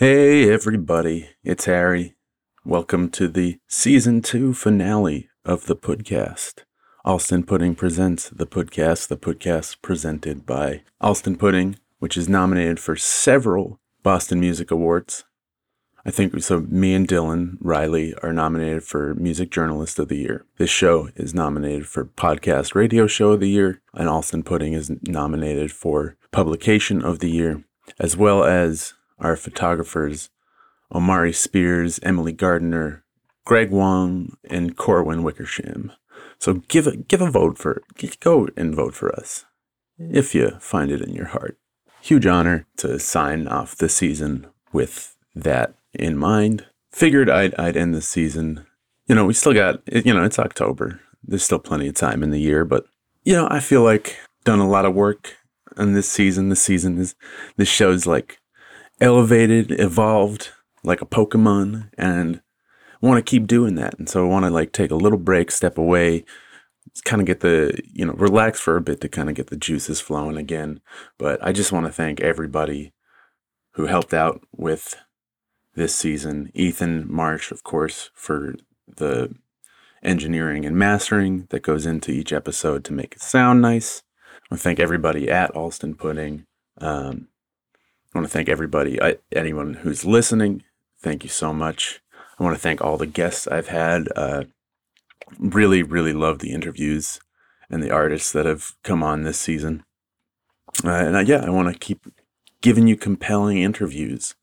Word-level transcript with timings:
Hey, 0.00 0.50
everybody, 0.50 1.28
it's 1.44 1.66
Harry. 1.66 2.14
Welcome 2.64 3.10
to 3.10 3.28
the 3.28 3.58
season 3.68 4.22
two 4.22 4.54
finale 4.54 5.28
of 5.44 5.66
the 5.66 5.76
podcast. 5.76 6.64
Allston 7.04 7.44
Pudding 7.44 7.74
presents 7.74 8.30
the 8.30 8.46
podcast, 8.46 9.08
the 9.08 9.18
podcast 9.18 9.82
presented 9.82 10.46
by 10.46 10.84
Allston 11.02 11.36
Pudding, 11.36 11.76
which 11.98 12.16
is 12.16 12.30
nominated 12.30 12.80
for 12.80 12.96
several 12.96 13.78
Boston 14.02 14.40
Music 14.40 14.70
Awards. 14.70 15.24
I 16.06 16.10
think 16.10 16.40
so. 16.40 16.60
Me 16.60 16.94
and 16.94 17.06
Dylan 17.06 17.58
Riley 17.60 18.14
are 18.22 18.32
nominated 18.32 18.84
for 18.84 19.14
Music 19.16 19.50
Journalist 19.50 19.98
of 19.98 20.08
the 20.08 20.16
Year. 20.16 20.46
This 20.56 20.70
show 20.70 21.10
is 21.14 21.34
nominated 21.34 21.86
for 21.86 22.06
Podcast 22.06 22.74
Radio 22.74 23.06
Show 23.06 23.32
of 23.32 23.40
the 23.40 23.50
Year, 23.50 23.82
and 23.92 24.08
Allston 24.08 24.44
Pudding 24.44 24.72
is 24.72 24.90
nominated 25.02 25.70
for 25.70 26.16
Publication 26.30 27.04
of 27.04 27.18
the 27.18 27.30
Year, 27.30 27.64
as 27.98 28.16
well 28.16 28.44
as 28.44 28.94
our 29.20 29.36
photographers 29.36 30.30
Omari 30.92 31.32
Spears, 31.32 32.00
Emily 32.02 32.32
Gardner, 32.32 33.04
Greg 33.44 33.70
Wong, 33.70 34.36
and 34.48 34.76
Corwin 34.76 35.22
Wickersham. 35.22 35.92
So 36.38 36.54
give 36.68 36.86
a 36.86 36.96
give 36.96 37.20
a 37.20 37.30
vote 37.30 37.58
for 37.58 37.82
go 38.20 38.48
and 38.56 38.74
vote 38.74 38.94
for 38.94 39.14
us 39.14 39.44
if 39.98 40.34
you 40.34 40.52
find 40.60 40.90
it 40.90 41.02
in 41.02 41.14
your 41.14 41.26
heart. 41.26 41.58
Huge 42.00 42.26
honor 42.26 42.66
to 42.78 42.98
sign 42.98 43.46
off 43.46 43.76
the 43.76 43.88
season 43.88 44.46
with 44.72 45.16
that 45.34 45.74
in 45.92 46.16
mind. 46.16 46.66
Figured 46.90 47.30
I'd 47.30 47.54
I'd 47.56 47.76
end 47.76 47.94
the 47.94 48.02
season. 48.02 48.66
You 49.06 49.14
know, 49.14 49.26
we 49.26 49.34
still 49.34 49.54
got 49.54 49.82
you 49.86 50.14
know, 50.14 50.24
it's 50.24 50.38
October. 50.38 51.00
There's 51.22 51.44
still 51.44 51.58
plenty 51.58 51.88
of 51.88 51.94
time 51.94 52.22
in 52.22 52.30
the 52.30 52.40
year, 52.40 52.64
but 52.64 52.86
you 53.24 53.34
know, 53.34 53.46
I 53.50 53.60
feel 53.60 53.82
like 53.82 54.18
done 54.44 54.58
a 54.58 54.68
lot 54.68 54.86
of 54.86 54.94
work 54.94 55.36
on 55.76 55.92
this 55.92 56.08
season. 56.08 56.48
This 56.48 56.62
season 56.62 56.98
is 56.98 57.14
this 57.56 57.68
show's 57.68 58.06
like 58.06 58.39
elevated, 59.00 59.72
evolved 59.72 60.50
like 60.82 61.02
a 61.02 61.06
Pokemon, 61.06 61.90
and 61.96 62.40
want 63.00 63.24
to 63.24 63.28
keep 63.30 63.46
doing 63.46 63.74
that. 63.76 63.98
And 63.98 64.08
so 64.08 64.24
I 64.24 64.28
want 64.28 64.44
to 64.44 64.50
like 64.50 64.72
take 64.72 64.90
a 64.90 64.96
little 64.96 65.18
break, 65.18 65.50
step 65.50 65.78
away, 65.78 66.24
kind 67.04 67.20
of 67.20 67.26
get 67.26 67.40
the 67.40 67.80
you 67.92 68.04
know 68.04 68.12
relax 68.12 68.60
for 68.60 68.76
a 68.76 68.80
bit 68.80 69.00
to 69.00 69.08
kind 69.08 69.28
of 69.28 69.34
get 69.34 69.48
the 69.48 69.56
juices 69.56 70.00
flowing 70.00 70.36
again. 70.36 70.80
But 71.18 71.42
I 71.44 71.52
just 71.52 71.72
want 71.72 71.86
to 71.86 71.92
thank 71.92 72.20
everybody 72.20 72.92
who 73.72 73.86
helped 73.86 74.12
out 74.12 74.42
with 74.56 74.96
this 75.74 75.94
season. 75.94 76.50
Ethan 76.54 77.06
Marsh, 77.10 77.50
of 77.50 77.62
course, 77.62 78.10
for 78.14 78.56
the 78.86 79.34
engineering 80.02 80.64
and 80.64 80.76
mastering 80.76 81.46
that 81.50 81.62
goes 81.62 81.86
into 81.86 82.10
each 82.10 82.32
episode 82.32 82.84
to 82.84 82.92
make 82.92 83.14
it 83.14 83.22
sound 83.22 83.60
nice. 83.60 84.02
I 84.32 84.54
want 84.54 84.60
to 84.60 84.64
thank 84.64 84.80
everybody 84.80 85.30
at 85.30 85.54
Allston 85.54 85.94
Pudding. 85.94 86.46
Um, 86.78 87.28
I 88.12 88.18
want 88.18 88.26
to 88.26 88.32
thank 88.32 88.48
everybody, 88.48 88.98
anyone 89.32 89.74
who's 89.74 90.04
listening. 90.04 90.64
Thank 91.00 91.22
you 91.22 91.30
so 91.30 91.52
much. 91.52 92.00
I 92.38 92.42
want 92.42 92.56
to 92.56 92.60
thank 92.60 92.80
all 92.80 92.96
the 92.96 93.06
guests 93.06 93.46
I've 93.46 93.68
had. 93.68 94.08
Uh, 94.16 94.44
really, 95.38 95.82
really 95.82 96.12
love 96.12 96.40
the 96.40 96.52
interviews 96.52 97.20
and 97.70 97.82
the 97.82 97.90
artists 97.90 98.32
that 98.32 98.46
have 98.46 98.74
come 98.82 99.02
on 99.02 99.22
this 99.22 99.38
season. 99.38 99.84
Uh, 100.84 100.90
and 100.90 101.16
I, 101.16 101.20
yeah, 101.20 101.44
I 101.44 101.50
want 101.50 101.72
to 101.72 101.78
keep 101.78 102.06
giving 102.62 102.86
you 102.86 102.96
compelling 102.96 103.58
interviews, 103.58 104.34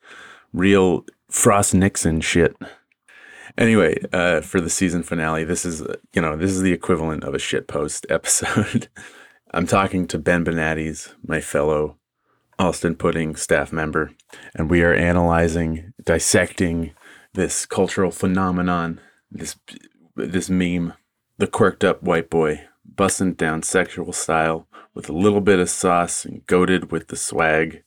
real 0.54 1.06
Frost 1.30 1.74
Nixon 1.74 2.22
shit. 2.22 2.56
Anyway, 3.58 3.98
uh, 4.14 4.42
for 4.42 4.62
the 4.62 4.70
season 4.70 5.04
finale, 5.04 5.44
this 5.44 5.66
is 5.66 5.81
you 6.14 6.22
know 6.22 6.38
this 6.38 6.52
is 6.52 6.62
the 6.62 6.74
equivalent 6.74 7.24
of 7.24 7.34
a 7.34 7.40
shit 7.40 7.68
post 7.68 8.06
episode. 8.09 8.88
I'm 9.52 9.68
talking 9.68 10.08
to 10.08 10.18
Ben 10.18 10.46
Benattis, 10.46 11.14
my 11.26 11.42
fellow 11.42 11.97
Allston 12.59 12.95
Pudding 12.95 13.36
staff 13.36 13.72
member, 13.72 14.11
and 14.55 14.69
we 14.69 14.81
are 14.81 14.94
analyzing, 14.94 15.94
dissecting 16.03 16.91
this 17.33 17.66
cultural 17.66 18.11
phenomenon, 18.11 19.00
this 19.31 19.55
this 20.16 20.50
meme, 20.50 20.94
the 21.38 21.47
quirked 21.47 21.83
up 21.83 22.02
white 22.02 22.30
boy 22.30 22.61
busting 22.83 23.33
down 23.33 23.62
sexual 23.62 24.12
style 24.12 24.67
with 24.94 25.09
a 25.09 25.13
little 25.13 25.41
bit 25.41 25.59
of 25.59 25.69
sauce 25.69 26.25
and 26.25 26.46
goaded 26.47 26.91
with 26.91 27.09
the 27.09 27.16
swag. 27.16 27.84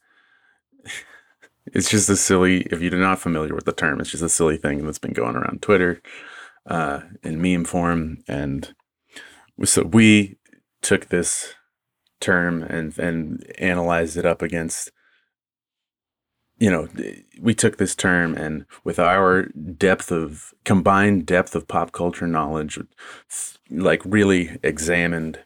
it's 1.66 1.90
just 1.90 2.08
a 2.08 2.16
silly. 2.16 2.62
If 2.70 2.80
you're 2.80 2.92
not 2.92 3.18
familiar 3.18 3.54
with 3.54 3.64
the 3.64 3.72
term, 3.72 4.00
it's 4.00 4.10
just 4.10 4.22
a 4.22 4.28
silly 4.28 4.56
thing 4.56 4.84
that's 4.84 4.98
been 4.98 5.12
going 5.12 5.36
around 5.36 5.62
Twitter 5.62 6.00
uh, 6.66 7.00
in 7.22 7.42
meme 7.42 7.64
form, 7.64 8.18
and 8.28 8.72
so 9.64 9.82
we 9.82 10.38
took 10.80 11.08
this 11.08 11.54
term 12.20 12.62
and 12.62 12.98
and 12.98 13.44
analyzed 13.58 14.16
it 14.16 14.26
up 14.26 14.42
against 14.42 14.90
you 16.58 16.70
know 16.70 16.88
we 17.40 17.54
took 17.54 17.78
this 17.78 17.94
term 17.94 18.36
and 18.36 18.66
with 18.84 18.98
our 18.98 19.44
depth 19.76 20.12
of 20.12 20.52
combined 20.64 21.26
depth 21.26 21.54
of 21.54 21.66
pop 21.66 21.92
culture 21.92 22.26
knowledge 22.26 22.78
like 23.70 24.02
really 24.04 24.58
examined 24.62 25.40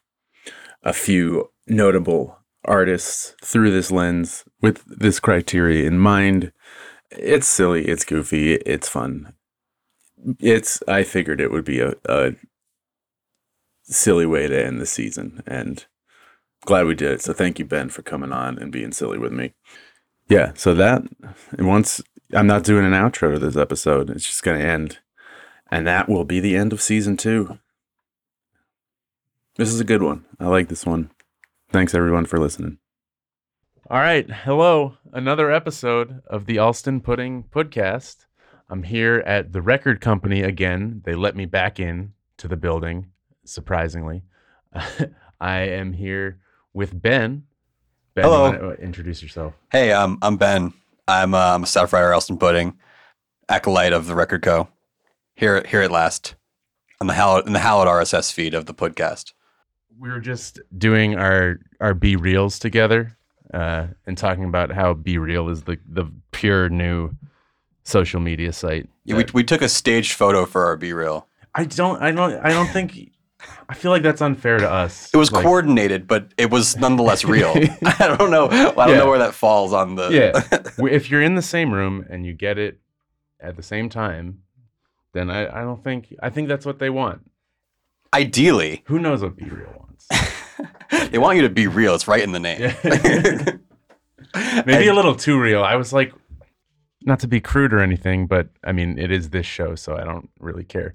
a 0.82 0.92
few 0.92 1.50
notable 1.66 2.38
artists 2.64 3.34
through 3.42 3.70
this 3.70 3.90
lens 3.90 4.44
with 4.60 4.82
this 4.86 5.20
criteria 5.20 5.86
in 5.86 5.98
mind. 5.98 6.52
It's 7.10 7.48
silly 7.48 7.86
it's 7.86 8.04
goofy 8.04 8.54
it's 8.54 8.88
fun. 8.88 9.34
It's 10.40 10.82
i 10.88 11.02
figured 11.02 11.40
it 11.40 11.50
would 11.50 11.64
be 11.64 11.80
a, 11.80 11.94
a 12.06 12.32
silly 13.84 14.26
way 14.26 14.48
to 14.48 14.66
end 14.66 14.80
the 14.80 14.86
season 14.86 15.42
and 15.46 15.86
glad 16.64 16.86
we 16.86 16.94
did 16.94 17.12
it. 17.12 17.22
So 17.22 17.32
thank 17.32 17.58
you, 17.58 17.64
Ben, 17.64 17.88
for 17.88 18.02
coming 18.02 18.32
on 18.32 18.58
and 18.58 18.72
being 18.72 18.92
silly 18.92 19.18
with 19.18 19.32
me. 19.32 19.54
Yeah. 20.28 20.52
So 20.54 20.74
that 20.74 21.02
once 21.58 22.02
I'm 22.32 22.46
not 22.46 22.64
doing 22.64 22.84
an 22.84 22.92
outro 22.92 23.32
to 23.32 23.38
this 23.38 23.56
episode, 23.56 24.10
it's 24.10 24.26
just 24.26 24.42
going 24.42 24.60
to 24.60 24.66
end. 24.66 24.98
And 25.70 25.86
that 25.86 26.08
will 26.08 26.24
be 26.24 26.40
the 26.40 26.56
end 26.56 26.72
of 26.72 26.82
season 26.82 27.16
two. 27.16 27.58
This 29.56 29.68
is 29.68 29.80
a 29.80 29.84
good 29.84 30.02
one. 30.02 30.24
I 30.40 30.46
like 30.46 30.68
this 30.68 30.84
one. 30.84 31.10
Thanks, 31.70 31.94
everyone, 31.94 32.26
for 32.26 32.38
listening. 32.38 32.78
All 33.90 33.98
right. 33.98 34.28
Hello. 34.30 34.94
Another 35.12 35.50
episode 35.50 36.22
of 36.26 36.46
the 36.46 36.58
Allston 36.58 37.00
Pudding 37.00 37.44
Podcast. 37.44 38.26
I'm 38.68 38.82
here 38.82 39.22
at 39.26 39.52
the 39.52 39.62
record 39.62 40.00
company 40.00 40.42
again. 40.42 41.02
They 41.04 41.14
let 41.14 41.36
me 41.36 41.44
back 41.44 41.78
in 41.78 42.14
to 42.38 42.48
the 42.48 42.56
building, 42.56 43.10
surprisingly. 43.44 44.22
I 45.40 45.58
am 45.60 45.92
here 45.92 46.40
with 46.74 47.00
Ben. 47.00 47.44
Ben, 48.14 48.24
Hello. 48.24 48.76
introduce 48.80 49.22
yourself. 49.22 49.54
Hey, 49.72 49.92
um, 49.92 50.18
I'm 50.22 50.36
Ben. 50.36 50.72
I'm, 51.08 51.34
uh, 51.34 51.54
I'm 51.54 51.62
a 51.62 51.66
staff 51.66 51.92
writer, 51.92 52.12
Allston 52.12 52.38
Pudding, 52.38 52.78
acolyte 53.48 53.92
of 53.92 54.06
the 54.06 54.14
Record 54.14 54.42
Co. 54.42 54.68
Here, 55.34 55.64
here 55.66 55.82
at 55.82 55.90
last, 55.90 56.34
on 57.00 57.06
the 57.06 57.14
hallowed, 57.14 57.46
in 57.46 57.52
the 57.52 57.58
hallowed 57.58 57.88
RSS 57.88 58.32
feed 58.32 58.54
of 58.54 58.66
the 58.66 58.74
podcast. 58.74 59.32
We 59.98 60.10
were 60.10 60.20
just 60.20 60.60
doing 60.76 61.16
our 61.16 61.58
our 61.80 61.94
BeReals 61.94 62.60
together, 62.60 63.16
uh, 63.52 63.88
and 64.06 64.16
talking 64.16 64.44
about 64.44 64.72
how 64.72 64.94
BeReal 64.94 65.50
is 65.50 65.62
the 65.62 65.78
the 65.88 66.06
pure 66.30 66.68
new 66.68 67.10
social 67.82 68.20
media 68.20 68.52
site. 68.52 68.88
Yeah, 69.04 69.16
we 69.16 69.24
we 69.32 69.44
took 69.44 69.62
a 69.62 69.68
staged 69.68 70.12
photo 70.12 70.46
for 70.46 70.64
our 70.66 70.76
BeReal. 70.76 71.24
I 71.54 71.64
don't, 71.64 72.02
I 72.02 72.10
don't, 72.10 72.34
I 72.44 72.50
don't 72.50 72.68
think 72.68 73.10
I 73.68 73.74
feel 73.74 73.90
like 73.90 74.02
that's 74.02 74.20
unfair 74.20 74.58
to 74.58 74.70
us. 74.70 75.10
It 75.12 75.16
was 75.16 75.32
like, 75.32 75.42
coordinated, 75.42 76.06
but 76.06 76.32
it 76.36 76.50
was 76.50 76.76
nonetheless 76.76 77.24
real. 77.24 77.50
I 77.84 78.16
don't 78.18 78.30
know. 78.30 78.48
I 78.48 78.72
don't 78.72 78.88
yeah. 78.88 78.98
know 78.98 79.08
where 79.08 79.18
that 79.18 79.34
falls 79.34 79.72
on 79.72 79.94
the. 79.94 80.10
yeah, 80.10 80.60
if 80.86 81.10
you're 81.10 81.22
in 81.22 81.34
the 81.34 81.42
same 81.42 81.72
room 81.72 82.04
and 82.10 82.26
you 82.26 82.34
get 82.34 82.58
it 82.58 82.80
at 83.40 83.56
the 83.56 83.62
same 83.62 83.88
time, 83.88 84.42
then 85.12 85.30
I, 85.30 85.60
I 85.60 85.62
don't 85.62 85.82
think 85.82 86.14
I 86.22 86.30
think 86.30 86.48
that's 86.48 86.66
what 86.66 86.78
they 86.78 86.90
want. 86.90 87.30
Ideally, 88.12 88.82
who 88.86 88.98
knows 88.98 89.22
what 89.22 89.36
BeReal 89.36 89.76
wants? 89.78 90.08
they 91.10 91.18
want 91.18 91.36
you 91.36 91.42
to 91.42 91.48
be 91.48 91.66
real. 91.66 91.94
It's 91.94 92.06
right 92.06 92.22
in 92.22 92.32
the 92.32 92.40
name. 92.40 92.60
Maybe 94.66 94.88
and, 94.88 94.90
a 94.90 94.94
little 94.94 95.14
too 95.14 95.40
real. 95.40 95.62
I 95.62 95.76
was 95.76 95.92
like, 95.92 96.12
not 97.02 97.20
to 97.20 97.28
be 97.28 97.40
crude 97.40 97.72
or 97.72 97.80
anything, 97.80 98.26
but 98.26 98.48
I 98.62 98.72
mean, 98.72 98.98
it 98.98 99.10
is 99.10 99.30
this 99.30 99.46
show, 99.46 99.74
so 99.74 99.96
I 99.96 100.04
don't 100.04 100.30
really 100.38 100.64
care 100.64 100.94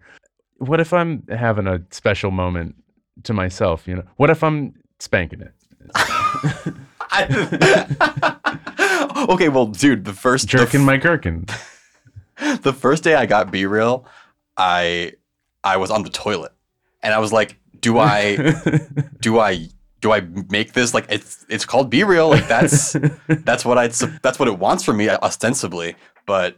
what 0.59 0.79
if 0.79 0.93
I'm 0.93 1.23
having 1.27 1.67
a 1.67 1.81
special 1.89 2.31
moment 2.31 2.75
to 3.23 3.33
myself? 3.33 3.87
You 3.87 3.97
know, 3.97 4.03
what 4.17 4.29
if 4.29 4.43
I'm 4.43 4.75
spanking 4.99 5.41
it? 5.41 5.53
okay, 9.29 9.49
well, 9.49 9.67
dude, 9.67 10.05
the 10.05 10.13
first 10.13 10.47
jerking 10.47 10.81
f- 10.81 10.85
my 10.85 10.97
gherkin. 10.97 11.47
the 12.61 12.73
first 12.73 13.03
day 13.03 13.15
I 13.15 13.25
got 13.25 13.51
BeReal, 13.51 14.05
I 14.57 15.13
I 15.63 15.77
was 15.77 15.91
on 15.91 16.03
the 16.03 16.09
toilet, 16.09 16.51
and 17.01 17.13
I 17.13 17.19
was 17.19 17.33
like, 17.33 17.57
"Do 17.79 17.97
I, 17.97 18.35
do 19.21 19.39
I, 19.39 19.69
do 20.01 20.11
I 20.11 20.21
make 20.49 20.73
this 20.73 20.93
like 20.93 21.05
it's 21.09 21.45
it's 21.49 21.65
called 21.65 21.91
BeReal? 21.91 22.29
Like 22.29 22.47
that's 22.47 22.95
that's 23.43 23.65
what 23.65 23.77
I 23.77 23.87
that's 23.87 24.37
what 24.37 24.47
it 24.47 24.59
wants 24.59 24.83
from 24.83 24.97
me 24.97 25.09
ostensibly." 25.09 25.95
But 26.25 26.57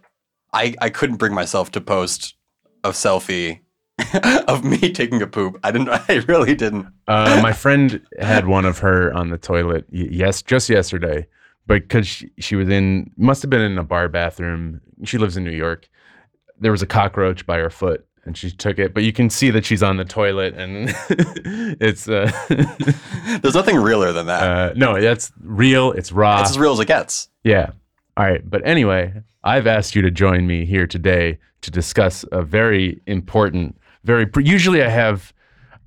I 0.54 0.76
I 0.82 0.90
couldn't 0.90 1.18
bring 1.18 1.34
myself 1.34 1.72
to 1.72 1.82
post 1.82 2.36
a 2.84 2.90
selfie 2.90 3.60
of 4.48 4.64
me 4.64 4.92
taking 4.92 5.22
a 5.22 5.28
poop. 5.28 5.60
I 5.64 5.72
didn't. 5.72 5.90
I 6.10 6.24
really 6.28 6.56
didn't. 6.56 6.88
Uh, 7.08 7.40
my 7.42 7.54
friend 7.64 8.02
had 8.20 8.48
one 8.48 8.66
of 8.66 8.80
her 8.80 9.14
on 9.14 9.30
the 9.30 9.38
toilet. 9.38 9.86
Yes, 9.92 10.42
just 10.42 10.70
yesterday. 10.70 11.28
but 11.68 11.82
because 11.84 12.08
she, 12.08 12.32
she 12.40 12.56
was 12.56 12.70
in, 12.70 13.12
must 13.18 13.42
have 13.42 13.50
been 13.50 13.62
in 13.62 13.78
a 13.78 13.84
bar 13.84 14.08
bathroom. 14.10 14.82
She 15.04 15.18
lives 15.18 15.38
in 15.38 15.44
New 15.44 15.52
York. 15.52 15.88
There 16.60 16.72
was 16.72 16.82
a 16.82 16.88
cockroach 16.88 17.46
by 17.46 17.58
her 17.58 17.70
foot, 17.70 18.06
and 18.26 18.38
she 18.38 18.52
took 18.52 18.78
it. 18.80 18.94
But 18.94 19.04
you 19.04 19.14
can 19.14 19.30
see 19.30 19.50
that 19.52 19.66
she's 19.66 19.82
on 19.84 19.98
the 19.98 20.06
toilet, 20.06 20.54
and 20.56 20.94
it's 21.80 22.08
uh, 22.08 22.32
There's 23.42 23.56
nothing 23.56 23.78
realer 23.78 24.12
than 24.12 24.28
that. 24.28 24.44
uh, 24.44 24.74
no, 24.76 25.00
that's 25.02 25.32
real. 25.42 25.92
It's 25.94 26.12
raw. 26.12 26.42
it's 26.42 26.52
as 26.52 26.60
real 26.60 26.74
as 26.74 26.80
it 26.80 26.88
gets. 26.88 27.30
Yeah. 27.44 27.72
All 28.18 28.26
right. 28.26 28.48
But 28.48 28.66
anyway, 28.68 29.14
I've 29.44 29.66
asked 29.68 29.96
you 29.96 30.02
to 30.04 30.12
join 30.12 30.46
me 30.46 30.66
here 30.66 30.86
today 30.86 31.40
to 31.62 31.72
discuss 31.72 32.26
a 32.32 32.42
very 32.44 33.02
important, 33.08 33.78
very, 34.04 34.30
usually 34.38 34.84
I 34.84 34.90
have, 34.90 35.34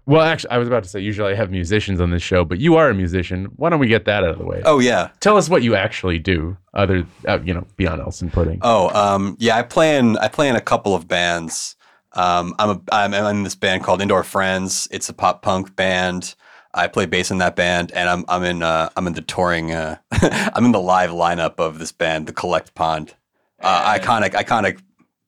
well, 0.06 0.22
actually, 0.22 0.50
I 0.50 0.58
was 0.58 0.68
about 0.68 0.82
to 0.82 0.88
say, 0.88 1.00
usually 1.00 1.32
I 1.32 1.36
have 1.36 1.50
musicians 1.50 2.00
on 2.00 2.10
this 2.10 2.22
show, 2.22 2.44
but 2.44 2.58
you 2.58 2.76
are 2.76 2.90
a 2.90 2.94
musician. 2.94 3.46
Why 3.56 3.70
don't 3.70 3.80
we 3.80 3.86
get 3.86 4.04
that 4.04 4.22
out 4.22 4.30
of 4.30 4.38
the 4.38 4.44
way? 4.44 4.62
Oh 4.64 4.78
yeah. 4.78 5.10
Tell 5.20 5.36
us 5.36 5.48
what 5.48 5.62
you 5.62 5.74
actually 5.74 6.18
do, 6.18 6.56
other, 6.74 7.06
uh, 7.26 7.38
you 7.42 7.54
know, 7.54 7.66
beyond 7.76 8.02
Allston 8.02 8.30
Pudding. 8.30 8.58
Oh, 8.62 8.90
um, 8.90 9.36
yeah. 9.38 9.56
I 9.56 9.62
play 9.62 9.96
in 9.96 10.18
I 10.18 10.28
play 10.28 10.48
in 10.48 10.56
a 10.56 10.60
couple 10.60 10.94
of 10.94 11.08
bands. 11.08 11.76
Um, 12.12 12.54
I'm 12.58 12.70
a 12.70 12.80
I'm 12.92 13.14
in 13.14 13.42
this 13.44 13.54
band 13.54 13.82
called 13.82 14.02
Indoor 14.02 14.24
Friends. 14.24 14.86
It's 14.90 15.08
a 15.08 15.14
pop 15.14 15.42
punk 15.42 15.74
band. 15.74 16.34
I 16.74 16.88
play 16.88 17.06
bass 17.06 17.30
in 17.30 17.38
that 17.38 17.56
band, 17.56 17.92
and 17.92 18.08
I'm 18.08 18.24
I'm 18.28 18.42
in 18.42 18.62
uh, 18.62 18.90
I'm 18.96 19.06
in 19.06 19.14
the 19.14 19.22
touring. 19.22 19.72
Uh, 19.72 19.96
I'm 20.12 20.64
in 20.64 20.72
the 20.72 20.80
live 20.80 21.10
lineup 21.10 21.58
of 21.58 21.78
this 21.78 21.92
band, 21.92 22.26
the 22.26 22.32
Collect 22.32 22.74
Pond. 22.74 23.14
Uh, 23.60 23.98
iconic, 23.98 24.30
iconic 24.30 24.80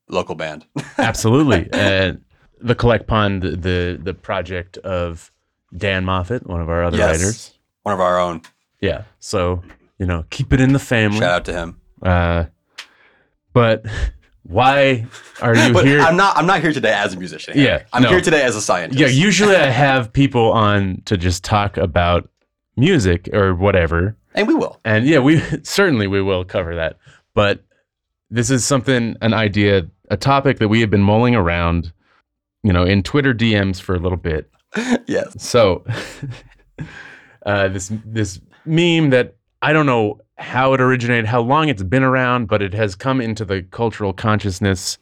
local 0.09 0.35
band. 0.35 0.65
Absolutely. 0.97 1.67
and 1.73 2.21
the 2.59 2.75
Collect 2.75 3.07
Pond, 3.07 3.41
the, 3.43 3.99
the 4.01 4.13
project 4.13 4.77
of 4.79 5.31
Dan 5.75 6.05
Moffat, 6.05 6.47
one 6.47 6.61
of 6.61 6.69
our 6.69 6.83
other 6.83 6.97
Yes. 6.97 7.17
writers. 7.19 7.53
One 7.83 7.93
of 7.93 7.99
our 7.99 8.19
own. 8.19 8.41
Yeah. 8.81 9.03
So, 9.19 9.63
you 9.99 10.05
know, 10.05 10.25
keep 10.29 10.53
it 10.53 10.59
in 10.61 10.73
the 10.73 10.79
family. 10.79 11.19
Shout 11.19 11.31
out 11.31 11.45
to 11.45 11.53
him. 11.53 11.79
Uh, 12.01 12.45
but 13.53 13.85
why 14.43 15.05
are 15.41 15.55
you 15.55 15.73
But 15.73 15.85
here? 15.85 15.99
I'm 15.99 16.15
not 16.15 16.37
I'm 16.37 16.45
not 16.45 16.61
here 16.61 16.71
today 16.73 16.93
as 16.93 17.13
a 17.13 17.17
musician. 17.17 17.53
Yeah, 17.57 17.83
I'm 17.93 18.03
no. 18.03 18.09
here 18.09 18.21
today 18.21 18.43
as 18.43 18.55
a 18.55 18.61
scientist. 18.61 18.99
yeah, 18.99 19.07
usually 19.07 19.55
I 19.55 19.67
have 19.69 20.11
people 20.13 20.51
on 20.51 21.01
to 21.05 21.17
just 21.17 21.43
talk 21.43 21.77
about 21.77 22.29
music 22.75 23.29
or 23.33 23.55
whatever. 23.55 24.15
and 24.35 24.47
we 24.47 24.53
will. 24.53 24.79
And 24.85 25.05
yeah, 25.05 25.19
we 25.19 25.39
certainly 25.63 26.07
we 26.07 26.21
will 26.21 26.45
cover 26.45 26.75
that. 26.75 26.97
But 27.33 27.63
this 28.29 28.49
is 28.49 28.65
something, 28.65 29.15
an 29.21 29.33
idea, 29.33 29.87
a 30.09 30.17
topic 30.17 30.59
that 30.59 30.67
we 30.67 30.81
have 30.81 30.89
been 30.89 31.01
mulling 31.03 31.33
around, 31.35 31.91
you 32.63 32.73
know, 32.73 32.83
in 32.83 33.03
Twitter 33.03 33.33
DMs 33.33 33.79
for 33.79 33.95
a 33.95 33.99
little 33.99 34.17
bit. 34.17 34.49
yes. 35.07 35.35
So, 35.41 35.85
uh, 37.45 37.67
this 37.69 37.91
this 38.05 38.39
meme 38.65 39.09
that 39.11 39.35
I 39.61 39.73
don't 39.73 39.85
know 39.85 40.19
how 40.37 40.73
it 40.73 40.81
originated, 40.81 41.25
how 41.25 41.41
long 41.41 41.69
it's 41.69 41.83
been 41.83 42.03
around, 42.03 42.47
but 42.47 42.61
it 42.61 42.73
has 42.73 42.95
come 42.95 43.21
into 43.21 43.43
the 43.43 43.63
cultural 43.63 44.13
consciousness. 44.13 44.97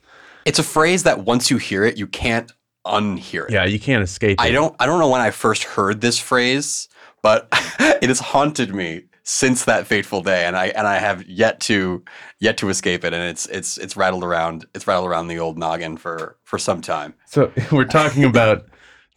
It's 0.45 0.59
a 0.59 0.63
phrase 0.63 1.03
that 1.03 1.25
once 1.25 1.49
you 1.49 1.57
hear 1.57 1.83
it, 1.83 1.97
you 1.97 2.07
can't 2.07 2.51
unhear 2.85 3.47
it. 3.47 3.51
Yeah, 3.51 3.65
you 3.65 3.79
can't 3.79 4.03
escape. 4.03 4.39
I 4.39 4.49
it. 4.49 4.51
don't 4.51 4.75
I 4.79 4.85
don't 4.85 4.99
know 4.99 5.09
when 5.09 5.21
I 5.21 5.31
first 5.31 5.63
heard 5.63 6.01
this 6.01 6.19
phrase, 6.19 6.87
but 7.21 7.47
it 7.79 8.07
has 8.07 8.19
haunted 8.19 8.73
me 8.73 9.05
since 9.27 9.65
that 9.65 9.87
fateful 9.87 10.21
day 10.21 10.45
and 10.45 10.55
I 10.55 10.67
and 10.67 10.85
I 10.87 10.99
have 10.99 11.27
yet 11.27 11.59
to 11.61 12.03
yet 12.39 12.57
to 12.57 12.69
escape 12.69 13.03
it 13.03 13.11
and 13.11 13.23
it's 13.23 13.47
it's 13.47 13.77
it's 13.79 13.97
rattled 13.97 14.23
around 14.23 14.65
it's 14.75 14.85
rattled 14.85 15.09
around 15.09 15.27
the 15.27 15.39
old 15.39 15.57
noggin 15.57 15.97
for 15.97 16.37
for 16.43 16.57
some 16.59 16.79
time. 16.81 17.15
So 17.25 17.51
we're 17.71 17.85
talking 17.85 18.23
about 18.23 18.67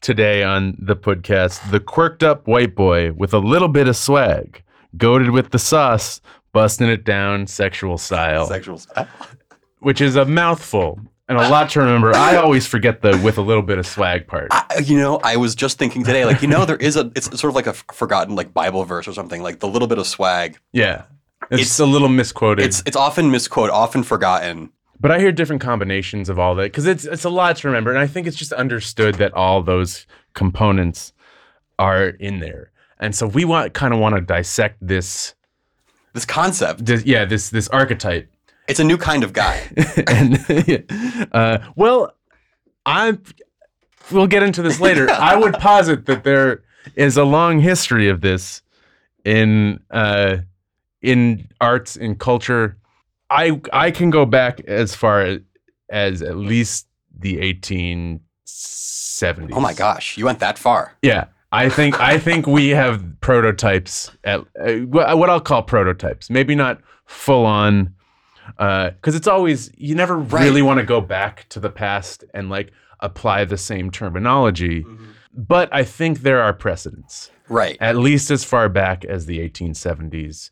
today 0.00 0.42
on 0.42 0.76
the 0.80 0.96
podcast 0.96 1.70
the 1.70 1.78
quirked 1.80 2.22
up 2.22 2.48
white 2.48 2.74
boy 2.74 3.12
with 3.12 3.34
a 3.34 3.38
little 3.38 3.68
bit 3.68 3.86
of 3.86 3.96
swag, 3.96 4.62
goaded 4.96 5.30
with 5.30 5.50
the 5.50 5.58
sauce, 5.58 6.22
busting 6.52 6.88
it 6.88 7.04
down 7.04 7.46
sexual 7.46 7.98
style, 7.98 8.46
Sexual 8.46 8.78
style. 8.78 9.08
which 9.80 10.00
is 10.00 10.16
a 10.16 10.24
mouthful 10.24 10.98
and 11.28 11.38
a 11.38 11.48
lot 11.48 11.70
to 11.70 11.80
remember. 11.80 12.14
I 12.14 12.36
always 12.36 12.66
forget 12.66 13.02
the 13.02 13.20
with 13.24 13.38
a 13.38 13.42
little 13.42 13.62
bit 13.62 13.78
of 13.78 13.86
swag 13.86 14.26
part. 14.26 14.48
I, 14.50 14.82
you 14.84 14.96
know, 14.96 15.20
I 15.22 15.36
was 15.36 15.54
just 15.54 15.78
thinking 15.78 16.04
today, 16.04 16.24
like, 16.24 16.40
you 16.42 16.48
know, 16.48 16.64
there 16.64 16.76
is 16.76 16.96
a, 16.96 17.10
it's 17.14 17.26
sort 17.38 17.50
of 17.50 17.54
like 17.54 17.66
a 17.66 17.74
forgotten, 17.74 18.34
like, 18.34 18.54
Bible 18.54 18.84
verse 18.84 19.06
or 19.06 19.12
something, 19.12 19.42
like 19.42 19.60
the 19.60 19.68
little 19.68 19.88
bit 19.88 19.98
of 19.98 20.06
swag. 20.06 20.58
Yeah. 20.72 21.02
It's, 21.50 21.60
It's- 21.62 21.80
a 21.80 21.86
little 21.86 22.08
misquoted. 22.08 22.64
It's, 22.64 22.82
it's 22.86 22.96
often 22.96 23.30
misquoted, 23.30 23.72
often 23.72 24.02
forgotten. 24.02 24.70
but 25.00 25.10
I 25.12 25.18
hear 25.20 25.30
different 25.32 25.62
combinations 25.62 26.28
of 26.28 26.38
all 26.38 26.54
that 26.56 26.64
because 26.64 26.86
it's 26.86 27.04
it's 27.04 27.24
a 27.24 27.30
lot 27.30 27.56
to 27.58 27.68
remember, 27.68 27.90
and 27.90 27.98
I 28.00 28.06
think 28.08 28.26
it's 28.26 28.36
just 28.36 28.52
understood 28.52 29.14
that 29.16 29.32
all 29.34 29.62
those 29.62 30.06
components 30.34 31.12
are 31.78 32.08
in 32.08 32.40
there, 32.40 32.72
and 32.98 33.14
so 33.14 33.26
we 33.28 33.44
want 33.44 33.72
kind 33.74 33.94
of 33.94 34.00
want 34.00 34.16
to 34.16 34.20
dissect 34.20 34.76
this, 34.80 35.34
This 36.14 36.24
concept, 36.24 36.84
this, 36.84 37.04
yeah, 37.04 37.24
this 37.24 37.50
this 37.50 37.68
archetype, 37.68 38.28
it's 38.68 38.80
a 38.80 38.84
new 38.84 38.98
kind 38.98 39.24
of 39.24 39.32
guy. 39.32 39.68
and 40.06 41.28
uh, 41.32 41.58
well, 41.76 42.12
I'm. 42.86 43.22
We'll 44.10 44.26
get 44.26 44.42
into 44.42 44.62
this 44.62 44.80
later. 44.80 45.10
I 45.10 45.36
would 45.36 45.54
posit 45.54 46.06
that 46.06 46.24
there 46.24 46.62
is 46.96 47.16
a 47.16 47.24
long 47.24 47.60
history 47.60 48.08
of 48.08 48.20
this 48.20 48.62
in 49.24 49.80
uh, 49.90 50.38
in 51.02 51.48
arts 51.60 51.96
and 51.96 52.18
culture. 52.18 52.76
I 53.30 53.60
I 53.72 53.90
can 53.90 54.10
go 54.10 54.24
back 54.24 54.60
as 54.60 54.94
far 54.94 55.38
as 55.90 56.22
at 56.22 56.36
least 56.36 56.86
the 57.18 57.36
1870s. 57.38 58.20
Oh 59.52 59.60
my 59.60 59.74
gosh, 59.74 60.16
you 60.16 60.24
went 60.24 60.38
that 60.40 60.58
far. 60.58 60.96
Yeah, 61.02 61.26
I 61.52 61.68
think 61.68 62.00
I 62.00 62.18
think 62.18 62.46
we 62.46 62.70
have 62.70 63.04
prototypes 63.20 64.10
at 64.24 64.40
uh, 64.60 64.72
what 64.86 65.18
what 65.18 65.30
I'll 65.30 65.40
call 65.40 65.62
prototypes. 65.62 66.30
Maybe 66.30 66.54
not 66.54 66.80
full 67.06 67.46
on, 67.46 67.94
Uh, 68.58 68.90
because 68.90 69.14
it's 69.14 69.26
always 69.28 69.70
you 69.76 69.94
never 69.94 70.16
Right. 70.18 70.44
really 70.44 70.62
want 70.62 70.78
to 70.80 70.86
go 70.86 71.00
back 71.00 71.46
to 71.50 71.60
the 71.60 71.70
past 71.70 72.24
and 72.34 72.48
like 72.50 72.72
apply 73.00 73.44
the 73.44 73.58
same 73.58 73.90
terminology. 73.90 74.82
Mm-hmm. 74.84 75.04
But 75.34 75.68
I 75.72 75.84
think 75.84 76.20
there 76.20 76.40
are 76.42 76.52
precedents, 76.52 77.30
Right. 77.48 77.76
at 77.80 77.96
least 77.96 78.30
as 78.30 78.42
far 78.44 78.68
back 78.68 79.04
as 79.04 79.26
the 79.26 79.38
1870s, 79.40 80.50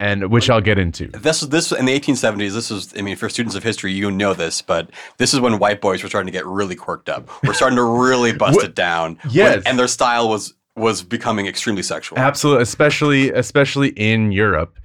and 0.00 0.30
which 0.30 0.48
I'll 0.50 0.60
get 0.62 0.78
into. 0.78 1.08
This 1.08 1.40
this 1.42 1.70
in 1.72 1.84
the 1.84 1.92
1870s. 1.98 2.54
This 2.54 2.70
is, 2.70 2.92
I 2.98 3.02
mean, 3.02 3.16
for 3.16 3.28
students 3.28 3.54
of 3.54 3.62
history, 3.62 3.92
you 3.92 4.10
know 4.10 4.34
this, 4.34 4.62
but 4.62 4.90
this 5.18 5.32
is 5.34 5.40
when 5.40 5.58
white 5.58 5.80
boys 5.80 6.02
were 6.02 6.08
starting 6.08 6.26
to 6.32 6.36
get 6.36 6.46
really 6.46 6.74
quirked 6.74 7.08
up. 7.08 7.28
We're 7.44 7.52
starting 7.52 7.76
to 7.76 7.84
really 7.84 8.32
bust 8.44 8.56
What- 8.56 8.64
it 8.64 8.74
down. 8.74 9.18
Yes. 9.28 9.56
When- 9.58 9.66
and 9.66 9.78
their 9.78 9.88
style 9.88 10.28
was 10.28 10.54
was 10.76 11.02
becoming 11.02 11.46
extremely 11.46 11.82
sexual. 11.82 12.18
Absolutely, 12.18 12.62
especially 12.62 13.30
especially 13.30 13.88
in 13.90 14.32
Europe. 14.32 14.78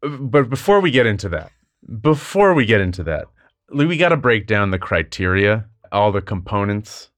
But 0.00 0.48
before 0.48 0.80
we 0.80 0.90
get 0.90 1.06
into 1.06 1.28
that, 1.30 1.50
before 2.00 2.54
we 2.54 2.64
get 2.64 2.80
into 2.80 3.02
that, 3.04 3.26
we 3.72 3.96
got 3.96 4.10
to 4.10 4.16
break 4.16 4.46
down 4.46 4.70
the 4.70 4.78
criteria, 4.78 5.66
all 5.92 6.12
the 6.12 6.22
components 6.22 7.10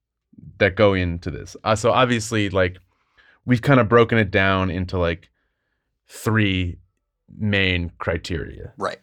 that 0.57 0.75
go 0.75 0.93
into 0.93 1.29
this. 1.31 1.55
Uh, 1.63 1.75
so 1.75 1.91
obviously, 1.91 2.49
like 2.49 2.77
we've 3.45 3.61
kind 3.61 3.79
of 3.79 3.89
broken 3.89 4.17
it 4.17 4.31
down 4.31 4.69
into 4.69 4.97
like 4.97 5.29
three 6.07 6.77
main 7.37 7.91
criteria. 7.99 8.73
Right. 8.77 8.99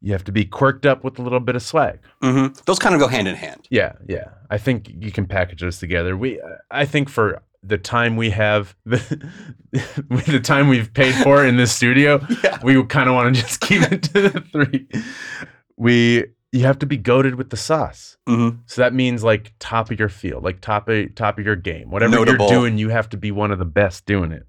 You 0.00 0.12
have 0.12 0.24
to 0.24 0.32
be 0.32 0.44
quirked 0.44 0.84
up 0.84 1.04
with 1.04 1.18
a 1.18 1.22
little 1.22 1.40
bit 1.40 1.54
of 1.54 1.62
swag. 1.62 2.00
Mm-hmm. 2.22 2.60
Those 2.66 2.78
kind 2.78 2.94
of 2.94 3.00
go 3.00 3.06
hand 3.06 3.28
in 3.28 3.36
hand. 3.36 3.66
Yeah, 3.70 3.92
yeah. 4.08 4.30
I 4.50 4.58
think 4.58 4.90
you 4.98 5.12
can 5.12 5.26
package 5.26 5.60
those 5.60 5.78
together. 5.78 6.16
We, 6.16 6.40
I 6.70 6.84
think 6.84 7.08
for 7.08 7.42
the 7.62 7.78
time 7.78 8.16
we 8.16 8.30
have, 8.30 8.74
the, 8.86 8.98
the 9.72 10.40
time 10.42 10.68
we've 10.68 10.92
paid 10.92 11.14
for 11.16 11.44
in 11.44 11.56
this 11.56 11.72
studio, 11.72 12.20
Yeah. 12.44 12.58
we 12.62 12.82
kind 12.84 13.08
of 13.08 13.14
want 13.14 13.34
to 13.34 13.40
just 13.42 13.60
keep 13.60 13.82
it 13.82 14.02
to 14.04 14.28
the 14.28 14.40
three. 14.52 14.88
We, 15.76 16.26
you 16.52 16.60
have 16.64 16.78
to 16.80 16.86
be 16.86 16.96
goaded 16.96 17.36
with 17.36 17.50
the 17.50 17.56
sauce. 17.56 18.16
hmm 18.26 18.50
So 18.66 18.82
that 18.82 18.92
means 18.94 19.24
like 19.24 19.52
top 19.58 19.90
of 19.90 19.98
your 19.98 20.08
field, 20.08 20.44
like 20.44 20.60
top 20.60 20.88
of 20.88 21.14
top 21.14 21.38
of 21.38 21.44
your 21.46 21.56
game. 21.56 21.90
Whatever 21.90 22.16
Notable. 22.16 22.46
you're 22.48 22.54
doing, 22.60 22.78
you 22.78 22.90
have 22.90 23.08
to 23.10 23.16
be 23.16 23.30
one 23.30 23.50
of 23.50 23.58
the 23.58 23.64
best 23.64 24.06
doing 24.06 24.32
it. 24.32 24.46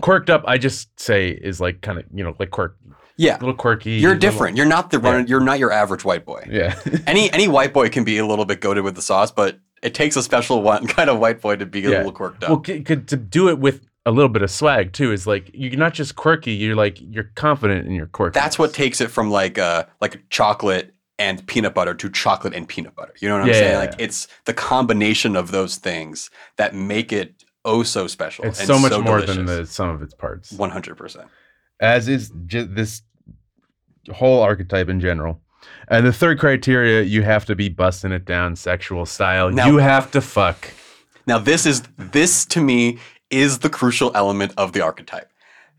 Quirked 0.00 0.30
up, 0.30 0.42
I 0.46 0.58
just 0.58 0.98
say 0.98 1.28
is 1.30 1.60
like 1.60 1.80
kind 1.82 1.98
of 1.98 2.04
you 2.14 2.24
know 2.24 2.34
like 2.38 2.50
quirk, 2.50 2.76
Yeah. 3.16 3.36
a 3.36 3.40
little 3.40 3.54
quirky. 3.54 3.92
You're 3.92 4.14
little- 4.14 4.20
different. 4.30 4.56
You're 4.56 4.66
not 4.66 4.90
the 4.90 4.98
run. 4.98 5.26
You're 5.26 5.40
not 5.40 5.58
your 5.58 5.70
average 5.70 6.04
white 6.04 6.24
boy. 6.24 6.46
Yeah. 6.50 6.78
Any 7.06 7.30
any 7.32 7.46
white 7.46 7.72
boy 7.74 7.90
can 7.90 8.04
be 8.04 8.16
a 8.18 8.26
little 8.26 8.46
bit 8.46 8.60
goaded 8.60 8.82
with 8.84 8.94
the 8.96 9.02
sauce, 9.02 9.30
but 9.30 9.58
it 9.84 9.94
takes 9.94 10.16
a 10.16 10.22
special 10.22 10.62
one 10.62 10.86
kind 10.96 11.08
of 11.08 11.18
white 11.20 11.40
boy 11.40 11.54
to 11.56 11.66
be 11.66 11.84
a 11.86 11.90
Yeah. 11.90 11.96
little 11.98 12.12
quirked 12.12 12.42
up. 12.42 12.50
Well, 12.50 12.64
c- 12.64 12.84
c- 12.86 12.96
to 12.96 13.16
do 13.16 13.48
it 13.48 13.58
with 13.60 13.86
a 14.06 14.10
little 14.10 14.28
bit 14.28 14.42
of 14.42 14.50
swag 14.50 14.92
too 14.92 15.12
is 15.12 15.26
like 15.26 15.50
you're 15.54 15.76
not 15.78 15.94
just 15.94 16.16
quirky. 16.16 16.52
You're 16.52 16.74
like 16.76 16.98
you're 17.00 17.30
confident 17.36 17.86
in 17.86 17.92
your 17.92 18.06
quirk. 18.06 18.34
That's 18.34 18.58
what 18.58 18.74
takes 18.74 19.00
it 19.00 19.10
from 19.10 19.30
like 19.30 19.58
uh 19.58 19.84
like 20.00 20.28
chocolate 20.30 20.90
and 21.18 21.46
peanut 21.46 21.74
butter 21.74 21.94
to 21.94 22.10
chocolate 22.10 22.54
and 22.54 22.66
peanut 22.68 22.96
butter. 22.96 23.14
You 23.20 23.28
know 23.28 23.34
what 23.36 23.42
I'm 23.42 23.48
Yeah, 23.48 23.52
saying? 23.54 23.72
yeah, 23.72 23.78
Like 23.78 23.94
it's 23.98 24.26
the 24.46 24.52
combination 24.54 25.36
of 25.36 25.52
those 25.52 25.76
things 25.76 26.28
that 26.56 26.74
make 26.74 27.12
it 27.12 27.44
oh 27.64 27.82
so 27.82 28.06
special. 28.08 28.44
It's 28.46 28.58
and 28.58 28.66
so 28.66 28.78
much 28.78 28.92
more 28.98 29.20
than 29.22 29.44
delicious. 29.46 29.68
the 29.68 29.72
sum 29.72 29.88
of 29.90 30.02
its 30.02 30.12
parts. 30.14 30.52
One 30.52 30.70
hundred 30.70 30.96
percent. 30.96 31.28
As 31.80 32.08
is 32.08 32.30
ju- 32.46 32.64
this 32.66 33.02
whole 34.12 34.42
archetype 34.42 34.88
in 34.88 35.00
general. 35.00 35.40
And 35.88 36.06
the 36.06 36.12
third 36.12 36.38
criteria, 36.38 37.02
you 37.02 37.22
have 37.22 37.44
to 37.46 37.54
be 37.54 37.68
busting 37.68 38.12
it 38.12 38.24
down 38.24 38.56
sexual 38.56 39.06
style. 39.06 39.50
Now- 39.50 39.66
you 39.66 39.78
have 39.78 40.10
to 40.12 40.20
fuck. 40.20 40.70
Now 41.26 41.38
this 41.38 41.66
is 41.66 41.82
this 41.98 42.44
to 42.46 42.60
me 42.60 42.98
is 43.30 43.58
the 43.60 43.70
crucial 43.70 44.10
element 44.14 44.52
of 44.56 44.72
the 44.72 44.80
archetype. 44.82 45.30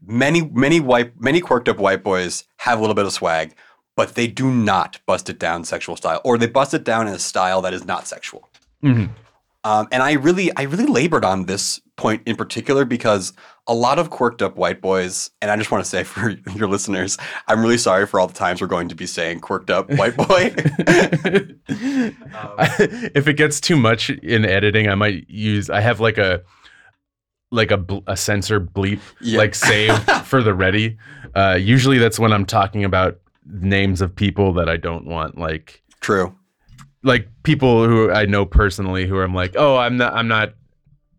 many 0.08 0.42
many 0.54 0.80
white 0.80 1.20
many 1.20 1.40
quirked 1.42 1.68
up 1.70 1.78
white 1.78 2.04
boys 2.04 2.44
have 2.58 2.78
a 2.78 2.82
little 2.82 2.94
bit 2.96 3.06
of 3.06 3.14
swag, 3.14 3.56
but 3.96 4.14
they 4.16 4.28
do 4.28 4.52
not 4.52 5.00
bust 5.08 5.30
it 5.30 5.40
down 5.40 5.64
sexual 5.64 5.96
style, 5.96 6.22
or 6.24 6.38
they 6.38 6.48
bust 6.48 6.74
it 6.74 6.84
down 6.84 7.08
in 7.08 7.14
a 7.14 7.20
style 7.20 7.62
that 7.62 7.74
is 7.74 7.86
not 7.86 8.08
sexual. 8.08 8.50
Mhm. 8.84 9.10
Um, 9.66 9.88
and 9.92 10.02
I 10.04 10.14
really, 10.14 10.56
I 10.56 10.62
really 10.64 10.86
labored 10.86 11.26
on 11.26 11.46
this 11.48 11.82
point 11.98 12.22
in 12.26 12.36
particular 12.36 12.86
because 12.86 13.34
a 13.68 13.74
lot 13.74 13.98
of 14.00 14.12
quirked 14.12 14.42
up 14.44 14.56
white 14.58 14.80
boys, 14.80 15.32
and 15.42 15.50
I 15.50 15.58
just 15.58 15.72
want 15.72 15.84
to 15.84 15.90
say 15.90 16.04
for 16.06 16.30
your 16.56 16.68
listeners, 16.70 17.18
I'm 17.48 17.62
really 17.62 17.78
sorry 17.80 18.06
for 18.06 18.20
all 18.20 18.28
the 18.28 18.34
times 18.34 18.62
we're 18.62 18.68
going 18.68 18.90
to 18.90 18.96
be 18.96 19.08
saying 19.08 19.40
quirked 19.40 19.70
up 19.72 19.90
white 19.92 20.16
boy. 20.30 20.54
if 23.16 23.28
it 23.28 23.34
gets 23.38 23.60
too 23.60 23.76
much 23.76 24.10
in 24.10 24.46
editing, 24.46 24.88
I 24.88 24.96
might 24.96 25.30
use. 25.30 25.70
I 25.70 25.82
have 25.82 26.00
like 26.00 26.18
a 26.18 26.44
like 27.52 27.72
a 27.72 27.78
bl- 27.78 28.00
a 28.08 28.18
censor 28.18 28.60
bleep 28.60 29.00
Yeah. 29.22 29.38
like 29.38 29.56
save 29.56 29.98
for 30.26 30.42
the 30.44 30.54
ready. 30.54 30.98
Uh, 31.36 31.58
usually 31.60 31.98
that's 31.98 32.20
when 32.20 32.34
I'm 32.34 32.46
talking 32.46 32.84
about 32.84 33.20
names 33.46 34.02
of 34.02 34.16
people 34.16 34.54
that 34.54 34.68
I 34.70 34.78
don't 34.78 35.06
want 35.06 35.38
like 35.38 35.82
True. 36.02 36.36
Like 37.06 37.30
people 37.44 37.88
who 37.88 38.12
I 38.12 38.26
know 38.26 38.46
personally 38.46 39.06
who 39.08 39.22
I'm 39.22 39.34
like, 39.34 39.54
oh, 39.56 39.78
I'm 39.78 39.98
not, 39.98 40.14
I'm 40.14 40.28
not. 40.28 40.54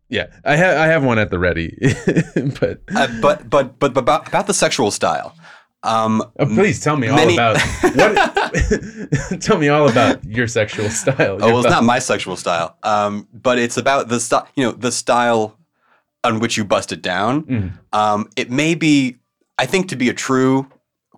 Yeah, 0.09 0.27
I 0.45 0.55
have, 0.57 0.77
I 0.77 0.87
have 0.87 1.05
one 1.05 1.19
at 1.19 1.31
the 1.31 1.39
ready, 1.39 1.77
but 2.61 2.81
Uh, 2.95 3.09
but 3.21 3.49
but 3.51 3.79
but 3.79 3.95
but 3.95 3.97
about, 3.97 4.29
about 4.29 4.47
the 4.47 4.55
sexual 4.55 4.91
style. 4.91 5.35
Um, 5.83 6.21
uh, 6.39 6.47
please 6.47 6.81
tell 6.81 6.97
me 6.97 7.09
all 7.09 7.33
about 7.33 7.61
what. 7.83 9.41
tell 9.41 9.59
me 9.59 9.69
all 9.69 9.89
about 9.89 10.25
your 10.25 10.49
sexual 10.49 10.91
style. 10.91 11.39
Oh, 11.41 11.49
well, 11.49 11.59
it's 11.61 11.69
not 11.71 11.85
my 11.85 11.99
sexual 11.99 12.37
style. 12.37 12.77
Um, 12.83 13.29
but 13.33 13.59
it's 13.59 13.77
about 13.77 14.09
the 14.09 14.21
style, 14.21 14.49
you 14.57 14.65
know, 14.65 14.73
the 14.73 14.93
style 14.93 15.57
on 16.25 16.41
which 16.41 16.57
you 16.57 16.65
bust 16.65 16.93
it 16.93 17.03
down. 17.03 17.43
Mhm. 17.45 17.73
Um, 17.93 18.29
it 18.37 18.51
may 18.51 18.75
be, 18.75 19.17
I 19.59 19.67
think, 19.67 19.89
to 19.91 19.97
be 19.97 20.09
a 20.09 20.15
true 20.15 20.67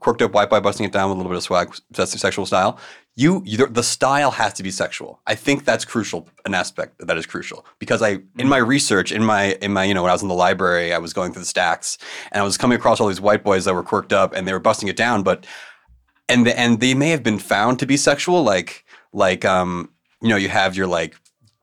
quirked 0.01 0.23
up 0.23 0.33
white 0.33 0.51
boy 0.51 0.61
busting 0.61 0.87
it 0.87 0.93
down 0.93 1.09
with 1.09 1.17
a 1.17 1.19
little 1.19 1.31
bit 1.31 1.39
of 1.39 1.43
swag, 1.43 1.75
that's 1.91 2.13
the 2.13 2.19
sexual 2.19 2.47
style. 2.47 2.79
You, 3.19 3.43
you, 3.45 3.67
the 3.67 3.83
style 3.83 4.31
has 4.31 4.53
to 4.55 4.63
be 4.63 4.71
sexual. 4.71 5.21
I 5.27 5.35
think 5.35 5.65
that's 5.65 5.85
crucial, 5.85 6.29
an 6.45 6.55
aspect 6.55 7.05
that 7.05 7.19
is 7.19 7.27
crucial. 7.27 7.67
Because 7.81 8.01
I, 8.01 8.21
in 8.39 8.49
my 8.49 8.59
research, 8.59 9.11
in 9.11 9.25
my, 9.25 9.55
in 9.61 9.73
my, 9.73 9.83
you 9.83 9.93
know, 9.93 10.03
when 10.03 10.11
I 10.11 10.15
was 10.15 10.23
in 10.23 10.29
the 10.29 10.35
library, 10.35 10.93
I 10.93 10.99
was 10.99 11.13
going 11.13 11.33
through 11.33 11.43
the 11.43 11.47
stacks 11.47 11.99
and 12.31 12.41
I 12.41 12.45
was 12.45 12.57
coming 12.57 12.77
across 12.77 13.01
all 13.01 13.09
these 13.09 13.21
white 13.21 13.43
boys 13.43 13.65
that 13.65 13.75
were 13.75 13.83
quirked 13.83 14.13
up 14.13 14.35
and 14.35 14.47
they 14.47 14.53
were 14.53 14.61
busting 14.61 14.89
it 14.89 14.97
down, 14.97 15.25
but 15.25 15.45
and 16.29 16.47
the, 16.47 16.57
and 16.57 16.79
they 16.79 16.95
may 16.95 17.09
have 17.09 17.25
been 17.25 17.41
found 17.41 17.81
to 17.81 17.87
be 17.87 17.97
sexual 17.97 18.43
like 18.45 18.85
like 19.13 19.45
um 19.45 19.91
you 20.21 20.29
know 20.29 20.37
you 20.37 20.49
have 20.49 20.77
your 20.77 20.87
like 20.87 21.17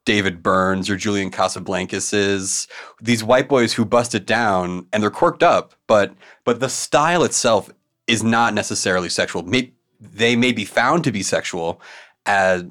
David 0.05 0.43
Byrnes 0.43 0.89
or 0.89 0.97
Julian 0.97 1.31
Casablancas's 1.31 2.67
these 3.01 3.23
white 3.23 3.47
boys 3.47 3.73
who 3.73 3.85
bust 3.85 4.15
it 4.15 4.25
down 4.25 4.87
and 4.91 5.01
they're 5.01 5.11
quirked 5.11 5.43
up 5.43 5.73
but 5.87 6.15
but 6.43 6.59
the 6.59 6.69
style 6.69 7.23
itself 7.23 7.69
is 8.07 8.23
not 8.23 8.53
necessarily 8.53 9.09
sexual. 9.09 9.43
May, 9.43 9.71
they 10.13 10.35
may 10.35 10.51
be 10.51 10.65
found 10.65 11.03
to 11.05 11.11
be 11.11 11.23
sexual 11.23 11.81
as 12.25 12.63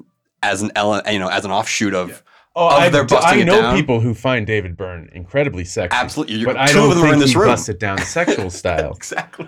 as 0.43 0.61
an 0.61 0.71
ele- 0.75 1.01
you 1.11 1.19
know 1.19 1.27
as 1.29 1.45
an 1.45 1.51
offshoot 1.51 1.93
of 1.93 2.23
Oh, 2.57 2.67
of 2.67 2.83
I, 2.83 2.87
their 2.89 3.03
busting 3.03 3.39
I 3.39 3.41
it 3.41 3.45
know 3.45 3.61
down. 3.61 3.75
people 3.75 3.99
who 3.99 4.13
find 4.13 4.47
David 4.47 4.77
Byrne 4.77 5.09
incredibly 5.11 5.65
sexy. 5.65 5.93
Absolutely. 5.93 6.35
You- 6.35 6.45
but 6.45 6.55
I 6.55 6.67
two 6.67 6.75
don't 6.75 6.83
of 6.83 6.89
them 6.91 6.97
think 6.99 7.09
are 7.09 7.13
in 7.15 7.19
this 7.19 7.31
he 7.31 7.37
room. 7.37 7.47
busted 7.49 7.79
down 7.79 7.97
sexual 7.97 8.49
style. 8.61 8.93
exactly 8.93 9.47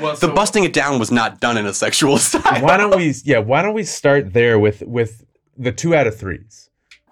Well, 0.00 0.16
the 0.16 0.28
busting 0.28 0.64
it 0.64 0.72
down 0.72 0.98
was 0.98 1.10
not 1.10 1.40
done 1.40 1.58
in 1.58 1.66
a 1.66 1.74
sexual 1.74 2.16
style 2.28 2.62
why 2.62 2.78
don't 2.78 2.96
we? 2.96 3.12
Yeah, 3.24 3.40
why 3.40 3.60
don't 3.60 3.74
we 3.74 3.82
start 3.84 4.32
there 4.32 4.58
with 4.58 4.82
with 4.86 5.26
the 5.58 5.72
two 5.72 5.94
out 5.94 6.06
of 6.06 6.16
threes 6.18 6.70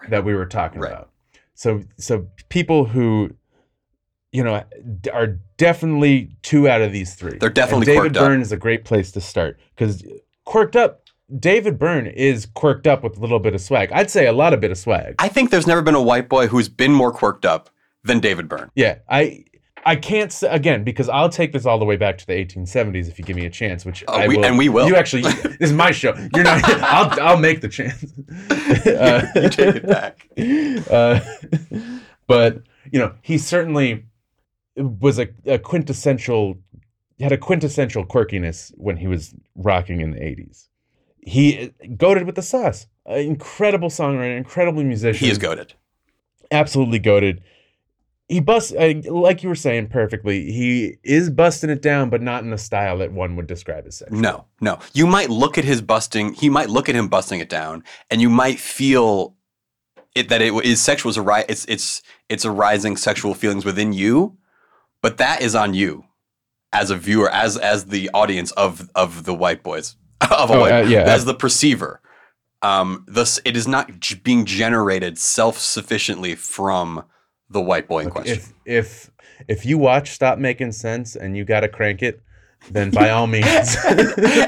that 0.08 0.24
we 0.24 0.34
were 0.34 0.46
talking 0.46 0.80
Right. 0.80 0.92
about? 0.92 1.10
So 1.54 1.82
so 1.98 2.28
people 2.48 2.86
who, 2.86 3.30
you 4.32 4.42
know, 4.42 4.64
are 5.12 5.38
definitely 5.56 6.36
two 6.42 6.68
out 6.68 6.82
of 6.82 6.92
these 6.92 7.14
three. 7.14 7.38
They're 7.38 7.50
definitely 7.50 7.82
and 7.92 7.96
David 7.96 8.00
quirked 8.00 8.16
up. 8.16 8.22
Byrne 8.28 8.40
is 8.42 8.52
a 8.52 8.56
great 8.56 8.84
place 8.84 9.10
to 9.12 9.20
start 9.20 9.58
because 9.74 10.04
quirked 10.44 10.76
up. 10.76 11.02
David 11.40 11.76
Byrne 11.78 12.06
is 12.06 12.46
quirked 12.54 12.86
up 12.86 13.02
with 13.02 13.16
a 13.16 13.20
little 13.20 13.40
bit 13.40 13.52
of 13.54 13.60
swag. 13.60 13.90
I'd 13.92 14.10
say 14.10 14.26
a 14.26 14.32
lot 14.32 14.52
of 14.54 14.60
bit 14.60 14.70
of 14.70 14.78
swag. 14.78 15.16
I 15.18 15.28
think 15.28 15.50
there's 15.50 15.66
never 15.66 15.82
been 15.82 15.96
a 15.96 16.02
white 16.02 16.28
boy 16.28 16.46
who's 16.46 16.68
been 16.68 16.92
more 16.92 17.10
quirked 17.12 17.44
up 17.44 17.68
than 18.04 18.20
David 18.20 18.48
Byrne. 18.48 18.70
Yeah, 18.76 18.98
I 19.08 19.44
I 19.84 19.96
can't 19.96 20.30
s 20.30 20.44
again 20.44 20.84
because 20.84 21.08
I'll 21.08 21.28
take 21.28 21.52
this 21.52 21.66
all 21.66 21.78
the 21.80 21.84
way 21.84 21.96
back 21.96 22.16
to 22.18 22.26
the 22.26 22.32
1870s 22.32 23.08
if 23.08 23.18
you 23.18 23.24
give 23.24 23.34
me 23.36 23.44
a 23.46 23.50
chance, 23.50 23.84
which 23.84 24.04
Oh, 24.06 24.14
I 24.14 24.28
we- 24.28 24.36
will. 24.36 24.44
and 24.44 24.56
we 24.56 24.68
will. 24.68 24.86
You 24.86 24.94
actually, 24.94 25.22
this 25.42 25.56
is 25.58 25.72
my 25.72 25.90
show. 25.90 26.14
You're 26.32 26.44
not. 26.44 26.62
I'll 26.82 27.20
I'll 27.30 27.38
make 27.38 27.60
the 27.60 27.68
chance. 27.68 28.04
Uh, 28.86 29.26
you 29.34 29.48
take 29.48 29.76
it 29.76 29.86
back. 29.86 30.28
uh, 30.90 31.18
but 32.28 32.62
you 32.92 33.00
know, 33.00 33.14
he 33.22 33.36
certainly 33.38 34.06
was 34.76 35.18
a, 35.18 35.28
a 35.46 35.58
quintessential. 35.58 36.56
Had 37.18 37.32
a 37.32 37.38
quintessential 37.38 38.04
quirkiness 38.04 38.72
when 38.76 38.98
he 38.98 39.06
was 39.06 39.34
rocking 39.54 40.02
in 40.02 40.10
the 40.10 40.18
80s. 40.18 40.68
He 41.18 41.72
goaded 41.96 42.26
with 42.26 42.34
the 42.34 42.42
sauce. 42.42 42.86
Incredible 43.06 43.88
songwriter, 43.88 44.36
incredible 44.36 44.84
musician 44.84 45.24
He 45.24 45.30
is 45.30 45.38
goaded. 45.38 45.72
absolutely 46.50 46.98
goaded. 46.98 47.42
He 48.28 48.40
busts, 48.40 48.72
uh, 48.72 48.94
like 49.08 49.42
you 49.42 49.48
were 49.48 49.54
saying 49.54 49.86
perfectly. 49.88 50.50
He 50.50 50.98
is 51.04 51.30
busting 51.30 51.70
it 51.70 51.80
down, 51.80 52.10
but 52.10 52.20
not 52.20 52.42
in 52.42 52.50
the 52.50 52.58
style 52.58 52.98
that 52.98 53.12
one 53.12 53.36
would 53.36 53.46
describe 53.46 53.86
as 53.86 53.98
sexual. 53.98 54.18
No, 54.18 54.44
no. 54.60 54.78
You 54.92 55.06
might 55.06 55.30
look 55.30 55.56
at 55.58 55.64
his 55.64 55.80
busting. 55.80 56.34
He 56.34 56.50
might 56.50 56.68
look 56.68 56.88
at 56.88 56.96
him 56.96 57.06
busting 57.08 57.38
it 57.40 57.48
down, 57.48 57.84
and 58.10 58.20
you 58.20 58.28
might 58.28 58.58
feel 58.58 59.36
it 60.16 60.28
that 60.28 60.42
it 60.42 60.52
is 60.64 60.82
sexual. 60.82 61.10
Is 61.10 61.18
a 61.18 61.44
It's 61.48 61.64
it's 61.66 62.02
it's 62.28 62.44
arising 62.44 62.96
sexual 62.96 63.32
feelings 63.34 63.64
within 63.64 63.92
you, 63.92 64.36
but 65.02 65.16
that 65.18 65.42
is 65.42 65.54
on 65.54 65.74
you 65.74 66.04
as 66.72 66.90
a 66.90 66.96
viewer, 66.96 67.30
as 67.30 67.56
as 67.56 67.86
the 67.86 68.10
audience 68.12 68.50
of 68.52 68.88
of 68.94 69.24
the 69.24 69.34
white 69.34 69.62
boys 69.62 69.96
of 70.20 70.50
a 70.50 70.54
Oh, 70.54 70.60
white, 70.60 70.72
uh, 70.72 70.78
yeah. 70.88 71.02
as 71.02 71.24
the 71.24 71.34
perceiver. 71.34 72.00
Um, 72.62 73.04
thus, 73.06 73.38
it 73.44 73.56
is 73.56 73.68
not 73.68 74.00
g- 74.00 74.14
being 74.16 74.44
generated 74.46 75.18
self 75.18 75.58
sufficiently 75.58 76.34
from 76.34 77.04
the 77.48 77.60
white 77.60 77.86
boy 77.86 78.00
in 78.00 78.10
question. 78.10 78.38
If 78.38 78.52
if 78.64 79.10
if 79.48 79.66
you 79.66 79.78
watch 79.78 80.10
Stop 80.10 80.38
Making 80.38 80.72
Sense 80.72 81.14
and 81.14 81.36
you 81.36 81.44
got 81.44 81.60
to 81.60 81.68
crank 81.68 82.02
it, 82.02 82.22
then 82.70 82.90
by 82.90 83.10
all 83.10 83.26
means, 83.26 83.76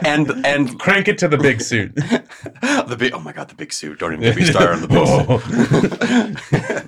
and 0.05 0.45
and 0.45 0.81
crank 0.85 1.07
it 1.09 1.19
to 1.19 1.29
the 1.29 1.37
big 1.39 1.61
suit. 1.61 1.95
the 1.95 2.97
big 2.99 3.13
oh 3.13 3.21
my 3.21 3.33
god 3.33 3.49
the 3.49 3.55
big 3.55 3.73
suit 3.73 3.99
don't 4.01 4.13
even 4.15 4.23
get 4.25 4.37
me 4.37 4.45
started 4.45 4.73
on 4.73 4.81
the 4.81 4.89
big 4.89 5.07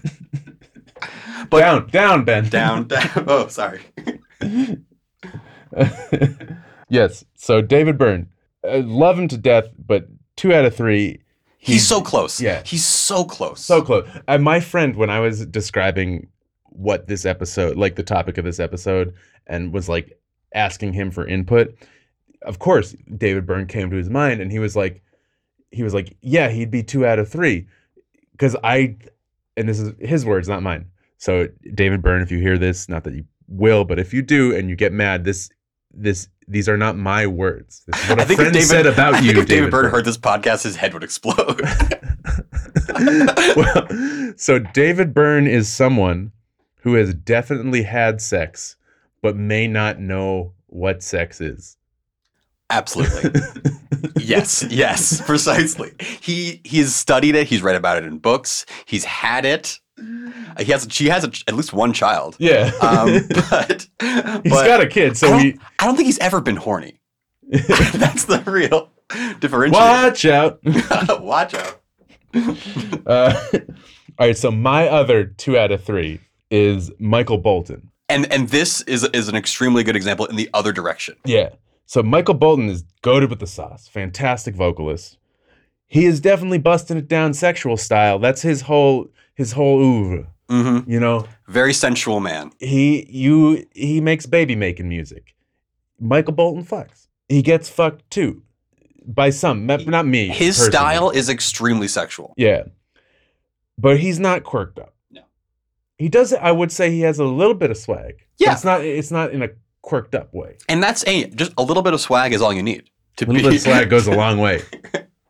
suit 0.02 0.19
But- 1.50 1.60
down, 1.60 1.86
down, 1.88 2.24
Ben. 2.24 2.48
down 2.48 2.88
down 2.88 3.10
oh 3.28 3.48
sorry 3.48 3.80
yes. 6.88 7.24
So 7.36 7.60
David 7.62 7.98
Byrne, 7.98 8.28
uh, 8.66 8.82
love 8.84 9.18
him 9.18 9.28
to 9.28 9.36
death, 9.36 9.66
but 9.86 10.08
two 10.36 10.52
out 10.54 10.64
of 10.64 10.74
three. 10.74 11.22
he's 11.58 11.86
so 11.86 12.00
close 12.00 12.40
yeah. 12.40 12.62
he's 12.64 12.84
so 12.84 13.24
close 13.24 13.60
So 13.60 13.82
close. 13.82 14.08
Uh, 14.26 14.38
my 14.38 14.60
friend, 14.60 14.96
when 14.96 15.10
I 15.10 15.20
was 15.20 15.44
describing 15.46 16.28
what 16.64 17.06
this 17.06 17.26
episode, 17.26 17.76
like 17.76 17.96
the 17.96 18.02
topic 18.02 18.38
of 18.38 18.44
this 18.44 18.58
episode, 18.60 19.14
and 19.46 19.72
was 19.72 19.88
like 19.88 20.18
asking 20.54 20.92
him 20.94 21.10
for 21.10 21.26
input, 21.26 21.74
of 22.42 22.58
course, 22.58 22.96
David 23.16 23.46
Byrne 23.46 23.66
came 23.66 23.90
to 23.90 23.96
his 23.96 24.08
mind, 24.08 24.40
and 24.40 24.50
he 24.50 24.58
was 24.58 24.74
like, 24.74 25.02
he 25.70 25.82
was 25.82 25.92
like, 25.94 26.16
yeah, 26.22 26.48
he'd 26.48 26.70
be 26.70 26.82
two 26.82 27.04
out 27.04 27.18
of 27.18 27.28
three, 27.28 27.68
because 28.32 28.56
I, 28.64 28.96
and 29.56 29.68
this 29.68 29.78
is 29.78 29.92
his 30.00 30.24
words, 30.24 30.48
not 30.48 30.62
mine. 30.62 30.86
So 31.20 31.48
David 31.74 32.00
Byrne, 32.00 32.22
if 32.22 32.30
you 32.32 32.38
hear 32.38 32.56
this, 32.56 32.88
not 32.88 33.04
that 33.04 33.14
you 33.14 33.24
will, 33.46 33.84
but 33.84 33.98
if 33.98 34.14
you 34.14 34.22
do 34.22 34.56
and 34.56 34.70
you 34.70 34.74
get 34.74 34.90
mad, 34.90 35.22
this, 35.24 35.50
this, 35.92 36.28
these 36.48 36.66
are 36.66 36.78
not 36.78 36.96
my 36.96 37.26
words. 37.26 37.82
This 37.86 38.02
is 38.02 38.08
what 38.08 38.18
a 38.18 38.22
I 38.22 38.24
think 38.24 38.40
if 38.40 38.44
friend 38.44 38.54
David, 38.54 38.66
said 38.68 38.86
about 38.86 39.14
I 39.16 39.20
you, 39.20 39.32
think 39.32 39.42
if 39.42 39.48
David, 39.48 39.70
Byrne 39.70 39.82
Byrne. 39.82 39.90
heard 39.92 40.04
this 40.06 40.16
podcast, 40.16 40.62
his 40.62 40.76
head 40.76 40.94
would 40.94 41.04
explode. 41.04 41.60
well, 43.56 44.32
so 44.36 44.58
David 44.58 45.12
Byrne 45.12 45.46
is 45.46 45.68
someone 45.68 46.32
who 46.76 46.94
has 46.94 47.12
definitely 47.12 47.82
had 47.82 48.22
sex, 48.22 48.76
but 49.20 49.36
may 49.36 49.68
not 49.68 50.00
know 50.00 50.54
what 50.68 51.02
sex 51.02 51.42
is. 51.42 51.76
Absolutely. 52.70 53.42
yes, 54.16 54.64
yes, 54.70 55.20
precisely. 55.20 55.92
He 56.22 56.62
he's 56.64 56.94
studied 56.94 57.34
it. 57.34 57.48
He's 57.48 57.62
read 57.62 57.76
about 57.76 57.98
it 57.98 58.04
in 58.04 58.18
books. 58.18 58.64
He's 58.86 59.04
had 59.04 59.44
it. 59.44 59.80
He 60.58 60.72
has. 60.72 60.86
She 60.90 61.08
has 61.08 61.24
a, 61.24 61.32
at 61.46 61.54
least 61.54 61.72
one 61.72 61.92
child. 61.92 62.36
Yeah. 62.38 62.72
Um, 62.80 63.20
but 63.50 63.86
he's 64.42 64.52
got 64.52 64.80
a 64.80 64.86
kid, 64.86 65.16
so 65.16 65.28
don't, 65.28 65.40
he 65.40 65.58
I 65.78 65.86
don't 65.86 65.96
think 65.96 66.06
he's 66.06 66.18
ever 66.18 66.40
been 66.40 66.56
horny. 66.56 67.00
That's 67.50 68.24
the 68.24 68.42
real 68.46 68.90
differentiator. 69.08 69.72
watch 69.72 70.24
out. 70.24 70.60
Watch 71.22 71.54
out. 71.54 71.80
Uh, 73.06 73.40
all 74.18 74.26
right, 74.26 74.36
so 74.36 74.50
my 74.50 74.86
other 74.88 75.24
two 75.24 75.58
out 75.58 75.72
of 75.72 75.82
three 75.82 76.20
is 76.50 76.92
Michael 76.98 77.38
Bolton. 77.38 77.90
And 78.08 78.30
and 78.32 78.48
this 78.48 78.82
is 78.82 79.04
is 79.04 79.28
an 79.28 79.36
extremely 79.36 79.82
good 79.82 79.96
example 79.96 80.26
in 80.26 80.36
the 80.36 80.48
other 80.54 80.72
direction. 80.72 81.16
Yeah. 81.24 81.50
So 81.86 82.02
Michael 82.04 82.34
Bolton 82.34 82.68
is 82.68 82.84
goaded 83.02 83.30
with 83.30 83.40
the 83.40 83.48
sauce. 83.48 83.88
Fantastic 83.88 84.54
vocalist. 84.54 85.18
He 85.88 86.06
is 86.06 86.20
definitely 86.20 86.58
busting 86.58 86.96
it 86.96 87.08
down 87.08 87.34
sexual 87.34 87.76
style. 87.76 88.20
That's 88.20 88.42
his 88.42 88.60
whole 88.60 89.08
his 89.40 89.52
whole 89.52 89.80
oeuvre. 89.80 90.26
Mm-hmm. 90.50 90.90
You 90.90 91.00
know, 91.00 91.26
Very 91.48 91.72
sensual 91.72 92.20
man. 92.20 92.52
he 92.58 93.06
you 93.10 93.64
he 93.74 94.00
makes 94.00 94.26
baby 94.26 94.54
making 94.56 94.88
music. 94.88 95.34
Michael 95.98 96.34
Bolton 96.34 96.64
fucks. 96.64 97.06
He 97.28 97.40
gets 97.42 97.68
fucked 97.68 98.10
too, 98.10 98.42
by 99.06 99.30
some, 99.30 99.64
not 99.66 100.06
me. 100.06 100.28
His 100.28 100.56
personally. 100.58 100.70
style 100.70 101.10
is 101.10 101.28
extremely 101.28 101.88
sexual. 101.88 102.34
yeah, 102.36 102.64
but 103.78 103.98
he's 104.00 104.18
not 104.18 104.42
quirked 104.44 104.78
up. 104.78 104.94
No. 105.10 105.22
he 105.98 106.08
does. 106.08 106.32
I 106.34 106.50
would 106.52 106.72
say 106.72 106.90
he 106.90 107.00
has 107.02 107.18
a 107.18 107.24
little 107.24 107.54
bit 107.54 107.70
of 107.70 107.76
swag. 107.78 108.14
Yeah. 108.38 108.52
it's 108.52 108.64
not. 108.64 108.80
It's 108.84 109.10
not 109.12 109.30
in 109.32 109.42
a 109.42 109.48
quirked 109.82 110.14
up 110.16 110.34
way. 110.34 110.56
And 110.68 110.82
that's 110.82 111.06
a 111.06 111.28
just 111.30 111.52
a 111.56 111.62
little 111.62 111.82
bit 111.84 111.94
of 111.94 112.00
swag 112.00 112.32
is 112.32 112.42
all 112.42 112.52
you 112.52 112.62
need 112.62 112.90
to 113.18 113.24
A 113.24 113.26
little 113.26 113.50
be 113.50 113.56
bit 113.56 113.56
of 113.56 113.62
swag 113.62 113.88
goes 113.88 114.06
a 114.08 114.14
long 114.16 114.38
way. 114.46 114.62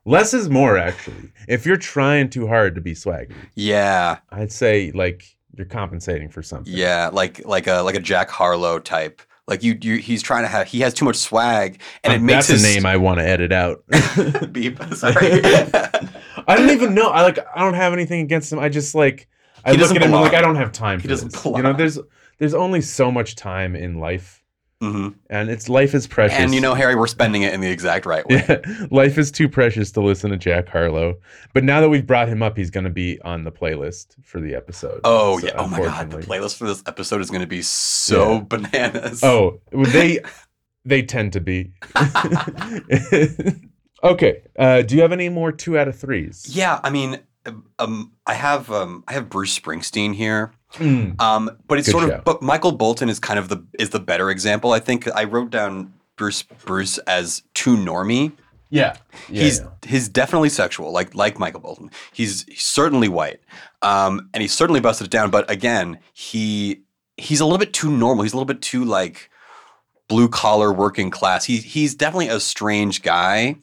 Less 0.05 0.33
is 0.35 0.49
more, 0.49 0.79
actually. 0.79 1.31
If 1.49 1.67
you're 1.67 1.77
trying 1.77 2.31
too 2.31 2.47
hard 2.47 2.75
to 2.75 2.81
be 2.81 2.93
swaggy, 2.95 3.35
yeah, 3.55 4.19
I'd 4.31 4.51
say 4.53 4.91
like 4.93 5.25
you're 5.57 5.67
compensating 5.67 6.29
for 6.31 6.43
something. 6.43 6.73
yeah, 6.73 7.11
like 7.13 7.45
like 7.47 7.67
a 7.67 7.81
like 7.83 7.95
a 7.95 8.01
Jack 8.01 8.31
Harlow 8.31 8.79
type. 8.79 9.21
Like 9.47 9.63
you, 9.65 9.77
you 9.81 9.97
he's 9.97 10.23
trying 10.23 10.45
to 10.45 10.49
have 10.49 10.69
he 10.69 10.81
has 10.81 10.95
too 10.95 11.05
much 11.05 11.17
swag 11.17 11.81
and 12.05 12.13
it 12.13 12.17
Um, 12.21 12.27
makes 12.27 12.47
that's 12.47 12.61
his 12.63 12.65
a 12.65 12.75
name 12.75 12.87
I 12.87 12.97
want 12.97 13.19
to 13.19 13.27
edit 13.27 13.53
out. 13.53 13.83
beep. 14.53 14.81
Sorry. 14.95 15.41
I 16.47 16.57
don't 16.57 16.71
even 16.71 16.95
know. 16.95 17.09
I 17.11 17.23
like. 17.23 17.39
I 17.55 17.61
don't 17.61 17.75
have 17.75 17.93
anything 17.93 18.21
against 18.21 18.53
him. 18.53 18.59
I 18.59 18.69
just 18.69 18.95
like. 18.95 19.29
I 19.65 19.73
He 19.73 19.79
look 19.79 19.95
at 19.95 20.03
him 20.03 20.13
like. 20.13 20.35
I 20.35 20.41
don't 20.41 20.57
have 20.57 20.73
time 20.73 21.01
He 21.01 21.09
doesn't. 21.09 21.35
You 21.45 21.63
know, 21.63 21.73
there's 21.73 21.99
there's 22.39 22.55
only 22.55 22.81
so 22.81 23.11
much 23.11 23.35
time 23.37 23.75
in 23.77 23.99
life, 23.99 24.40
hmm 24.81 25.09
and 25.29 25.51
it's 25.51 25.69
life 25.69 25.95
is 25.95 26.07
precious. 26.07 26.39
And 26.39 26.55
you 26.55 26.61
know, 26.61 26.75
Harry, 26.75 26.95
we're 26.95 27.07
spending 27.07 27.43
it 27.43 27.53
in 27.53 27.61
the 27.61 27.71
exact 27.71 28.07
right 28.07 28.27
way. 28.27 28.43
Yeah, 28.49 28.87
life 28.91 29.19
is 29.19 29.31
too 29.31 29.49
precious 29.49 29.93
to 29.93 30.01
listen 30.01 30.31
to 30.31 30.39
Jack 30.39 30.69
Harlow. 30.69 31.17
But 31.53 31.65
now 31.65 31.81
that 31.83 31.91
we've 31.91 32.07
brought 32.07 32.29
him 32.29 32.43
up, 32.43 32.57
he's 32.57 32.71
going 32.71 32.85
to 32.85 32.91
be 32.91 33.21
on 33.21 33.45
the 33.45 33.53
playlist 33.53 34.15
for 34.25 34.41
the 34.41 34.55
episode. 34.55 35.03
Oh 35.05 35.39
So, 35.39 35.47
yeah! 35.47 35.53
Oh 35.57 35.69
my 35.69 35.81
god! 35.81 36.11
The 36.11 36.19
playlist 36.19 36.57
for 36.57 36.67
this 36.67 36.83
episode 36.87 37.21
is 37.21 37.29
going 37.31 37.43
to 37.43 37.47
be 37.47 37.61
so 37.63 38.35
Yeah. 38.37 38.41
bananas. 38.49 39.23
Oh, 39.23 39.61
they 39.71 40.21
they 40.87 41.03
tend 41.03 41.35
to 41.35 41.41
be. 41.41 41.73
okay. 44.03 44.43
Uh, 44.59 44.83
do 44.83 44.97
you 44.97 45.03
have 45.03 45.13
any 45.13 45.29
more 45.29 45.53
two 45.53 45.79
out 45.79 45.89
of 45.89 45.99
threes? 45.99 46.47
yeah. 46.51 46.81
I 46.83 46.91
mean, 46.91 47.21
um, 47.79 48.13
I 48.27 48.35
have 48.35 48.71
um, 48.71 49.05
I 49.09 49.13
have 49.13 49.29
Bruce 49.29 49.59
Springsteen 49.59 50.15
here. 50.15 50.53
Mm. 50.75 51.21
Um, 51.21 51.51
but 51.67 51.79
it's 51.79 51.89
Good 51.89 51.93
sort 51.93 52.05
shout. 52.09 52.19
of 52.21 52.25
but 52.25 52.43
Michael 52.43 52.73
Bolton 52.73 53.09
is 53.09 53.19
kind 53.19 53.39
of 53.39 53.49
the 53.49 53.65
is 53.79 53.91
the 53.91 54.01
better 54.01 54.31
example. 54.31 54.73
I 54.73 54.79
think 54.81 55.09
I 55.15 55.25
wrote 55.25 55.51
down 55.51 55.93
Bruce 56.17 56.43
Bruce 56.43 56.99
as 56.99 57.43
too 57.55 57.77
normy. 57.77 58.33
Yeah. 58.73 58.97
yeah. 59.29 59.43
he's 59.43 59.59
yeah. 59.61 59.67
he's 59.85 60.09
definitely 60.09 60.49
sexual, 60.49 60.93
like 60.93 61.15
like 61.15 61.39
Michael 61.41 61.61
Bolton. 61.61 61.91
He's, 62.13 62.45
he's 62.45 62.63
certainly 62.63 63.09
white, 63.09 63.41
um, 63.83 64.29
and 64.33 64.43
he's 64.43 64.53
certainly 64.53 64.79
busted 64.81 65.09
it 65.09 65.11
down. 65.11 65.31
But 65.31 65.51
again, 65.51 65.99
he 66.13 66.83
he's 67.17 67.41
a 67.41 67.45
little 67.45 67.59
bit 67.59 67.73
too 67.73 67.91
normal. 67.91 68.23
He's 68.23 68.33
a 68.33 68.37
little 68.37 68.47
bit 68.47 68.63
too 68.63 68.85
like 68.85 69.29
blue 70.09 70.29
collar 70.29 70.73
working 70.73 71.11
class. 71.11 71.47
He 71.47 71.57
he's 71.57 71.97
definitely 71.97 72.29
a 72.29 72.39
strange 72.39 73.03
guy, 73.03 73.57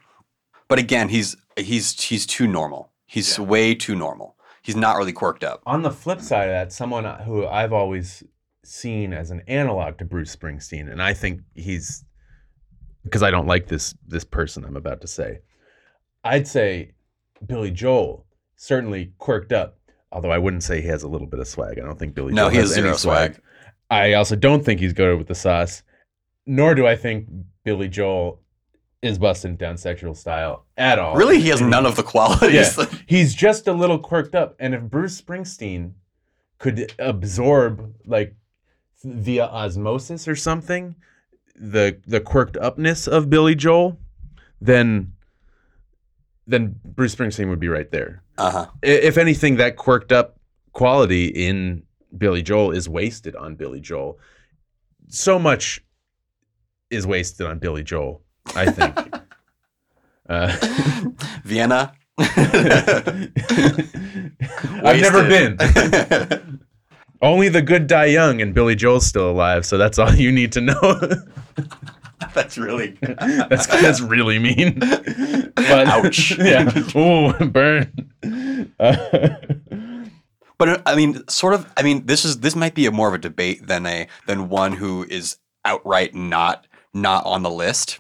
but 0.68 0.78
again, 0.78 1.08
he's 1.08 1.38
he's 1.56 2.02
he's 2.02 2.26
too 2.26 2.46
normal. 2.48 2.92
He's 3.06 3.38
Yeah. 3.38 3.46
way 3.46 3.76
too 3.76 3.96
normal. 3.96 4.36
He's 4.68 4.76
not 4.76 4.98
really 4.98 5.14
quirked 5.14 5.46
up. 5.46 5.64
On 5.66 5.82
the 5.82 5.92
flip 5.92 6.20
side 6.20 6.50
of 6.50 6.54
that, 6.54 6.74
someone 6.74 7.06
who 7.22 7.48
I've 7.48 7.72
always 7.72 8.22
seen 8.66 9.14
as 9.14 9.32
an 9.32 9.42
analog 9.48 9.98
to 10.00 10.04
Bruce 10.04 10.36
Springsteen, 10.36 10.92
and 10.92 11.02
I 11.02 11.14
think 11.14 11.40
he's 11.56 12.04
because 13.06 13.24
I 13.24 13.32
don't 13.32 13.48
like 13.48 13.68
this 13.68 13.96
this 14.06 14.26
person 14.26 14.66
I'm 14.66 14.76
about 14.76 15.00
to 15.00 15.08
say. 15.08 15.40
I'd 16.26 16.50
say 16.50 16.96
Billy 17.46 17.72
Joel 17.72 18.26
certainly 18.58 19.14
quirked 19.20 19.54
up, 19.54 19.78
although 20.12 20.32
I 20.32 20.38
wouldn't 20.38 20.64
say 20.64 20.82
he 20.82 20.88
has 20.90 21.02
a 21.02 21.08
little 21.08 21.28
bit 21.28 21.40
of 21.40 21.48
swag. 21.48 21.80
I 21.80 21.84
don't 21.84 21.98
think 21.98 22.14
Billy 22.14 22.34
No, 22.34 22.44
Joel 22.44 22.50
he 22.50 22.58
has 22.58 22.74
any 22.74 22.88
zero 22.88 22.98
swag. 22.98 23.40
I 23.90 24.16
also 24.16 24.36
don't 24.36 24.66
think 24.66 24.82
he's 24.82 24.92
good 24.92 25.18
with 25.18 25.28
the 25.28 25.36
sauce, 25.36 25.82
nor 26.46 26.76
do 26.76 26.86
I 26.86 26.98
think 26.98 27.30
Billy 27.64 27.88
Joel 27.88 28.42
is 29.02 29.18
busting 29.18 29.56
down 29.56 29.78
sexual 29.78 30.14
style 30.14 30.66
at 30.76 30.98
all. 31.00 31.16
Really, 31.16 31.40
he 31.40 31.50
has 31.50 31.62
none 31.62 31.86
of 31.86 31.96
the 31.96 32.04
qualities. 32.14 32.78
Yeah. 32.78 32.86
He's 33.08 33.36
just 33.36 33.68
a 33.68 33.74
little 33.74 34.00
quirked 34.00 34.36
up. 34.36 34.56
And 34.60 34.74
if 34.74 34.82
Bruce 34.84 35.22
Springsteen 35.22 35.94
could 36.58 36.94
absorb 36.98 37.94
like 38.06 38.36
via 39.04 39.46
osmosis 39.46 40.28
or 40.28 40.36
something 40.36 40.96
the 41.60 42.00
the 42.06 42.20
quirked 42.20 42.58
upness 42.58 43.08
of 43.08 43.30
Billy 43.30 43.56
Joel, 43.56 44.00
then 44.62 45.14
then 46.46 46.80
Bruce 46.86 47.16
Springsteen 47.16 47.50
would 47.50 47.60
be 47.60 47.68
right 47.68 47.90
there. 47.92 48.24
Uh-huh. 48.38 48.68
If 48.82 49.18
anything, 49.18 49.58
that 49.58 49.76
quirked 49.76 50.12
up 50.12 50.40
quality 50.74 51.28
in 51.28 51.84
Billy 52.18 52.42
Joel 52.42 52.72
is 52.72 52.88
wasted 52.88 53.36
on 53.36 53.56
Billy 53.56 53.82
Joel. 53.82 54.20
So 55.10 55.40
much 55.40 55.84
is 56.90 57.06
wasted 57.06 57.48
on 57.48 57.60
Billy 57.60 57.84
Joel, 57.84 58.22
I 58.56 58.72
think. 58.72 58.98
uh, 60.30 60.56
Vienna. 61.44 61.94
I've 62.20 62.38
never 65.02 65.28
been. 65.28 65.58
been. 65.58 66.60
Only 67.22 67.50
the 67.50 67.62
good 67.62 67.88
die 67.88 68.06
young, 68.06 68.42
and 68.42 68.54
Billy 68.54 68.76
Joel's 68.76 69.06
still 69.06 69.30
alive, 69.30 69.66
so 69.66 69.78
that's 69.78 70.00
all 70.00 70.14
you 70.14 70.32
need 70.32 70.52
to 70.54 70.62
know. 70.62 71.00
That's 72.34 72.58
really 72.58 72.98
that's 73.02 73.68
that's 73.68 74.02
really 74.02 74.40
mean. 74.40 74.80
But, 74.80 75.88
Ouch. 75.88 76.38
yeah. 76.38 76.72
Ooh, 76.96 77.34
burn. 77.50 77.92
Uh, 78.80 79.36
But 80.58 80.82
I 80.88 80.96
mean, 80.96 81.28
sort 81.28 81.54
of. 81.54 81.72
I 81.78 81.84
mean, 81.84 82.06
this 82.08 82.26
is 82.26 82.40
this 82.40 82.56
might 82.56 82.74
be 82.74 82.88
a 82.88 82.92
more 82.92 83.08
of 83.08 83.14
a 83.14 83.20
debate 83.20 83.68
than 83.68 83.86
a 83.86 84.08
than 84.26 84.50
one 84.50 84.74
who 84.74 85.04
is 85.04 85.38
outright 85.66 86.16
not 86.16 86.66
not 86.94 87.26
on 87.26 87.44
the 87.44 87.52
list. 87.52 88.00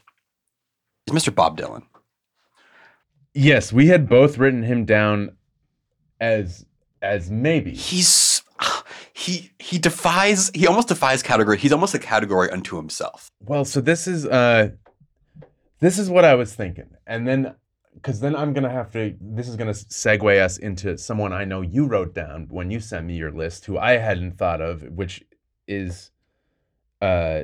Is 1.07 1.13
Mr. 1.13 1.33
Bob 1.33 1.57
Dylan? 1.57 1.83
yes, 3.33 3.71
we 3.71 3.87
had 3.87 4.09
both 4.09 4.37
written 4.37 4.63
him 4.63 4.83
down 4.85 5.37
as 6.19 6.65
as 7.01 7.29
maybe. 7.29 7.73
He's 7.73 8.41
he 9.13 9.51
he 9.59 9.77
defies. 9.77 10.51
He 10.53 10.67
almost 10.67 10.87
defies 10.87 11.21
category. 11.23 11.57
He's 11.57 11.71
almost 11.71 11.93
a 11.93 11.99
category 11.99 12.49
unto 12.49 12.75
himself. 12.75 13.29
Well, 13.45 13.63
so 13.63 13.79
this 13.79 14.07
is 14.07 14.25
uh 14.25 14.69
this 15.79 15.99
is 15.99 16.09
what 16.09 16.25
I 16.25 16.35
was 16.35 16.53
thinking. 16.55 16.89
And 17.05 17.27
then 17.27 17.55
cuz 18.01 18.19
then 18.19 18.35
I'm 18.35 18.53
going 18.53 18.63
to 18.63 18.69
have 18.69 18.91
to 18.91 19.15
this 19.21 19.47
is 19.47 19.55
going 19.55 19.71
to 19.73 19.79
segue 19.79 20.39
us 20.41 20.57
into 20.57 20.97
someone 20.97 21.31
I 21.33 21.45
know 21.45 21.61
you 21.61 21.85
wrote 21.85 22.13
down 22.13 22.47
when 22.49 22.71
you 22.71 22.79
sent 22.79 23.05
me 23.05 23.15
your 23.15 23.31
list 23.31 23.65
who 23.65 23.77
I 23.77 23.97
hadn't 23.97 24.37
thought 24.37 24.61
of, 24.61 24.81
which 24.83 25.23
is 25.67 26.11
uh 27.01 27.43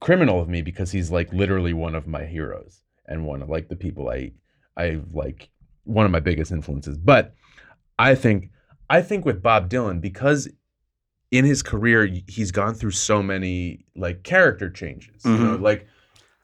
criminal 0.00 0.40
of 0.40 0.48
me 0.48 0.62
because 0.62 0.92
he's 0.92 1.10
like 1.10 1.30
literally 1.32 1.74
one 1.74 1.94
of 1.94 2.06
my 2.06 2.24
heroes 2.24 2.79
and 3.10 3.26
one 3.26 3.42
of 3.42 3.50
like 3.50 3.68
the 3.68 3.76
people 3.76 4.08
I 4.08 4.32
I 4.76 5.00
like 5.12 5.50
one 5.84 6.06
of 6.06 6.12
my 6.12 6.20
biggest 6.20 6.52
influences. 6.52 6.96
But 6.96 7.34
I 7.98 8.14
think 8.14 8.50
I 8.88 9.02
think 9.02 9.26
with 9.26 9.42
Bob 9.42 9.68
Dylan 9.68 10.00
because 10.00 10.48
in 11.30 11.44
his 11.44 11.62
career 11.62 12.08
he's 12.26 12.50
gone 12.50 12.74
through 12.74 12.92
so 12.92 13.22
many 13.22 13.84
like 13.94 14.22
character 14.22 14.70
changes. 14.70 15.24
You 15.24 15.36
know, 15.36 15.56
like 15.56 15.86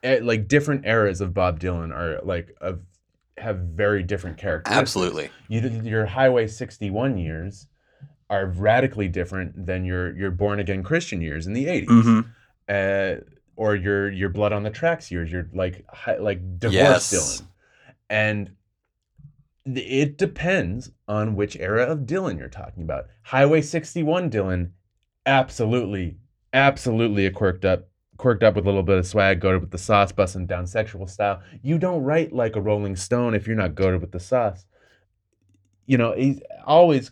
eh, 0.03 0.19
like 0.23 0.49
different 0.49 0.85
eras 0.87 1.21
of 1.21 1.33
Bob 1.33 1.59
Dylan 1.61 1.95
are 1.95 2.21
like 2.23 2.55
of 2.61 2.81
have 3.39 3.59
very 3.59 4.03
different 4.03 4.39
characters. 4.39 4.75
Absolutely. 4.75 5.31
You, 5.49 5.61
your 5.85 6.07
Highway 6.07 6.47
61 6.47 7.19
years 7.19 7.67
are 8.31 8.47
radically 8.47 9.09
different 9.09 9.67
than 9.67 9.85
your 9.85 10.17
your 10.17 10.31
born 10.31 10.59
again 10.59 10.83
Christian 10.83 11.21
years 11.21 11.47
in 11.47 11.53
the 11.53 11.67
80s 11.67 11.87
Mm-hmm. 11.87 12.21
uh, 12.69 13.36
or 13.57 13.75
your 13.75 14.11
your 14.11 14.29
blood 14.29 14.53
on 14.53 14.63
the 14.63 14.71
tracks 14.71 15.11
years, 15.11 15.31
your 15.33 15.49
like 15.53 15.85
hi, 15.93 16.17
like 16.19 16.59
divorce 16.59 17.13
Yes. 17.13 17.13
Dylan, 17.13 17.47
and 18.11 18.51
it 19.65 20.17
depends 20.17 20.91
on 21.09 21.35
which 21.35 21.57
era 21.57 21.85
of 21.85 22.01
Dylan 22.01 22.39
you're 22.39 22.49
talking 22.49 22.85
about. 22.85 23.07
Highway 23.23 23.63
61 23.63 24.31
Dylan, 24.31 24.71
absolutely, 25.25 26.19
absolutely 26.53 27.27
a 27.27 27.31
quirked 27.33 27.65
up, 27.65 27.89
quirked 28.17 28.45
up 28.45 28.55
with 28.55 28.65
a 28.65 28.69
little 28.69 28.85
bit 28.85 28.99
of 28.99 29.07
swag, 29.07 29.41
goaded 29.41 29.63
with 29.63 29.73
the 29.73 29.79
sauce, 29.79 30.13
busting 30.13 30.47
down 30.47 30.67
sexual 30.67 31.07
style. 31.07 31.43
You 31.63 31.79
don't 31.79 32.05
write 32.05 32.33
like 32.33 32.55
a 32.55 32.61
Rolling 32.61 32.95
Stone 32.95 33.35
if 33.35 33.47
you're 33.47 33.57
not 33.57 33.75
goaded 33.75 34.01
with 34.01 34.13
the 34.13 34.21
sauce. 34.21 34.67
You 35.87 35.99
know, 35.99 36.13
he's 36.13 36.41
always 36.65 37.11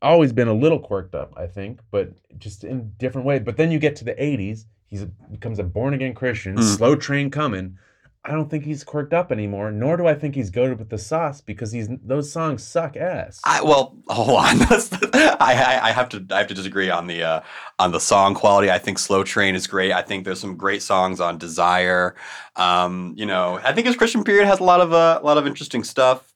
always 0.00 0.32
been 0.32 0.48
a 0.48 0.54
little 0.54 0.78
quirked 0.78 1.14
up, 1.14 1.32
I 1.36 1.46
think, 1.46 1.80
but 1.90 2.10
just 2.38 2.64
in 2.64 2.92
different 2.98 3.26
ways. 3.26 3.42
But 3.44 3.56
then 3.56 3.70
you 3.70 3.78
get 3.78 3.96
to 3.96 4.04
the 4.04 4.14
80s, 4.14 4.64
he's 4.88 5.02
a, 5.02 5.06
becomes 5.06 5.58
a 5.60 5.64
born 5.64 5.94
again 5.94 6.14
Christian, 6.14 6.56
Mm. 6.56 6.76
slow 6.76 6.96
train 6.96 7.30
coming. 7.30 7.78
I 8.24 8.32
don't 8.32 8.50
think 8.50 8.64
he's 8.64 8.84
quirked 8.84 9.14
up 9.14 9.32
anymore, 9.32 9.70
nor 9.70 9.96
do 9.96 10.06
I 10.06 10.12
think 10.12 10.34
he's 10.34 10.50
goaded 10.50 10.78
with 10.78 10.90
the 10.90 10.98
sauce 10.98 11.40
because 11.40 11.72
he's 11.72 11.88
those 12.04 12.30
songs 12.30 12.62
suck 12.62 12.94
ass. 12.96 13.40
I 13.44 13.62
well, 13.62 13.96
hold 14.08 14.30
on. 14.40 14.58
The- 14.68 15.36
I, 15.40 15.52
I 15.54 15.88
I 15.88 15.92
have 15.92 16.08
to 16.10 16.26
I 16.30 16.38
have 16.38 16.48
to 16.48 16.54
disagree 16.54 16.90
on 16.90 17.06
the 17.06 17.22
uh, 17.22 17.40
on 17.78 17.92
the 17.92 18.00
song 18.00 18.34
quality. 18.34 18.70
I 18.70 18.78
think 18.78 18.98
Slow 18.98 19.22
Train 19.24 19.54
is 19.54 19.66
great. 19.66 19.92
I 19.92 20.02
think 20.02 20.24
there's 20.24 20.40
some 20.40 20.56
great 20.56 20.82
songs 20.82 21.20
on 21.20 21.38
Desire. 21.38 22.16
Um, 22.56 23.14
you 23.16 23.24
know, 23.24 23.60
I 23.64 23.72
think 23.72 23.86
his 23.86 23.96
Christian 23.96 24.24
period 24.24 24.46
has 24.46 24.58
a 24.60 24.64
lot 24.64 24.80
of 24.80 24.92
uh, 24.92 25.20
a 25.22 25.24
lot 25.24 25.38
of 25.38 25.46
interesting 25.46 25.84
stuff. 25.84 26.34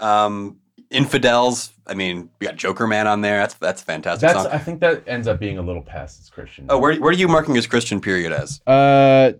Um, 0.00 0.58
Infidels. 0.92 1.72
I 1.86 1.94
mean, 1.94 2.30
we 2.38 2.46
got 2.46 2.56
Jokerman 2.56 3.06
on 3.06 3.20
there. 3.20 3.38
That's 3.38 3.54
that's 3.54 3.82
a 3.82 3.84
fantastic 3.84 4.28
That's 4.28 4.42
song. 4.44 4.52
I 4.52 4.58
think 4.58 4.80
that 4.80 5.02
ends 5.06 5.26
up 5.26 5.40
being 5.40 5.58
a 5.58 5.62
little 5.62 5.82
past 5.82 6.20
its 6.20 6.30
Christian. 6.30 6.66
Oh, 6.68 6.78
where 6.78 6.94
where 6.96 7.10
are 7.10 7.14
you 7.14 7.28
marking 7.28 7.54
his 7.54 7.66
Christian 7.66 8.00
period 8.00 8.32
as? 8.32 8.60
Uh, 8.66 9.32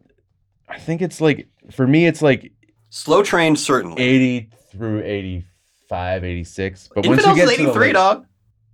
I 0.69 0.79
think 0.79 1.03
it's 1.03 1.21
like 1.21 1.49
for 1.71 1.87
me, 1.87 2.07
it's 2.07 2.23
like 2.23 2.53
Slow 2.91 3.23
Train, 3.23 3.57
certainly. 3.57 4.03
80 4.03 4.49
through 4.71 5.03
85, 5.03 6.25
86. 6.25 6.89
But 6.95 7.07
once 7.07 7.27
you 7.27 7.35
get 7.35 7.49
83, 7.49 7.75
late- 7.75 7.93
dog. 7.93 8.27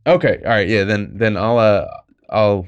Okay, 0.07 0.41
all 0.45 0.51
right, 0.51 0.69
yeah. 0.69 0.85
Then 0.85 1.13
then 1.15 1.37
I'll 1.37 1.59
uh 1.59 1.87
I'll 2.31 2.67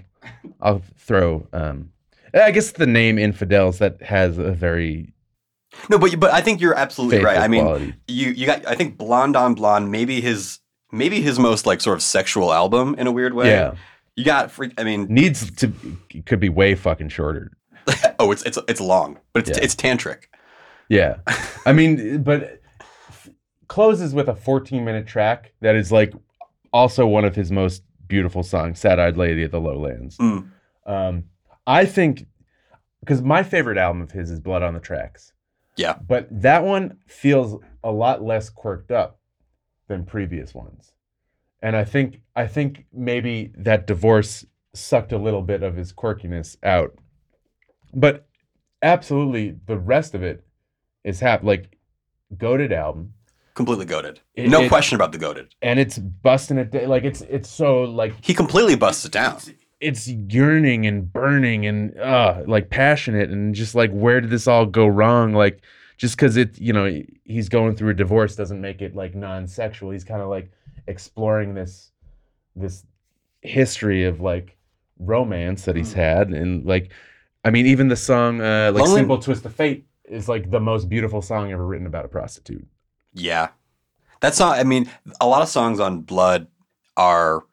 I'll 0.60 0.82
throw 0.98 1.46
um 1.52 1.90
I 2.34 2.50
guess 2.50 2.72
the 2.72 2.86
name 2.86 3.18
infidels 3.18 3.78
that 3.78 4.02
has 4.02 4.38
a 4.38 4.52
very 4.52 5.12
No, 5.88 5.98
but 5.98 6.18
but 6.18 6.32
I 6.32 6.40
think 6.40 6.60
you're 6.60 6.74
absolutely 6.74 7.18
faithful 7.18 7.32
right. 7.34 7.42
I 7.42 7.48
mean, 7.48 7.62
quality. 7.62 7.94
you 8.08 8.30
you 8.30 8.46
got 8.46 8.66
I 8.66 8.74
think 8.74 8.96
Blonde 8.98 9.36
on 9.36 9.54
Blonde 9.54 9.90
maybe 9.90 10.20
his 10.20 10.58
maybe 10.92 11.20
his 11.20 11.38
most 11.38 11.66
like 11.66 11.80
sort 11.80 11.96
of 11.96 12.02
sexual 12.02 12.52
album 12.52 12.94
in 12.98 13.06
a 13.06 13.12
weird 13.12 13.34
way. 13.34 13.50
yeah 13.50 13.74
You 14.16 14.24
got 14.24 14.50
free, 14.50 14.72
I 14.76 14.84
mean, 14.84 15.06
needs 15.08 15.50
to 15.56 15.72
could 16.26 16.40
be 16.40 16.48
way 16.48 16.74
fucking 16.74 17.08
shorter. 17.10 17.52
oh, 18.18 18.32
it's 18.32 18.42
it's 18.42 18.58
it's 18.68 18.80
long, 18.80 19.18
but 19.32 19.48
it's 19.48 19.58
Yeah. 19.58 19.64
it's 19.64 19.74
tantric. 19.76 20.24
Yeah, 20.88 21.18
I 21.66 21.72
mean, 21.72 22.22
but 22.22 22.60
closes 23.68 24.12
with 24.12 24.28
a 24.28 24.34
14 24.34 24.84
minute 24.84 25.06
track 25.06 25.52
that 25.60 25.76
is 25.76 25.92
like 25.92 26.12
also 26.72 27.06
one 27.06 27.24
of 27.24 27.36
his 27.36 27.52
most 27.52 27.82
beautiful 28.08 28.42
songs, 28.42 28.80
"Sad 28.80 28.98
Eyed 28.98 29.16
Lady 29.16 29.44
of 29.44 29.52
the 29.52 29.60
Lowlands." 29.60 30.16
Mm. 30.18 30.50
Um, 30.84 31.24
I 31.66 31.84
think 31.84 32.26
because 33.00 33.22
my 33.22 33.42
favorite 33.44 33.78
album 33.78 34.02
of 34.02 34.10
his 34.10 34.30
is 34.30 34.40
Blood 34.40 34.62
on 34.64 34.74
the 34.74 34.80
Tracks. 34.80 35.32
Yeah. 35.80 35.94
but 36.06 36.28
that 36.30 36.62
one 36.64 36.98
feels 37.06 37.60
a 37.82 37.90
lot 37.90 38.22
less 38.22 38.50
quirked 38.50 38.90
up 38.92 39.18
than 39.88 40.04
previous 40.04 40.54
ones, 40.54 40.92
and 41.62 41.74
I 41.76 41.84
think 41.84 42.20
I 42.36 42.46
think 42.46 42.84
maybe 42.92 43.52
that 43.56 43.86
divorce 43.86 44.44
sucked 44.74 45.12
a 45.12 45.18
little 45.18 45.42
bit 45.42 45.62
of 45.62 45.74
his 45.76 45.92
quirkiness 45.92 46.56
out, 46.62 46.96
but 47.92 48.26
absolutely 48.82 49.56
the 49.66 49.78
rest 49.78 50.14
of 50.14 50.22
it 50.22 50.44
is 51.04 51.20
hap 51.20 51.42
like 51.42 51.76
goaded 52.38 52.72
album 52.72 53.14
Completely 53.54 53.84
goaded. 53.84 54.20
It- 54.34 54.48
no 54.48 54.62
it- 54.62 54.68
question 54.68 54.94
about 54.96 55.12
the 55.12 55.18
goaded. 55.18 55.54
and 55.60 55.78
it's 55.80 55.98
busting 55.98 56.56
it 56.58 56.88
like 56.88 57.04
it's 57.04 57.20
it's 57.22 57.48
so 57.48 57.82
like 57.82 58.14
He 58.24 58.32
completely 58.32 58.76
busts 58.76 59.04
it 59.04 59.12
down. 59.12 59.38
It's 59.80 60.06
yearning 60.08 60.86
and 60.86 61.10
burning 61.12 61.66
and 61.66 61.96
uh 61.98 62.42
like 62.46 62.68
passionate 62.70 63.30
and 63.30 63.54
just 63.54 63.74
like 63.74 63.90
where 63.92 64.20
did 64.20 64.30
this 64.30 64.46
all 64.46 64.66
go 64.66 64.86
wrong? 64.86 65.32
Like 65.32 65.60
just 65.96 66.16
because 66.16 66.36
it 66.36 66.58
you 66.58 66.72
know 66.72 67.02
he's 67.24 67.48
going 67.48 67.76
through 67.76 67.90
a 67.90 67.94
divorce 67.94 68.36
doesn't 68.36 68.60
make 68.60 68.82
it 68.82 68.94
like 68.94 69.14
non-sexual. 69.14 69.90
He's 69.90 70.04
kind 70.04 70.20
of 70.22 70.28
like 70.28 70.50
exploring 70.86 71.54
this 71.54 71.90
this 72.56 72.84
history 73.42 74.04
of 74.04 74.20
like 74.20 74.56
romance 74.98 75.64
that 75.64 75.76
he's 75.76 75.94
had 75.94 76.28
and 76.28 76.66
like 76.66 76.90
i 77.42 77.48
mean 77.48 77.64
even 77.64 77.88
the 77.88 77.96
song 77.96 78.38
uh 78.42 78.70
like 78.74 78.82
Lonely- 78.84 78.96
simple 79.00 79.18
twist 79.18 79.46
of 79.46 79.54
fate 79.54 79.86
is 80.04 80.28
like 80.28 80.50
the 80.50 80.60
most 80.60 80.90
beautiful 80.90 81.22
song 81.22 81.50
ever 81.52 81.64
written 81.66 81.86
about 81.86 82.04
a 82.04 82.08
prostitute. 82.08 82.66
Yeah. 83.14 83.48
That's 84.20 84.38
not, 84.40 84.58
I 84.58 84.64
mean, 84.64 84.90
a 85.20 85.26
lot 85.28 85.40
of 85.40 85.48
songs 85.48 85.78
on 85.80 86.00
Blood 86.00 86.48
are 86.96 87.44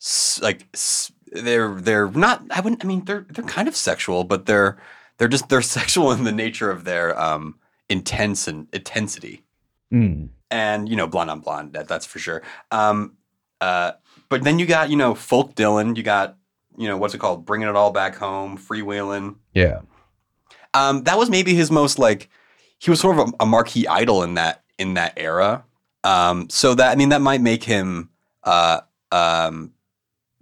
s- 0.00 0.38
like, 0.42 0.68
s- 0.74 1.10
they're, 1.34 1.74
they're 1.74 2.10
not, 2.10 2.42
I 2.50 2.60
wouldn't, 2.60 2.84
I 2.84 2.88
mean, 2.88 3.04
they're, 3.04 3.26
they're 3.28 3.44
kind 3.44 3.68
of 3.68 3.76
sexual, 3.76 4.24
but 4.24 4.46
they're, 4.46 4.78
they're 5.18 5.28
just, 5.28 5.48
they're 5.48 5.62
sexual 5.78 6.12
in 6.12 6.24
the 6.24 6.32
nature 6.32 6.70
of 6.70 6.84
their, 6.84 7.18
um, 7.20 7.56
intense 7.88 8.48
and 8.48 8.68
intensity. 8.72 9.42
Mm. 9.92 10.30
And, 10.50 10.88
you 10.88 10.96
know, 10.96 11.06
Blonde 11.06 11.30
on 11.30 11.40
Blonde, 11.40 11.72
that, 11.74 11.88
that's 11.88 12.06
for 12.06 12.18
sure. 12.18 12.42
Um, 12.70 13.16
uh, 13.60 13.92
but 14.28 14.44
then 14.44 14.58
you 14.58 14.66
got, 14.66 14.90
you 14.90 14.96
know, 14.96 15.14
Folk 15.14 15.54
Dylan, 15.54 15.96
you 15.96 16.02
got, 16.02 16.36
you 16.76 16.88
know, 16.88 16.96
what's 16.96 17.14
it 17.14 17.18
called? 17.18 17.44
Bringing 17.44 17.68
It 17.68 17.76
All 17.76 17.90
Back 17.90 18.16
Home, 18.16 18.58
Freewheeling. 18.58 19.36
yeah 19.52 19.80
Um, 20.72 21.04
that 21.04 21.18
was 21.18 21.30
maybe 21.30 21.54
his 21.54 21.70
most 21.70 21.98
like 21.98 22.28
he 22.78 22.90
was 22.90 23.00
sort 23.00 23.18
of 23.18 23.28
a, 23.28 23.32
a 23.44 23.46
marquee 23.46 23.86
idol 23.86 24.22
in 24.22 24.34
that 24.34 24.62
in 24.78 24.94
that 24.94 25.14
era. 25.16 25.64
Um, 26.02 26.50
so 26.50 26.74
that 26.74 26.90
I 26.90 26.96
mean 26.96 27.10
that 27.10 27.20
might 27.20 27.40
make 27.40 27.64
him 27.64 28.10
uh, 28.42 28.80
um, 29.12 29.72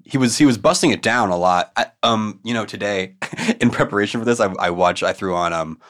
he 0.05 0.19
was 0.19 0.39
he 0.39 0.47
was 0.47 0.59
busting 0.59 0.91
it 0.91 1.03
down 1.03 1.31
a 1.31 1.37
lot. 1.37 1.73
I, 1.77 1.87
um, 2.03 2.41
you 2.43 2.55
know, 2.55 2.65
today 2.65 3.17
in 3.61 3.71
preparation 3.71 4.21
for 4.21 4.25
this, 4.25 4.41
I, 4.41 4.53
I 4.59 4.71
watched 4.71 5.03
I 5.03 5.13
threw 5.13 5.35
on 5.35 5.53
um 5.53 5.81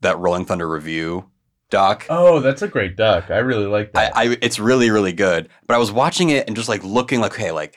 that 0.00 0.18
Rolling 0.18 0.44
Thunder 0.44 0.68
Revue 0.68 1.24
doc. 1.68 2.06
oh 2.08 2.38
that's 2.38 2.62
a 2.62 2.68
great 2.68 2.96
doc. 2.96 3.28
i 3.28 3.38
really 3.38 3.66
like 3.66 3.90
I, 3.96 4.04
that 4.04 4.16
I 4.16 4.38
it's 4.40 4.58
really 4.58 4.90
really 4.90 5.12
good. 5.12 5.48
But 5.66 5.74
I 5.74 5.78
was 5.78 5.90
watching 5.90 6.30
it 6.30 6.46
and 6.46 6.56
just 6.56 6.68
like 6.68 6.84
looking 6.84 7.20
like, 7.20 7.34
hey, 7.34 7.50
like 7.50 7.76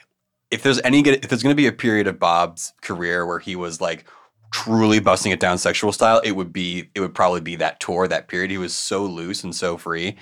if 0.52 0.64
there's 0.64 0.82
any 0.82 1.02
good, 1.02 1.24
if 1.24 1.30
there's 1.30 1.44
going 1.44 1.56
to 1.56 1.62
be 1.62 1.68
a 1.68 1.72
period 1.72 2.08
of 2.08 2.20
Bob's 2.20 2.74
career 2.82 3.26
where 3.26 3.40
he 3.40 3.56
was 3.56 3.82
like 3.82 4.06
truly 4.52 5.00
busting 5.00 5.32
it 5.32 5.40
down 5.40 5.58
sexual 5.58 5.92
style, 5.92 6.22
it 6.24 6.32
would 6.32 6.52
be 6.52 6.90
it 6.96 7.00
would 7.00 7.14
probably 7.14 7.42
be 7.42 7.56
that 7.58 7.80
tour, 7.80 8.08
that 8.08 8.28
period. 8.28 8.52
He 8.52 8.58
was 8.58 8.74
so 8.74 9.06
loose 9.06 9.44
and 9.44 9.56
so 9.56 9.78
free. 9.78 10.18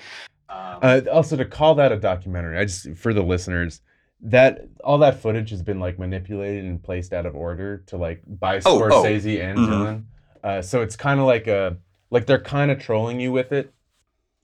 Um, 0.48 0.78
Uh, 0.82 1.00
also, 1.12 1.36
to 1.36 1.44
call 1.44 1.74
that 1.76 1.92
a 1.92 1.96
documentary, 1.96 2.58
I 2.58 2.64
just 2.64 2.96
for 2.96 3.12
the 3.12 3.22
listeners 3.22 3.80
that 4.20 4.66
all 4.82 4.98
that 4.98 5.20
footage 5.20 5.50
has 5.50 5.62
been 5.62 5.78
like 5.80 5.98
manipulated 5.98 6.64
and 6.64 6.82
placed 6.82 7.12
out 7.12 7.24
of 7.26 7.34
order 7.36 7.78
to 7.86 7.96
like 7.96 8.22
by 8.26 8.56
Oh, 8.64 8.82
oh. 8.82 9.02
Scorsese 9.04 9.40
and 9.42 9.58
Mhm. 9.58 9.68
Dylan. 9.68 10.02
Uh, 10.42 10.62
so 10.62 10.82
it's 10.82 10.96
kind 10.96 11.20
of 11.20 11.26
like 11.26 11.46
a 11.46 11.76
like 12.10 12.26
they're 12.26 12.40
kind 12.40 12.70
of 12.70 12.78
trolling 12.80 13.20
you 13.20 13.30
with 13.32 13.52
it. 13.52 13.72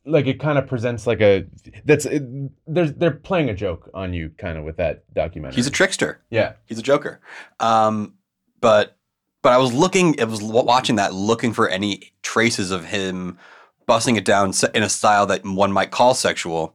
Like 0.06 0.26
it 0.26 0.38
kind 0.38 0.58
of 0.58 0.66
presents 0.66 1.06
like 1.06 1.20
a 1.20 1.46
that's 1.84 2.04
it, 2.06 2.22
there's 2.66 2.92
they're 2.92 3.10
playing 3.10 3.48
a 3.48 3.54
joke 3.54 3.90
on 3.94 4.12
you 4.12 4.30
kind 4.38 4.58
of 4.58 4.64
with 4.64 4.76
that 4.76 5.02
documentary. 5.14 5.56
he's 5.56 5.66
a 5.66 5.70
trickster. 5.70 6.20
yeah 6.30 6.52
He's 6.66 6.78
a 6.78 6.82
joker. 6.82 7.20
Um, 7.58 8.14
but 8.60 8.96
but 9.42 9.52
I 9.52 9.58
was 9.58 9.72
looking, 9.74 10.18
I 10.20 10.24
was 10.24 10.42
watching 10.42 10.96
that, 10.96 11.12
looking 11.12 11.52
for 11.52 11.68
any 11.68 12.12
traces 12.22 12.70
of 12.70 12.86
him 12.86 13.38
busting 13.86 14.16
it 14.16 14.24
down 14.24 14.52
se- 14.54 14.70
in 14.74 14.82
a 14.82 14.88
style 14.88 15.26
that 15.26 15.44
one 15.44 15.70
might 15.72 15.90
call 15.90 16.14
sexual. 16.14 16.74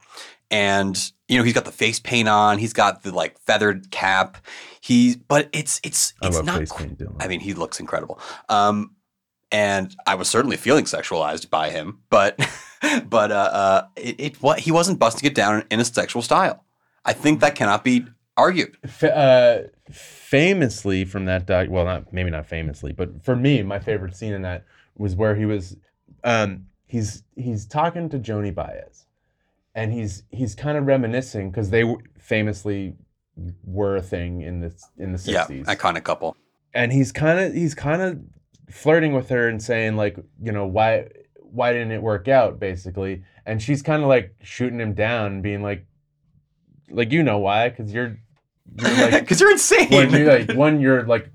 And 0.52 1.12
you 1.30 1.38
know, 1.38 1.44
he's 1.44 1.54
got 1.54 1.66
the 1.66 1.72
face 1.72 2.00
paint 2.00 2.28
on. 2.28 2.58
He's 2.58 2.74
got 2.74 3.04
the 3.04 3.14
like 3.14 3.40
feathered 3.40 3.92
cap. 3.92 4.38
He, 4.82 5.16
but 5.28 5.48
it's 5.54 5.80
it's 5.84 6.14
it's 6.22 6.36
love 6.36 6.46
not. 6.46 6.70
paint 6.78 7.02
I 7.20 7.28
mean, 7.28 7.40
he 7.40 7.54
looks 7.54 7.80
incredible. 7.80 8.20
Um, 8.50 8.96
and 9.52 9.96
I 10.06 10.16
was 10.16 10.28
certainly 10.28 10.58
feeling 10.58 10.86
sexualized 10.86 11.50
by 11.50 11.70
him, 11.70 12.00
but 12.10 12.38
but 13.10 13.32
uh, 13.32 13.36
uh, 13.36 13.88
it, 13.96 14.16
it 14.20 14.42
what 14.42 14.60
he 14.60 14.72
wasn't 14.72 15.00
busting 15.00 15.30
it 15.30 15.36
down 15.36 15.64
in 15.70 15.80
a 15.80 15.86
sexual 15.86 16.22
style. 16.22 16.66
I 17.06 17.14
think 17.14 17.40
that 17.40 17.56
cannot 17.56 17.84
be 17.84 18.06
argued. 18.36 18.78
F- 18.84 19.04
uh, 19.04 19.60
famously 19.92 21.06
from 21.06 21.26
that 21.26 21.46
doc, 21.46 21.68
well, 21.70 21.86
not 21.86 22.12
maybe 22.12 22.32
not 22.32 22.48
famously, 22.48 22.92
but 22.92 23.24
for 23.24 23.36
me, 23.36 23.62
my 23.62 23.80
favorite 23.80 24.16
scene 24.16 24.34
in 24.34 24.42
that 24.42 24.66
was 24.98 25.16
where 25.16 25.36
he 25.36 25.46
was, 25.46 25.78
um, 26.24 26.66
he's 26.88 27.24
he's 27.36 27.66
talking 27.66 28.10
to 28.10 28.20
Joni 28.20 28.54
Baez, 28.54 29.06
and 29.76 29.94
he's 29.94 30.24
he's 30.30 30.56
kind 30.56 30.78
of 30.78 30.86
reminiscing 30.86 31.52
because 31.52 31.70
they 31.70 31.84
famously 32.20 32.96
were 33.64 33.96
a 33.96 34.02
thing 34.02 34.42
in 34.42 34.60
the 34.62 34.74
in 34.98 35.12
the 35.12 35.18
60s. 35.18 35.28
Yeah, 35.68 35.76
iconic 35.76 36.04
couple. 36.04 36.36
and 36.74 36.92
he's 36.92 37.12
kind 37.12 37.40
of 37.40 37.54
he's 37.54 37.74
kind 37.76 38.02
of 38.02 38.20
flirting 38.70 39.14
with 39.14 39.30
her 39.30 39.48
and 39.48 39.62
saying 39.62 39.96
like, 39.96 40.18
you 40.42 40.52
know, 40.52 40.66
why 40.68 41.08
why 41.38 41.72
didn't 41.74 41.92
it 41.92 42.02
work 42.02 42.28
out, 42.28 42.60
basically, 42.60 43.24
and 43.46 43.62
she's 43.62 43.82
kind 43.82 44.04
of 44.04 44.10
like 44.10 44.36
shooting 44.42 44.80
him 44.80 44.94
down, 44.94 45.32
and 45.34 45.44
being 45.44 45.64
like, 45.64 45.86
like 46.92 47.12
you 47.12 47.24
know 47.24 47.40
why, 47.40 47.70
because 47.70 47.94
you're 47.94 48.18
you're 48.80 48.92
like 49.12 49.22
Because 49.22 49.40
you're 49.40 49.52
insane. 49.52 49.90
one, 49.90 50.12
you're 50.12 50.38
like 50.40 50.52
one, 50.58 50.80
you're 50.80 51.04
like 51.08 51.32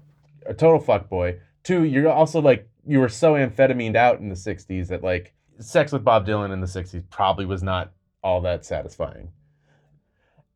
a 0.47 0.55
total 0.55 0.79
fuck 0.81 1.09
boy. 1.09 1.39
Two, 1.65 1.85
you're 1.85 2.09
also 2.11 2.41
like 2.41 2.69
you 2.87 3.01
were 3.01 3.09
so 3.09 3.33
amphetamine 3.33 3.97
out 3.97 4.21
in 4.21 4.29
the 4.29 4.35
'60s 4.35 4.89
that 4.89 5.03
like 5.03 5.35
sex 5.59 5.91
with 5.91 6.05
Bob 6.05 6.27
Dylan 6.27 6.53
in 6.53 6.61
the 6.61 6.67
'60s 6.67 7.03
probably 7.11 7.47
was 7.47 7.63
not 7.63 7.93
all 8.25 8.41
that 8.41 8.65
satisfying. 8.65 9.29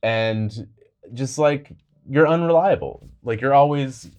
And 0.02 0.68
just 1.12 1.38
like 1.38 1.70
you're 2.08 2.26
unreliable, 2.26 3.08
like 3.22 3.40
you're 3.40 3.54
always 3.54 4.10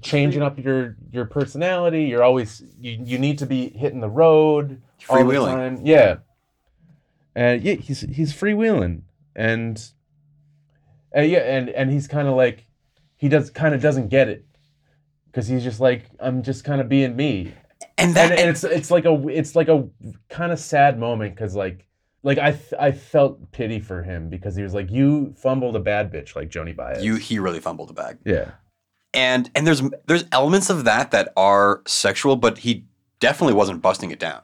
changing 0.00 0.40
up 0.40 0.58
your 0.58 0.96
your 1.12 1.26
personality. 1.26 2.04
You're 2.04 2.22
always 2.22 2.62
you 2.78 2.98
you 3.04 3.18
need 3.18 3.38
to 3.38 3.46
be 3.46 3.68
hitting 3.70 4.00
the 4.00 4.08
road 4.08 4.80
all 5.10 5.24
the 5.24 5.34
time. 5.34 5.80
Yeah. 5.84 6.16
And 7.34 7.62
yeah, 7.62 7.74
he's 7.74 8.00
he's 8.00 8.32
freewheeling 8.32 9.02
and 9.36 9.82
uh, 11.16 11.22
yeah, 11.22 11.38
and 11.38 11.68
and 11.70 11.90
he's 11.90 12.06
kind 12.06 12.28
of 12.28 12.34
like 12.34 12.66
he 13.16 13.28
does 13.28 13.50
kind 13.50 13.74
of 13.74 13.80
doesn't 13.80 14.08
get 14.08 14.28
it 14.28 14.44
because 15.26 15.48
he's 15.48 15.64
just 15.64 15.80
like 15.80 16.04
I'm 16.20 16.42
just 16.42 16.64
kind 16.64 16.80
of 16.80 16.88
being 16.88 17.16
me, 17.16 17.54
and 17.98 18.14
that 18.14 18.32
and, 18.32 18.40
and 18.40 18.50
it's 18.50 18.64
it's 18.64 18.90
like 18.90 19.04
a 19.04 19.28
it's 19.28 19.56
like 19.56 19.68
a 19.68 19.88
kind 20.28 20.52
of 20.52 20.60
sad 20.60 20.98
moment 20.98 21.34
because 21.34 21.54
like 21.54 21.86
like 22.22 22.38
I, 22.38 22.58
I 22.78 22.92
felt 22.92 23.50
pity 23.52 23.80
for 23.80 24.02
him 24.02 24.28
because 24.28 24.54
he 24.56 24.62
was 24.62 24.74
like 24.74 24.90
you 24.90 25.34
fumbled 25.36 25.76
a 25.76 25.80
bad 25.80 26.12
bitch 26.12 26.36
like 26.36 26.50
Joni 26.50 26.74
Baez. 26.76 27.02
you 27.04 27.16
he 27.16 27.38
really 27.38 27.60
fumbled 27.60 27.90
a 27.90 27.94
bag. 27.94 28.18
yeah 28.24 28.52
And 29.14 29.50
and 29.54 29.66
there's 29.66 29.82
there's 30.06 30.24
elements 30.30 30.70
of 30.70 30.84
that 30.84 31.10
that 31.10 31.32
are 31.36 31.82
sexual, 31.86 32.36
but 32.36 32.58
he 32.58 32.84
definitely 33.20 33.54
wasn't 33.54 33.82
busting 33.82 34.10
it 34.10 34.18
down. 34.20 34.42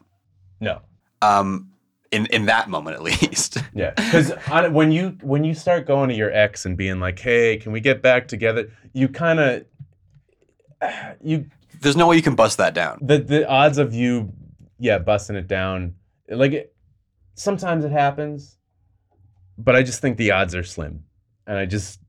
no 0.61 0.81
Um, 1.23 1.71
in 2.11 2.27
in 2.27 2.47
that 2.47 2.69
moment 2.69 2.97
at 2.97 3.03
least. 3.11 3.59
Yeah, 3.75 3.93
because 3.97 4.33
when 4.73 4.91
you 4.93 5.17
when 5.23 5.45
you 5.45 5.55
start 5.55 5.87
going 5.87 6.09
to 6.09 6.15
your 6.17 6.33
ex 6.33 6.65
and 6.67 6.77
being 6.77 6.99
like, 7.01 7.19
"Hey, 7.19 7.57
can 7.59 7.73
we 7.73 7.81
get 7.81 8.01
back 8.03 8.27
together?" 8.29 8.71
You 8.93 9.09
kind 9.09 9.39
of 9.41 9.65
you 11.23 11.47
There's 11.81 11.97
no 11.97 12.07
way 12.09 12.17
you 12.17 12.23
can 12.23 12.35
bust 12.35 12.59
that 12.59 12.75
down. 12.75 12.99
the 13.03 13.19
the 13.19 13.49
odds 13.49 13.79
of 13.79 13.95
you 13.95 14.33
yeah 14.79 14.99
busting 14.99 15.37
it 15.37 15.49
down 15.49 15.95
like 16.29 16.73
sometimes 17.37 17.85
it 17.85 17.92
happens, 17.92 18.59
but 19.57 19.77
I 19.77 19.83
just 19.83 20.01
think 20.01 20.16
the 20.16 20.33
odds 20.33 20.55
are 20.55 20.64
slim, 20.64 21.05
and 21.46 21.57
I 21.57 21.66
just 21.66 22.01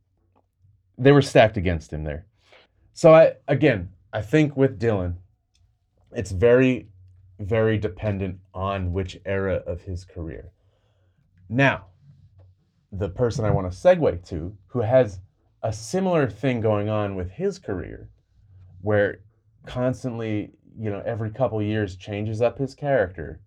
they 0.97 1.11
were 1.11 1.21
stacked 1.21 1.57
against 1.57 1.93
him 1.93 2.03
there. 2.03 2.25
So 2.93 3.13
I 3.13 3.33
again 3.47 3.89
I 4.11 4.21
think 4.21 4.57
with 4.57 4.79
Dylan, 4.79 5.17
it's 6.11 6.31
very 6.31 6.87
very 7.39 7.77
dependent 7.77 8.39
on 8.55 8.91
which 8.93 9.19
era 9.25 9.61
of 9.67 9.81
his 9.81 10.03
career. 10.03 10.51
Now, 11.49 11.85
the 12.91 13.09
person 13.09 13.45
I 13.45 13.51
want 13.51 13.71
to 13.71 13.77
segue 13.77 14.27
to, 14.29 14.57
who 14.67 14.81
has 14.81 15.19
a 15.61 15.71
similar 15.71 16.27
thing 16.27 16.61
going 16.61 16.89
on 16.89 17.15
with 17.15 17.29
his 17.29 17.59
career, 17.59 18.09
where 18.81 19.19
constantly, 19.67 20.51
you 20.79 20.89
know, 20.89 21.03
every 21.05 21.29
couple 21.29 21.61
years 21.61 21.95
changes 21.95 22.41
up 22.41 22.57
his 22.57 22.73
character, 22.73 23.39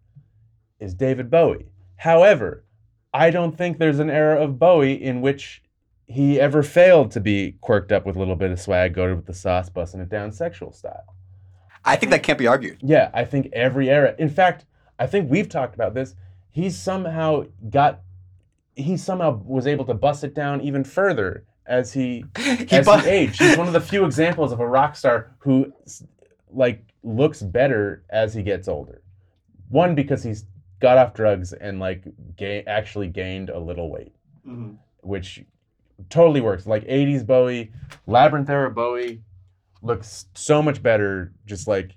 is 0.80 0.94
David 0.94 1.30
Bowie. 1.30 1.66
However, 1.96 2.64
I 3.12 3.30
don't 3.30 3.56
think 3.56 3.78
there's 3.78 3.98
an 3.98 4.10
era 4.10 4.42
of 4.42 4.58
Bowie 4.58 5.00
in 5.00 5.20
which 5.20 5.62
he 6.06 6.40
ever 6.40 6.62
failed 6.62 7.10
to 7.12 7.20
be 7.20 7.56
quirked 7.60 7.92
up 7.92 8.04
with 8.04 8.16
a 8.16 8.18
little 8.18 8.36
bit 8.36 8.50
of 8.50 8.60
swag, 8.60 8.94
go 8.94 9.14
with 9.14 9.26
the 9.26 9.34
sauce, 9.34 9.68
busting 9.68 10.00
it 10.00 10.08
down 10.08 10.32
sexual 10.32 10.72
style. 10.72 11.14
I 11.84 11.96
think 11.96 12.10
that 12.10 12.22
can't 12.22 12.38
be 12.38 12.46
argued. 12.46 12.78
Yeah, 12.82 13.10
I 13.14 13.24
think 13.24 13.48
every 13.52 13.88
era. 13.88 14.14
In 14.18 14.28
fact, 14.28 14.66
I 14.98 15.06
think 15.06 15.30
we've 15.30 15.48
talked 15.48 15.74
about 15.74 15.94
this. 15.94 16.14
He's 16.50 16.76
somehow 16.76 17.44
got, 17.70 18.00
he 18.74 18.96
somehow 18.96 19.40
was 19.44 19.66
able 19.66 19.84
to 19.86 19.94
bust 19.94 20.24
it 20.24 20.34
down 20.34 20.60
even 20.62 20.84
further 20.84 21.44
as 21.66 21.92
he 21.92 22.24
He 22.36 22.66
as 22.70 22.86
bu- 22.86 22.98
he 22.98 23.08
aged. 23.08 23.40
He's 23.40 23.56
one 23.56 23.66
of 23.66 23.72
the 23.72 23.80
few 23.80 24.04
examples 24.04 24.52
of 24.52 24.60
a 24.60 24.66
rock 24.66 24.96
star 24.96 25.32
who, 25.38 25.72
like, 26.52 26.82
looks 27.02 27.40
better 27.40 28.04
as 28.10 28.34
he 28.34 28.42
gets 28.42 28.68
older. 28.68 29.00
One 29.68 29.94
because 29.94 30.22
he's 30.24 30.44
got 30.80 30.98
off 30.98 31.14
drugs 31.14 31.52
and 31.52 31.78
like 31.78 32.02
ga- 32.36 32.64
actually 32.66 33.08
gained 33.08 33.50
a 33.50 33.58
little 33.58 33.90
weight, 33.90 34.12
which 35.02 35.44
totally 36.08 36.40
works. 36.40 36.66
Like 36.66 36.84
'80s 36.84 37.24
Bowie, 37.26 37.72
Labyrinth 38.06 38.50
era 38.50 38.70
Bowie 38.70 39.22
looks 39.82 40.26
so 40.34 40.60
much 40.62 40.82
better, 40.82 41.32
just 41.46 41.66
like 41.68 41.96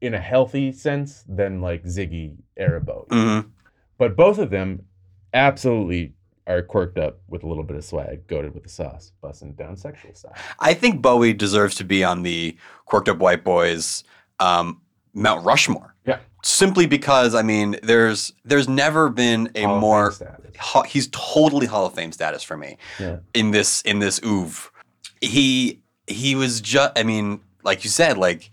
in 0.00 0.14
a 0.14 0.20
healthy 0.20 0.70
sense 0.72 1.24
than 1.28 1.60
like 1.60 1.82
Ziggy 1.84 2.36
era 2.56 2.80
Bowie. 2.80 3.06
Mhm. 3.10 3.50
But 3.96 4.16
both 4.16 4.38
of 4.38 4.50
them 4.50 4.82
absolutely 5.34 6.14
are 6.46 6.62
quirked 6.62 6.98
up 6.98 7.20
with 7.28 7.42
a 7.42 7.46
little 7.46 7.64
bit 7.64 7.76
of 7.76 7.84
swag, 7.84 8.26
goaded 8.26 8.54
with 8.54 8.62
the 8.62 8.68
sauce, 8.68 9.12
busting 9.20 9.52
down 9.52 9.76
sexual 9.76 10.14
style. 10.14 10.32
I 10.60 10.72
think 10.72 11.02
Bowie 11.02 11.34
deserves 11.34 11.74
to 11.76 11.84
be 11.84 12.02
on 12.02 12.22
the 12.22 12.56
quirked 12.86 13.08
up 13.08 13.18
white 13.18 13.44
boys 13.44 14.04
um, 14.40 14.80
Mount 15.14 15.44
Rushmore. 15.44 15.94
Yeah. 16.08 16.18
Simply 16.42 16.86
because 16.86 17.34
I 17.34 17.42
mean, 17.42 17.76
there's 17.82 18.32
there's 18.44 18.68
never 18.68 19.08
been 19.10 19.50
a 19.54 19.64
Hall 19.64 19.78
more 19.80 20.14
ho- 20.58 20.82
he's 20.82 21.08
totally 21.08 21.66
Hall 21.66 21.86
of 21.86 21.94
Fame 21.94 22.12
status 22.12 22.42
for 22.42 22.56
me. 22.56 22.78
Yeah. 22.98 23.18
In 23.34 23.50
this 23.50 23.82
in 23.82 23.98
this 23.98 24.20
oeuvre, 24.24 24.70
he 25.20 25.80
he 26.06 26.34
was 26.34 26.60
just. 26.60 26.98
I 26.98 27.02
mean, 27.02 27.40
like 27.62 27.84
you 27.84 27.90
said, 27.90 28.16
like 28.16 28.50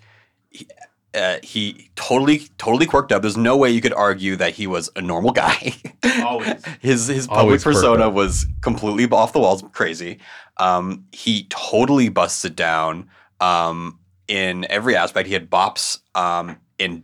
he, 0.50 0.68
uh, 1.14 1.38
he 1.44 1.90
totally 1.96 2.40
totally 2.58 2.86
quirked 2.86 3.12
up. 3.12 3.22
There's 3.22 3.38
no 3.38 3.56
way 3.56 3.70
you 3.72 3.82
could 3.82 3.94
argue 3.94 4.36
that 4.36 4.54
he 4.54 4.68
was 4.68 4.90
a 4.96 5.02
normal 5.02 5.32
guy. 5.32 5.76
Always. 6.24 6.64
his 6.82 7.08
his 7.08 7.28
public 7.28 7.44
Always 7.44 7.64
persona 7.64 8.10
was 8.10 8.46
completely 8.62 9.06
off 9.16 9.34
the 9.34 9.40
walls, 9.40 9.64
crazy. 9.72 10.20
Um, 10.58 11.06
he 11.12 11.46
totally 11.50 12.10
busts 12.10 12.46
it 12.46 12.56
down 12.56 13.10
um, 13.40 14.00
in 14.28 14.66
every 14.70 14.96
aspect. 14.96 15.28
He 15.28 15.34
had 15.34 15.50
bops 15.50 16.00
um, 16.16 16.58
in 16.78 17.04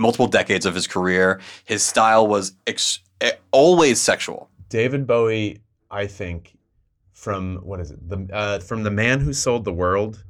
multiple 0.00 0.26
decades 0.26 0.66
of 0.66 0.74
his 0.74 0.86
career. 0.86 1.40
His 1.64 1.82
style 1.82 2.26
was 2.26 2.52
ex- 2.66 3.00
always 3.52 4.00
sexual. 4.00 4.48
David 4.68 5.06
Bowie, 5.06 5.60
I 5.90 6.06
think, 6.06 6.56
from 7.12 7.56
what 7.56 7.80
is 7.80 7.90
it? 7.90 8.08
The 8.08 8.26
uh, 8.32 8.58
from 8.60 8.82
the 8.82 8.90
man 8.90 9.20
who 9.20 9.32
sold 9.32 9.64
the 9.64 9.72
world 9.72 10.24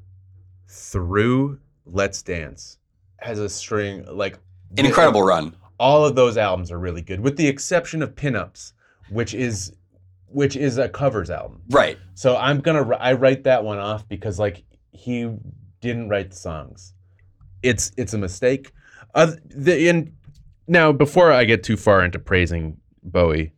through 0.68 1.58
Let's 1.86 2.22
Dance 2.22 2.78
has 3.18 3.38
a 3.38 3.48
string 3.48 4.04
like 4.10 4.38
An 4.78 4.86
incredible 4.86 5.22
run. 5.22 5.54
all 5.78 6.04
of 6.04 6.14
those 6.16 6.36
albums 6.36 6.70
are 6.72 6.78
really 6.78 7.02
good, 7.02 7.20
with 7.20 7.36
the 7.36 7.46
exception 7.46 8.02
of 8.02 8.14
Pinups, 8.14 8.72
which 9.10 9.34
is 9.34 9.72
which 10.28 10.56
is 10.56 10.78
a 10.78 10.88
covers 10.88 11.28
album. 11.28 11.60
Right. 11.70 11.98
So 12.14 12.36
I'm 12.36 12.60
gonna 12.60 12.88
I 12.96 13.12
write 13.14 13.44
that 13.44 13.64
one 13.64 13.78
off 13.78 14.08
because 14.08 14.38
like 14.38 14.62
he 14.92 15.30
didn't 15.80 16.08
write 16.08 16.30
the 16.30 16.36
songs. 16.36 16.94
It's 17.62 17.92
it's 17.96 18.14
a 18.14 18.18
mistake. 18.18 18.72
Uh, 19.14 19.32
the, 19.46 19.88
in, 19.88 20.14
now 20.68 20.92
before 20.92 21.32
I 21.32 21.44
get 21.44 21.62
too 21.62 21.76
far 21.76 22.04
into 22.04 22.18
praising 22.18 22.76
Bowie, 23.02 23.52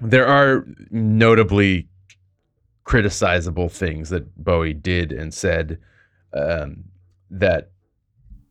there 0.00 0.26
are 0.26 0.64
notably 0.90 1.88
criticizable 2.84 3.70
things 3.70 4.08
that 4.10 4.34
Bowie 4.42 4.72
did 4.74 5.12
and 5.12 5.32
said 5.32 5.78
um, 6.32 6.84
that 7.30 7.70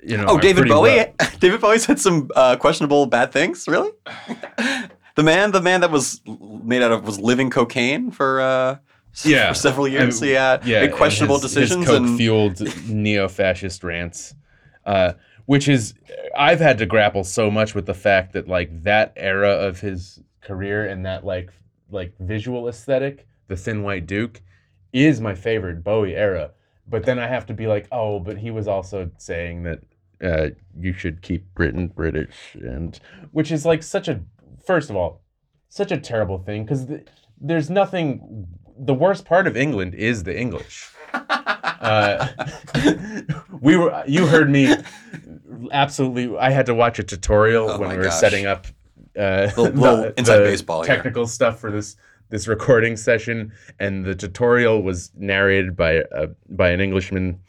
you 0.01 0.15
know. 0.17 0.25
Oh, 0.27 0.37
David 0.39 0.67
Bowie. 0.67 1.05
David 1.39 1.59
Bowie 1.61 1.79
said 1.79 1.99
some 1.99 2.29
uh, 2.35 2.55
questionable 2.55 3.05
bad 3.07 3.31
things. 3.31 3.67
Really? 3.67 3.91
the 5.15 5.23
man, 5.23 5.51
the 5.51 5.61
man 5.61 5.81
that 5.81 5.91
was 5.91 6.21
made 6.25 6.81
out 6.81 6.91
of 6.91 7.05
was 7.05 7.19
living 7.19 7.49
cocaine 7.49 8.11
for 8.11 8.39
uh, 8.41 8.77
Yeah. 9.23 9.49
for 9.49 9.55
several 9.55 9.87
years. 9.87 10.21
I- 10.21 10.27
yeah, 10.27 10.57
yeah, 10.63 10.87
questionable 10.87 11.35
and 11.35 11.43
his, 11.43 11.51
decisions 11.53 11.87
His 11.87 11.95
and 11.95 12.07
coke-fueled 12.09 12.87
neo-fascist 12.89 13.83
rants, 13.83 14.35
uh, 14.85 15.13
which 15.47 15.67
is 15.67 15.95
I've 16.37 16.59
had 16.59 16.77
to 16.77 16.85
grapple 16.85 17.23
so 17.23 17.49
much 17.49 17.73
with 17.73 17.87
the 17.87 17.93
fact 17.93 18.33
that 18.33 18.47
like 18.47 18.83
that 18.83 19.13
era 19.15 19.49
of 19.49 19.79
his 19.79 20.21
career 20.41 20.85
and 20.85 21.05
that 21.05 21.25
like 21.25 21.51
like 21.89 22.13
visual 22.19 22.67
aesthetic, 22.67 23.27
the 23.47 23.55
Thin 23.55 23.81
White 23.81 24.05
Duke, 24.05 24.41
is 24.93 25.19
my 25.19 25.33
favorite 25.33 25.83
Bowie 25.83 26.15
era. 26.15 26.51
But 26.87 27.05
then 27.05 27.17
I 27.17 27.27
have 27.27 27.45
to 27.47 27.53
be 27.53 27.67
like, 27.67 27.87
oh, 27.91 28.19
but 28.19 28.37
he 28.37 28.51
was 28.51 28.67
also 28.67 29.09
saying 29.17 29.63
that 29.63 29.79
uh, 30.23 30.49
you 30.77 30.93
should 30.93 31.21
keep 31.21 31.53
Britain 31.53 31.87
British, 31.87 32.55
and 32.55 32.99
which 33.31 33.51
is 33.51 33.65
like 33.65 33.83
such 33.83 34.07
a 34.07 34.21
first 34.65 34.89
of 34.89 34.95
all, 34.95 35.21
such 35.69 35.91
a 35.91 35.97
terrible 35.97 36.39
thing 36.39 36.63
because 36.63 36.85
th- 36.85 37.07
there's 37.39 37.69
nothing. 37.69 38.47
The 38.79 38.93
worst 38.93 39.25
part 39.25 39.47
of 39.47 39.57
England 39.57 39.95
is 39.95 40.23
the 40.23 40.37
English. 40.37 40.91
Uh, 41.79 42.27
we 43.61 43.77
were. 43.77 44.03
You 44.07 44.25
heard 44.25 44.49
me. 44.49 44.75
Absolutely, 45.71 46.37
I 46.37 46.49
had 46.51 46.65
to 46.67 46.73
watch 46.75 46.99
a 46.99 47.03
tutorial 47.03 47.69
Oh 47.71 47.79
when 47.79 47.89
we 47.89 47.97
were 47.97 48.03
gosh. 48.03 48.19
setting 48.19 48.45
up 48.45 48.67
uh, 49.17 49.49
Little- 49.57 49.65
little 49.79 50.03
inside 50.17 50.39
baseball 50.43 50.83
here. 50.83 50.95
technical 50.95 51.27
stuff 51.27 51.59
for 51.59 51.71
this 51.71 51.95
this 52.29 52.47
recording 52.47 52.97
session, 52.97 53.53
and 53.79 54.05
the 54.05 54.13
tutorial 54.15 54.83
was 54.83 55.11
narrated 55.15 55.75
by 55.77 56.03
a, 56.11 56.27
by 56.49 56.69
an 56.71 56.81
Englishman, 56.81 57.39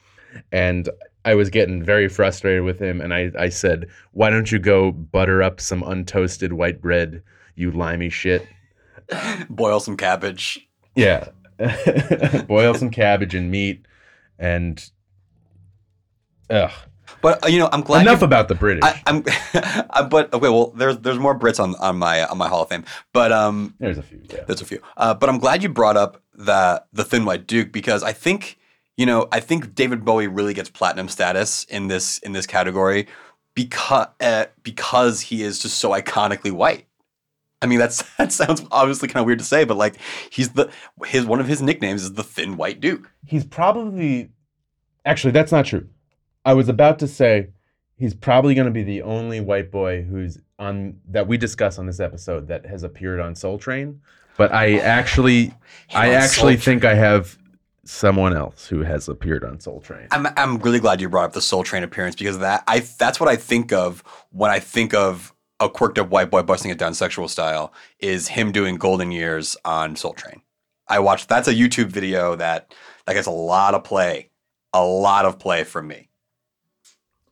and 0.53 0.89
I 1.25 1.35
was 1.35 1.51
getting 1.51 1.83
very 1.83 2.09
frustrated 2.09 2.63
with 2.63 2.79
him, 2.81 3.01
and 3.01 3.13
I, 3.13 3.33
I 3.39 3.49
said, 3.49 3.87
"Why 4.13 4.31
don't 4.31 4.51
you 4.53 4.59
go 4.61 4.93
butter 4.93 5.43
up 5.43 5.61
some 5.61 5.83
untoasted 5.83 6.53
white 6.53 6.81
bread, 6.81 7.23
you 7.57 7.71
limey 7.73 8.09
shit?" 8.09 8.47
boil 9.51 9.81
some 9.81 9.97
cabbage. 9.97 10.67
Yeah, 10.95 11.29
boil 12.47 12.75
some 12.75 12.91
cabbage 12.91 13.35
and 13.35 13.51
meat, 13.51 13.85
and 14.39 14.89
ugh. 16.51 16.71
But 17.21 17.45
uh, 17.45 17.49
you 17.49 17.59
know, 17.59 17.69
I'm 17.73 17.83
glad. 17.83 18.03
Enough 18.03 18.23
about 18.23 18.49
the 18.49 18.55
British. 18.55 18.85
I, 18.85 19.03
I'm, 19.07 19.25
I, 19.91 20.03
but 20.03 20.33
okay. 20.33 20.49
Well, 20.49 20.73
there's 20.77 20.99
there's 20.99 21.19
more 21.19 21.39
Brits 21.39 21.61
on 21.63 21.75
on 21.77 21.99
my 21.99 22.25
on 22.25 22.39
my 22.39 22.49
Hall 22.49 22.63
of 22.63 22.69
Fame, 22.69 22.85
but 23.13 23.33
um, 23.33 23.75
There's 23.79 23.99
a 23.99 24.03
few. 24.03 24.21
Yeah. 24.31 24.45
There's 24.47 24.61
a 24.61 24.65
few. 24.65 24.81
Uh, 24.97 25.15
but 25.15 25.29
I'm 25.29 25.39
glad 25.39 25.63
you 25.63 25.69
brought 25.69 25.97
up 25.97 26.23
the 26.35 26.83
the 26.93 27.05
Thin 27.05 27.25
White 27.25 27.47
Duke 27.47 27.73
because 27.73 28.03
I 28.03 28.13
think 28.13 28.59
you 28.97 29.07
know 29.07 29.29
I 29.33 29.41
think 29.41 29.75
David 29.75 30.05
Bowie 30.05 30.29
really 30.29 30.55
gets 30.55 30.71
platinum 30.71 31.09
status 31.09 31.65
in 31.65 31.89
this 31.89 32.19
in 32.19 32.33
this 32.33 32.47
category 32.47 33.07
because 33.55 34.07
uh, 34.21 34.47
because 34.63 35.21
he 35.21 35.43
is 35.43 35.59
just 35.59 35.79
so 35.79 35.91
iconically 35.91 36.53
white. 36.53 36.87
I 37.61 37.67
mean 37.67 37.81
that's 37.81 38.03
that 38.17 38.33
sounds 38.33 38.65
obviously 38.71 39.09
kind 39.09 39.23
of 39.23 39.27
weird 39.27 39.41
to 39.41 39.45
say, 39.45 39.65
but 39.65 39.77
like 39.77 39.97
he's 40.31 40.51
the 40.51 40.71
his 41.05 41.25
one 41.25 41.41
of 41.41 41.49
his 41.49 41.61
nicknames 41.61 42.05
is 42.05 42.13
the 42.13 42.23
Thin 42.23 42.57
White 42.57 42.81
Duke. 42.81 43.11
He's 43.27 43.45
probably 43.45 44.31
actually 45.05 45.33
that's 45.33 45.53
not 45.53 45.67
true. 45.67 45.89
I 46.45 46.55
was 46.55 46.69
about 46.69 46.99
to 47.01 47.09
say 47.09 47.49
he's 47.97 48.15
probably 48.15 48.55
going 48.55 48.67
to 48.67 48.73
be 48.73 48.83
the 48.85 49.03
only 49.03 49.41
white 49.41 49.71
boy 49.71 50.03
who's 50.03 50.39
on 50.59 50.99
that 51.09 51.27
we 51.27 51.37
discuss 51.37 51.79
on 51.79 51.87
this 51.87 52.01
episode 52.01 52.49
that 52.49 52.67
has 52.67 52.83
appeared 52.83 53.21
on 53.21 53.35
Soul 53.35 53.59
Train. 53.59 54.01
But 54.37 54.53
I 54.53 54.79
oh. 54.79 54.83
actually, 54.83 55.53
I 55.95 56.13
actually 56.13 56.57
think 56.57 56.85
I 56.85 56.95
have 56.95 57.39
someone 57.85 58.37
else 58.37 58.69
who 58.69 58.83
has 58.83 59.09
appeared 59.09 59.45
on 59.45 59.61
Soul 59.61 59.81
Train. 59.81 60.09
I'm 60.11 60.27
I'm 60.37 60.59
really 60.59 60.81
glad 60.81 61.01
you 61.01 61.09
brought 61.09 61.25
up 61.25 61.33
the 61.33 61.43
Soul 61.43 61.65
Train 61.65 61.83
appearance 61.83 62.15
because 62.15 62.39
that 62.39 62.63
I 62.67 62.81
that's 62.81 63.19
what 63.19 63.29
I 63.29 63.37
think 63.37 63.73
of 63.73 64.03
when 64.31 64.51
I 64.51 64.61
think 64.61 64.95
of 64.95 65.35
a 65.61 65.69
quirked 65.69 65.99
up 65.99 66.09
white 66.11 66.31
boy 66.31 66.43
busting 66.43 66.71
it 66.71 66.79
down 66.79 66.95
sexual 66.95 67.29
style 67.29 67.73
is 67.99 68.29
him 68.29 68.53
doing 68.53 68.77
Golden 68.77 69.11
Years 69.11 69.57
on 69.65 69.97
Soul 69.97 70.13
Train. 70.13 70.43
I 70.87 71.01
watched. 71.01 71.29
That's 71.29 71.49
a 71.49 71.55
YouTube 71.55 71.89
video 71.89 72.37
that 72.37 72.75
that 73.07 73.15
gets 73.15 73.27
a 73.27 73.33
lot 73.33 73.75
of 73.75 73.85
play, 73.85 74.31
a 74.73 74.85
lot 74.85 75.25
of 75.25 75.39
play 75.39 75.65
from 75.65 75.89
me. 75.89 76.08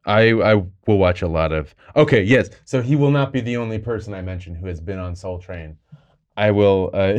I 0.07 0.31
I 0.33 0.55
will 0.87 0.99
watch 0.99 1.23
a 1.23 1.29
lot 1.29 1.53
of. 1.53 1.75
Okay, 1.95 2.23
yes. 2.23 2.49
So 2.65 2.81
he 2.81 2.97
will 2.97 3.11
not 3.11 3.33
be 3.33 3.41
the 3.41 3.57
only 3.57 3.79
person 3.79 4.15
I 4.15 4.23
mentioned 4.23 4.57
who 4.57 4.67
has 4.67 4.81
been 4.81 4.99
on 4.99 5.17
Soul 5.17 5.39
Train. 5.39 5.77
I 6.37 6.53
will. 6.53 6.91
Uh, 6.95 7.19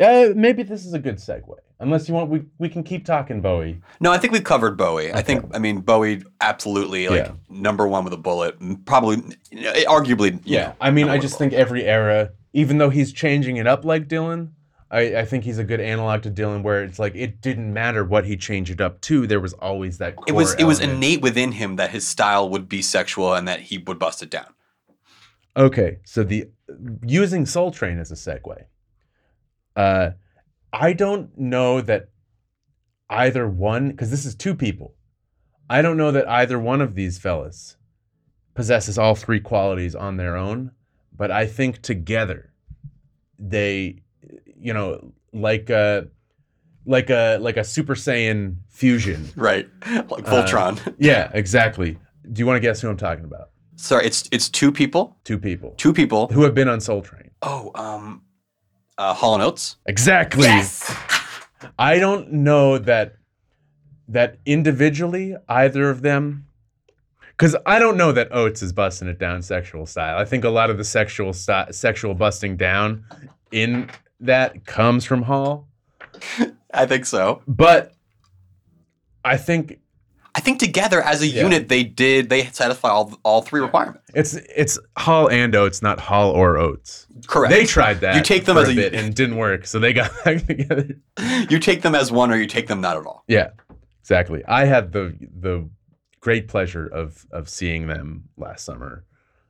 uh 0.02 0.30
maybe 0.34 0.62
this 0.62 0.84
is 0.84 0.94
a 0.94 0.98
good 0.98 1.16
segue. 1.16 1.56
Unless 1.78 2.08
you 2.08 2.14
want, 2.14 2.30
we 2.30 2.44
we 2.58 2.68
can 2.68 2.84
keep 2.84 3.04
talking 3.04 3.40
Bowie. 3.40 3.80
No, 4.00 4.12
I 4.12 4.18
think 4.18 4.32
we've 4.32 4.44
covered 4.44 4.76
Bowie. 4.76 5.12
I 5.12 5.20
think, 5.20 5.44
I 5.52 5.58
mean, 5.58 5.80
Bowie 5.80 6.22
absolutely 6.40 7.08
like 7.08 7.26
Yeah. 7.26 7.32
number 7.48 7.88
one 7.88 8.04
with 8.04 8.12
a 8.12 8.18
bullet. 8.18 8.56
Probably, 8.86 9.16
arguably, 9.88 10.40
Yeah, 10.44 10.68
know, 10.68 10.74
I 10.80 10.92
mean, 10.92 11.08
I 11.08 11.18
just 11.18 11.38
think 11.38 11.52
every 11.52 11.84
era, 11.84 12.30
even 12.52 12.78
though 12.78 12.90
he's 12.90 13.12
changing 13.12 13.56
it 13.56 13.66
up 13.66 13.84
like 13.84 14.06
Dylan, 14.06 14.50
I, 14.92 15.20
I 15.20 15.24
think 15.24 15.44
he's 15.44 15.58
a 15.58 15.64
good 15.64 15.80
analog 15.80 16.22
to 16.22 16.30
Dylan, 16.30 16.62
where 16.62 16.84
it's 16.84 16.98
like 16.98 17.14
it 17.14 17.40
didn't 17.40 17.72
matter 17.72 18.04
what 18.04 18.26
he 18.26 18.36
changed 18.36 18.70
it 18.70 18.80
up 18.80 19.00
to. 19.02 19.26
There 19.26 19.40
was 19.40 19.54
always 19.54 19.98
that. 19.98 20.14
it 20.26 20.32
was 20.32 20.54
it 20.54 20.64
was 20.64 20.80
element. 20.80 20.98
innate 20.98 21.22
within 21.22 21.52
him 21.52 21.76
that 21.76 21.90
his 21.90 22.06
style 22.06 22.48
would 22.50 22.68
be 22.68 22.82
sexual 22.82 23.34
and 23.34 23.48
that 23.48 23.60
he 23.60 23.78
would 23.78 23.98
bust 23.98 24.22
it 24.22 24.30
down. 24.30 24.52
Okay, 25.56 25.98
so 26.04 26.22
the 26.22 26.50
using 27.04 27.46
Soul 27.46 27.70
Train 27.70 27.98
as 27.98 28.12
a 28.12 28.14
segue. 28.14 28.64
Uh, 29.74 30.10
I 30.72 30.92
don't 30.92 31.36
know 31.38 31.80
that 31.80 32.08
either 33.08 33.48
one, 33.48 33.90
because 33.90 34.10
this 34.10 34.24
is 34.24 34.34
two 34.34 34.54
people. 34.54 34.94
I 35.68 35.82
don't 35.82 35.96
know 35.96 36.10
that 36.10 36.28
either 36.28 36.58
one 36.58 36.80
of 36.80 36.94
these 36.94 37.18
fellas 37.18 37.76
possesses 38.54 38.98
all 38.98 39.14
three 39.14 39.40
qualities 39.40 39.94
on 39.94 40.16
their 40.16 40.36
own, 40.36 40.72
but 41.16 41.30
I 41.30 41.46
think 41.46 41.80
together 41.82 42.52
they, 43.38 44.02
you 44.62 44.72
know, 44.72 45.12
like 45.32 45.68
a 45.70 46.06
like 46.86 47.10
a 47.10 47.38
like 47.40 47.56
a 47.56 47.64
Super 47.64 47.94
Saiyan 47.94 48.56
fusion. 48.70 49.28
Right, 49.36 49.68
like 49.86 50.24
Voltron. 50.24 50.78
Yeah, 50.98 51.30
exactly. 51.34 51.98
Do 52.32 52.38
you 52.40 52.46
want 52.46 52.56
to 52.56 52.60
guess 52.60 52.80
who 52.80 52.88
I'm 52.88 52.96
talking 52.96 53.24
about? 53.24 53.50
Sorry, 53.76 54.06
it's 54.06 54.28
it's 54.32 54.48
two 54.48 54.70
people, 54.72 55.16
Two 55.24 55.38
people 55.38 55.72
two 55.76 55.92
people. 55.92 56.28
who 56.28 56.42
have 56.44 56.54
been 56.54 56.68
on 56.68 56.80
Soul 56.80 57.02
Train. 57.02 57.30
Oh, 57.42 57.70
um, 57.74 58.22
uh, 58.98 59.12
Hall 59.14 59.34
and 59.34 59.42
Oates. 59.42 59.76
Exactly. 59.86 60.48
I 61.78 61.98
don't 61.98 62.32
know 62.32 62.78
that 62.78 63.16
that 64.08 64.38
individually 64.46 65.36
either 65.48 65.88
of 65.88 66.02
them 66.02 66.46
because 67.28 67.56
I 67.66 67.78
don't 67.78 67.96
know 67.96 68.12
that 68.12 68.28
Oates 68.32 68.62
is 68.62 68.72
busting 68.72 69.08
it 69.08 69.18
down 69.18 69.42
sexual 69.42 69.86
style. 69.86 70.18
I 70.18 70.24
think 70.24 70.44
a 70.44 70.50
lot 70.50 70.70
of 70.70 70.76
the 70.78 70.84
sexual 70.84 71.32
sti- 71.32 71.70
sexual 71.70 72.14
busting 72.14 72.56
down 72.56 73.04
in 73.50 73.88
that 74.22 74.64
comes 74.66 75.04
from 75.04 75.22
Hall, 75.22 75.68
I 76.74 76.86
think 76.86 77.06
so. 77.06 77.42
but 77.46 77.92
I 79.24 79.36
think 79.36 79.78
I 80.34 80.40
think 80.40 80.58
together 80.58 81.02
as 81.02 81.20
a 81.20 81.26
Yeah. 81.26 81.42
unit, 81.42 81.68
they 81.68 81.84
did 81.84 82.28
they 82.30 82.46
satisfy 82.46 82.88
all 82.88 83.12
all 83.22 83.42
three 83.42 83.60
requirements. 83.60 84.02
it's 84.14 84.34
it's 84.34 84.78
Hall 84.96 85.28
and 85.30 85.54
Oates, 85.54 85.82
not 85.82 86.00
Hall 86.00 86.30
or 86.30 86.56
Oates. 86.56 87.06
Correct. 87.26 87.52
They 87.52 87.66
tried 87.66 88.00
that. 88.00 88.16
You 88.16 88.22
take 88.22 88.46
them 88.46 88.56
as 88.56 88.68
a 88.68 88.74
bit 88.74 88.94
and 88.94 89.14
didn't 89.14 89.36
work, 89.36 89.66
so 89.66 89.78
they 89.78 89.92
got 89.92 90.10
back 90.24 90.46
together. 90.46 90.88
you 91.50 91.58
take 91.58 91.82
them 91.82 91.94
as 91.94 92.10
one, 92.10 92.30
or 92.32 92.36
you 92.36 92.46
take 92.46 92.66
them 92.66 92.80
not 92.80 92.96
at 92.96 93.04
all. 93.06 93.24
Yeah, 93.28 93.50
exactly. 94.00 94.42
I 94.46 94.64
had 94.64 94.92
the 94.92 95.14
the 95.38 95.68
great 96.20 96.48
pleasure 96.48 96.86
of 96.86 97.26
of 97.30 97.48
seeing 97.48 97.86
them 97.86 98.28
last 98.38 98.64
summer. 98.64 99.04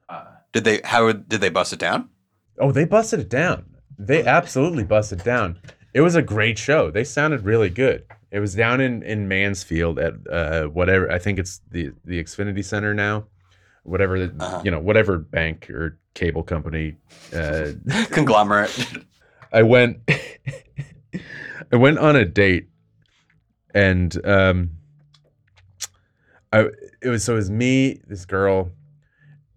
Uh, 0.09 0.25
did 0.53 0.65
they? 0.65 0.81
How 0.85 1.13
did 1.13 1.41
they 1.41 1.49
bust 1.49 1.73
it 1.73 1.79
down? 1.79 2.09
Oh, 2.59 2.73
they 2.73 2.85
busted 2.85 3.21
it 3.21 3.29
down. 3.31 3.72
They 4.07 4.25
absolutely 4.25 4.85
busted 4.85 5.23
down. 5.23 5.59
It 5.95 6.01
was 6.01 6.15
a 6.15 6.23
great 6.23 6.59
show. 6.59 6.91
They 6.91 7.05
sounded 7.05 7.45
really 7.45 7.71
good. 7.71 8.05
It 8.31 8.41
was 8.41 8.55
down 8.55 8.81
in 8.81 9.03
in 9.03 9.29
Mansfield 9.29 9.99
at 9.99 10.15
uh, 10.31 10.65
whatever. 10.65 11.11
I 11.11 11.19
think 11.19 11.39
it's 11.39 11.61
the 11.71 11.93
the 12.05 12.23
Xfinity 12.23 12.65
Center 12.65 12.95
now. 12.95 13.27
Whatever 13.85 14.27
the, 14.27 14.35
Uh-huh. 14.45 14.63
you 14.65 14.71
know, 14.71 14.79
whatever 14.81 15.19
bank 15.19 15.69
or 15.71 15.99
cable 16.15 16.43
company. 16.43 16.97
Uh, 17.35 17.73
Conglomerate. 18.11 18.75
I 19.53 19.63
went 19.63 19.99
I 21.73 21.77
went 21.77 21.99
on 21.99 22.17
a 22.17 22.25
date 22.25 22.69
and 23.75 24.15
um 24.27 24.71
I 26.53 26.69
it 27.03 27.09
was 27.09 27.25
so 27.25 27.35
it 27.35 27.37
was 27.37 27.51
me, 27.51 28.01
this 28.07 28.25
girl, 28.25 28.71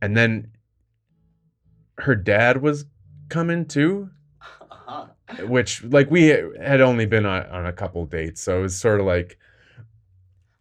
and 0.01 0.15
then 0.17 0.51
her 1.99 2.15
dad 2.15 2.61
was 2.61 2.85
coming 3.29 3.65
too. 3.65 4.09
Which 5.41 5.83
like 5.83 6.09
we 6.11 6.25
had 6.25 6.81
only 6.81 7.05
been 7.05 7.25
on, 7.25 7.45
on 7.47 7.65
a 7.65 7.73
couple 7.73 8.05
dates, 8.05 8.41
so 8.41 8.59
it 8.59 8.61
was 8.61 8.75
sort 8.75 8.99
of 8.99 9.05
like 9.05 9.37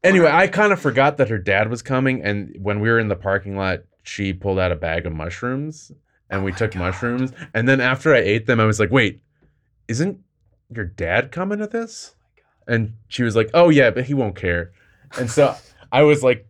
Anyway, 0.02 0.28
I 0.30 0.48
kind 0.48 0.70
of 0.72 0.80
forgot 0.80 1.16
that 1.16 1.30
her 1.30 1.38
dad 1.38 1.70
was 1.70 1.80
coming 1.80 2.22
and 2.22 2.54
when 2.60 2.80
we 2.80 2.90
were 2.90 2.98
in 2.98 3.08
the 3.08 3.16
parking 3.16 3.56
lot, 3.56 3.80
she 4.02 4.34
pulled 4.34 4.58
out 4.58 4.70
a 4.70 4.76
bag 4.76 5.06
of 5.06 5.14
mushrooms 5.14 5.90
and 6.28 6.42
Oh 6.42 6.44
we 6.44 6.52
took 6.52 6.72
God. 6.72 6.78
mushrooms 6.80 7.32
and 7.54 7.66
then 7.68 7.80
after 7.80 8.14
I 8.14 8.18
ate 8.18 8.46
them 8.46 8.60
I 8.60 8.64
was 8.66 8.78
like, 8.78 8.90
"Wait, 8.90 9.22
isn't 9.88 10.18
your 10.74 10.84
dad 10.84 11.32
coming 11.32 11.58
to 11.58 11.66
this?" 11.66 12.14
And 12.66 12.94
she 13.08 13.22
was 13.22 13.34
like, 13.36 13.50
"Oh 13.54 13.68
yeah, 13.70 13.90
but 13.90 14.04
he 14.04 14.14
won't 14.14 14.36
care." 14.36 14.72
And 15.18 15.30
so 15.30 15.54
I 15.92 16.02
was 16.02 16.22
like 16.22 16.46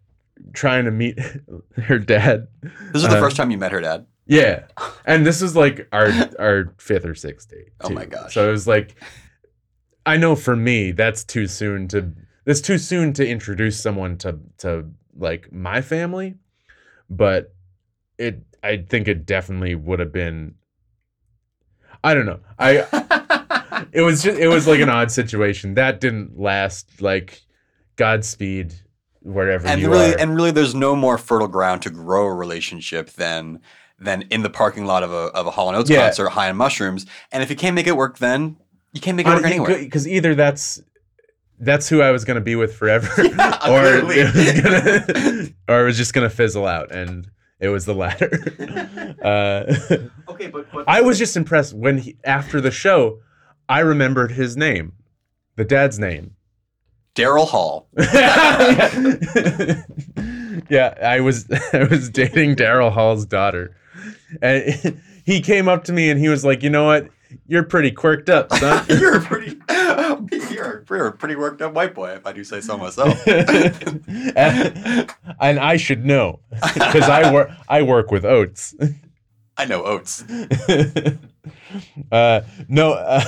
trying 0.52 0.84
to 0.86 0.90
meet 0.90 1.18
her 1.84 1.98
dad. 1.98 2.48
This 2.92 3.02
is 3.02 3.08
the 3.08 3.16
Uh, 3.18 3.20
first 3.20 3.36
time 3.36 3.50
you 3.52 3.58
met 3.58 3.72
her 3.72 3.80
dad. 3.80 4.06
Yeah. 4.26 4.64
And 5.04 5.26
this 5.26 5.42
was 5.42 5.54
like 5.54 5.88
our 5.92 6.10
our 6.38 6.74
fifth 6.78 7.04
or 7.04 7.14
sixth 7.14 7.50
date. 7.50 7.72
Oh 7.80 7.90
my 7.90 8.06
gosh. 8.06 8.34
So 8.34 8.48
it 8.48 8.52
was 8.52 8.66
like 8.66 8.96
I 10.06 10.16
know 10.16 10.34
for 10.34 10.56
me 10.56 10.92
that's 10.92 11.24
too 11.24 11.46
soon 11.46 11.88
to 11.88 12.12
that's 12.44 12.60
too 12.60 12.78
soon 12.78 13.12
to 13.14 13.26
introduce 13.26 13.80
someone 13.80 14.16
to 14.18 14.38
to 14.58 14.90
like 15.16 15.52
my 15.52 15.80
family, 15.80 16.36
but 17.10 17.54
it 18.18 18.42
I 18.62 18.78
think 18.78 19.08
it 19.08 19.26
definitely 19.26 19.74
would 19.74 20.00
have 20.00 20.12
been 20.12 20.54
I 22.02 22.14
don't 22.14 22.26
know. 22.26 22.40
I 22.58 23.86
it 23.92 24.02
was 24.02 24.22
just 24.22 24.38
it 24.38 24.48
was 24.48 24.66
like 24.66 24.80
an 24.80 24.90
odd 24.90 25.10
situation. 25.10 25.74
That 25.74 26.00
didn't 26.00 26.38
last 26.38 27.00
like 27.00 27.42
Godspeed 27.96 28.74
wherever 29.20 29.66
and 29.66 29.80
you 29.80 29.90
really, 29.90 30.14
are. 30.14 30.18
and 30.18 30.34
really, 30.34 30.50
there's 30.50 30.74
no 30.74 30.94
more 30.94 31.16
fertile 31.18 31.48
ground 31.48 31.82
to 31.82 31.90
grow 31.90 32.26
a 32.26 32.34
relationship 32.34 33.10
than 33.10 33.60
than 33.98 34.22
in 34.30 34.42
the 34.42 34.50
parking 34.50 34.84
lot 34.86 35.02
of 35.02 35.12
a 35.12 35.26
of 35.34 35.46
a 35.46 35.50
Hall 35.50 35.68
and 35.68 35.76
Oates 35.76 35.90
Yeah. 35.90 36.06
concert, 36.06 36.30
high 36.30 36.48
on 36.50 36.56
mushrooms. 36.56 37.06
And 37.32 37.42
if 37.42 37.50
you 37.50 37.56
can't 37.56 37.74
make 37.74 37.86
it 37.86 37.96
work, 37.96 38.18
then 38.18 38.56
you 38.92 39.00
can't 39.00 39.16
make 39.16 39.26
it 39.26 39.30
work 39.30 39.44
anywhere. 39.44 39.78
Because 39.78 40.06
either 40.08 40.34
that's 40.34 40.80
that's 41.60 41.88
who 41.88 42.02
I 42.02 42.10
was 42.10 42.24
gonna 42.24 42.40
be 42.40 42.56
with 42.56 42.74
forever, 42.74 43.08
Yeah, 43.24 43.58
or 43.68 43.84
it 43.86 44.04
was 44.04 44.60
gonna, 44.60 45.48
or 45.68 45.82
it 45.82 45.84
was 45.84 45.96
just 45.96 46.12
gonna 46.12 46.28
fizzle 46.30 46.66
out, 46.66 46.90
and 46.92 47.28
it 47.60 47.68
was 47.68 47.84
the 47.86 47.94
latter. 47.94 48.30
uh, 49.22 49.74
Okay, 50.28 50.48
but, 50.48 50.70
but 50.72 50.84
I 50.88 51.00
was 51.00 51.18
just 51.18 51.36
impressed 51.36 51.72
when 51.72 51.98
he, 51.98 52.16
after 52.24 52.60
the 52.60 52.72
show, 52.72 53.20
I 53.68 53.78
remembered 53.80 54.32
his 54.32 54.56
name, 54.56 54.92
the 55.56 55.64
dad's 55.64 55.98
name. 55.98 56.34
Daryl 57.14 57.46
Hall. 57.46 57.86
yeah. 57.96 59.82
Yeah, 60.68 60.94
I 61.02 61.20
was 61.20 61.46
I 61.72 61.84
was 61.84 62.08
dating 62.10 62.56
Daryl 62.56 62.90
Hall's 62.92 63.24
daughter, 63.26 63.76
and 64.42 65.00
he 65.24 65.40
came 65.40 65.68
up 65.68 65.84
to 65.84 65.92
me 65.92 66.10
and 66.10 66.18
he 66.20 66.28
was 66.28 66.44
like, 66.44 66.62
"You 66.62 66.70
know 66.70 66.86
what? 66.86 67.08
You're 67.46 67.64
pretty 67.64 67.90
quirked 67.90 68.28
up, 68.28 68.52
son." 68.52 68.86
you're 68.88 69.16
a 69.16 69.20
pretty, 69.20 69.58
you're, 70.52 70.84
you're 70.88 71.06
a 71.06 71.12
pretty 71.12 71.36
worked 71.36 71.62
up 71.62 71.74
white 71.74 71.94
boy, 71.94 72.10
if 72.10 72.26
I 72.26 72.32
do 72.32 72.44
say 72.44 72.60
so 72.60 72.76
myself. 72.78 73.26
and, 73.26 75.12
and 75.40 75.58
I 75.58 75.76
should 75.76 76.04
know 76.04 76.40
because 76.74 77.08
I 77.08 77.32
work 77.32 77.50
I 77.68 77.82
work 77.82 78.10
with 78.10 78.24
Oates. 78.24 78.74
I 79.56 79.64
know 79.66 79.84
Oates. 79.84 80.24
uh, 82.12 82.40
no, 82.68 82.92
uh, 82.92 83.24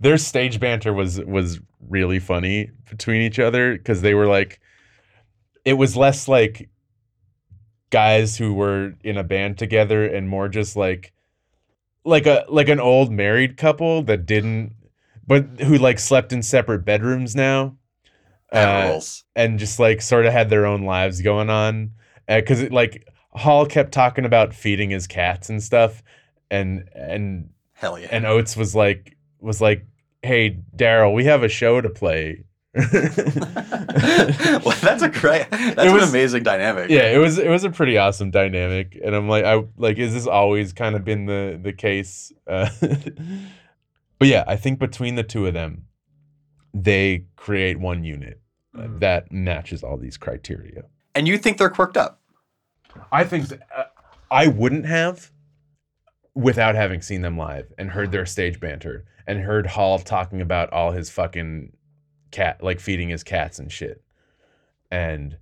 their 0.00 0.18
stage 0.18 0.58
banter 0.60 0.92
was 0.92 1.20
was 1.20 1.60
really 1.88 2.18
funny 2.18 2.70
between 2.88 3.22
each 3.22 3.38
other 3.38 3.76
because 3.76 4.02
they 4.02 4.14
were 4.14 4.26
like, 4.26 4.60
it 5.64 5.74
was 5.74 5.96
less 5.96 6.28
like 6.28 6.68
guys 7.90 8.36
who 8.36 8.52
were 8.54 8.94
in 9.04 9.16
a 9.16 9.24
band 9.24 9.58
together 9.58 10.04
and 10.04 10.28
more 10.28 10.48
just 10.48 10.76
like 10.76 11.12
like 12.04 12.26
a 12.26 12.44
like 12.48 12.68
an 12.68 12.80
old 12.80 13.12
married 13.12 13.56
couple 13.56 14.02
that 14.02 14.26
didn't 14.26 14.74
but 15.26 15.44
who 15.60 15.76
like 15.78 15.98
slept 15.98 16.32
in 16.32 16.42
separate 16.42 16.84
bedrooms 16.84 17.34
now 17.34 17.76
Uh, 19.34 19.40
and 19.42 19.58
just 19.58 19.78
like 19.78 20.00
sort 20.00 20.26
of 20.26 20.32
had 20.32 20.50
their 20.50 20.66
own 20.66 20.82
lives 20.82 21.20
going 21.20 21.50
on 21.50 21.92
because 22.28 22.60
it 22.60 22.72
like 22.72 23.06
hall 23.32 23.66
kept 23.66 23.92
talking 23.92 24.24
about 24.24 24.54
feeding 24.54 24.90
his 24.90 25.06
cats 25.06 25.48
and 25.50 25.62
stuff 25.62 26.02
and 26.50 26.88
and 26.94 27.50
Hell 27.72 27.98
yeah. 27.98 28.08
and 28.10 28.24
oates 28.24 28.56
was 28.56 28.74
like 28.74 29.16
was 29.40 29.60
like 29.60 29.84
hey 30.22 30.58
daryl 30.74 31.12
we 31.14 31.24
have 31.24 31.42
a 31.42 31.48
show 31.48 31.80
to 31.80 31.90
play 31.90 32.44
well, 34.64 34.76
that's 34.82 35.02
a 35.02 35.08
great. 35.08 35.46
That's 35.50 35.78
It 35.82 35.86
an 35.88 35.94
was- 35.94 36.10
amazing 36.10 36.42
dynamic. 36.42 36.90
yeah, 36.90 37.10
it 37.10 37.18
was 37.18 37.38
it 37.38 37.48
was 37.48 37.64
a 37.64 37.70
pretty 37.70 37.96
awesome 37.98 38.30
dynamic, 38.30 38.98
and 39.02 39.14
I'm 39.14 39.28
like, 39.28 39.44
I 39.44 39.64
like, 39.76 39.98
is 39.98 40.12
this 40.14 40.26
always 40.26 40.72
kind 40.72 40.94
of 40.94 41.04
been 41.04 41.26
the 41.26 41.58
the 41.62 41.72
case? 41.72 42.32
Uh, 42.46 42.68
but 44.18 44.28
yeah, 44.28 44.44
I 44.46 44.56
think 44.56 44.78
between 44.78 45.14
the 45.14 45.22
two 45.22 45.46
of 45.46 45.54
them, 45.54 45.86
they 46.74 47.24
create 47.36 47.78
one 47.80 48.04
unit 48.04 48.40
Mhm. 48.76 49.00
that 49.00 49.32
matches 49.32 49.82
all 49.82 49.96
these 49.96 50.16
criteria. 50.18 50.84
And 51.14 51.26
you 51.26 51.38
think 51.38 51.56
they're 51.56 51.70
quirked 51.70 51.96
up? 51.96 52.20
I 53.10 53.24
think 53.24 53.48
th- 53.48 53.60
uh, 53.74 53.84
I 54.30 54.48
wouldn't 54.48 54.84
have 54.86 55.30
without 56.34 56.74
having 56.74 57.00
seen 57.00 57.22
them 57.22 57.38
live 57.38 57.72
and 57.78 57.90
heard 57.90 58.12
their 58.12 58.26
stage 58.26 58.60
banter 58.60 59.06
and 59.26 59.40
heard 59.40 59.66
Hall 59.66 59.98
talking 59.98 60.42
about 60.42 60.70
all 60.74 60.92
his 60.92 61.08
fucking 61.08 61.72
cat, 62.30 62.62
like 62.62 62.80
feeding 62.80 63.08
his 63.08 63.22
cats 63.22 63.58
and 63.58 63.70
shit. 63.70 64.02
And 64.90 65.36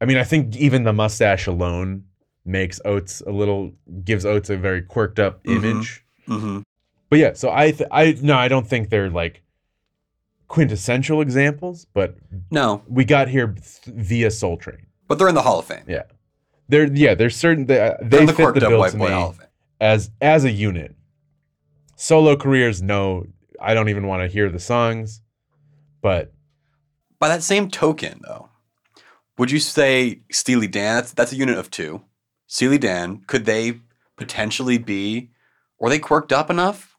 I 0.00 0.04
mean, 0.04 0.16
I 0.16 0.24
think 0.24 0.56
even 0.56 0.84
the 0.84 0.92
mustache 0.92 1.46
alone 1.46 2.04
makes 2.44 2.80
Oates 2.84 3.20
a 3.26 3.30
little, 3.30 3.72
gives 4.04 4.24
Oates 4.26 4.50
a 4.50 4.56
very 4.56 4.82
quirked 4.82 5.18
up 5.20 5.42
Mhm. 5.44 5.56
image. 5.56 6.04
Mm-hmm. 6.28 6.60
But 7.08 7.18
yeah, 7.18 7.32
so 7.34 7.50
I, 7.52 7.70
th- 7.72 7.88
I, 7.92 8.16
no, 8.22 8.36
I 8.36 8.48
don't 8.48 8.66
think 8.66 8.88
they're 8.90 9.10
like 9.10 9.42
quintessential 10.48 11.20
examples, 11.20 11.86
but 11.94 12.16
No, 12.50 12.82
we 12.88 13.04
got 13.04 13.28
here 13.28 13.48
th- 13.48 13.96
via 13.96 14.30
Soul 14.30 14.56
Train. 14.56 14.86
but 15.08 15.18
they're 15.18 15.28
in 15.28 15.34
the 15.34 15.42
Hall 15.42 15.58
of 15.58 15.64
Fame. 15.66 15.84
Yeah. 15.86 16.02
They're 16.68 16.90
yeah, 16.92 17.14
they're 17.14 17.30
certain 17.30 17.66
they, 17.66 17.80
uh, 17.80 17.94
They're 18.02 18.24
the 18.26 18.32
fit 18.32 18.54
the 18.54 18.60
bill 18.60 18.84
to 18.88 18.96
me 18.96 19.06
Hall 19.08 19.30
of 19.30 19.36
Fame. 19.36 19.46
as 19.80 20.10
as 20.20 20.44
a 20.44 20.50
unit. 20.50 20.94
Solo 21.96 22.34
careers, 22.36 22.80
no, 22.82 23.26
I 23.60 23.74
don't 23.74 23.88
even 23.88 24.06
want 24.06 24.22
to 24.22 24.28
hear 24.32 24.48
the 24.50 24.58
songs, 24.58 25.20
but 26.02 26.32
By 27.18 27.28
that 27.28 27.42
same 27.42 27.70
token, 27.70 28.20
though, 28.22 28.50
would 29.38 29.50
you 29.50 29.58
say 29.58 30.20
Steely 30.30 30.66
Dan? 30.66 30.96
That's, 30.96 31.12
that's 31.12 31.32
a 31.32 31.36
unit 31.36 31.56
of 31.56 31.70
two. 31.70 32.02
Steely 32.46 32.78
Dan, 32.78 33.22
could 33.26 33.46
they 33.46 33.80
potentially 34.16 34.76
be? 34.76 35.30
Were 35.78 35.88
they 35.88 35.98
quirked 35.98 36.32
up 36.32 36.50
enough? 36.50 36.92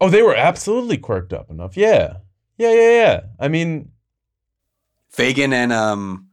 oh, 0.00 0.08
they 0.08 0.22
were 0.22 0.34
absolutely 0.34 0.96
quirked 0.96 1.32
up 1.32 1.50
enough. 1.50 1.76
Yeah, 1.76 2.16
yeah, 2.56 2.72
yeah, 2.72 2.90
yeah. 2.90 3.20
I 3.38 3.48
mean, 3.48 3.92
Fagen 5.14 5.52
and 5.52 5.72
um, 5.72 6.28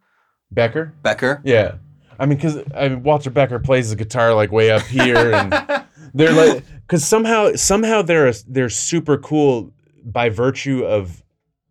Becker. 0.52 0.94
Becker. 1.04 1.42
Yeah, 1.44 1.76
I 2.20 2.26
mean, 2.26 2.38
because 2.38 2.64
I 2.76 2.90
mean, 2.90 3.04
Walter 3.04 3.30
Becker 3.30 3.60
plays 3.60 3.90
the 3.90 3.96
guitar 3.96 4.34
like 4.34 4.52
way 4.52 4.72
up 4.72 4.84
here, 4.84 5.34
and 5.34 5.52
they're 6.14 6.34
like, 6.34 6.64
because 6.82 7.06
somehow 7.06 7.54
somehow 7.56 8.02
they're 8.02 8.32
they're 8.48 8.70
super 8.70 9.18
cool 9.18 9.74
by 10.04 10.30
virtue 10.30 10.86
of 10.86 11.24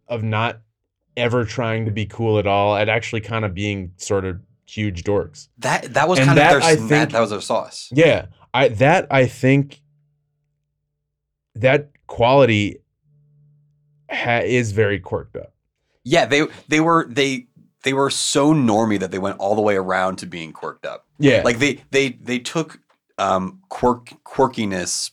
of 0.08 0.22
not 0.22 0.60
ever 1.16 1.44
trying 1.44 1.84
to 1.86 1.90
be 1.90 2.06
cool 2.06 2.38
at 2.38 2.46
all, 2.46 2.76
and 2.76 2.90
actually 2.90 3.20
kind 3.22 3.44
of 3.44 3.54
being 3.54 3.92
sort 3.96 4.24
of 4.24 4.40
huge 4.66 5.02
dorks. 5.04 5.48
that 5.58 5.94
that 5.94 6.08
was 6.08 6.18
And 6.18 6.26
kind 6.26 6.38
that, 6.38 6.56
of 6.56 6.62
their 6.62 6.70
I 6.70 6.74
that, 6.74 6.88
think- 6.88 7.10
that 7.12 7.20
was 7.20 7.30
their 7.30 7.40
sauce. 7.40 7.88
Yeah, 7.92 8.26
I 8.52 8.68
that 8.68 9.06
I 9.10 9.26
think 9.26 9.80
that 11.54 11.90
quality 12.06 12.78
ha- 14.10 14.42
is 14.44 14.72
very 14.72 14.98
quirked 15.00 15.36
up. 15.36 15.52
Yeah, 16.04 16.26
they 16.26 16.46
they 16.68 16.80
were 16.80 17.06
they 17.08 17.46
they 17.82 17.92
were 17.92 18.10
so 18.10 18.52
normy 18.52 18.98
that 19.00 19.10
they 19.10 19.18
went 19.18 19.38
all 19.38 19.54
the 19.54 19.62
way 19.62 19.76
around 19.76 20.16
to 20.16 20.26
being 20.26 20.52
quirked 20.52 20.86
up. 20.86 21.06
Yeah, 21.18 21.42
Like 21.44 21.58
they 21.58 21.82
they 21.90 22.10
they 22.20 22.38
took 22.38 22.80
um 23.18 23.60
quirk 23.68 24.10
quirkiness 24.24 25.12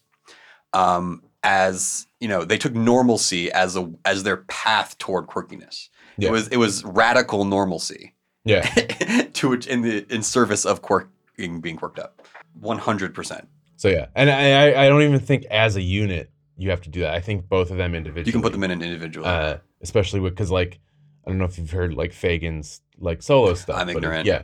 um 0.73 1.23
as 1.43 2.07
you 2.19 2.27
know 2.27 2.43
they 2.45 2.57
took 2.57 2.73
normalcy 2.73 3.51
as 3.51 3.75
a 3.75 3.91
as 4.05 4.23
their 4.23 4.37
path 4.37 4.97
toward 4.97 5.27
quirkiness. 5.27 5.89
Yeah. 6.17 6.29
It 6.29 6.31
was 6.31 6.47
it 6.49 6.57
was 6.57 6.83
radical 6.85 7.43
normalcy 7.45 8.13
yeah, 8.45 8.61
to 9.33 9.53
it 9.53 9.67
in 9.67 9.81
the 9.81 10.05
in 10.13 10.21
service 10.23 10.65
of 10.65 10.81
quirking 10.81 11.61
being 11.61 11.77
quirked 11.77 11.99
up. 11.99 12.25
One 12.59 12.77
hundred 12.77 13.13
percent. 13.15 13.47
so 13.77 13.87
yeah, 13.89 14.07
and 14.15 14.29
I 14.29 14.85
I 14.85 14.89
don't 14.89 15.01
even 15.01 15.19
think 15.19 15.45
as 15.45 15.75
a 15.75 15.81
unit 15.81 16.29
you 16.55 16.69
have 16.69 16.81
to 16.81 16.89
do 16.89 16.99
that. 17.01 17.13
I 17.15 17.19
think 17.19 17.49
both 17.49 17.71
of 17.71 17.77
them 17.77 17.95
individually. 17.95 18.27
You 18.27 18.31
can 18.33 18.41
put 18.43 18.51
them 18.51 18.63
in 18.63 18.69
an 18.71 18.81
individual. 18.83 19.25
uh, 19.25 19.57
especially 19.81 20.19
with 20.19 20.33
because 20.33 20.51
like 20.51 20.79
I 21.25 21.29
don't 21.29 21.39
know 21.39 21.45
if 21.45 21.57
you've 21.57 21.71
heard 21.71 21.93
like 21.95 22.13
Fagen's 22.13 22.81
like 22.99 23.23
solo 23.23 23.53
stuff. 23.55 23.77
I'm 23.77 23.89
it- 23.89 23.95
ignorant. 23.97 24.25
yeah, 24.27 24.43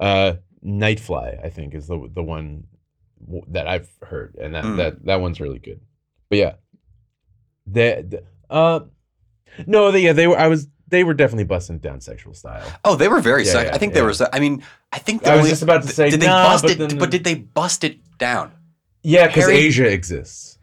uh, 0.00 0.34
Nightfly 0.64 1.44
I 1.44 1.48
think 1.48 1.74
is 1.74 1.86
the 1.86 2.10
the 2.12 2.22
one 2.22 2.64
w- 3.24 3.44
that 3.48 3.66
I've 3.68 3.88
heard, 4.02 4.34
and 4.40 4.54
that 4.54 4.64
Hmm. 4.64 4.76
that 4.76 5.04
that 5.06 5.20
one's 5.20 5.40
really 5.40 5.58
good. 5.60 5.80
But 6.28 6.38
yeah, 6.38 6.54
the, 7.66 8.04
the 8.08 8.54
uh, 8.54 8.80
no, 9.66 9.90
they, 9.90 10.00
yeah, 10.02 10.12
they 10.12 10.26
were. 10.26 10.38
I 10.38 10.48
was 10.48 10.68
they 10.88 11.02
were 11.04 11.14
definitely 11.14 11.44
busting 11.44 11.78
down 11.78 12.00
sexual 12.00 12.34
style. 12.34 12.64
oh, 12.84 12.94
they 12.96 13.08
were 13.08 13.20
very. 13.20 13.44
Yeah, 13.44 13.52
sex- 13.52 13.68
yeah, 13.70 13.74
I 13.74 13.78
think 13.78 13.94
they 13.94 14.02
were. 14.02 14.12
I 14.32 14.38
mean, 14.40 14.62
I 14.92 14.98
think 14.98 15.26
I 15.26 15.32
was 15.32 15.38
only- 15.40 15.50
just 15.50 15.62
about 15.62 15.82
to 15.82 15.88
say, 15.88 16.10
Did 16.10 16.20
they 16.20 16.26
nah, 16.26 16.44
bust 16.48 16.62
but 16.62 16.70
it? 16.72 16.78
then- 16.78 16.98
but 16.98 17.10
did 17.10 17.24
they 17.24 17.34
bust 17.34 17.84
it 17.84 17.98
down? 18.18 18.52
Yeah, 19.02 19.26
because 19.28 19.48
Aja 19.48 19.84
exists. 19.86 20.58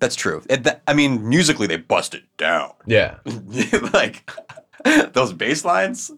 That's 0.00 0.16
true. 0.16 0.42
It, 0.50 0.64
that, 0.64 0.82
I 0.88 0.94
mean, 0.94 1.28
musically, 1.28 1.66
they 1.66 1.76
bust 1.76 2.14
it 2.14 2.24
down. 2.36 2.72
Yeah, 2.86 3.18
like 3.92 4.28
those 5.12 5.32
bass 5.32 5.64
lines, 5.64 6.10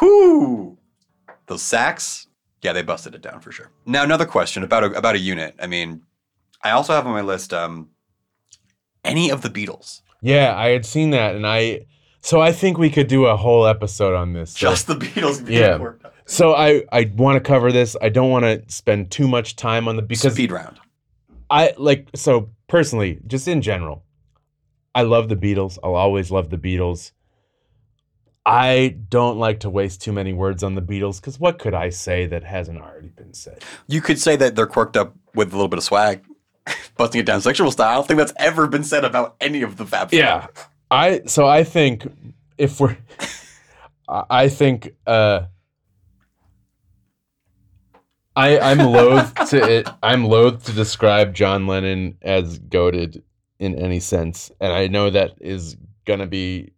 whoo, 0.00 0.78
those 1.46 1.62
sax. 1.62 2.26
Yeah, 2.62 2.72
they 2.72 2.82
busted 2.82 3.14
it 3.14 3.22
down 3.22 3.40
for 3.40 3.52
sure. 3.52 3.70
Now 3.86 4.02
another 4.02 4.26
question 4.26 4.62
about 4.62 4.84
a, 4.84 4.86
about 4.92 5.14
a 5.14 5.18
unit. 5.18 5.54
I 5.60 5.66
mean, 5.66 6.02
I 6.62 6.72
also 6.72 6.92
have 6.92 7.06
on 7.06 7.12
my 7.12 7.22
list 7.22 7.54
um, 7.54 7.88
any 9.04 9.30
of 9.30 9.42
the 9.42 9.48
Beatles, 9.50 10.02
yeah, 10.20 10.54
I 10.56 10.68
had 10.70 10.84
seen 10.84 11.10
that, 11.10 11.34
and 11.34 11.46
I. 11.46 11.86
So 12.22 12.40
I 12.40 12.52
think 12.52 12.76
we 12.76 12.90
could 12.90 13.06
do 13.06 13.24
a 13.24 13.36
whole 13.36 13.66
episode 13.66 14.14
on 14.14 14.34
this. 14.34 14.52
So- 14.52 14.70
just 14.70 14.86
the 14.86 14.94
Beatles. 14.96 15.44
Being 15.44 15.60
Yeah. 15.60 15.92
So 16.26 16.54
I 16.54 16.84
I 16.92 17.10
want 17.16 17.36
to 17.36 17.40
cover 17.40 17.72
this. 17.72 17.96
I 18.00 18.08
don't 18.08 18.30
want 18.30 18.44
to 18.44 18.62
spend 18.72 19.10
too 19.10 19.26
much 19.26 19.56
time 19.56 19.88
on 19.88 19.96
the 19.96 20.02
because 20.02 20.34
Speed 20.34 20.52
round. 20.52 20.78
I 21.48 21.74
like 21.76 22.08
so 22.14 22.50
personally, 22.68 23.18
just 23.26 23.48
in 23.48 23.62
general, 23.62 24.04
I 24.94 25.02
love 25.02 25.28
the 25.28 25.36
Beatles. 25.36 25.78
I'll 25.82 25.96
always 25.96 26.30
love 26.30 26.50
the 26.50 26.58
Beatles. 26.58 27.12
I 28.46 28.96
don't 29.08 29.38
like 29.38 29.60
to 29.60 29.70
waste 29.70 30.00
too 30.00 30.12
many 30.12 30.32
words 30.32 30.62
on 30.62 30.74
the 30.74 30.82
Beatles 30.82 31.20
because 31.20 31.38
what 31.38 31.58
could 31.58 31.74
I 31.74 31.90
say 31.90 32.26
that 32.26 32.42
hasn't 32.44 32.80
already 32.80 33.08
been 33.08 33.34
said? 33.34 33.62
You 33.86 34.00
could 34.00 34.18
say 34.18 34.36
that 34.36 34.56
they're 34.56 34.66
quirked 34.66 34.96
up 34.96 35.14
with 35.34 35.52
a 35.52 35.56
little 35.56 35.68
bit 35.68 35.78
of 35.78 35.84
swag, 35.84 36.24
busting 37.00 37.20
it 37.20 37.26
down 37.26 37.40
sexual 37.40 37.70
style. 37.70 37.88
I 37.88 37.94
don't 37.94 38.06
think 38.06 38.18
that's 38.18 38.34
ever 38.36 38.66
been 38.66 38.84
said 38.84 39.06
about 39.06 39.34
any 39.40 39.62
of 39.62 39.78
the 39.78 39.86
Fab. 39.86 40.10
Four. 40.10 40.18
Yeah, 40.18 40.48
I 40.90 41.22
so 41.24 41.46
I 41.46 41.64
think 41.64 42.06
if 42.58 42.78
we're, 42.78 42.96
I 44.08 44.24
I 44.28 44.48
think 44.48 44.94
uh, 45.06 45.46
I 48.36 48.58
I'm 48.58 48.78
loath 48.78 49.34
to 49.50 49.56
it. 49.56 49.88
I'm 50.02 50.24
loath 50.24 50.66
to 50.66 50.72
describe 50.72 51.34
John 51.34 51.66
Lennon 51.66 52.18
as 52.20 52.58
goaded 52.58 53.22
in 53.58 53.74
any 53.76 54.00
sense, 54.00 54.52
and 54.60 54.72
I 54.72 54.86
know 54.86 55.08
that 55.08 55.32
is 55.40 55.76
gonna 56.04 56.26
be, 56.26 56.72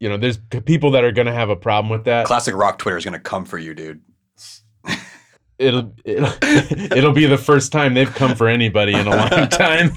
you 0.00 0.08
know, 0.08 0.16
there's 0.16 0.38
people 0.64 0.90
that 0.90 1.04
are 1.04 1.12
gonna 1.12 1.32
have 1.32 1.50
a 1.50 1.56
problem 1.56 1.88
with 1.88 2.04
that. 2.04 2.26
Classic 2.26 2.54
rock 2.54 2.78
Twitter 2.78 2.98
is 2.98 3.04
gonna 3.04 3.20
come 3.20 3.44
for 3.44 3.58
you, 3.58 3.74
dude. 3.74 4.00
It'll 5.58 5.92
it'll, 6.04 6.32
it'll 6.96 7.12
be 7.12 7.26
the 7.26 7.38
first 7.38 7.72
time 7.72 7.94
they've 7.94 8.12
come 8.14 8.34
for 8.36 8.46
anybody 8.48 8.94
in 8.94 9.06
a 9.06 9.10
long 9.10 9.48
time. 9.48 9.90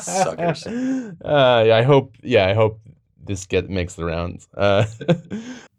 Suckers. 0.00 0.66
Uh, 0.66 1.64
yeah, 1.66 1.76
I 1.76 1.82
hope. 1.82 2.16
Yeah, 2.22 2.46
I 2.46 2.54
hope 2.54 2.80
this 3.24 3.46
get 3.46 3.68
makes 3.68 3.94
the 3.94 4.04
rounds. 4.04 4.48
Uh, 4.56 4.84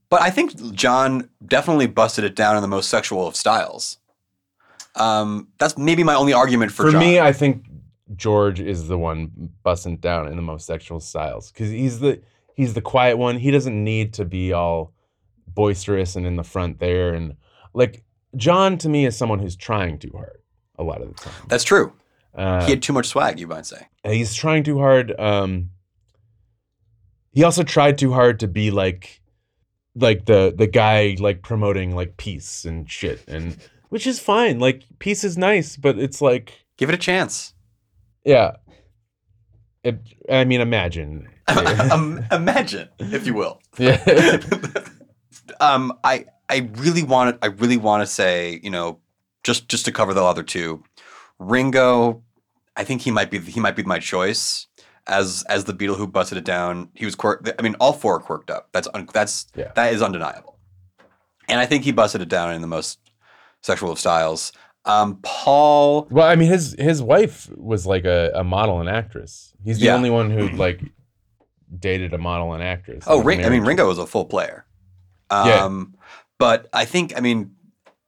But 0.09 0.23
I 0.23 0.31
think 0.31 0.55
John 0.73 1.29
definitely 1.45 1.85
busted 1.85 2.23
it 2.23 2.35
down 2.35 2.55
in 2.55 2.63
the 2.63 2.67
most 2.67 2.89
sexual 2.89 3.27
of 3.27 3.35
styles. 3.35 3.99
Um, 4.95 5.49
that's 5.59 5.77
maybe 5.77 6.03
my 6.03 6.15
only 6.15 6.33
argument 6.33 6.71
for, 6.71 6.85
for 6.87 6.91
John. 6.93 6.99
me, 6.99 7.19
I 7.19 7.31
think 7.31 7.65
George 8.15 8.59
is 8.59 8.87
the 8.87 8.97
one 8.97 9.51
busting 9.61 9.97
down 9.97 10.27
in 10.27 10.35
the 10.35 10.41
most 10.41 10.65
sexual 10.65 10.99
styles 10.99 11.51
because 11.51 11.69
he's 11.69 11.99
the 11.99 12.21
he's 12.55 12.73
the 12.73 12.81
quiet 12.81 13.17
one. 13.19 13.37
He 13.37 13.51
doesn't 13.51 13.83
need 13.83 14.13
to 14.15 14.25
be 14.25 14.51
all 14.51 14.93
boisterous 15.59 16.15
and 16.15 16.25
in 16.25 16.37
the 16.37 16.43
front 16.43 16.79
there. 16.79 17.13
And 17.13 17.35
like 17.73 18.03
John, 18.37 18.77
to 18.77 18.87
me, 18.87 19.05
is 19.05 19.17
someone 19.17 19.39
who's 19.39 19.57
trying 19.57 19.99
too 19.99 20.11
hard 20.15 20.37
a 20.77 20.83
lot 20.83 21.01
of 21.01 21.09
the 21.09 21.15
time. 21.15 21.33
that's 21.49 21.65
true. 21.65 21.91
Uh, 22.33 22.63
he 22.63 22.69
had 22.71 22.81
too 22.81 22.93
much 22.93 23.07
swag, 23.07 23.37
you 23.39 23.47
might 23.47 23.65
say. 23.65 23.87
he's 24.05 24.33
trying 24.33 24.63
too 24.63 24.79
hard. 24.79 25.13
Um, 25.19 25.71
he 27.31 27.43
also 27.43 27.63
tried 27.63 27.97
too 27.97 28.13
hard 28.13 28.39
to 28.39 28.47
be 28.47 28.71
like, 28.71 29.21
like 29.95 30.25
the 30.25 30.53
the 30.55 30.67
guy 30.67 31.17
like 31.19 31.41
promoting 31.41 31.93
like 31.93 32.15
peace 32.15 32.63
and 32.63 32.89
shit, 32.89 33.19
and 33.27 33.57
which 33.89 34.07
is 34.07 34.19
fine. 34.19 34.59
Like 34.59 34.83
peace 34.99 35.23
is 35.25 35.37
nice, 35.37 35.75
but 35.75 35.99
it's 35.99 36.21
like, 36.21 36.65
Give 36.77 36.87
it 36.89 36.95
a 36.95 37.03
chance. 37.09 37.53
yeah. 38.23 38.51
It, 39.83 39.95
I 40.29 40.43
mean, 40.45 40.61
imagine. 40.61 41.27
um, 41.91 42.23
imagine, 42.31 42.89
if 42.99 43.25
you 43.25 43.33
will. 43.33 43.61
yeah. 43.77 43.97
um, 45.59 45.93
I 46.03 46.25
I 46.49 46.69
really 46.75 47.03
want 47.03 47.39
to 47.41 47.45
I 47.45 47.49
really 47.51 47.77
want 47.77 48.01
to 48.01 48.07
say 48.07 48.59
you 48.63 48.69
know 48.69 48.99
just 49.43 49.67
just 49.69 49.85
to 49.85 49.91
cover 49.91 50.13
the 50.13 50.23
other 50.23 50.43
two, 50.43 50.83
Ringo. 51.39 52.23
I 52.75 52.83
think 52.83 53.01
he 53.01 53.11
might 53.11 53.29
be 53.31 53.39
he 53.39 53.59
might 53.59 53.75
be 53.75 53.83
my 53.83 53.99
choice. 53.99 54.67
as 55.07 55.43
as 55.49 55.63
the 55.65 55.73
Beatle 55.73 55.97
who 55.97 56.07
busted 56.07 56.37
it 56.37 56.45
down. 56.45 56.89
He 56.93 57.05
was 57.05 57.15
quirk. 57.15 57.49
I 57.57 57.61
mean, 57.61 57.75
all 57.79 57.93
four 57.93 58.15
are 58.17 58.19
quirked 58.19 58.51
up. 58.51 58.69
That's 58.73 58.87
un, 58.93 59.07
that's 59.13 59.47
Yeah. 59.55 59.71
that 59.75 59.93
is 59.93 60.01
undeniable. 60.01 60.57
And 61.47 61.59
I 61.59 61.65
think 61.65 61.83
he 61.83 61.91
busted 61.91 62.21
it 62.21 62.29
down 62.29 62.53
in 62.53 62.61
the 62.61 62.67
most 62.67 62.99
sexual 63.61 63.91
of 63.91 63.99
styles. 63.99 64.51
Um, 64.85 65.17
Paul, 65.23 66.07
Well, 66.11 66.27
I 66.27 66.35
mean, 66.35 66.49
his 66.49 66.75
his 66.79 67.01
wife 67.01 67.49
was 67.57 67.85
like 67.87 68.05
a, 68.05 68.31
a 68.35 68.43
model 68.43 68.79
and 68.79 68.87
actress. 68.89 69.53
He's 69.63 69.79
the 69.79 69.87
Yeah. 69.87 69.95
only 69.95 70.09
one 70.11 70.29
who 70.29 70.47
like 70.65 70.79
dated 71.79 72.13
a 72.13 72.17
model 72.17 72.53
and 72.53 72.63
actress. 72.63 73.03
oh, 73.07 73.21
Ring, 73.21 73.43
I 73.45 73.49
mean, 73.49 73.63
Ringo 73.63 73.87
was 73.87 73.97
a 73.97 74.05
full 74.07 74.25
player. 74.25 74.65
Um, 75.29 75.47
Yeah. 75.47 75.99
but 76.37 76.69
I 76.73 76.85
think, 76.85 77.15
I 77.17 77.21
mean, 77.21 77.55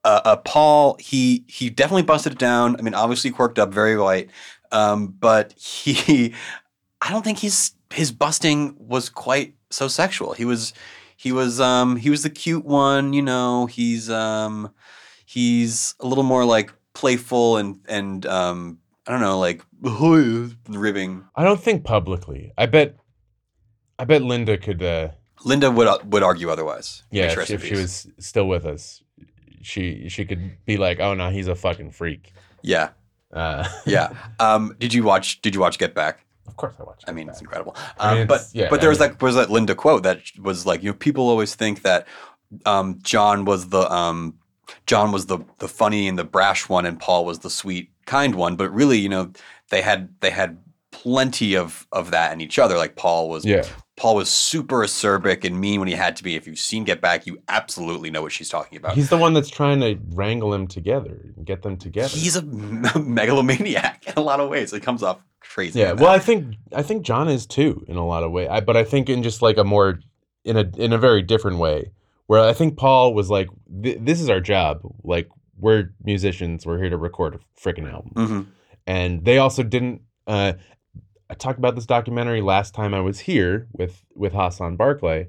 uh, 0.04 0.22
uh, 0.26 0.36
Paul, 0.38 0.98
he 1.00 1.44
he 1.48 1.70
definitely 1.70 2.04
busted 2.04 2.34
it 2.34 2.40
down. 2.40 2.76
I 2.78 2.82
mean, 2.82 2.94
obviously 2.96 3.30
quirked 3.32 3.60
up, 3.60 3.72
very 3.74 3.96
light, 3.98 4.30
Um, 4.72 5.08
but 5.08 5.54
he, 5.54 6.34
I 7.02 7.10
don't 7.12 7.24
think 7.24 7.40
his 7.40 7.74
his 7.94 8.12
busting 8.12 8.76
was 8.80 9.10
quite 9.10 9.54
so 9.70 9.88
sexual. 9.88 10.34
He 10.34 10.46
was 10.46 10.74
he 11.18 11.32
was 11.32 11.60
um 11.60 11.98
he 11.98 12.10
was 12.10 12.24
the 12.24 12.30
cute 12.30 12.66
one, 12.66 13.14
you 13.14 13.22
know. 13.22 13.66
He's 13.68 14.10
um 14.10 14.72
he's 15.26 15.94
a 16.00 16.08
little 16.08 16.24
more 16.24 16.46
like 16.46 16.74
playful 16.94 17.58
and 17.58 17.80
and 17.88 18.26
um 18.26 18.80
I 19.08 19.12
don't 19.12 19.22
know 19.22 19.40
like 19.40 19.62
ribbing. 19.84 21.26
I 21.36 21.44
don't 21.44 21.62
think 21.62 21.84
publicly. 21.84 22.52
I 22.58 22.66
bet. 22.66 22.96
I 24.00 24.06
bet 24.06 24.24
Linda 24.24 24.58
could. 24.58 24.82
uh 24.82 25.10
Linda 25.46 25.70
would 25.72 25.88
uh, 25.88 25.98
would 26.06 26.24
argue 26.24 26.50
otherwise. 26.50 27.04
Yeah, 27.12 27.32
if, 27.32 27.50
if 27.50 27.66
she 27.66 27.76
was 27.76 28.08
still 28.20 28.48
with 28.48 28.66
us, 28.66 29.02
she 29.62 30.08
she 30.10 30.26
could 30.26 30.58
be 30.66 30.78
like, 30.78 31.00
"Oh 31.00 31.14
no, 31.14 31.30
he's 31.30 31.48
a 31.48 31.56
fucking 31.56 31.92
freak." 31.92 32.34
Yeah, 32.62 32.90
Uh, 33.34 33.68
yeah. 33.86 34.14
Um, 34.40 34.76
did 34.80 34.94
you 34.94 35.04
watch? 35.04 35.42
Did 35.42 35.56
you 35.56 35.62
watch 35.62 35.78
Get 35.80 35.94
Back? 35.96 36.26
of 36.48 36.58
course 36.58 36.76
I 36.80 36.84
watched. 36.84 37.06
I 37.08 37.12
mean, 37.14 37.28
back. 37.28 37.34
it's 37.34 37.42
incredible. 37.42 37.76
I 38.00 38.12
Um, 38.12 38.18
mean, 38.20 38.28
but 38.28 38.42
yeah, 38.54 38.68
but 38.70 38.82
there 38.82 38.90
I 38.90 38.92
was 38.92 39.00
mean- 39.00 39.10
like 39.12 39.22
was 39.22 39.36
that 39.36 39.50
Linda 39.50 39.74
quote 39.76 40.04
that 40.04 40.22
was 40.40 40.66
like 40.66 40.84
you 40.84 40.90
know 40.92 40.96
people 40.98 41.30
always 41.30 41.56
think 41.56 41.82
that 41.84 42.08
um, 42.66 43.00
John 43.04 43.46
was 43.46 43.70
the 43.70 43.90
um, 43.92 44.36
John 44.86 45.12
was 45.12 45.26
the 45.28 45.40
the 45.60 45.68
funny 45.68 46.08
and 46.08 46.18
the 46.20 46.24
brash 46.24 46.68
one, 46.70 46.86
and 46.86 47.00
Paul 47.00 47.26
was 47.26 47.40
the 47.40 47.50
sweet 47.50 47.90
kind 48.06 48.36
one. 48.36 48.56
But 48.58 48.72
really, 48.74 48.98
you 49.00 49.10
know, 49.10 49.32
they 49.70 49.82
had 49.82 50.10
they 50.20 50.30
had 50.32 50.58
plenty 50.92 51.56
of 51.56 51.88
of 51.92 52.12
that 52.12 52.34
in 52.34 52.42
each 52.42 52.60
other. 52.60 52.78
Like 52.78 52.96
Paul 52.96 53.30
was 53.30 53.46
yeah, 53.46 53.66
Paul 53.98 54.16
was 54.16 54.30
super 54.30 54.78
acerbic 54.80 55.44
and 55.46 55.60
mean 55.60 55.80
when 55.80 55.88
he 55.88 55.96
had 55.96 56.16
to 56.18 56.24
be. 56.24 56.36
If 56.36 56.48
you've 56.48 56.60
seen 56.60 56.84
Get 56.84 57.02
Back, 57.02 57.26
you 57.26 57.38
absolutely 57.48 58.10
know 58.10 58.22
what 58.22 58.32
she's 58.32 58.50
talking 58.50 58.78
about. 58.78 58.94
he's 58.96 59.10
the 59.10 59.18
one 59.18 59.34
that's 59.34 59.50
trying 59.50 59.80
to 59.82 59.98
wrangle 60.10 60.54
him 60.54 60.68
together 60.68 61.34
get 61.44 61.62
them 61.64 61.78
together. 61.78 62.16
He's 62.16 62.36
a 62.96 63.00
megalomaniac 63.00 64.04
in 64.08 64.14
a 64.18 64.22
lot 64.22 64.40
of 64.40 64.50
ways. 64.50 64.74
It 64.74 64.82
comes 64.84 65.04
off 65.04 65.20
crazy. 65.40 65.80
yeah. 65.80 65.94
Well. 65.94 66.10
I 66.10 66.20
think 66.20 66.56
I 66.76 66.84
think 66.84 67.04
John 67.04 67.28
is 67.30 67.46
too 67.46 67.84
in 67.88 67.98
a 67.98 68.06
lot 68.06 68.24
of 68.24 68.32
ways. 68.32 68.48
I, 68.52 68.60
but 68.60 68.78
I 68.78 68.84
think 68.84 69.10
in 69.10 69.24
just 69.24 69.42
like 69.42 69.58
a 69.58 69.64
more 69.64 70.00
in 70.44 70.58
a 70.58 70.70
in 70.78 70.94
a 70.94 70.98
very 70.98 71.22
different 71.22 71.58
way. 71.58 71.92
Where 72.28 72.40
I 72.40 72.54
think 72.54 72.78
Paul 72.78 73.14
was 73.14 73.30
like, 73.30 73.50
"This 73.68 74.22
is 74.22 74.30
our 74.30 74.40
job. 74.40 74.80
Like 75.04 75.28
we're 75.60 75.94
musicians. 76.04 76.66
We're 76.66 76.78
here 76.78 76.90
to 76.90 76.98
record 76.98 77.36
a 77.36 77.40
freaking 77.62 77.92
album." 77.92 78.12
Mhm. 78.16 78.46
and 78.88 79.26
they 79.26 79.38
also 79.38 79.64
didn't 79.64 80.02
uh 80.28 80.54
i 81.32 81.34
talked 81.34 81.58
about 81.58 81.76
this 81.76 81.86
documentary 81.86 82.42
last 82.42 82.76
time 82.76 82.94
i 82.94 83.00
was 83.00 83.20
here 83.20 83.68
with 83.72 84.04
with 84.14 84.34
hassan 84.34 84.76
barclay. 84.76 85.28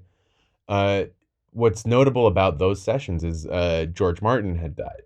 Uh 0.69 1.05
what's 1.53 1.87
notable 1.87 2.27
about 2.27 2.59
those 2.59 2.83
sessions 2.83 3.25
is 3.25 3.47
uh 3.47 3.87
george 3.93 4.21
martin 4.21 4.57
had 4.57 4.77
died. 4.77 5.03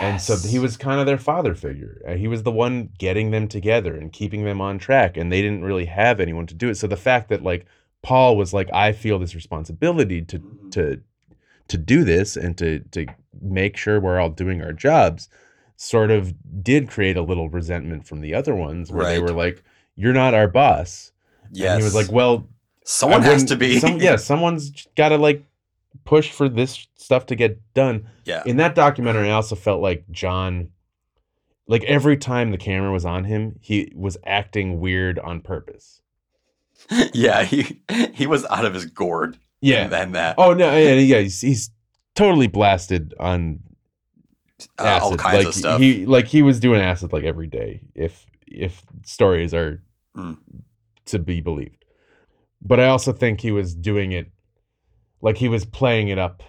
And 0.00 0.20
so 0.20 0.36
he 0.36 0.58
was 0.58 0.76
kind 0.76 0.98
of 0.98 1.06
their 1.06 1.18
father 1.18 1.54
figure. 1.54 2.02
Uh, 2.08 2.14
he 2.14 2.26
was 2.26 2.42
the 2.42 2.50
one 2.50 2.90
getting 2.98 3.30
them 3.30 3.46
together 3.46 3.94
and 3.94 4.12
keeping 4.12 4.44
them 4.44 4.60
on 4.60 4.78
track 4.78 5.16
and 5.16 5.30
they 5.30 5.40
didn't 5.42 5.64
really 5.64 5.84
have 5.84 6.18
anyone 6.18 6.46
to 6.46 6.54
do 6.54 6.68
it. 6.68 6.74
So 6.76 6.86
the 6.86 6.96
fact 6.96 7.28
that 7.28 7.42
like 7.42 7.66
paul 8.02 8.36
was 8.36 8.52
like 8.54 8.70
i 8.72 8.92
feel 8.92 9.18
this 9.18 9.34
responsibility 9.34 10.22
to 10.22 10.38
to 10.70 11.00
to 11.68 11.76
do 11.76 12.04
this 12.04 12.36
and 12.36 12.56
to 12.56 12.78
to 12.90 13.06
make 13.40 13.76
sure 13.76 14.00
we're 14.00 14.20
all 14.20 14.30
doing 14.30 14.62
our 14.62 14.72
jobs 14.72 15.28
sort 15.76 16.10
of 16.10 16.34
did 16.62 16.88
create 16.88 17.16
a 17.16 17.22
little 17.22 17.48
resentment 17.50 18.06
from 18.06 18.20
the 18.20 18.32
other 18.32 18.54
ones 18.54 18.90
where 18.90 19.04
they 19.06 19.18
were 19.20 19.32
like 19.32 19.62
you're 19.96 20.12
not 20.12 20.34
our 20.34 20.48
boss 20.48 21.12
Yes. 21.52 21.72
and 21.72 21.80
he 21.80 21.84
was 21.84 21.94
like 21.94 22.10
well 22.10 22.46
someone 22.84 23.22
has 23.22 23.44
to 23.44 23.56
be. 23.56 23.78
some, 23.78 23.98
yeah 23.98 24.16
someone's 24.16 24.86
got 24.96 25.10
to 25.10 25.18
like 25.18 25.44
push 26.04 26.30
for 26.30 26.48
this 26.48 26.86
stuff 26.96 27.26
to 27.26 27.34
get 27.34 27.60
done 27.74 28.06
yeah. 28.24 28.42
in 28.46 28.58
that 28.58 28.74
documentary 28.74 29.28
i 29.28 29.32
also 29.32 29.54
felt 29.56 29.80
like 29.80 30.04
john 30.10 30.68
like 31.66 31.82
every 31.84 32.16
time 32.16 32.50
the 32.50 32.58
camera 32.58 32.92
was 32.92 33.04
on 33.04 33.24
him 33.24 33.58
he 33.60 33.92
was 33.96 34.16
acting 34.24 34.78
weird 34.80 35.18
on 35.18 35.40
purpose 35.40 35.96
yeah. 37.12 37.42
He 37.42 37.80
he 38.12 38.26
was 38.26 38.44
out 38.46 38.64
of 38.64 38.74
his 38.74 38.86
gourd. 38.86 39.38
yeah 39.60 39.88
And 39.92 40.14
that. 40.14 40.36
oh 40.38 40.52
no 40.52 40.76
yeah, 40.76 40.94
yeah 40.94 41.20
he's, 41.20 41.40
he's 41.40 41.70
totally 42.14 42.46
blasted 42.46 43.14
on 43.18 43.60
uh, 44.78 45.00
all 45.02 45.16
kinds 45.16 45.38
like, 45.38 45.46
of 45.48 45.54
stuff. 45.54 45.80
He 45.80 46.06
like 46.06 46.26
he 46.26 46.42
was 46.42 46.60
doing 46.60 46.80
acid 46.80 47.12
like 47.12 47.24
every 47.24 47.46
day, 47.46 47.82
if 47.94 48.26
if 48.46 48.82
stories 49.04 49.52
are 49.52 49.82
Mm. 50.16 50.38
to 51.06 51.18
be 51.18 51.40
believed. 51.40 51.84
But 52.62 52.80
I 52.80 52.86
also 52.86 53.12
think 53.12 53.40
he 53.40 53.52
was 53.52 53.74
doing 53.74 54.12
it 54.12 54.30
like 55.20 55.36
he 55.38 55.48
was 55.48 55.64
playing 55.64 56.08
it 56.08 56.18
up 56.18 56.42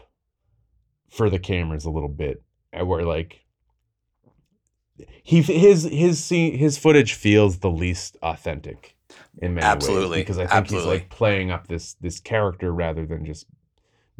for 1.09 1.29
the 1.29 1.39
cameras 1.39 1.85
a 1.85 1.89
little 1.89 2.09
bit, 2.09 2.43
where 2.71 3.03
like 3.03 3.41
he 5.23 5.41
his 5.41 5.83
his 5.83 6.23
scene, 6.23 6.57
his 6.57 6.77
footage 6.77 7.13
feels 7.13 7.59
the 7.59 7.69
least 7.69 8.17
authentic 8.21 8.95
in 9.39 9.53
many 9.53 9.65
Absolutely. 9.65 10.09
ways 10.17 10.21
because 10.21 10.37
I 10.37 10.41
think 10.43 10.53
Absolutely. 10.55 10.91
he's 10.93 11.01
like 11.01 11.09
playing 11.09 11.51
up 11.51 11.67
this 11.67 11.93
this 11.95 12.19
character 12.19 12.71
rather 12.73 13.05
than 13.05 13.25
just 13.25 13.45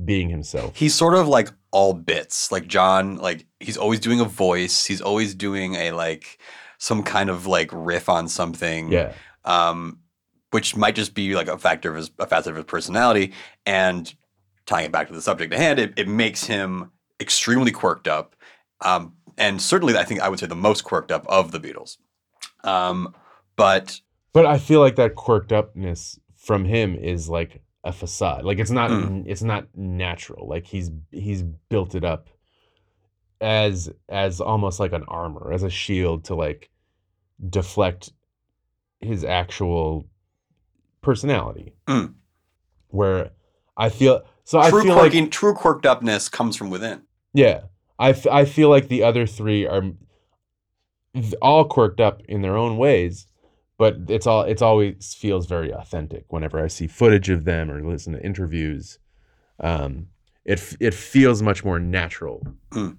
being 0.03 0.29
himself. 0.29 0.75
he's 0.75 0.93
sort 0.93 1.15
of 1.15 1.27
like 1.27 1.49
all 1.71 1.93
bits. 1.93 2.51
Like 2.51 2.67
John, 2.67 3.17
like 3.17 3.47
he's 3.59 3.77
always 3.77 3.99
doing 3.99 4.19
a 4.19 4.25
voice. 4.25 4.85
He's 4.85 5.01
always 5.01 5.33
doing 5.33 5.75
a 5.75 5.91
like 5.91 6.39
some 6.77 7.01
kind 7.03 7.29
of 7.29 7.47
like 7.47 7.69
riff 7.73 8.07
on 8.09 8.27
something. 8.27 8.91
yeah. 8.91 9.13
Um, 9.47 9.99
which 10.51 10.75
might 10.75 10.95
just 10.95 11.13
be 11.13 11.35
like 11.35 11.47
a 11.47 11.57
factor 11.57 11.89
of 11.89 11.95
his 11.95 12.11
a 12.19 12.27
facet 12.27 12.51
of 12.51 12.55
his 12.57 12.65
personality. 12.65 13.33
And 13.65 14.13
tying 14.65 14.85
it 14.85 14.91
back 14.91 15.07
to 15.07 15.13
the 15.13 15.21
subject 15.21 15.53
at 15.53 15.59
hand, 15.59 15.79
it, 15.79 15.93
it 15.97 16.07
makes 16.07 16.43
him 16.45 16.91
extremely 17.19 17.71
quirked 17.71 18.07
up. 18.07 18.35
Um, 18.81 19.13
and 19.37 19.61
certainly 19.61 19.97
I 19.97 20.03
think 20.03 20.21
I 20.21 20.29
would 20.29 20.39
say 20.39 20.45
the 20.47 20.55
most 20.55 20.83
quirked 20.83 21.11
up 21.11 21.25
of 21.27 21.51
the 21.51 21.59
Beatles. 21.59 21.97
Um, 22.63 23.15
but 23.55 23.99
But 24.33 24.45
I 24.45 24.57
feel 24.57 24.79
like 24.81 24.95
that 24.97 25.15
quirked 25.15 25.51
upness 25.51 26.19
from 26.35 26.65
him 26.65 26.95
is 26.95 27.29
like 27.29 27.61
a 27.83 27.91
facade. 27.91 28.43
Like 28.45 28.59
it's 28.59 28.71
not 28.71 28.89
Mm. 28.91 29.23
it's 29.27 29.43
not 29.43 29.67
natural. 29.75 30.47
Like 30.47 30.65
he's 30.65 30.91
he's 31.11 31.43
built 31.43 31.95
it 31.95 32.03
up 32.03 32.29
as 33.41 33.89
as 34.09 34.41
almost 34.41 34.79
like 34.79 34.93
an 34.93 35.03
armor, 35.07 35.51
as 35.53 35.63
a 35.63 35.69
shield 35.69 36.25
to 36.25 36.35
like 36.35 36.69
deflect 37.49 38.11
his 39.01 39.23
actual 39.23 40.07
personality. 41.01 41.73
Mm. 41.87 42.13
Where 42.89 43.31
I 43.75 43.89
feel 43.89 44.21
so 44.43 44.59
I 44.59 44.69
true 44.69 44.83
feel 44.83 44.95
like 44.95 45.31
true 45.31 45.53
quirked 45.53 45.85
upness 45.85 46.29
comes 46.29 46.55
from 46.55 46.69
within. 46.69 47.03
yeah. 47.33 47.61
I, 47.99 48.11
f- 48.11 48.27
I 48.27 48.45
feel 48.45 48.69
like 48.69 48.89
the 48.89 49.01
other 49.03 49.25
three 49.25 49.65
are 49.65 49.81
all 51.41 51.65
quirked 51.65 51.99
up 51.99 52.21
in 52.29 52.43
their 52.43 52.55
own 52.55 52.77
ways, 52.77 53.25
but 53.79 53.95
it's 54.07 54.27
all 54.27 54.43
it's 54.43 54.61
always 54.61 55.15
feels 55.15 55.47
very 55.47 55.71
authentic 55.73 56.25
whenever 56.31 56.63
I 56.63 56.67
see 56.67 56.85
footage 56.85 57.29
of 57.29 57.43
them 57.45 57.71
or 57.71 57.81
listen 57.83 58.13
to 58.13 58.23
interviews. 58.23 58.99
Um, 59.59 60.07
it 60.45 60.77
it 60.79 60.93
feels 60.93 61.41
much 61.41 61.65
more 61.65 61.79
natural. 61.79 62.45
Mm. 62.71 62.97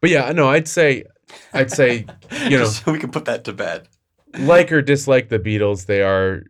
But 0.00 0.10
yeah, 0.10 0.32
no, 0.32 0.48
I'd 0.48 0.66
say 0.66 1.04
I'd 1.52 1.70
say 1.70 2.06
You 2.48 2.50
know. 2.58 2.64
So 2.64 2.90
we 2.90 2.98
can 2.98 3.10
put 3.12 3.24
that 3.26 3.44
to 3.44 3.52
bed. 3.52 3.88
Like 4.38 4.72
or 4.72 4.82
dislike 4.82 5.28
the 5.28 5.38
Beatles, 5.38 5.86
they 5.86 6.02
are 6.02 6.42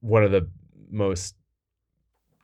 one 0.00 0.22
of 0.24 0.30
the 0.30 0.48
most 0.90 1.34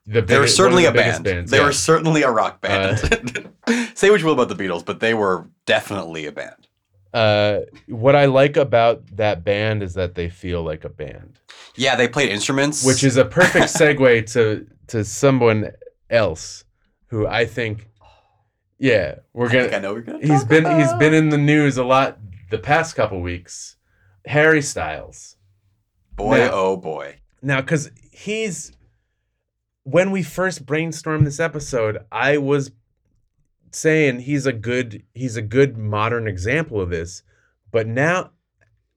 the 0.06 0.22
They 0.22 0.34
were 0.36 0.40
biggest- 0.42 0.56
certainly 0.56 0.84
a 0.86 0.88
the 0.92 0.98
biggest 0.98 1.22
band. 1.22 1.36
bands, 1.36 1.50
They 1.50 1.58
yeah. 1.58 1.62
Uh, 1.62 1.66
were 1.66 1.72
certainly 1.72 2.22
a 2.22 2.30
rock 2.30 2.60
band. 2.60 2.98
Say 3.94 4.10
what 4.10 4.18
you 4.20 4.26
will 4.26 4.32
about 4.40 4.48
the 4.48 4.56
Beatles, 4.56 4.84
but 4.84 4.98
they 5.00 5.14
were 5.14 5.46
definitely 5.66 6.26
a 6.26 6.32
band. 6.32 6.66
uh, 7.14 7.60
what 7.86 8.16
I 8.16 8.24
like 8.26 8.56
about 8.56 9.04
that 9.16 9.44
band 9.44 9.82
is 9.82 9.94
that 9.94 10.14
they 10.14 10.28
feel 10.28 10.62
like 10.62 10.84
a 10.84 10.88
band, 10.88 11.38
Yeah, 11.76 11.96
they 11.96 12.08
played 12.08 12.30
instruments, 12.30 12.84
which 12.84 13.04
is 13.04 13.16
a 13.16 13.24
perfect 13.24 13.66
segue 13.74 14.32
to 14.32 14.66
to 14.88 15.04
someone 15.04 15.70
else 16.08 16.64
who 17.08 17.26
I 17.26 17.44
think, 17.46 17.88
yeah, 18.78 19.16
we're 19.32 19.46
I 19.46 19.50
think 19.50 19.66
I 19.66 19.70
gonna. 19.70 19.82
know 19.82 19.92
you're 19.94 20.02
gonna. 20.02 20.26
He's 20.26 20.44
been 20.44 20.64
he's 20.78 20.92
been 20.94 21.14
in 21.14 21.28
the 21.28 21.38
news 21.38 21.76
a 21.78 21.84
lot 21.84 22.18
the 22.50 22.58
past 22.58 22.96
couple 22.96 23.20
weeks. 23.20 23.76
Harry 24.30 24.62
Styles. 24.62 25.36
boy, 26.16 26.38
Now- 26.38 26.50
oh 26.52 26.76
boy. 26.76 27.16
Now, 27.42 27.60
because 27.60 27.90
he's 28.12 28.72
when 29.84 30.10
we 30.10 30.22
first 30.22 30.66
brainstormed 30.66 31.24
this 31.24 31.40
episode, 31.40 31.98
I 32.12 32.36
was 32.38 32.70
saying 33.72 34.20
he's 34.20 34.46
a 34.46 34.52
good 34.52 35.02
he's 35.14 35.36
a 35.36 35.42
good 35.42 35.76
modern 35.78 36.28
example 36.28 36.80
of 36.80 36.90
this, 36.90 37.22
but 37.72 37.86
now 37.86 38.30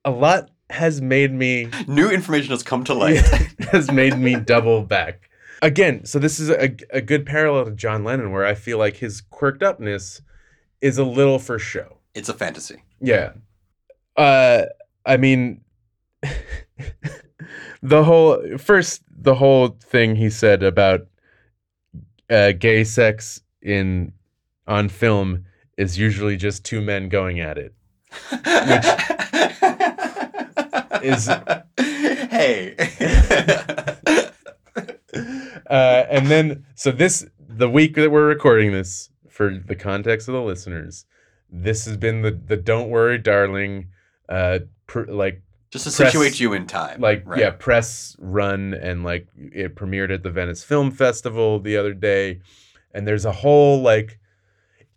a 0.06 0.12
lot 0.12 0.50
has 0.70 1.02
made 1.02 1.32
me 1.32 1.70
New 1.88 2.10
information 2.10 2.52
has 2.52 2.64
come 2.64 2.84
to 2.86 2.94
light. 2.94 3.22
has 3.72 3.92
made 3.92 4.18
me 4.18 4.36
double 4.36 4.84
back. 4.84 5.30
Again, 5.62 6.04
so 6.06 6.20
this 6.20 6.40
is 6.40 6.50
a, 6.50 6.76
a 6.92 7.00
good 7.02 7.26
parallel 7.26 7.66
to 7.66 7.72
John 7.72 8.04
Lennon 8.04 8.32
where 8.32 8.46
I 8.46 8.54
feel 8.56 8.78
like 8.78 8.98
his 8.98 9.22
quirked 9.22 9.64
upness 9.64 10.22
is 10.82 10.98
a 10.98 11.06
little 11.06 11.40
for 11.40 11.58
show. 11.58 11.98
It's 12.14 12.28
a 12.30 12.34
fantasy. 12.34 12.84
Yeah. 13.00 13.34
Uh 14.18 14.64
I 15.06 15.18
mean 15.18 15.62
the 17.82 18.04
whole 18.04 18.58
first 18.58 19.02
the 19.10 19.36
whole 19.36 19.70
thing 19.84 20.16
he 20.16 20.30
said 20.30 20.64
about 20.64 21.02
uh 22.30 22.52
gay 22.54 22.84
sex 22.84 23.42
in 23.62 24.14
on 24.68 24.90
film 24.90 25.46
is 25.78 25.98
usually 25.98 26.38
just 26.38 26.64
two 26.64 26.82
men 26.82 27.10
going 27.10 27.40
at 27.40 27.58
it. 27.58 27.74
is- 31.04 31.30
hey. 32.30 32.76
Uh 35.70 36.06
and 36.10 36.28
then 36.28 36.66
so 36.76 36.92
this 36.92 37.26
the 37.40 37.70
week 37.70 37.96
that 37.96 38.12
we're 38.12 38.28
recording 38.28 38.72
this 38.72 39.10
for 39.30 39.58
the 39.66 39.76
context 39.76 40.28
of 40.28 40.34
the 40.34 40.42
listeners, 40.42 41.06
this 41.50 41.86
has 41.86 41.96
been 41.98 42.22
the 42.22 42.32
the 42.32 42.58
don't 42.58 42.90
worry 42.90 43.18
darling 43.18 43.88
uh 44.30 44.60
pr- 44.88 45.12
like 45.12 45.42
Just 45.72 45.86
to 45.86 45.92
Press- 45.96 46.12
situate 46.12 46.40
you 46.40 46.54
in 46.54 46.68
time. 46.68 47.02
like 47.02 47.24
right? 47.26 47.40
yeah 47.40 47.50
press 47.52 48.16
run 48.20 48.74
and 48.74 49.04
like 49.04 49.28
it 49.36 49.76
premiered 49.76 50.14
at 50.14 50.24
the 50.24 50.30
venice 50.32 50.64
film 50.64 50.92
festival 50.92 51.60
the 51.60 51.78
other 51.78 51.94
day 51.94 52.42
and 52.94 53.08
there's 53.08 53.26
a 53.26 53.32
whole 53.32 53.82
like 53.82 54.20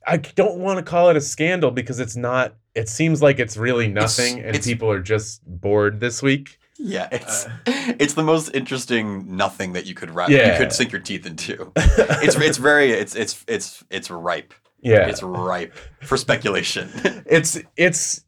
i 0.07 0.17
don't 0.17 0.59
want 0.59 0.79
to 0.79 0.83
call 0.85 1.09
it 1.11 1.17
a 1.17 1.21
scandal 1.21 1.71
because 1.71 1.99
it's 2.01 2.17
not 2.17 2.55
it 2.75 2.89
seems 2.89 3.23
like 3.23 3.39
it's 3.39 3.57
really 3.57 3.89
nothing 3.89 4.39
and 4.39 4.49
it's- 4.51 4.67
people 4.67 4.91
are 4.91 5.01
just 5.01 5.41
bored 5.47 5.99
this 6.01 6.23
week 6.23 6.59
Yeah, 6.79 7.05
uh, 7.05 7.09
it's 7.13 7.47
it's 7.67 8.13
the 8.15 8.23
most 8.23 8.55
interesting 8.55 9.35
nothing 9.35 9.73
that 9.73 9.87
you 9.87 9.95
could 9.95 10.11
wrap 10.15 10.29
Yeah. 10.29 10.53
you 10.53 10.59
could 10.59 10.73
sink 10.73 10.93
your 10.93 11.01
teeth 11.01 11.25
into. 11.25 11.73
It's 12.25 12.37
it's 12.37 12.59
very 12.59 12.91
it's 12.93 13.15
it's 13.17 13.43
it's 13.49 13.83
it's 13.91 14.11
ripe. 14.11 14.53
yeah 14.83 15.09
It's 15.09 15.23
ripe 15.23 15.73
for 16.03 16.19
speculation. 16.19 16.91
it's 17.27 17.59
it's 17.79 18.25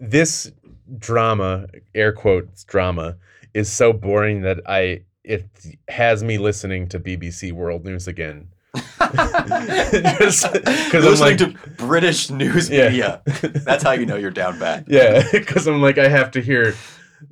this 0.00 0.50
drama 0.96 1.66
air 1.94 2.12
quotes 2.12 2.64
drama 2.64 3.16
is 3.54 3.70
so 3.70 3.92
boring 3.92 4.42
that 4.42 4.58
i 4.66 5.02
it 5.24 5.46
has 5.88 6.22
me 6.24 6.38
listening 6.38 6.88
to 6.88 6.98
bbc 6.98 7.52
world 7.52 7.84
news 7.84 8.08
again 8.08 8.48
Just 8.74 10.42
'cause 10.44 10.94
I'm 10.94 11.02
listening 11.02 11.18
like- 11.20 11.38
to 11.38 11.54
British 11.76 12.30
news 12.30 12.68
Yeah. 12.70 12.88
media. 12.88 13.22
That's 13.64 13.82
how 13.82 13.92
you 13.92 14.06
know 14.06 14.16
you're 14.16 14.30
down 14.30 14.58
bad. 14.58 14.84
Yeah, 14.88 15.26
because 15.32 15.66
I'm 15.66 15.80
like, 15.80 15.98
I 15.98 16.08
have 16.08 16.30
to 16.32 16.40
hear 16.42 16.74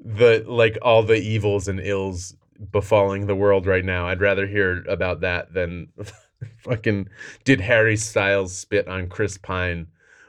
the 0.02 0.44
like 0.46 0.78
all 0.82 1.02
the 1.02 1.16
evils 1.16 1.68
and 1.68 1.78
ills 1.80 2.34
befalling 2.72 3.26
the 3.26 3.34
world 3.34 3.66
right 3.66 3.84
now. 3.84 4.09
I'd 4.09 4.20
rather 4.20 4.46
hear 4.46 4.82
about 4.88 5.20
that 5.20 5.52
than 5.52 5.88
fucking 6.64 7.09
did 7.44 7.61
Harry 7.61 7.96
Styles 7.96 8.57
spit 8.57 8.88
on 8.88 9.09
Chris 9.09 9.36
Pine, 9.38 9.86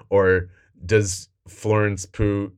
or 0.09 0.49
does 0.85 1.29
Florence 1.47 2.05
Pooh 2.05 2.51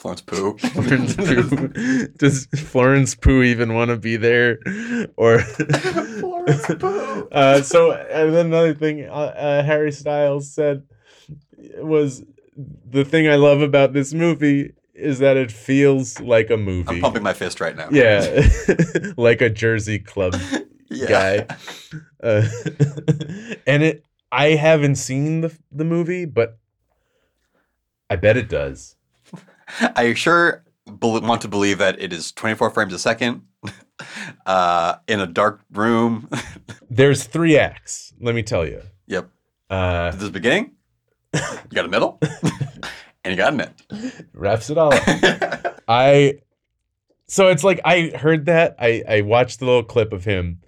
Florence 0.00 0.22
Pooh. 0.22 0.56
Florence 0.58 1.14
Pooh 1.14 2.06
does 2.16 2.46
Florence 2.46 3.14
Pooh 3.14 3.42
even 3.42 3.74
want 3.74 3.90
to 3.90 3.98
be 3.98 4.16
there, 4.16 4.58
or 5.18 5.40
Florence 6.20 6.66
Pooh. 6.78 7.28
uh, 7.32 7.60
so 7.60 7.92
and 7.92 8.34
then 8.34 8.46
another 8.46 8.72
thing 8.72 9.04
uh, 9.04 9.12
uh, 9.12 9.62
Harry 9.62 9.92
Styles 9.92 10.54
said 10.54 10.84
was 11.76 12.24
the 12.56 13.04
thing 13.04 13.28
I 13.28 13.34
love 13.36 13.60
about 13.60 13.92
this 13.92 14.14
movie 14.14 14.72
is 14.94 15.18
that 15.18 15.36
it 15.36 15.52
feels 15.52 16.18
like 16.18 16.48
a 16.48 16.56
movie. 16.56 16.94
I'm 16.96 17.00
pumping 17.02 17.22
my 17.22 17.34
fist 17.34 17.60
right 17.60 17.76
now. 17.76 17.88
Yeah, 17.90 18.48
like 19.18 19.42
a 19.42 19.50
Jersey 19.50 19.98
Club 19.98 20.34
Yeah. 20.88 21.44
guy. 21.46 21.56
Uh, 22.22 22.48
and 23.66 23.82
it, 23.82 24.04
I 24.32 24.52
haven't 24.52 24.96
seen 24.96 25.42
the 25.42 25.54
the 25.70 25.84
movie, 25.84 26.24
but 26.24 26.58
I 28.08 28.16
bet 28.16 28.38
it 28.38 28.48
does. 28.48 28.96
I 29.96 30.14
sure 30.14 30.64
want 31.00 31.42
to 31.42 31.48
believe 31.48 31.78
that 31.78 32.00
it 32.00 32.12
is 32.12 32.32
24 32.32 32.70
frames 32.70 32.92
a 32.92 32.98
second 32.98 33.42
uh, 34.46 34.96
in 35.06 35.20
a 35.20 35.26
dark 35.26 35.60
room. 35.72 36.28
There's 36.90 37.24
three 37.24 37.58
acts. 37.58 38.12
Let 38.20 38.34
me 38.34 38.42
tell 38.42 38.66
you. 38.66 38.82
yep. 39.06 39.28
Uh, 39.68 40.10
This 40.10 40.22
is 40.22 40.26
the 40.28 40.32
beginning. 40.32 40.72
You 41.32 41.40
got 41.74 41.84
a 41.84 41.88
middle, 41.88 42.18
and 43.24 43.32
you 43.32 43.36
got 43.36 43.52
an 43.52 43.70
wraps 44.34 44.68
it 44.68 44.76
all 44.78 44.92
up. 44.92 45.80
I 45.86 46.40
so 47.28 47.46
it's 47.48 47.62
like 47.62 47.80
I 47.84 48.10
heard 48.16 48.46
that 48.46 48.74
I 48.80 49.04
I 49.08 49.20
watched 49.20 49.60
the 49.60 49.66
little 49.66 49.84
clip 49.84 50.12
of 50.12 50.24
him, 50.24 50.60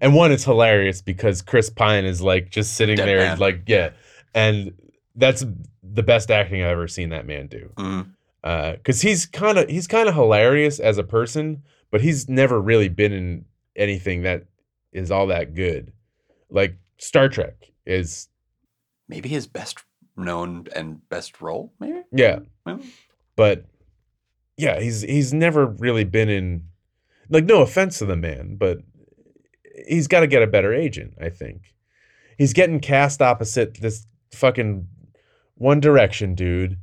and 0.00 0.14
one 0.14 0.32
it's 0.32 0.44
hilarious 0.44 1.02
because 1.02 1.42
Chris 1.42 1.68
Pine 1.68 2.06
is 2.06 2.22
like 2.22 2.48
just 2.48 2.76
sitting 2.76 2.96
Dead 2.96 3.06
there 3.06 3.18
man. 3.18 3.38
like 3.38 3.64
yeah, 3.66 3.90
and 4.34 4.72
that's 5.14 5.44
the 5.82 6.02
best 6.02 6.30
acting 6.30 6.62
I've 6.62 6.70
ever 6.70 6.88
seen 6.88 7.10
that 7.10 7.26
man 7.26 7.48
do. 7.48 7.70
Mhm. 7.76 8.10
Uh, 8.46 8.72
because 8.74 9.00
he's 9.00 9.26
kind 9.26 9.58
of 9.58 9.68
he's 9.68 9.88
kind 9.88 10.08
of 10.08 10.14
hilarious 10.14 10.78
as 10.78 10.98
a 10.98 11.02
person, 11.02 11.64
but 11.90 12.00
he's 12.00 12.28
never 12.28 12.60
really 12.60 12.88
been 12.88 13.12
in 13.12 13.44
anything 13.74 14.22
that 14.22 14.44
is 14.92 15.10
all 15.10 15.26
that 15.26 15.52
good. 15.52 15.92
Like 16.48 16.76
Star 16.98 17.28
Trek 17.28 17.72
is 17.84 18.28
Maybe 19.08 19.28
his 19.28 19.48
best 19.48 19.82
known 20.16 20.68
and 20.76 21.08
best 21.08 21.40
role, 21.40 21.72
maybe. 21.80 22.02
yeah, 22.12 22.38
Well. 22.64 22.78
but 23.34 23.64
yeah, 24.56 24.78
he's 24.78 25.02
he's 25.02 25.34
never 25.34 25.66
really 25.66 26.04
been 26.04 26.28
in 26.28 26.68
like 27.28 27.46
no 27.46 27.62
offense 27.62 27.98
to 27.98 28.06
the 28.06 28.14
man, 28.14 28.54
but 28.54 28.78
he's 29.88 30.06
got 30.06 30.20
to 30.20 30.28
get 30.28 30.44
a 30.44 30.46
better 30.46 30.72
agent, 30.72 31.14
I 31.20 31.30
think. 31.30 31.74
He's 32.38 32.52
getting 32.52 32.78
cast 32.78 33.20
opposite 33.20 33.80
this 33.80 34.06
fucking 34.30 34.86
One 35.56 35.80
Direction 35.80 36.36
dude. 36.36 36.78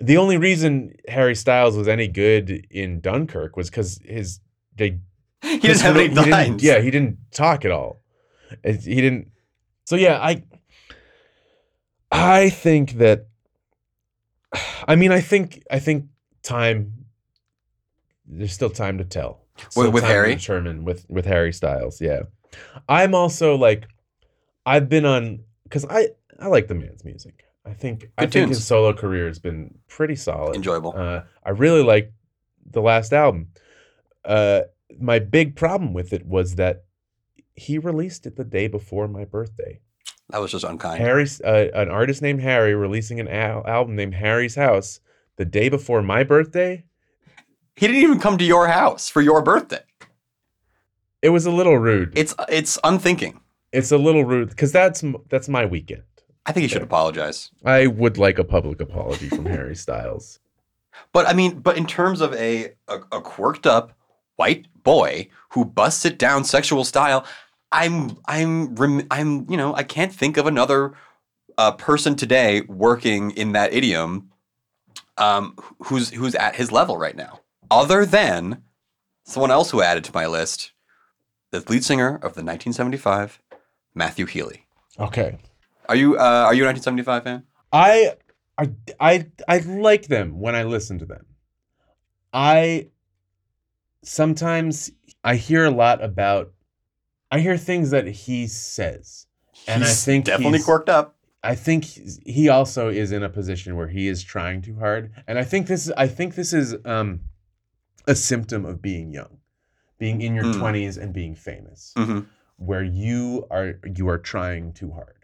The 0.00 0.16
only 0.16 0.36
reason 0.36 0.94
Harry 1.08 1.34
Styles 1.34 1.76
was 1.76 1.88
any 1.88 2.06
good 2.08 2.66
in 2.70 3.00
Dunkirk 3.00 3.56
was 3.56 3.68
cuz 3.70 4.00
his 4.04 4.40
they 4.76 4.98
He 5.42 5.58
didn't 5.58 5.80
have 5.80 5.96
any 5.96 6.08
lines. 6.30 6.62
yeah, 6.62 6.80
he 6.80 6.90
didn't 6.90 7.18
talk 7.32 7.64
at 7.64 7.70
all. 7.72 8.02
It- 8.62 8.82
He 8.84 8.96
didn't. 9.00 9.30
So 9.84 9.96
yeah, 9.96 10.18
I 10.20 10.44
I 12.10 12.50
think 12.50 12.92
that 12.94 13.26
I 14.86 14.96
mean, 14.96 15.12
I 15.12 15.20
think 15.20 15.62
I 15.70 15.78
think 15.78 16.06
time 16.42 16.92
there's 18.26 18.52
still 18.52 18.70
time 18.70 18.98
to 18.98 19.04
tell. 19.04 19.44
Still 19.70 19.90
with 19.90 20.04
Harry? 20.04 20.34
determine 20.36 20.84
with 20.84 21.04
with 21.08 21.24
Harry 21.26 21.52
Styles, 21.52 22.00
yeah. 22.00 22.22
I'm 22.88 23.14
also 23.14 23.56
like 23.56 23.86
I've 24.64 24.88
been 24.88 25.04
on 25.04 25.40
cuz 25.70 25.84
I 25.90 26.10
I 26.38 26.46
like 26.46 26.68
the 26.68 26.74
man's 26.74 27.04
music. 27.04 27.44
I 27.68 27.74
think 27.74 28.10
I 28.16 28.22
Good 28.24 28.32
think 28.32 28.48
his 28.48 28.66
solo 28.66 28.92
career 28.92 29.26
has 29.26 29.38
been 29.38 29.78
pretty 29.88 30.16
solid. 30.16 30.56
enjoyable. 30.56 30.94
Uh, 30.96 31.22
I 31.44 31.50
really 31.50 31.82
like 31.82 32.12
the 32.70 32.80
last 32.80 33.12
album. 33.12 33.48
Uh, 34.24 34.62
my 34.98 35.18
big 35.18 35.54
problem 35.56 35.92
with 35.92 36.12
it 36.12 36.24
was 36.26 36.54
that 36.56 36.84
he 37.54 37.78
released 37.78 38.26
it 38.26 38.36
the 38.36 38.44
day 38.44 38.68
before 38.68 39.08
my 39.08 39.24
birthday. 39.24 39.80
that 40.30 40.40
was 40.40 40.50
just 40.52 40.64
unkind. 40.64 41.00
Harry's 41.00 41.40
uh, 41.40 41.68
an 41.74 41.88
artist 41.88 42.22
named 42.22 42.40
Harry 42.40 42.74
releasing 42.74 43.20
an 43.20 43.28
al- 43.28 43.66
album 43.66 43.96
named 43.96 44.14
Harry's 44.14 44.54
House 44.54 45.00
the 45.36 45.44
day 45.44 45.68
before 45.68 46.02
my 46.02 46.22
birthday. 46.24 46.84
He 47.76 47.86
didn't 47.86 48.02
even 48.02 48.18
come 48.20 48.38
to 48.38 48.44
your 48.44 48.68
house 48.68 49.08
for 49.08 49.20
your 49.20 49.40
birthday. 49.42 49.82
It 51.22 51.30
was 51.30 51.46
a 51.46 51.50
little 51.50 51.78
rude. 51.78 52.16
It's 52.16 52.34
it's 52.48 52.78
unthinking. 52.84 53.40
it's 53.72 53.92
a 53.92 53.98
little 53.98 54.24
rude 54.24 54.50
because 54.50 54.72
that's 54.72 55.02
that's 55.28 55.48
my 55.48 55.64
weekend. 55.66 56.02
I 56.48 56.52
think 56.52 56.62
he 56.62 56.68
should 56.68 56.82
apologize. 56.82 57.50
I 57.62 57.86
would 57.86 58.16
like 58.16 58.38
a 58.38 58.44
public 58.44 58.80
apology 58.80 59.28
from 59.28 59.44
Harry 59.54 59.76
Styles. 59.76 60.40
But 61.12 61.28
I 61.28 61.34
mean, 61.34 61.60
but 61.60 61.76
in 61.76 61.86
terms 61.86 62.22
of 62.22 62.32
a, 62.34 62.72
a 62.88 63.00
a 63.12 63.20
quirked 63.20 63.66
up 63.66 63.92
white 64.36 64.66
boy 64.82 65.28
who 65.50 65.66
busts 65.66 66.06
it 66.06 66.18
down 66.18 66.44
sexual 66.44 66.84
style, 66.84 67.26
I'm 67.70 68.16
I'm 68.26 68.74
I'm 69.10 69.48
you 69.50 69.58
know 69.58 69.74
I 69.74 69.82
can't 69.82 70.12
think 70.12 70.38
of 70.38 70.46
another 70.46 70.94
uh, 71.58 71.72
person 71.72 72.16
today 72.16 72.62
working 72.62 73.32
in 73.32 73.52
that 73.52 73.74
idiom, 73.74 74.30
um, 75.18 75.54
who's 75.84 76.10
who's 76.10 76.34
at 76.34 76.56
his 76.56 76.72
level 76.72 76.96
right 76.96 77.16
now, 77.16 77.40
other 77.70 78.06
than 78.06 78.62
someone 79.24 79.50
else 79.50 79.70
who 79.70 79.82
added 79.82 80.04
to 80.04 80.14
my 80.14 80.26
list, 80.26 80.72
the 81.50 81.60
lead 81.68 81.84
singer 81.84 82.14
of 82.14 82.32
the 82.34 82.42
1975, 82.42 83.38
Matthew 83.94 84.24
Healy. 84.24 84.64
Okay. 84.98 85.36
Are 85.88 85.96
you 85.96 86.16
uh, 86.16 86.20
are 86.46 86.54
you 86.54 86.64
a 86.64 86.66
1975 86.66 87.24
fan? 87.24 87.42
I 87.72 88.14
I 88.58 88.70
I 89.00 89.26
I 89.48 89.58
like 89.58 90.06
them 90.08 90.38
when 90.38 90.54
I 90.54 90.64
listen 90.64 90.98
to 90.98 91.06
them. 91.06 91.24
I 92.32 92.88
sometimes 94.02 94.90
I 95.24 95.36
hear 95.36 95.64
a 95.64 95.70
lot 95.70 96.02
about 96.02 96.52
I 97.30 97.40
hear 97.40 97.56
things 97.56 97.90
that 97.90 98.06
he 98.06 98.46
says. 98.46 99.26
And 99.66 99.84
I 99.84 99.92
think 99.92 100.24
definitely 100.26 100.58
he's- 100.58 100.64
quirked 100.64 100.88
up. 100.88 101.14
I 101.42 101.54
think 101.54 101.84
he 101.84 102.48
also 102.48 102.88
is 102.88 103.12
in 103.12 103.22
a 103.22 103.28
position 103.28 103.76
where 103.76 103.86
he 103.86 104.08
is 104.08 104.24
trying 104.24 104.60
too 104.60 104.74
hard, 104.76 105.12
and 105.28 105.38
I 105.38 105.44
think 105.44 105.68
this 105.68 105.88
I 105.96 106.08
think 106.08 106.34
this 106.34 106.52
is 106.52 106.74
um, 106.84 107.20
a 108.08 108.16
symptom 108.16 108.64
of 108.64 108.82
being 108.82 109.12
young, 109.12 109.38
being 109.98 110.20
in 110.20 110.34
your 110.34 110.44
Mm. 110.46 110.58
twenties 110.58 110.96
and 110.98 111.12
being 111.14 111.36
famous, 111.36 111.92
hmm 111.96 112.20
where 112.56 112.82
you 112.82 113.46
are 113.52 113.78
you 113.94 114.08
are 114.08 114.18
trying 114.18 114.72
too 114.72 114.90
hard, 114.90 115.17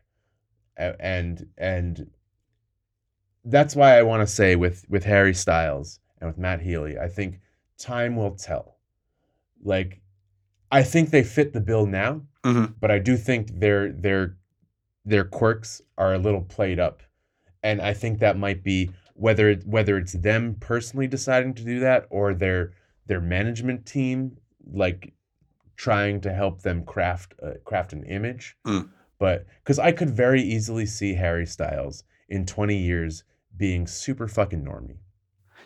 and 0.76 1.46
and 1.58 2.10
that's 3.44 3.76
why 3.76 3.98
I 3.98 4.02
want 4.02 4.26
to 4.26 4.32
say 4.32 4.56
with 4.56 4.84
with 4.88 5.04
Harry 5.04 5.34
Styles 5.34 6.00
and 6.20 6.28
with 6.28 6.38
Matt 6.38 6.60
Healy, 6.60 6.98
I 6.98 7.08
think 7.08 7.40
time 7.78 8.16
will 8.16 8.32
tell. 8.32 8.78
Like, 9.62 10.00
I 10.70 10.82
think 10.82 11.10
they 11.10 11.22
fit 11.22 11.52
the 11.52 11.60
bill 11.60 11.86
now, 11.86 12.22
hmm 12.44 12.66
but 12.80 12.90
I 12.90 12.98
do 12.98 13.16
think 13.16 13.60
their 13.60 13.92
their 13.92 14.36
their 15.04 15.24
quirks 15.24 15.82
are 15.98 16.14
a 16.14 16.18
little 16.18 16.42
played 16.42 16.78
up, 16.78 17.02
and 17.62 17.80
I 17.80 17.94
think 17.94 18.18
that 18.18 18.38
might 18.38 18.62
be 18.62 18.90
whether 19.14 19.54
whether 19.66 19.96
it's 19.96 20.12
them 20.12 20.56
personally 20.60 21.06
deciding 21.06 21.54
to 21.54 21.64
do 21.64 21.80
that 21.80 22.06
or 22.10 22.34
their 22.34 22.72
their 23.06 23.20
management 23.20 23.86
team 23.86 24.38
like 24.72 25.12
trying 25.76 26.20
to 26.22 26.32
help 26.32 26.62
them 26.62 26.84
craft 26.84 27.34
uh, 27.42 27.52
craft 27.64 27.92
an 27.92 28.04
image. 28.04 28.56
Mm. 28.66 28.88
But 29.18 29.46
because 29.62 29.78
I 29.78 29.92
could 29.92 30.10
very 30.10 30.42
easily 30.42 30.86
see 30.86 31.14
Harry 31.14 31.46
Styles 31.46 32.04
in 32.28 32.46
twenty 32.46 32.76
years 32.76 33.24
being 33.56 33.86
super 33.86 34.26
fucking 34.28 34.64
normy, 34.64 34.96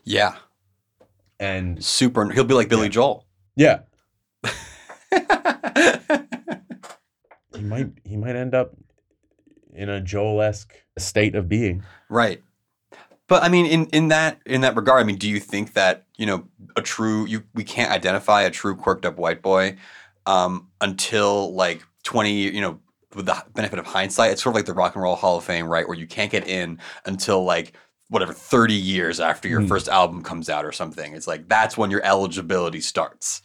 Yeah. 0.04 0.36
and 1.40 1.82
Super. 1.84 2.28
He'll 2.30 2.44
be 2.44 2.54
like 2.54 2.68
Billy 2.68 2.88
Joel. 2.88 3.24
yeah, 3.56 3.80
he 7.54 7.62
might 7.62 7.90
he 8.04 8.16
might 8.16 8.36
end 8.36 8.54
up 8.54 8.74
in 9.72 9.88
a 9.88 10.00
Joel 10.00 10.42
esque 10.42 10.74
state 10.98 11.34
of 11.34 11.48
being. 11.48 11.82
Right. 12.08 12.42
But 13.26 13.42
I 13.42 13.48
mean, 13.48 13.66
in, 13.66 13.86
in 13.86 14.08
that 14.08 14.40
in 14.46 14.62
that 14.62 14.74
regard, 14.76 15.00
I 15.00 15.04
mean, 15.04 15.16
do 15.16 15.28
you 15.28 15.40
think 15.40 15.74
that 15.74 16.04
you 16.16 16.26
know 16.26 16.44
a 16.76 16.82
true 16.82 17.26
you 17.26 17.44
we 17.54 17.64
can't 17.64 17.90
identify 17.90 18.42
a 18.42 18.50
true 18.50 18.74
quirked 18.76 19.04
up 19.04 19.18
white 19.18 19.42
boy 19.42 19.76
um, 20.26 20.68
until 20.80 21.54
like 21.54 21.82
twenty 22.04 22.32
you 22.42 22.60
know 22.60 22.78
with 23.14 23.26
the 23.26 23.42
benefit 23.54 23.78
of 23.78 23.86
hindsight? 23.86 24.32
It's 24.32 24.42
sort 24.42 24.52
of 24.52 24.56
like 24.56 24.66
the 24.66 24.74
Rock 24.74 24.94
and 24.94 25.02
Roll 25.02 25.16
Hall 25.16 25.38
of 25.38 25.44
Fame, 25.44 25.66
right, 25.66 25.86
where 25.86 25.96
you 25.96 26.06
can't 26.06 26.30
get 26.30 26.46
in 26.46 26.78
until 27.04 27.44
like 27.44 27.72
whatever 28.08 28.32
thirty 28.32 28.74
years 28.74 29.20
after 29.20 29.48
your 29.48 29.60
Hmm. 29.60 29.66
first 29.68 29.88
album 29.88 30.22
comes 30.22 30.48
out 30.48 30.64
or 30.64 30.72
something. 30.72 31.14
It's 31.14 31.26
like 31.26 31.48
that's 31.48 31.76
when 31.76 31.90
your 31.90 32.04
eligibility 32.04 32.80
starts. 32.80 33.42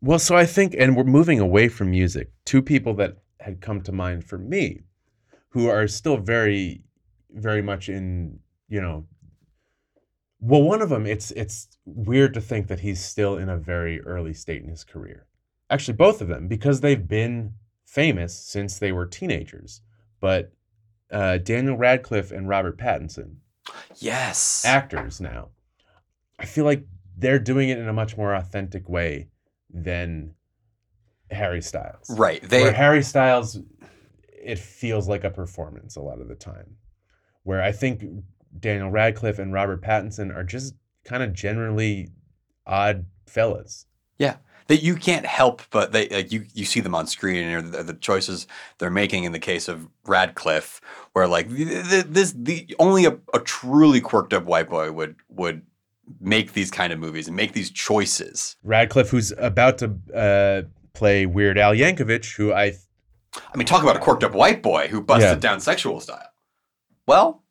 Well, 0.00 0.18
so 0.18 0.36
I 0.36 0.46
think, 0.46 0.74
and 0.78 0.96
we're 0.96 1.04
moving 1.04 1.40
away 1.40 1.68
from 1.68 1.90
music. 1.90 2.30
Two 2.44 2.60
people 2.62 2.94
that 2.94 3.16
had 3.40 3.60
come 3.60 3.80
to 3.82 3.92
mind 3.92 4.24
for 4.24 4.36
me, 4.38 4.82
who 5.50 5.68
are 5.68 5.88
still 5.88 6.16
very, 6.18 6.82
very 7.30 7.62
much 7.62 7.88
in, 7.88 8.38
you 8.68 8.80
know. 8.80 9.06
Well, 10.38 10.62
one 10.62 10.82
of 10.82 10.90
them, 10.90 11.06
it's 11.06 11.30
it's 11.30 11.66
weird 11.86 12.34
to 12.34 12.40
think 12.40 12.66
that 12.68 12.80
he's 12.80 13.02
still 13.02 13.38
in 13.38 13.48
a 13.48 13.56
very 13.56 14.00
early 14.02 14.34
state 14.34 14.62
in 14.62 14.68
his 14.68 14.84
career. 14.84 15.26
Actually, 15.70 15.96
both 15.96 16.20
of 16.20 16.28
them, 16.28 16.46
because 16.46 16.80
they've 16.82 17.08
been 17.08 17.54
famous 17.86 18.34
since 18.38 18.78
they 18.78 18.92
were 18.92 19.06
teenagers. 19.06 19.80
But 20.20 20.52
uh, 21.10 21.38
Daniel 21.38 21.76
Radcliffe 21.76 22.32
and 22.32 22.48
Robert 22.48 22.76
Pattinson, 22.78 23.36
Yes. 23.96 24.64
actors 24.66 25.20
now. 25.20 25.48
I 26.38 26.44
feel 26.44 26.64
like 26.66 26.84
they're 27.16 27.38
doing 27.38 27.70
it 27.70 27.78
in 27.78 27.88
a 27.88 27.92
much 27.92 28.16
more 28.16 28.34
authentic 28.34 28.88
way 28.88 29.28
than 29.70 30.34
Harry 31.30 31.62
Styles. 31.62 32.10
right. 32.10 32.42
Where 32.50 32.72
Harry 32.72 33.02
Styles, 33.02 33.58
it 34.30 34.58
feels 34.58 35.08
like 35.08 35.24
a 35.24 35.30
performance 35.30 35.96
a 35.96 36.00
lot 36.02 36.20
of 36.20 36.28
the 36.28 36.34
time. 36.34 36.76
Where 37.44 37.62
I 37.62 37.72
think 37.72 38.04
Daniel 38.58 38.90
Radcliffe 38.90 39.38
and 39.38 39.52
Robert 39.52 39.80
Pattinson 39.82 40.34
are 40.34 40.44
just 40.44 40.74
kind 41.04 41.22
of 41.22 41.32
generally 41.32 42.08
odd 42.66 43.06
fellas. 43.26 43.86
That 44.68 44.82
you 44.82 44.96
can't 44.96 45.26
help 45.26 45.62
but 45.70 45.92
they 45.92 46.08
like 46.08 46.32
you 46.32 46.44
you 46.54 46.64
see 46.64 46.80
them 46.80 46.94
on 46.94 47.06
screen 47.06 47.44
and 47.46 47.72
the, 47.72 47.82
the 47.82 47.94
choices 47.94 48.46
they're 48.78 48.90
making 48.90 49.24
in 49.24 49.32
the 49.32 49.38
case 49.38 49.68
of 49.68 49.88
Radcliffe 50.06 50.80
where 51.12 51.26
like 51.28 51.48
th- 51.54 51.88
th- 51.88 52.04
this 52.08 52.32
the 52.36 52.74
only 52.78 53.04
a, 53.04 53.16
a 53.34 53.38
truly 53.40 54.00
quirked 54.00 54.32
up 54.32 54.44
white 54.44 54.68
boy 54.68 54.90
would 54.92 55.16
would 55.28 55.62
make 56.20 56.52
these 56.52 56.70
kind 56.70 56.92
of 56.92 56.98
movies 57.00 57.26
and 57.26 57.36
make 57.36 57.52
these 57.52 57.68
choices. 57.68 58.54
Radcliffe, 58.62 59.08
who's 59.10 59.32
about 59.38 59.78
to 59.78 59.96
uh, 60.14 60.62
play 60.92 61.26
Weird 61.26 61.58
Al 61.58 61.72
Yankovic, 61.74 62.36
who 62.36 62.52
I 62.52 62.74
I 63.52 63.56
mean, 63.56 63.66
talk 63.66 63.82
about 63.82 63.96
a 63.96 63.98
quirked 63.98 64.22
up 64.22 64.32
white 64.32 64.62
boy 64.62 64.86
who 64.88 65.00
busted 65.00 65.28
Yeah. 65.30 65.34
down 65.34 65.60
sexual 65.60 65.98
style. 66.00 66.28
Well, 67.06 67.42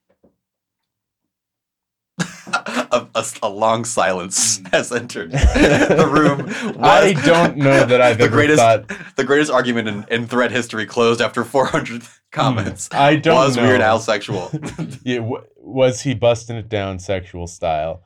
a, 2.20 3.08
a- 3.16 3.26
a 3.44 3.50
long 3.50 3.86
silence 3.86 4.62
has 4.72 4.92
entered 4.92 5.32
the 5.32 6.10
room. 6.10 6.76
I 6.84 7.14
don't 7.26 7.58
know 7.58 7.86
that 7.86 8.02
I've 8.02 8.18
the 8.18 8.26
ever 8.26 8.34
greatest 8.36 8.60
thought. 8.60 8.90
the 9.16 9.24
greatest 9.24 9.52
argument 9.52 9.88
in, 9.88 10.06
in 10.10 10.28
thread 10.28 10.52
history 10.52 10.86
closed 10.86 11.22
after 11.22 11.44
400 11.44 12.04
comments. 12.32 12.88
I 12.92 13.16
don't 13.18 13.36
know. 13.36 13.42
was 13.46 13.58
know. 13.58 13.64
Weird 13.64 13.82
Al 13.82 14.00
sexual? 14.00 14.52
Yeah, 15.04 15.18
w- 15.18 15.44
was 15.58 16.02
he 16.02 16.14
busting 16.16 16.56
it 16.56 16.70
down 16.70 17.00
sexual 17.00 17.48
style? 17.48 18.04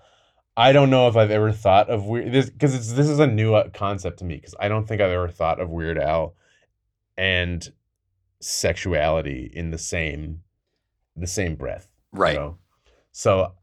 I 0.57 0.74
don't 0.74 0.89
know 0.89 1.07
if 1.07 1.16
I've 1.16 1.32
ever 1.32 1.51
thought 1.53 1.89
of 1.89 2.05
weird 2.05 2.34
this 2.34 2.49
because 2.49 2.76
it's 2.76 2.91
this 2.93 3.07
is 3.07 3.20
a 3.20 3.28
new 3.28 3.53
uh, 3.55 3.70
concept 3.70 4.20
to 4.20 4.26
me 4.26 4.36
because 4.36 4.55
I 4.60 4.68
don't 4.68 4.86
think 4.88 4.99
I've 5.01 5.12
ever 5.12 5.30
thought 5.30 5.62
of 5.62 5.70
Weird 5.70 5.97
Al 5.97 6.36
and 7.18 7.66
sexuality 8.41 9.49
in 9.53 9.72
the 9.72 9.78
same 9.78 10.41
the 11.16 11.28
same 11.28 11.55
breath. 11.55 11.88
you 12.14 12.20
right. 12.20 12.36
know? 12.36 12.57
So 13.12 13.53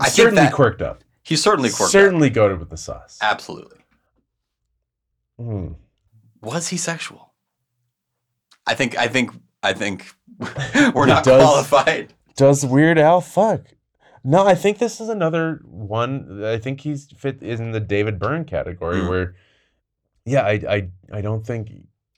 I 0.00 0.04
think 0.04 0.14
certainly 0.14 0.42
that- 0.42 0.52
quirked 0.52 0.82
up. 0.82 1.02
He's 1.22 1.42
certainly 1.42 1.68
quirked. 1.68 1.82
up. 1.94 2.00
certainly 2.00 2.30
goaded 2.30 2.58
with 2.58 2.70
the 2.70 2.76
sauce. 2.78 3.18
Absolutely. 3.20 3.78
Hmm. 5.38 5.72
Was 6.42 6.68
he 6.68 6.76
sexual? 6.76 7.32
I 8.66 8.74
think. 8.74 8.96
I 8.98 9.08
think. 9.08 9.30
I 9.62 9.72
think 9.72 10.06
we're 10.94 11.06
not 11.06 11.24
does- 11.24 11.42
qualified. 11.42 12.14
Does 12.36 12.64
Weird 12.64 12.98
Al 12.98 13.20
fuck? 13.20 13.62
No, 14.24 14.46
I 14.46 14.54
think 14.54 14.78
this 14.78 15.00
is 15.00 15.08
another 15.08 15.60
one. 15.64 16.44
I 16.44 16.58
think 16.58 16.80
he's 16.80 17.08
fit 17.16 17.42
in 17.42 17.72
the 17.72 17.80
David 17.80 18.18
Byrne 18.18 18.44
category 18.44 18.98
Mm. 19.00 19.08
where, 19.08 19.34
yeah, 20.24 20.42
I, 20.42 20.52
I, 20.68 20.88
I 21.12 21.20
don't 21.20 21.44
think, 21.46 21.70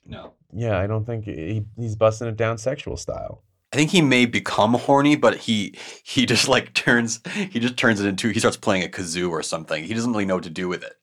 No. 0.05 0.33
yeah, 0.53 0.77
I 0.79 0.87
don't 0.87 1.05
think 1.05 1.25
he, 1.25 1.65
he's 1.77 1.95
busting 1.95 2.27
it 2.27 2.37
down 2.37 2.57
sexual 2.57 2.97
style. 2.97 3.43
I 3.73 3.77
think 3.77 3.91
he 3.91 4.01
may 4.01 4.25
become 4.25 4.73
horny, 4.73 5.15
but 5.15 5.37
he 5.37 5.75
he 6.03 6.25
just 6.25 6.47
like 6.47 6.73
turns 6.73 7.21
he 7.49 7.59
just 7.59 7.77
turns 7.77 7.99
it 8.01 8.05
into 8.07 8.29
he 8.29 8.39
starts 8.39 8.57
playing 8.57 8.83
a 8.83 8.87
kazoo 8.87 9.29
or 9.29 9.41
something. 9.43 9.83
He 9.83 9.93
doesn't 9.93 10.11
really 10.11 10.25
know 10.25 10.35
what 10.35 10.43
to 10.43 10.49
do 10.49 10.67
with 10.67 10.83
it. 10.83 10.97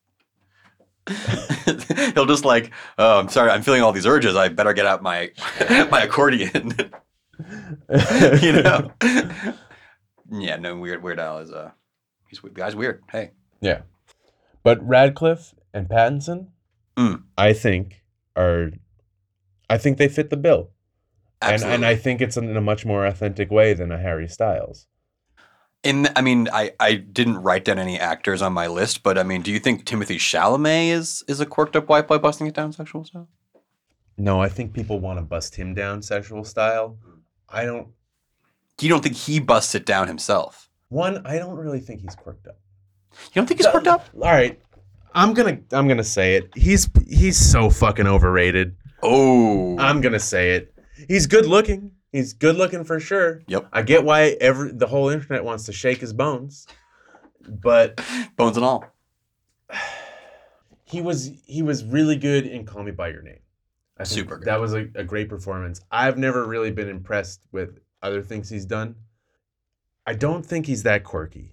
He'll 2.14 2.26
just 2.26 2.44
like, 2.44 2.70
oh, 2.98 3.18
I'm 3.18 3.28
sorry, 3.28 3.50
I'm 3.50 3.62
feeling 3.62 3.82
all 3.82 3.92
these 3.92 4.06
urges. 4.06 4.36
I 4.36 4.48
better 4.48 4.74
get 4.74 4.84
out 4.86 5.02
my 5.02 5.30
my 5.90 6.02
accordion. 6.02 6.72
you 8.42 8.52
know? 8.52 8.90
yeah, 10.30 10.56
no, 10.56 10.76
weird 10.76 11.02
Weird 11.02 11.20
Al 11.20 11.38
is 11.38 11.50
uh, 11.50 11.70
he's 12.28 12.40
the 12.40 12.50
guy's 12.50 12.76
weird. 12.76 13.02
Hey, 13.10 13.30
Yeah, 13.60 13.82
but 14.62 14.86
Radcliffe 14.86 15.54
and 15.72 15.88
Pattinson, 15.88 16.48
Mm. 16.98 17.22
I 17.38 17.52
think 17.52 18.02
are, 18.34 18.72
I 19.70 19.78
think 19.78 19.98
they 19.98 20.08
fit 20.08 20.30
the 20.30 20.36
bill, 20.36 20.70
absolutely. 21.42 21.74
and 21.74 21.86
I 21.86 21.96
think 21.96 22.20
it's 22.20 22.36
in 22.36 22.56
a 22.56 22.60
much 22.60 22.84
more 22.84 23.06
authentic 23.06 23.50
way 23.50 23.74
than 23.74 23.92
a 23.92 23.98
Harry 23.98 24.28
Styles. 24.28 24.86
In, 25.84 26.08
I 26.16 26.22
mean, 26.22 26.48
I, 26.52 26.72
I 26.80 26.94
didn't 26.94 27.38
write 27.38 27.64
down 27.64 27.78
any 27.78 28.00
actors 28.00 28.42
on 28.42 28.52
my 28.52 28.66
list, 28.66 29.04
but 29.04 29.16
I 29.16 29.22
mean, 29.22 29.42
do 29.42 29.52
you 29.52 29.60
think 29.60 29.84
Timothy 29.84 30.18
Chalamet 30.18 30.90
is 30.90 31.24
is 31.28 31.40
a 31.40 31.46
quirked 31.46 31.76
up 31.76 31.88
white 31.88 32.08
boy 32.08 32.18
busting 32.18 32.46
it 32.48 32.54
down 32.54 32.72
sexual 32.72 33.04
style? 33.04 33.28
No, 34.16 34.40
I 34.42 34.48
think 34.48 34.72
people 34.72 34.98
want 34.98 35.20
to 35.20 35.24
bust 35.24 35.54
him 35.54 35.74
down 35.74 36.02
sexual 36.02 36.42
style. 36.44 36.98
I 37.48 37.64
don't. 37.64 37.88
You 38.80 38.88
don't 38.88 39.02
think 39.02 39.14
he 39.14 39.38
busts 39.38 39.74
it 39.76 39.86
down 39.86 40.08
himself? 40.08 40.68
One, 40.88 41.24
I 41.24 41.38
don't 41.38 41.56
really 41.56 41.80
think 41.80 42.00
he's 42.00 42.16
quirked 42.16 42.48
up. 42.48 42.58
You 43.12 43.34
don't 43.34 43.46
think 43.46 43.60
he's 43.60 43.66
quirked 43.68 43.86
up? 43.86 44.06
All 44.14 44.22
right, 44.22 44.60
I'm 45.14 45.34
gonna 45.34 45.60
I'm 45.72 45.86
gonna 45.88 46.04
say 46.04 46.34
it. 46.34 46.50
He's 46.56 46.90
he's 47.08 47.36
so 47.36 47.70
fucking 47.70 48.06
overrated. 48.06 48.76
Oh, 49.02 49.78
I'm 49.78 50.00
gonna 50.00 50.18
say 50.20 50.52
it. 50.52 50.74
He's 51.06 51.26
good 51.26 51.46
looking. 51.46 51.92
He's 52.12 52.32
good 52.32 52.56
looking 52.56 52.84
for 52.84 52.98
sure. 52.98 53.42
Yep. 53.46 53.68
I 53.72 53.82
get 53.82 54.04
why 54.04 54.36
every 54.40 54.72
the 54.72 54.86
whole 54.86 55.08
internet 55.08 55.44
wants 55.44 55.64
to 55.64 55.72
shake 55.72 55.98
his 56.00 56.12
bones, 56.12 56.66
but 57.46 58.00
bones 58.36 58.56
and 58.56 58.64
all. 58.64 58.84
he 60.84 61.00
was 61.00 61.30
he 61.46 61.62
was 61.62 61.84
really 61.84 62.16
good 62.16 62.46
in 62.46 62.64
Call 62.64 62.82
Me 62.82 62.90
by 62.90 63.08
Your 63.08 63.22
Name. 63.22 63.40
I 63.98 64.04
think 64.04 64.20
Super 64.20 64.38
good. 64.38 64.46
That 64.46 64.60
was 64.60 64.74
a, 64.74 64.88
a 64.94 65.04
great 65.04 65.28
performance. 65.28 65.80
I've 65.90 66.16
never 66.16 66.46
really 66.46 66.70
been 66.70 66.88
impressed 66.88 67.40
with 67.52 67.78
other 68.02 68.22
things 68.22 68.48
he's 68.48 68.64
done. 68.64 68.94
I 70.06 70.14
don't 70.14 70.46
think 70.46 70.66
he's 70.66 70.84
that 70.84 71.04
quirky. 71.04 71.52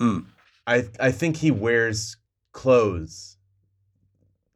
Mm. 0.00 0.26
I 0.66 0.84
I 1.00 1.10
think 1.10 1.38
he 1.38 1.50
wears 1.50 2.16
clothes 2.52 3.36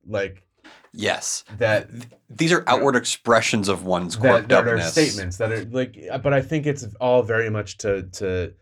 like 0.06 0.46
Yes. 0.92 1.44
that 1.58 1.88
These 2.28 2.52
are 2.52 2.64
outward 2.66 2.96
expressions 2.96 3.68
of 3.68 3.84
one's 3.84 4.16
that, 4.18 4.48
that 4.48 4.66
are 4.66 4.80
statements 4.80 5.36
that 5.36 5.52
are 5.52 5.64
like 5.66 5.96
but 6.22 6.32
i 6.32 6.42
think 6.42 6.66
it's 6.66 6.84
all 7.00 7.22
very 7.22 7.48
much 7.48 7.78
to 7.78 8.02
to 8.12 8.52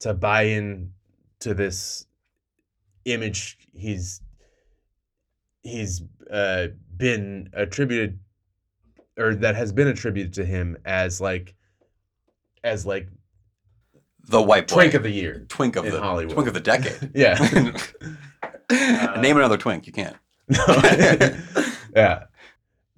to 0.00 0.14
buy 0.14 0.42
in 0.42 0.92
to 1.40 1.54
this 1.54 2.06
image 3.04 3.58
he's 3.74 4.20
he's 5.62 6.02
uh 6.30 6.68
been 6.96 7.48
attributed 7.52 8.20
or 9.18 9.34
that 9.34 9.56
has 9.56 9.72
been 9.72 9.88
attributed 9.88 10.32
to 10.34 10.44
him 10.44 10.76
as 10.84 11.20
like 11.20 11.54
as 12.62 12.86
like 12.86 13.08
The 14.28 14.40
white 14.40 14.68
boy. 14.68 14.74
twink 14.74 14.94
of 14.94 15.02
the 15.02 15.10
year 15.10 15.44
twink 15.48 15.74
of 15.76 15.84
in 15.84 15.92
the 15.92 16.00
Hollywood. 16.00 16.34
twink 16.34 16.46
of 16.48 16.54
the 16.54 16.60
decade. 16.60 17.10
yeah 17.14 17.36
Name 19.20 19.36
another 19.36 19.58
twink. 19.58 19.86
You 19.86 19.92
can't. 19.92 20.16
No. 20.48 20.64
Yeah 21.94 22.24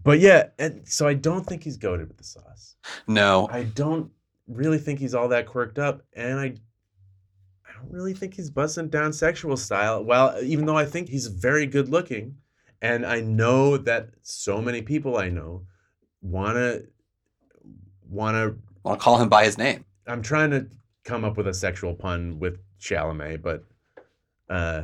but 0.03 0.19
yeah 0.21 0.49
and 0.59 0.87
so 0.87 1.07
i 1.07 1.15
don't 1.15 1.45
think 1.45 1.63
he's 1.63 1.77
goaded 1.77 2.09
with 2.09 2.19
the 2.19 2.25
sauce 2.25 2.77
No. 3.07 3.49
I 3.51 3.65
don't 3.65 4.11
really 4.47 4.79
think 4.79 4.99
he's 4.99 5.15
all 5.15 5.29
that 5.29 5.47
quirked 5.47 5.79
up, 5.79 6.03
and 6.15 6.39
I, 6.39 6.45
I 6.45 7.73
don't 7.73 7.91
really 7.91 8.13
think 8.13 8.35
he's 8.35 8.51
busting 8.51 8.89
down 8.91 9.13
sexual 9.13 9.57
style. 9.57 10.05
Well, 10.05 10.39
even 10.43 10.67
though 10.67 10.77
I 10.77 10.85
think 10.85 11.09
he's 11.09 11.29
very 11.29 11.67
good 11.67 11.89
looking, 11.89 12.37
and 12.83 13.07
I 13.07 13.21
know 13.21 13.79
that 13.79 14.11
so 14.21 14.61
many 14.61 14.83
people 14.83 15.17
I 15.17 15.31
know 15.31 15.63
wanna, 16.21 16.81
wanna. 18.09 18.57
Want 18.83 19.01
to 19.01 19.03
call 19.03 19.17
him 19.19 19.31
by 19.31 19.47
his 19.47 19.57
name. 19.57 19.87
I'm 20.07 20.21
trying 20.21 20.51
to 20.51 20.67
come 21.05 21.25
up 21.25 21.39
with 21.39 21.49
a 21.49 21.55
sexual 21.55 21.95
pun 21.95 22.39
with 22.39 22.59
Chalamet, 22.79 23.41
but, 23.41 23.65
uh, 24.51 24.83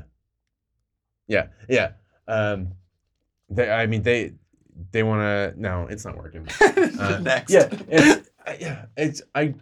yeah, 1.26 1.48
yeah. 1.68 1.90
Um, 2.26 2.72
they, 3.50 3.70
I 3.70 3.86
mean, 3.86 4.02
they, 4.02 4.32
they 4.92 5.02
want 5.02 5.20
to. 5.20 5.60
No, 5.60 5.86
it's 5.88 6.04
not 6.04 6.16
working. 6.16 6.46
Uh, 6.60 7.18
Next. 7.22 7.50
Yeah, 7.52 7.68
it's, 7.88 8.30
I- 8.46 8.56
yeah, 8.60 8.84
it's 8.96 9.22
I. 9.34 9.54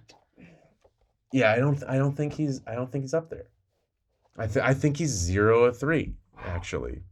Yeah, 1.32 1.52
I 1.52 1.58
don't. 1.58 1.82
I 1.88 1.98
don't 1.98 2.16
think 2.16 2.32
he's. 2.34 2.60
I 2.66 2.74
don't 2.74 2.90
think 2.90 3.04
he's 3.04 3.14
up 3.14 3.30
there. 3.30 3.46
I 4.36 4.46
th- 4.46 4.64
I 4.64 4.72
think 4.74 4.96
he's 4.96 5.10
zero 5.10 5.64
or 5.64 5.72
three 5.72 6.14
actually. 6.44 7.02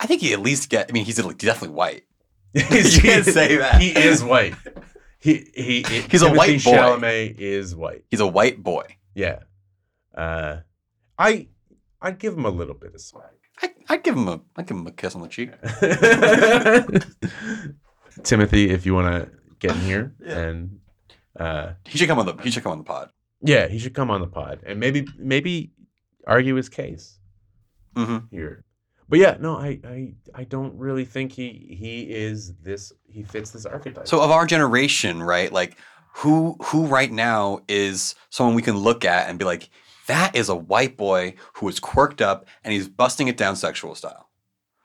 I 0.00 0.06
think 0.06 0.20
he 0.20 0.32
at 0.32 0.40
least 0.40 0.68
get. 0.70 0.88
I 0.88 0.92
mean, 0.92 1.04
he's 1.04 1.16
definitely 1.16 1.70
white. 1.76 2.04
You 2.54 2.62
can't 3.00 3.24
say 3.24 3.56
that. 3.56 3.80
He 3.80 3.90
is 3.90 4.22
white. 4.22 4.54
He 5.18 5.46
he. 5.54 5.82
he 5.88 6.00
He's 6.10 6.22
a 6.22 6.32
white 6.32 6.62
boy. 6.64 6.72
Chalamet 6.72 7.38
is 7.38 7.74
white. 7.74 8.04
He's 8.10 8.20
a 8.20 8.26
white 8.26 8.62
boy. 8.62 8.84
Yeah. 9.14 9.40
Uh, 10.14 10.58
I 11.18 11.48
I'd 12.00 12.18
give 12.18 12.34
him 12.34 12.44
a 12.44 12.50
little 12.50 12.74
bit 12.74 12.94
of 12.94 13.00
swag. 13.00 13.24
I, 13.62 13.70
I'd 13.88 14.02
give 14.02 14.16
him 14.16 14.28
a. 14.28 14.40
I'd 14.56 14.66
give 14.66 14.76
him 14.76 14.86
a 14.86 14.92
kiss 14.92 15.14
on 15.14 15.22
the 15.22 15.28
cheek. 15.28 15.50
Timothy, 18.24 18.70
if 18.70 18.84
you 18.86 18.94
want 18.94 19.06
to 19.14 19.30
get 19.58 19.72
in 19.72 19.80
here 19.82 20.14
Yeah. 20.24 20.38
and 20.38 20.80
uh, 21.38 21.72
He 21.86 21.98
should 21.98 22.08
come 22.08 22.18
on 22.18 22.26
the. 22.26 22.34
He 22.42 22.50
should 22.50 22.62
come 22.62 22.72
on 22.72 22.78
the 22.78 22.84
pod. 22.84 23.10
yeah, 23.40 23.68
he 23.68 23.78
should 23.78 23.94
come 23.94 24.10
on 24.10 24.20
the 24.20 24.26
pod 24.26 24.60
and 24.66 24.78
maybe 24.78 25.06
maybe 25.18 25.72
argue 26.26 26.54
his 26.54 26.68
case 26.68 27.18
hmm 27.96 28.18
here. 28.30 28.64
But 29.08 29.18
yeah, 29.18 29.36
no, 29.40 29.56
I 29.58 29.80
I 29.84 30.14
I 30.34 30.44
don't 30.44 30.74
really 30.78 31.04
think 31.04 31.32
he 31.32 31.76
he 31.78 32.02
is 32.02 32.54
this 32.62 32.92
he 33.06 33.22
fits 33.22 33.50
this 33.50 33.66
archetype. 33.66 34.06
So 34.08 34.20
of 34.22 34.30
our 34.30 34.46
generation, 34.46 35.22
right? 35.22 35.52
Like 35.52 35.76
who 36.14 36.56
who 36.62 36.86
right 36.86 37.10
now 37.10 37.60
is 37.68 38.14
someone 38.30 38.54
we 38.54 38.62
can 38.62 38.76
look 38.76 39.04
at 39.04 39.28
and 39.28 39.38
be 39.38 39.44
like, 39.44 39.68
that 40.12 40.36
is 40.36 40.50
a 40.50 40.54
white 40.54 40.98
boy 40.98 41.34
who 41.54 41.66
is 41.70 41.80
quirked 41.80 42.20
up 42.20 42.46
and 42.62 42.74
he's 42.74 42.86
busting 42.86 43.28
it 43.28 43.38
down 43.38 43.56
sexual 43.56 43.94
style. 43.94 44.28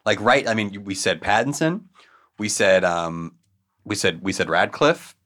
Like 0.05 0.21
right, 0.21 0.47
I 0.47 0.53
mean, 0.53 0.85
we 0.85 0.95
said 0.95 1.19
Pattinson, 1.21 1.83
we 2.39 2.47
said 2.47 2.85
um, 2.85 3.35
we 3.83 3.93
said 3.95 4.21
we 4.21 4.31
said 4.31 4.49
Radcliffe, 4.49 5.17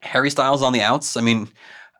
Harry 0.00 0.30
Styles 0.30 0.62
on 0.62 0.72
the 0.72 0.82
outs. 0.82 1.16
I 1.16 1.20
mean, 1.20 1.48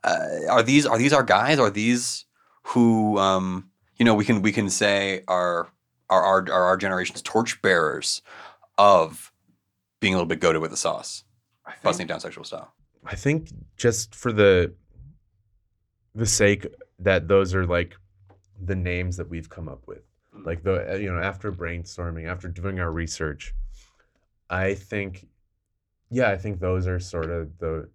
uh, 0.02 0.26
are 0.48 0.64
these 0.64 0.86
are 0.86 0.98
these 0.98 1.12
our 1.12 1.22
guys? 1.22 1.60
Are 1.60 1.70
these 1.70 2.24
who 2.64 3.16
um, 3.18 3.70
you 3.96 4.04
know 4.04 4.16
we 4.16 4.24
can 4.24 4.42
we 4.42 4.50
can 4.50 4.68
say 4.68 5.22
are 5.28 5.68
are 6.08 6.24
our 6.24 6.38
are 6.50 6.64
our 6.64 6.76
generation's 6.76 7.22
torchbearers 7.22 8.22
of 8.76 9.32
being 10.00 10.14
a 10.14 10.16
little 10.16 10.26
bit 10.26 10.40
goaded 10.40 10.62
with 10.62 10.72
the 10.72 10.76
sauce, 10.76 11.22
think- 11.64 11.82
busting 11.84 12.06
it 12.06 12.08
down 12.08 12.18
sexual 12.18 12.42
style. 12.42 12.74
I 13.04 13.14
think 13.14 13.52
just 13.76 14.16
for 14.16 14.32
the 14.32 14.74
the 16.12 16.26
sake 16.26 16.66
that 17.00 17.28
those 17.28 17.54
are 17.54 17.66
like 17.66 17.96
the 18.64 18.76
names 18.76 19.16
that 19.16 19.28
we've 19.28 19.48
come 19.48 19.68
up 19.68 19.86
with. 19.86 20.02
Like 20.44 20.62
the 20.62 20.92
uh, 20.92 20.96
you 20.96 21.12
know 21.12 21.20
after 21.20 21.50
brainstorming, 21.52 22.28
after 22.28 22.48
doing 22.48 22.78
our 22.80 22.90
research, 22.92 23.54
I 24.48 24.74
think 24.74 25.26
yeah, 26.10 26.30
I 26.30 26.36
think 26.36 26.60
those 26.60 26.86
are 26.86 27.00
sort 27.00 27.30
of 27.30 27.58
the 27.58 27.88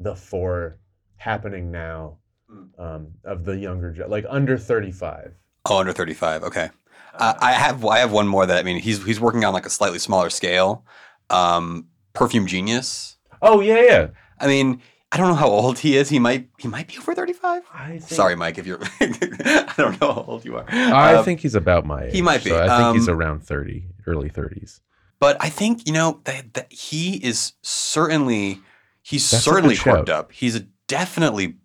the 0.00 0.14
four 0.14 0.78
happening 1.16 1.70
now 1.70 2.18
Mm. 2.50 2.78
um, 2.78 3.06
of 3.24 3.44
the 3.46 3.56
younger 3.56 3.96
like 4.06 4.26
under 4.28 4.58
35. 4.58 5.32
Oh, 5.64 5.78
under 5.78 5.92
thirty 5.92 6.12
five. 6.12 6.42
Okay. 6.42 6.68
Uh, 7.14 7.32
I 7.40 7.52
have 7.52 7.82
I 7.86 7.98
have 8.00 8.12
one 8.12 8.28
more 8.28 8.44
that 8.44 8.58
I 8.58 8.62
mean 8.62 8.78
he's 8.78 9.02
he's 9.02 9.18
working 9.18 9.44
on 9.46 9.54
like 9.54 9.64
a 9.64 9.70
slightly 9.70 9.98
smaller 9.98 10.28
scale. 10.28 10.84
Um, 11.30 11.86
Perfume 12.12 12.46
Genius. 12.46 13.16
Oh 13.40 13.60
yeah, 13.60 13.80
yeah. 13.80 14.06
I 14.38 14.46
mean, 14.46 14.82
I 15.14 15.16
don't 15.16 15.28
know 15.28 15.34
how 15.36 15.46
old 15.48 15.78
he 15.78 15.96
is. 15.96 16.08
He 16.08 16.18
might 16.18 16.48
he 16.58 16.66
might 16.66 16.88
be 16.88 16.98
over 16.98 17.14
thirty 17.14 17.32
five. 17.32 17.62
I 17.72 17.90
think, 17.98 18.02
Sorry, 18.08 18.34
Mike, 18.34 18.58
if 18.58 18.66
you're 18.66 18.80
I 19.00 19.72
don't 19.76 20.00
know 20.00 20.12
how 20.12 20.24
old 20.26 20.44
you 20.44 20.56
are. 20.56 20.64
I 20.68 21.14
Uh, 21.14 21.22
think 21.22 21.38
he's 21.40 21.54
about 21.54 21.86
my 21.86 22.04
age. 22.06 22.12
he 22.12 22.20
might 22.20 22.42
be. 22.42 22.50
So 22.50 22.60
I 22.62 22.76
think 22.82 22.96
he's 22.96 23.08
Um, 23.08 23.14
around 23.16 23.44
30, 23.46 23.84
early 24.08 24.28
30s. 24.28 24.80
but 25.20 25.36
I 25.40 25.48
think 25.50 25.86
you 25.86 25.92
know 25.92 26.20
that, 26.24 26.54
that 26.54 26.72
he 26.72 27.14
is 27.24 27.52
certainly 27.62 28.60
he's 29.02 29.30
That's 29.30 29.44
certainly 29.44 29.76
quirked 29.76 30.08
up. 30.10 30.32
He's 30.32 30.60
definitely 30.88 31.56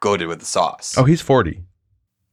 goaded 0.00 0.26
with 0.26 0.40
the 0.40 0.46
sauce. 0.46 0.94
Oh, 0.98 1.04
he's 1.04 1.20
40. 1.20 1.62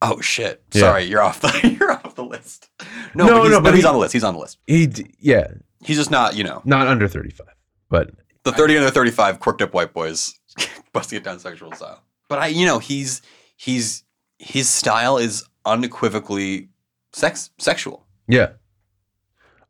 Oh 0.01 0.19
shit! 0.21 0.63
Yeah. 0.73 0.81
Sorry, 0.81 1.03
you're 1.05 1.21
off 1.21 1.41
the 1.41 1.75
you're 1.79 1.91
off 1.91 2.15
the 2.15 2.25
list. 2.25 2.69
No, 3.13 3.25
No, 3.27 3.33
but 3.37 3.43
he's, 3.43 3.51
no, 3.51 3.61
but 3.61 3.73
he's 3.75 3.83
he- 3.83 3.87
on 3.87 3.93
the 3.93 3.99
list. 3.99 4.13
He's 4.13 4.23
on 4.23 4.33
the 4.33 4.39
list. 4.39 4.57
He 4.67 4.91
yeah, 5.19 5.47
He's 5.83 5.97
just 5.97 6.09
not, 6.11 6.35
you 6.35 6.43
know, 6.43 6.61
not 6.65 6.87
under 6.87 7.07
35. 7.07 7.47
But 7.89 8.09
the 8.43 8.51
30 8.51 8.77
under 8.77 8.89
35 8.91 9.39
quirked 9.39 9.61
up 9.61 9.73
white 9.73 9.93
boys 9.93 10.33
busting 10.93 11.17
it 11.17 11.23
down 11.23 11.39
sexual 11.39 11.71
style. 11.73 12.03
But 12.27 12.39
I, 12.39 12.47
you 12.47 12.65
know, 12.65 12.79
he's 12.79 13.21
he's 13.55 14.03
his 14.39 14.69
style 14.69 15.17
is 15.17 15.45
unequivocally 15.65 16.69
sex 17.13 17.51
sexual. 17.57 18.05
Yeah. 18.27 18.53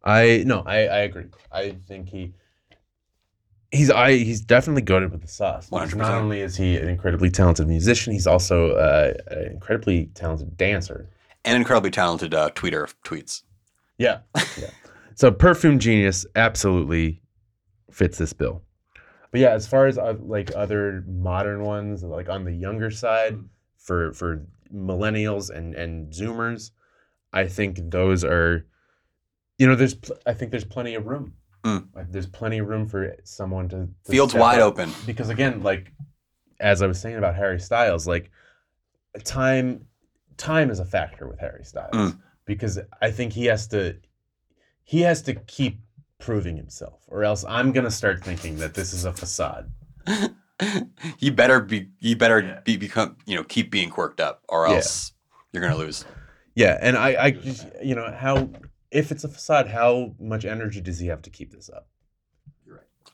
I 0.03 0.43
no, 0.45 0.63
I 0.65 0.85
I 0.85 0.97
agree. 0.99 1.25
I 1.51 1.71
think 1.87 2.09
he 2.09 2.33
he's 3.71 3.89
I 3.89 4.13
he's 4.13 4.41
definitely 4.41 4.83
goaded 4.83 5.11
with 5.11 5.21
the 5.21 5.27
sauce. 5.27 5.69
100%. 5.69 5.95
Not 5.95 6.13
only 6.13 6.41
is 6.41 6.55
he 6.55 6.77
an 6.77 6.87
incredibly 6.87 7.29
talented 7.29 7.67
musician, 7.67 8.13
he's 8.13 8.27
also 8.27 8.71
uh, 8.71 9.13
an 9.27 9.51
incredibly 9.51 10.07
talented 10.13 10.55
dancer. 10.57 11.09
And 11.43 11.57
incredibly 11.57 11.91
talented 11.91 12.33
uh, 12.33 12.49
tweeter 12.51 12.83
of 12.83 12.99
tweets. 13.03 13.43
Yeah. 13.97 14.19
yeah. 14.35 14.69
So 15.15 15.31
perfume 15.31 15.79
genius 15.79 16.25
absolutely 16.35 17.21
fits 17.91 18.17
this 18.17 18.33
bill. 18.33 18.61
But 19.35 19.41
yeah, 19.41 19.49
as 19.49 19.67
far 19.67 19.85
as 19.85 19.97
uh, 19.97 20.15
like 20.21 20.55
other 20.55 21.03
modern 21.05 21.61
ones, 21.65 22.03
like 22.03 22.29
on 22.29 22.45
the 22.45 22.53
younger 22.53 22.89
side 22.89 23.37
for 23.77 24.13
for 24.13 24.45
millennials 24.73 25.49
and 25.49 25.75
and 25.75 26.13
zoomers, 26.13 26.71
I 27.33 27.45
think 27.47 27.79
those 27.91 28.23
are 28.23 28.65
you 29.57 29.67
know, 29.67 29.75
there's 29.75 29.95
pl- 29.95 30.15
I 30.25 30.33
think 30.33 30.51
there's 30.51 30.63
plenty 30.63 30.95
of 30.95 31.05
room. 31.05 31.33
Mm. 31.65 31.87
Like, 31.93 32.13
there's 32.13 32.27
plenty 32.27 32.59
of 32.59 32.67
room 32.67 32.87
for 32.87 33.13
someone 33.25 33.67
to, 33.69 33.89
to 34.05 34.11
Fields 34.11 34.33
wide 34.33 34.61
up. 34.61 34.67
open. 34.73 34.89
because 35.05 35.27
again, 35.27 35.61
like 35.63 35.91
as 36.61 36.81
I 36.81 36.87
was 36.87 37.01
saying 37.01 37.17
about 37.17 37.35
Harry 37.35 37.59
Styles, 37.59 38.07
like 38.07 38.31
time 39.25 39.85
time 40.37 40.69
is 40.69 40.79
a 40.79 40.85
factor 40.85 41.27
with 41.27 41.39
Harry 41.41 41.65
Styles 41.65 41.91
Mm. 41.93 42.19
because 42.45 42.79
I 43.01 43.11
think 43.11 43.33
he 43.33 43.47
has 43.47 43.67
to 43.67 43.97
he 44.85 45.01
has 45.01 45.21
to 45.23 45.35
keep 45.35 45.81
proving 46.25 46.57
himself, 46.57 47.01
or 47.07 47.23
else 47.23 47.45
I'm 47.47 47.71
gonna 47.71 47.91
start 47.91 48.23
thinking 48.23 48.57
that 48.57 48.73
this 48.73 48.93
is 48.93 49.05
a 49.05 49.13
facade. 49.13 49.71
you 51.19 51.31
better 51.31 51.59
be 51.59 51.89
you 51.99 52.15
better 52.15 52.39
Yeah. 52.41 52.59
be 52.63 52.77
become 52.77 53.17
you 53.25 53.35
know 53.35 53.43
keep 53.43 53.69
being 53.71 53.89
quirked 53.89 54.19
up 54.19 54.41
or 54.49 54.67
Yeah. 54.67 54.75
else 54.75 55.13
you're 55.53 55.61
gonna 55.61 55.75
lose. 55.77 56.03
Yeah, 56.55 56.77
and 56.81 56.97
I, 56.97 57.09
I 57.13 57.25
you 57.83 57.95
know, 57.95 58.11
how 58.11 58.49
if 58.89 59.11
it's 59.11 59.23
a 59.23 59.27
facade, 59.29 59.67
how 59.67 60.15
much 60.19 60.45
energy 60.45 60.79
does 60.81 60.99
he 60.99 61.07
have 61.07 61.21
to 61.23 61.29
keep 61.29 61.51
this 61.51 61.69
up? 61.69 61.87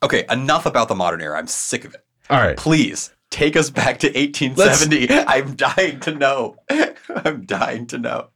Okay, 0.04 0.26
enough 0.30 0.66
about 0.66 0.88
the 0.88 0.96
modern 0.96 1.22
era. 1.22 1.38
I'm 1.38 1.48
sick 1.48 1.84
of 1.86 1.94
it. 1.94 2.04
All 2.30 2.40
right, 2.40 2.56
Please 2.58 3.14
take 3.30 3.56
us 3.56 3.70
back 3.70 4.00
to 4.00 4.08
1870. 4.08 5.12
I'm 5.28 5.56
dying 5.56 6.00
to 6.02 6.14
know. 6.16 6.56
I'm 7.26 7.46
dying 7.46 7.88
to 7.88 7.98
know. 7.98 8.30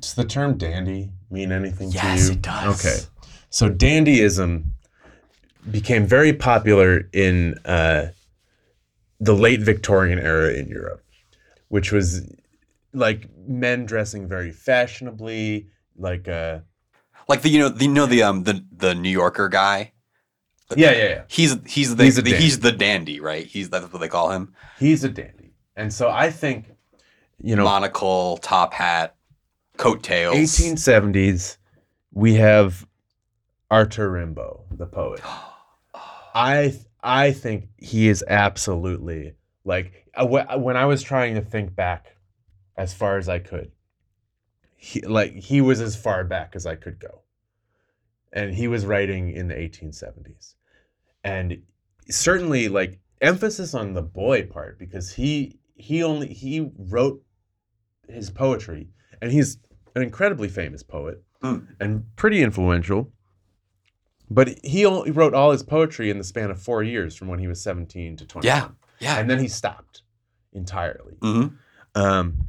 does 0.00 0.14
the 0.14 0.24
term 0.24 0.56
dandy 0.58 1.10
mean 1.30 1.50
anything 1.52 1.90
Yes, 1.90 2.02
to 2.02 2.08
you? 2.08 2.12
Yes, 2.14 2.28
it 2.28 2.42
does. 2.42 2.84
Okay, 2.86 2.98
so 3.54 3.70
dandyism 3.70 4.64
became 5.70 6.06
very 6.06 6.32
popular 6.32 7.08
in 7.12 7.54
uh, 7.64 8.06
the 9.20 9.32
late 9.34 9.60
Victorian 9.60 10.18
era 10.18 10.52
in 10.52 10.66
Europe, 10.68 11.04
which 11.68 11.92
was 11.92 12.28
like 12.92 13.28
men 13.46 13.86
dressing 13.86 14.26
very 14.28 14.50
fashionably, 14.50 15.68
like 15.96 16.26
uh, 16.26 16.58
Like 17.28 17.42
the 17.42 17.48
you 17.48 17.60
know 17.60 17.68
the 17.68 17.84
you 17.84 17.92
know 17.92 18.06
the 18.06 18.22
um 18.24 18.42
the 18.42 18.64
the 18.76 18.92
New 18.94 19.08
Yorker 19.10 19.48
guy. 19.48 19.92
Yeah, 20.74 20.90
yeah, 20.90 21.04
yeah. 21.08 21.22
He's 21.28 21.56
he's 21.66 21.94
the 21.94 22.04
He's 22.04 22.16
the- 22.16 22.22
dandy. 22.22 22.42
he's 22.42 22.58
the 22.58 22.72
dandy, 22.72 23.20
right? 23.20 23.46
He's 23.46 23.70
that's 23.70 23.92
what 23.92 24.00
they 24.00 24.08
call 24.08 24.30
him. 24.32 24.52
He's 24.80 25.04
a 25.04 25.08
dandy, 25.08 25.54
and 25.76 25.92
so 25.92 26.10
I 26.10 26.30
think, 26.30 26.72
you 27.40 27.54
know, 27.54 27.62
Monocle, 27.64 28.38
top 28.38 28.72
hat, 28.74 29.14
coattails. 29.76 30.34
1870s, 30.36 31.56
we 32.12 32.34
have 32.34 32.84
Arthur 33.70 34.10
Rimbaud, 34.10 34.64
the 34.76 34.86
poet. 34.86 35.20
I 36.34 36.74
I 37.02 37.32
think 37.32 37.68
he 37.78 38.08
is 38.08 38.24
absolutely 38.26 39.34
like 39.64 40.06
uh, 40.14 40.26
when 40.26 40.76
I 40.76 40.86
was 40.86 41.02
trying 41.02 41.34
to 41.34 41.40
think 41.40 41.74
back 41.74 42.16
as 42.76 42.92
far 42.92 43.18
as 43.18 43.28
I 43.28 43.38
could. 43.38 43.70
He, 44.76 45.00
like 45.00 45.34
he 45.34 45.60
was 45.60 45.80
as 45.80 45.96
far 45.96 46.24
back 46.24 46.52
as 46.54 46.66
I 46.66 46.74
could 46.74 46.98
go. 46.98 47.22
And 48.32 48.52
he 48.52 48.66
was 48.68 48.84
writing 48.84 49.30
in 49.30 49.46
the 49.48 49.54
1870s. 49.54 50.54
And 51.22 51.62
certainly 52.10 52.68
like 52.68 52.98
emphasis 53.20 53.74
on 53.74 53.94
the 53.94 54.02
boy 54.02 54.44
part 54.44 54.78
because 54.78 55.12
he 55.12 55.58
he 55.76 56.02
only 56.02 56.28
he 56.28 56.70
wrote 56.76 57.22
his 58.08 58.30
poetry 58.30 58.88
and 59.22 59.32
he's 59.32 59.58
an 59.94 60.02
incredibly 60.02 60.48
famous 60.48 60.82
poet 60.82 61.22
Hmm. 61.40 61.58
and 61.78 62.04
pretty 62.16 62.42
influential. 62.42 63.12
But 64.30 64.58
he 64.64 64.86
only 64.86 65.10
wrote 65.10 65.34
all 65.34 65.50
his 65.52 65.62
poetry 65.62 66.10
in 66.10 66.18
the 66.18 66.24
span 66.24 66.50
of 66.50 66.60
four 66.60 66.82
years, 66.82 67.14
from 67.14 67.28
when 67.28 67.38
he 67.38 67.46
was 67.48 67.60
seventeen 67.60 68.16
to 68.16 68.26
twenty. 68.26 68.46
Yeah. 68.48 68.68
Yeah. 69.00 69.18
and 69.18 69.28
then 69.28 69.38
he 69.38 69.48
stopped 69.48 70.02
entirely. 70.52 71.14
hmm 71.20 71.46
Um, 71.94 72.46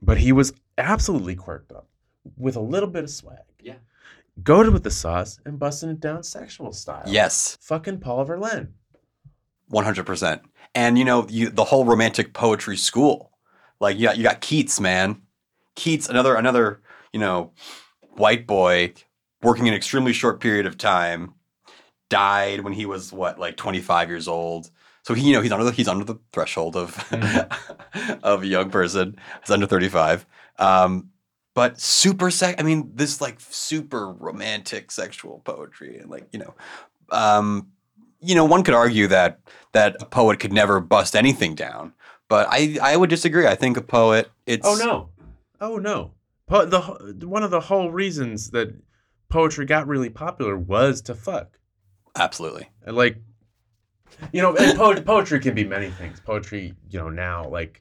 but 0.00 0.16
he 0.18 0.32
was 0.32 0.52
absolutely 0.78 1.34
quirked 1.34 1.72
up 1.72 1.88
with 2.36 2.56
a 2.56 2.60
little 2.60 2.88
bit 2.88 3.04
of 3.04 3.10
swag. 3.10 3.38
Yeah. 3.60 3.74
goaded 4.42 4.72
with 4.72 4.84
the 4.84 4.90
sauce 4.90 5.38
and 5.44 5.58
busting 5.58 5.90
it 5.90 6.00
down 6.00 6.22
sexual 6.22 6.72
style. 6.72 7.02
Yes. 7.06 7.58
fucking 7.60 7.98
Paul 7.98 8.24
Verlaine. 8.24 8.68
One 9.68 9.84
hundred 9.84 10.06
percent. 10.06 10.42
And 10.74 10.96
you 10.98 11.04
know, 11.04 11.26
you 11.28 11.50
the 11.50 11.64
whole 11.64 11.84
romantic 11.84 12.32
poetry 12.32 12.76
school. 12.78 13.32
Like 13.80 13.96
you 13.98 14.04
got 14.06 14.16
you 14.16 14.22
got 14.22 14.40
Keats, 14.40 14.80
man. 14.80 15.20
Keats, 15.74 16.08
another 16.08 16.36
another, 16.36 16.80
you 17.12 17.20
know, 17.20 17.52
white 18.16 18.46
boy 18.46 18.92
working 19.42 19.68
an 19.68 19.74
extremely 19.74 20.12
short 20.12 20.40
period 20.40 20.66
of 20.66 20.78
time, 20.78 21.34
died 22.08 22.60
when 22.60 22.72
he 22.72 22.86
was 22.86 23.12
what, 23.12 23.38
like 23.38 23.56
twenty 23.56 23.80
five 23.80 24.08
years 24.08 24.28
old. 24.28 24.70
So 25.04 25.14
he, 25.14 25.28
you 25.28 25.32
know, 25.32 25.40
he's 25.40 25.52
under 25.52 25.64
the 25.64 25.72
he's 25.72 25.88
under 25.88 26.04
the 26.04 26.18
threshold 26.32 26.76
of 26.76 26.96
of 28.22 28.42
a 28.42 28.46
young 28.46 28.70
person. 28.70 29.16
He's 29.40 29.50
under 29.50 29.66
thirty 29.66 29.88
five. 29.88 30.26
Um, 30.58 31.10
but 31.54 31.80
super 31.80 32.30
sex. 32.30 32.60
I 32.60 32.64
mean, 32.64 32.92
this 32.94 33.20
like 33.20 33.40
super 33.40 34.10
romantic 34.10 34.90
sexual 34.90 35.40
poetry, 35.44 35.98
and 35.98 36.10
like 36.10 36.28
you 36.32 36.38
know, 36.38 36.54
um, 37.10 37.68
you 38.20 38.34
know, 38.34 38.44
one 38.44 38.62
could 38.62 38.74
argue 38.74 39.06
that 39.08 39.40
that 39.72 39.96
a 40.00 40.06
poet 40.06 40.40
could 40.40 40.52
never 40.52 40.80
bust 40.80 41.14
anything 41.14 41.54
down, 41.54 41.92
but 42.28 42.46
I 42.50 42.78
I 42.80 42.96
would 42.96 43.10
disagree. 43.10 43.46
I 43.46 43.54
think 43.54 43.76
a 43.76 43.82
poet, 43.82 44.30
it's 44.46 44.66
Oh 44.66 44.76
no, 44.76 45.08
oh 45.60 45.76
no. 45.76 46.12
Po- 46.46 46.64
the 46.64 46.80
one 47.26 47.42
of 47.42 47.50
the 47.50 47.60
whole 47.60 47.90
reasons 47.90 48.50
that 48.50 48.74
poetry 49.32 49.64
got 49.64 49.88
really 49.88 50.10
popular 50.10 50.56
was 50.56 51.00
to 51.00 51.14
fuck. 51.14 51.58
absolutely 52.16 52.68
And 52.84 52.94
like, 52.94 53.16
you 54.30 54.42
know, 54.42 54.54
and 54.54 54.78
po- 54.78 55.00
poetry 55.00 55.40
can 55.40 55.54
be 55.54 55.64
many 55.64 55.90
things. 55.90 56.20
Poetry, 56.20 56.74
you 56.90 56.98
know, 56.98 57.08
now 57.08 57.48
like 57.48 57.80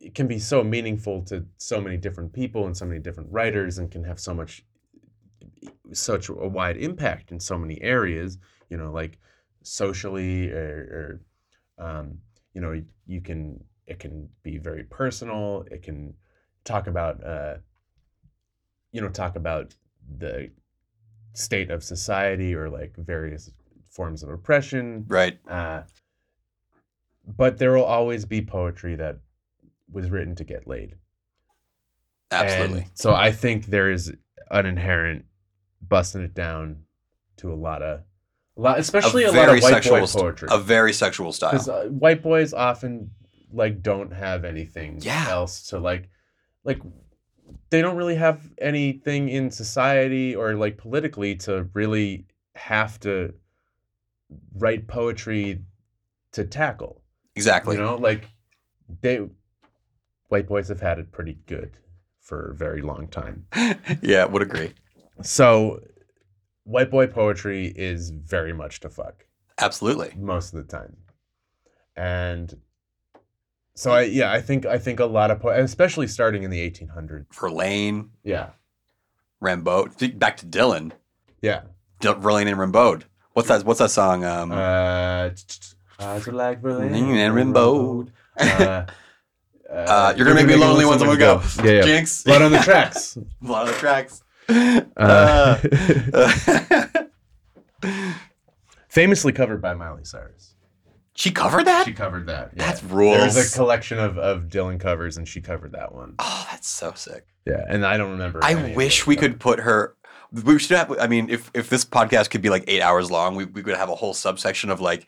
it 0.00 0.14
can 0.14 0.26
be 0.26 0.40
so 0.40 0.64
meaningful 0.64 1.22
to 1.26 1.46
so 1.56 1.80
many 1.80 1.96
different 1.96 2.32
people 2.32 2.66
and 2.66 2.76
so 2.76 2.84
many 2.84 2.98
different 2.98 3.30
writers, 3.30 3.78
and 3.78 3.92
can 3.92 4.02
have 4.02 4.18
so 4.18 4.34
much, 4.34 4.64
such 5.92 6.28
a 6.28 6.32
wide 6.32 6.76
impact 6.78 7.30
in 7.30 7.38
so 7.38 7.56
many 7.56 7.80
areas. 7.80 8.38
You 8.70 8.76
know, 8.76 8.90
like 8.90 9.18
socially 9.62 10.50
or, 10.50 11.20
or 11.78 11.86
um, 11.86 12.18
you 12.54 12.60
know, 12.60 12.82
you 13.06 13.20
can 13.20 13.62
it 13.86 14.00
can 14.00 14.28
be 14.42 14.58
very 14.58 14.84
personal. 14.84 15.64
It 15.70 15.82
can 15.82 16.14
talk 16.64 16.88
about, 16.88 17.22
uh, 17.24 17.56
you 18.90 19.00
know, 19.00 19.08
talk 19.08 19.36
about 19.36 19.74
the 20.18 20.50
state 21.34 21.70
of 21.70 21.82
society 21.84 22.54
or 22.54 22.68
like 22.68 22.94
various 22.96 23.50
forms 23.88 24.22
of 24.22 24.28
oppression. 24.30 25.04
right. 25.08 25.38
Uh, 25.48 25.82
but 27.36 27.58
there 27.58 27.72
will 27.72 27.84
always 27.84 28.24
be 28.24 28.40
poetry 28.42 28.96
that 28.96 29.18
was 29.92 30.10
written 30.10 30.34
to 30.36 30.44
get 30.44 30.66
laid. 30.66 30.96
Absolutely. 32.30 32.80
And 32.82 32.90
so 32.94 33.14
I 33.14 33.32
think 33.32 33.66
there 33.66 33.90
is 33.90 34.12
an 34.50 34.66
inherent 34.66 35.24
busting 35.82 36.22
it 36.22 36.34
down 36.34 36.84
to 37.38 37.52
a 37.52 37.54
lot 37.54 37.82
of, 37.82 38.00
a 38.56 38.60
lot, 38.60 38.78
especially 38.78 39.24
a, 39.24 39.32
lot 39.32 39.48
of 39.48 39.62
white 39.62 39.84
boy 39.88 40.04
st- 40.04 40.22
poetry. 40.22 40.48
a 40.50 40.58
very 40.58 40.92
sexual 40.92 41.32
style. 41.32 41.52
Because 41.52 41.68
uh, 41.68 41.84
white 41.88 42.22
boys 42.22 42.52
often 42.52 43.10
like 43.52 43.82
don't 43.82 44.12
have 44.12 44.44
anything 44.44 44.98
Yeah. 45.00 45.26
else 45.28 45.68
to 45.68 45.78
like, 45.78 46.08
like 46.64 46.80
they 47.70 47.80
don't 47.80 47.96
really 47.96 48.16
have 48.16 48.40
anything 48.58 49.28
in 49.28 49.50
society 49.50 50.34
or 50.34 50.54
like 50.54 50.76
politically 50.76 51.36
to 51.36 51.68
really 51.72 52.26
have 52.54 52.98
to 53.00 53.32
write 54.56 54.86
poetry 54.86 55.60
to 56.32 56.44
tackle. 56.44 57.02
Exactly. 57.36 57.76
You 57.76 57.82
know, 57.82 57.96
like 57.96 58.28
they 59.00 59.26
white 60.28 60.48
boys 60.48 60.68
have 60.68 60.80
had 60.80 60.98
it 60.98 61.12
pretty 61.12 61.38
good 61.46 61.72
for 62.20 62.50
a 62.50 62.54
very 62.54 62.82
long 62.82 63.08
time. 63.08 63.46
yeah, 64.02 64.24
would 64.24 64.42
agree. 64.42 64.72
So 65.22 65.80
white 66.64 66.90
boy 66.90 67.06
poetry 67.06 67.72
is 67.76 68.10
very 68.10 68.52
much 68.52 68.80
to 68.80 68.90
fuck 68.90 69.26
Absolutely. 69.58 70.14
most 70.16 70.54
of 70.54 70.66
the 70.66 70.76
time. 70.76 70.96
And 71.96 72.54
so 73.74 73.90
I 73.92 74.02
yeah, 74.02 74.32
I 74.32 74.40
think 74.40 74.66
I 74.66 74.78
think 74.78 75.00
a 75.00 75.06
lot 75.06 75.30
of 75.30 75.40
po- 75.40 75.50
especially 75.50 76.06
starting 76.06 76.42
in 76.42 76.50
the 76.50 76.60
1800s. 76.70 77.26
Verlaine, 77.34 78.10
Yeah. 78.24 78.50
Rimbaud. 79.42 80.18
Back 80.18 80.36
to 80.38 80.46
Dylan. 80.46 80.92
Yeah. 81.40 81.62
D- 82.00 82.12
Verlaine 82.18 82.48
and 82.48 82.58
Rimbaud. 82.58 83.04
What's 83.32 83.48
that? 83.48 83.64
What's 83.64 83.78
that 83.80 83.90
song? 83.90 84.24
Um, 84.24 84.52
Uh 84.52 85.30
I 85.98 86.18
like 86.18 86.60
Berlin 86.62 86.88
Verlaine 86.90 87.16
and 87.16 87.34
Rimbaud. 87.34 88.10
Uh, 88.40 88.86
Uh, 89.72 90.12
you're 90.16 90.26
gonna 90.26 90.34
make 90.34 90.46
me 90.48 90.56
lonely 90.56 90.84
once 90.84 91.00
I'm 91.00 91.06
gonna 91.06 91.18
go. 91.18 91.40
Yeah, 91.62 91.70
yeah. 91.72 91.82
Jinx. 91.82 92.24
Blood 92.24 92.42
on 92.42 92.50
the 92.50 92.58
tracks. 92.58 93.16
Lot 93.40 93.68
of 93.68 93.74
the 93.74 93.78
tracks. 93.78 94.22
Uh, 94.48 95.58
Uh, 96.12 97.04
famously 98.88 99.32
covered 99.32 99.62
by 99.62 99.74
Miley 99.74 100.04
Cyrus. 100.04 100.54
She 101.20 101.30
covered 101.30 101.66
that. 101.66 101.84
She 101.86 101.92
covered 101.92 102.26
that. 102.26 102.50
Yeah. 102.54 102.66
That's 102.66 102.82
rules. 102.82 103.34
There's 103.34 103.52
a 103.52 103.56
collection 103.56 103.98
of, 103.98 104.16
of 104.18 104.44
Dylan 104.44 104.80
covers, 104.80 105.16
and 105.16 105.28
she 105.28 105.40
covered 105.40 105.72
that 105.72 105.94
one. 105.94 106.14
oh, 106.18 106.46
that's 106.50 106.68
so 106.68 106.92
sick. 106.94 107.26
Yeah, 107.46 107.64
and 107.68 107.84
I 107.84 107.96
don't 107.96 108.10
remember. 108.12 108.40
I 108.42 108.74
wish 108.74 109.06
we 109.06 109.16
could 109.16 109.38
put 109.38 109.60
her. 109.60 109.96
We 110.32 110.58
should 110.58 110.76
have. 110.76 110.96
I 110.98 111.06
mean, 111.08 111.28
if 111.28 111.50
if 111.54 111.68
this 111.68 111.84
podcast 111.84 112.30
could 112.30 112.40
be 112.42 112.50
like 112.50 112.64
eight 112.68 112.80
hours 112.82 113.10
long, 113.10 113.34
we 113.36 113.44
we 113.44 113.62
could 113.62 113.76
have 113.76 113.88
a 113.90 113.94
whole 113.94 114.14
subsection 114.14 114.70
of 114.70 114.80
like, 114.80 115.06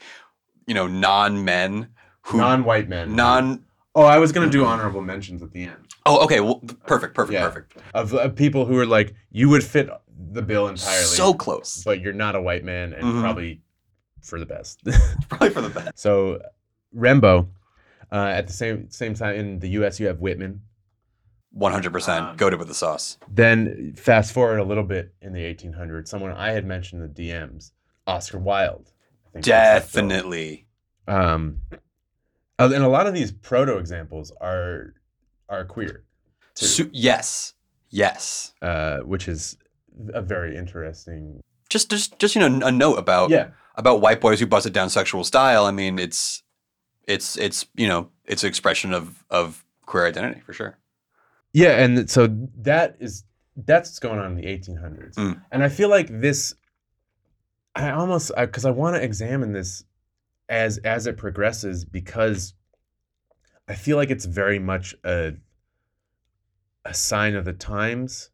you 0.66 0.74
know, 0.74 0.86
non 0.86 1.44
men 1.44 1.88
who 2.22 2.38
non-white 2.38 2.88
men. 2.88 3.14
non. 3.16 3.64
Oh, 3.94 4.04
I 4.04 4.18
was 4.18 4.32
gonna 4.32 4.50
do 4.50 4.64
honorable 4.64 5.02
mentions 5.02 5.42
at 5.42 5.52
the 5.52 5.64
end 5.64 5.76
Oh, 6.06 6.24
okay. 6.24 6.40
Well, 6.40 6.62
perfect, 6.86 7.14
perfect, 7.14 7.34
Yeah. 7.34 7.46
perfect. 7.48 7.76
of, 7.94 8.12
of 8.14 8.34
people 8.34 8.64
who 8.66 8.76
are 8.78 8.86
like, 8.86 9.14
you 9.30 9.48
would 9.50 9.62
fit 9.62 9.88
the 10.32 10.42
bill 10.42 10.66
entirely, 10.68 11.04
So 11.04 11.32
close. 11.34 11.82
but 11.84 12.00
you're 12.00 12.12
not 12.12 12.34
a 12.34 12.40
white 12.40 12.64
man, 12.64 12.92
and 12.92 13.04
Mhm. 13.04 13.20
probably 13.20 13.61
for 14.22 14.38
the 14.38 14.46
best. 14.46 14.80
Probably 15.28 15.50
for 15.50 15.60
the 15.60 15.68
best. 15.68 15.98
so, 15.98 16.40
Rimbaud. 16.96 17.48
Uh, 18.10 18.26
at 18.26 18.46
the 18.46 18.52
same 18.52 18.90
same 18.90 19.14
time 19.14 19.36
in 19.36 19.58
the 19.58 19.68
U.S., 19.70 19.98
you 19.98 20.06
have 20.06 20.20
Whitman. 20.20 20.60
One 21.50 21.72
hundred 21.72 21.92
percent. 21.92 22.24
Um, 22.26 22.36
Goaded 22.36 22.58
with 22.58 22.68
the 22.68 22.74
sauce. 22.74 23.18
Then 23.28 23.94
fast 23.96 24.32
forward 24.32 24.58
a 24.58 24.64
little 24.64 24.84
bit 24.84 25.14
in 25.20 25.32
the 25.32 25.40
1800s, 25.40 26.08
someone 26.08 26.32
I 26.32 26.52
had 26.52 26.64
mentioned 26.66 27.02
in 27.02 27.12
the 27.12 27.28
DMs, 27.30 27.72
Oscar 28.06 28.38
Wilde. 28.38 28.90
I 29.26 29.32
think 29.32 29.44
that's 29.46 29.86
that 29.86 29.90
film. 29.90 30.08
Definitely. 30.08 30.66
Um, 31.08 31.60
uh, 32.58 32.70
and 32.74 32.84
a 32.84 32.88
lot 32.88 33.06
of 33.06 33.14
these 33.14 33.32
proto 33.32 33.76
examples 33.78 34.30
are 34.40 34.94
are 35.48 35.64
queer, 35.64 36.04
too, 36.54 36.66
Su- 36.66 36.90
yes. 36.92 37.54
Yes. 37.90 38.52
uh, 38.62 38.98
which 39.00 39.28
is 39.28 39.56
a 40.14 40.22
very 40.22 40.56
interesting. 40.56 41.40
Just, 41.68 41.90
just, 41.90 42.18
just 42.18 42.34
you 42.34 42.40
know, 42.46 42.66
a 42.66 42.70
note 42.72 42.94
about 42.98 43.30
Yeah, 43.30 43.48
about 43.76 44.00
white 44.00 44.20
boys 44.20 44.40
who 44.40 44.46
busted 44.46 44.72
down 44.72 44.90
sexual 44.90 45.24
style. 45.24 45.64
I 45.64 45.70
mean, 45.70 45.98
it's, 45.98 46.42
it's, 47.08 47.36
it's 47.36 47.66
you 47.74 47.88
know, 47.88 48.10
it's 48.24 48.42
an 48.44 48.48
expression 48.48 48.92
of 48.92 49.24
of 49.30 49.64
queer 49.86 50.06
identity 50.06 50.40
for 50.40 50.52
sure. 50.52 50.78
yeah, 51.52 51.82
and 51.82 52.08
so 52.08 52.28
that 52.58 52.96
is 53.00 53.24
that's 53.56 53.90
what's 53.90 53.98
going 53.98 54.18
on 54.18 54.32
in 54.32 54.36
the 54.36 54.44
1800s, 54.46 55.14
Mm. 55.16 55.42
and 55.50 55.62
I 55.62 55.68
feel 55.68 55.88
like 55.90 56.08
this. 56.20 56.54
I 57.74 57.90
almost 57.90 58.30
because 58.36 58.64
I, 58.64 58.70
want 58.70 58.96
to 58.96 59.02
examine 59.02 59.52
this 59.52 59.84
as 60.48 60.78
as 60.78 61.06
it 61.06 61.16
progresses 61.16 61.84
because 61.84 62.54
I 63.68 63.74
feel 63.74 63.96
like 63.96 64.10
it's 64.10 64.24
very 64.26 64.58
much 64.58 64.94
a 65.04 65.32
a 66.84 66.94
sign 66.94 67.34
of 67.34 67.44
the 67.44 67.52
times, 67.52 68.30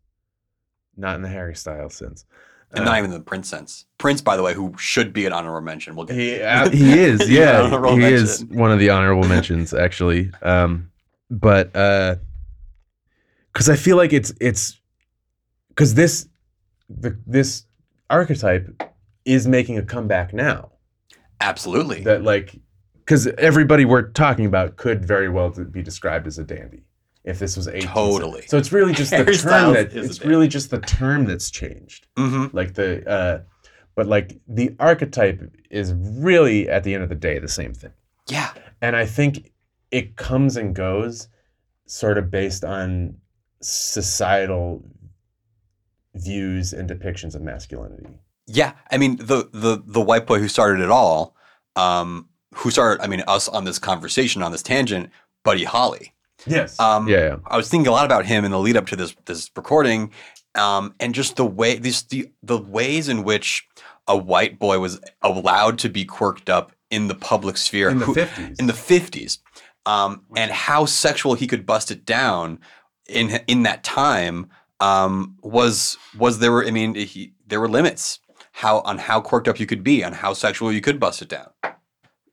not 0.97 1.17
in 1.17 1.23
the 1.23 1.29
Harry 1.29 1.55
Styles 1.55 1.95
sense. 1.95 2.25
And 2.73 2.81
Uh, 2.81 2.85
not 2.85 2.99
even 2.99 3.11
the 3.11 3.21
Prince 3.21 3.49
sense. 3.49 3.87
Prince, 3.99 4.21
by 4.21 4.37
the 4.37 4.43
way, 4.43 4.55
who 4.55 4.75
should 4.79 5.13
be 5.13 5.27
an 5.27 5.33
honorable 5.33 5.65
mention. 5.65 5.97
We'll 5.97 6.07
get 6.07 6.17
He 6.17 6.41
uh, 6.41 6.69
he 6.71 6.99
is, 6.99 7.29
yeah, 7.31 7.63
honorable 7.63 7.97
he 7.97 8.05
is 8.05 8.45
one 8.47 8.71
of 8.71 8.79
the 8.79 8.91
honorable 8.91 9.27
mentions 9.29 9.73
actually. 9.73 10.31
Um, 10.43 10.91
but 11.31 11.73
because 11.73 13.69
I 13.69 13.77
feel 13.77 13.97
like 13.97 14.13
it's 14.13 14.33
it's 14.41 14.81
because 15.69 15.95
this 15.95 16.29
the 16.89 17.19
this 17.27 17.65
archetype 18.11 18.83
is 19.25 19.47
making 19.47 19.79
a 19.79 19.83
comeback 19.83 20.33
now. 20.33 20.73
absolutely. 21.41 22.03
That 22.03 22.23
like 22.23 22.55
because 22.99 23.27
everybody 23.39 23.85
we're 23.85 24.11
talking 24.11 24.47
about 24.47 24.77
could 24.77 25.05
very 25.05 25.29
well 25.29 25.51
be 25.51 25.83
described 25.83 26.27
as 26.27 26.39
a 26.39 26.45
dandy 26.45 26.85
if 27.29 27.39
this 27.39 27.57
was 27.57 27.67
18th 27.67 27.73
century. 27.73 27.93
Totally. 27.93 28.47
So 28.47 28.59
it's 28.59 28.73
really 28.73 28.93
just 28.93 29.11
the 29.11 29.17
Harry 29.25 29.37
term 29.37 29.75
that 29.75 29.95
it's 29.95 30.25
really 30.25 30.49
just 30.49 30.71
the 30.71 30.81
term 30.81 31.27
that's 31.27 31.51
changed 31.51 32.07
hmm 32.17 32.47
like 32.53 32.75
the 32.75 33.09
uh 33.09 33.41
but 33.95 34.07
like 34.07 34.39
the 34.47 34.75
archetype 34.79 35.41
is 35.71 35.93
really 35.95 36.69
at 36.69 36.85
the 36.85 36.95
end 36.95 37.03
of 37.03 37.09
the 37.09 37.15
day 37.15 37.39
the 37.39 37.49
same 37.49 37.75
thing 37.75 37.93
Yeah, 38.29 38.53
and 38.81 38.97
i 38.97 39.07
think 39.07 39.53
it 39.91 40.17
comes 40.17 40.57
and 40.57 40.75
goes 40.75 41.29
sort 41.87 42.19
of 42.19 42.31
based 42.31 42.65
on 42.65 43.17
societal 43.61 44.85
views 46.15 46.73
and 46.73 46.89
depictions 46.89 47.35
of 47.35 47.43
masculinity 47.43 48.19
yeah. 48.49 48.73
I 48.91 48.97
mean, 48.97 49.17
the 49.17 49.49
the 49.53 49.83
the 49.85 50.01
white 50.01 50.27
boy 50.27 50.39
who 50.39 50.49
started 50.49 50.83
it 50.83 50.91
all, 50.91 51.37
um, 51.77 52.29
who 52.55 52.71
started. 52.71 53.03
I 53.03 53.07
mean, 53.07 53.23
us 53.29 53.47
on 53.47 53.65
this 53.65 53.79
conversation 53.79 54.43
on 54.43 54.51
this 54.51 54.63
tangent, 54.63 55.11
Buddy 55.45 55.65
Holly. 55.65 56.15
Yes. 56.47 56.79
Um, 56.79 57.09
yeah 57.09 57.19
yeah. 57.19 57.37
I 57.47 57.57
was 57.57 57.69
thinking 57.69 57.89
a 57.89 57.93
lot 57.93 58.05
about 58.05 58.27
him 58.27 58.45
in 58.45 58.51
the 58.51 58.59
lead 58.59 58.77
up 58.77 58.87
to 58.89 58.97
this 58.97 59.15
this 59.27 59.51
recording, 59.57 60.13
um, 60.55 60.95
and 61.01 61.15
just 61.15 61.37
the 61.37 61.47
way 61.47 61.79
these 61.79 62.03
the 62.05 62.31
the 62.43 62.59
ways 62.59 63.09
in 63.09 63.25
which 63.25 63.67
a 64.07 64.17
white 64.17 64.59
boy 64.59 64.79
was 64.79 65.01
allowed 65.23 65.79
to 65.81 65.89
be 65.89 66.05
quirked 66.05 66.49
up 66.49 66.73
in 66.91 67.09
the 67.09 67.15
public 67.15 67.57
sphere 67.59 67.91
in 67.91 67.99
the 67.99 68.07
50s 68.07 68.59
in 68.59 68.67
the 68.67 68.73
fifties, 68.73 69.39
um, 69.87 70.23
and 70.37 70.51
how 70.51 70.85
sexual 70.85 71.35
he 71.35 71.47
could 71.47 71.67
bust 71.67 71.91
it 71.91 72.05
down 72.05 72.59
in 73.09 73.41
in 73.47 73.63
that 73.65 73.83
time 73.85 74.49
um, 74.81 75.37
was 75.43 75.97
was 76.19 76.39
there 76.39 76.53
were 76.53 76.67
I 76.67 76.71
mean 76.71 76.95
he, 76.95 77.33
there 77.47 77.61
were 77.61 77.69
limits 77.69 78.21
how 78.53 78.81
on 78.81 78.99
how 78.99 79.21
quirked 79.21 79.49
up 79.49 79.61
you 79.61 79.67
could 79.67 79.85
be 79.85 80.03
on 80.05 80.13
how 80.13 80.33
sexual 80.33 80.73
you 80.73 80.81
could 80.81 80.99
bust 80.99 81.23
it 81.23 81.29
down. 81.29 81.51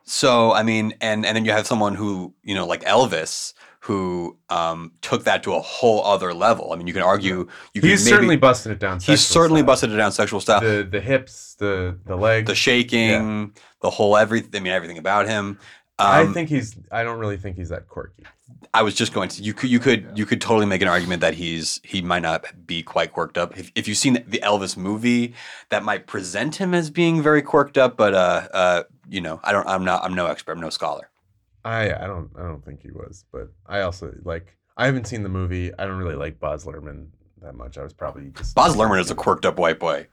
So 0.03 0.53
I 0.53 0.63
mean, 0.63 0.93
and 1.01 1.25
and 1.25 1.35
then 1.35 1.45
you 1.45 1.51
have 1.51 1.67
someone 1.67 1.95
who 1.95 2.33
you 2.43 2.55
know 2.55 2.65
like 2.65 2.83
Elvis 2.83 3.53
who 3.85 4.35
um, 4.49 4.91
took 5.01 5.25
that 5.25 5.43
to 5.43 5.53
a 5.53 5.61
whole 5.61 6.03
other 6.03 6.33
level. 6.33 6.73
I 6.73 6.75
mean, 6.75 6.87
you 6.87 6.93
can 6.93 7.03
argue 7.03 7.47
you 7.73 7.81
he's 7.81 8.03
maybe, 8.03 8.15
certainly 8.15 8.35
busted 8.37 8.71
it 8.71 8.79
down 8.79 8.99
he's 8.99 9.21
certainly 9.21 9.61
style. 9.61 9.67
busted 9.67 9.91
it 9.91 9.97
down 9.97 10.11
sexual 10.11 10.39
style. 10.39 10.61
The, 10.61 10.87
the 10.89 11.01
hips 11.01 11.55
the 11.55 11.97
the 12.05 12.15
legs 12.15 12.47
the 12.47 12.55
shaking, 12.55 13.53
the 13.81 13.89
whole 13.91 14.17
everything. 14.17 14.49
I 14.55 14.59
mean, 14.59 14.73
everything 14.73 14.97
about 14.97 15.27
him. 15.27 15.59
i 15.99 16.21
Um, 16.21 16.33
think 16.33 16.49
he's 16.49 16.75
i 16.91 17.03
don't 17.03 17.19
really 17.19 17.37
think 17.37 17.55
he's 17.57 17.69
that 17.69 17.87
quirky 17.87 18.23
I 18.73 18.81
was 18.81 18.93
just 18.93 19.13
going 19.13 19.29
to 19.29 19.41
you 19.41 19.53
could 19.53 19.69
you 19.69 19.79
could 19.79 20.11
you 20.15 20.25
could 20.25 20.41
totally 20.41 20.65
make 20.65 20.81
an 20.81 20.87
argument 20.87 21.21
that 21.21 21.33
he's 21.35 21.79
he 21.83 22.01
might 22.01 22.21
not 22.23 22.43
be 22.67 22.83
quite 22.83 23.13
quirked 23.13 23.37
up. 23.37 23.57
If, 23.57 23.71
if 23.75 23.87
you've 23.87 23.97
seen 23.97 24.13
the 24.27 24.39
Elvis 24.39 24.75
movie, 24.75 25.33
that 25.69 25.83
might 25.83 26.07
present 26.07 26.55
him 26.57 26.73
as 26.73 26.89
being 26.89 27.21
very 27.21 27.41
quirked 27.41 27.77
up, 27.77 27.95
but 27.95 28.13
uh 28.13 28.47
uh 28.53 28.83
you 29.07 29.21
know 29.21 29.39
I 29.43 29.51
don't 29.53 29.67
I'm 29.67 29.85
not 29.85 30.03
I'm 30.03 30.13
no 30.13 30.25
expert 30.25 30.53
I'm 30.53 30.59
no 30.61 30.69
scholar. 30.69 31.09
I 31.65 31.91
I 31.93 32.07
don't 32.07 32.29
I 32.37 32.43
don't 32.43 32.63
think 32.63 32.81
he 32.81 32.91
was, 32.91 33.25
but 33.31 33.49
I 33.65 33.81
also 33.81 34.13
like 34.23 34.55
I 34.77 34.85
haven't 34.85 35.07
seen 35.07 35.23
the 35.23 35.29
movie. 35.29 35.73
I 35.77 35.85
don't 35.85 35.97
really 35.97 36.15
like 36.15 36.39
Baz 36.39 36.65
Luhrmann 36.65 37.07
that 37.41 37.55
much. 37.55 37.77
I 37.77 37.83
was 37.83 37.93
probably 37.93 38.29
just 38.29 38.55
Baz 38.55 38.75
Luhrmann 38.75 39.01
is 39.01 39.11
a 39.11 39.15
quirked 39.15 39.45
up 39.45 39.57
white 39.57 39.79
boy. 39.79 40.07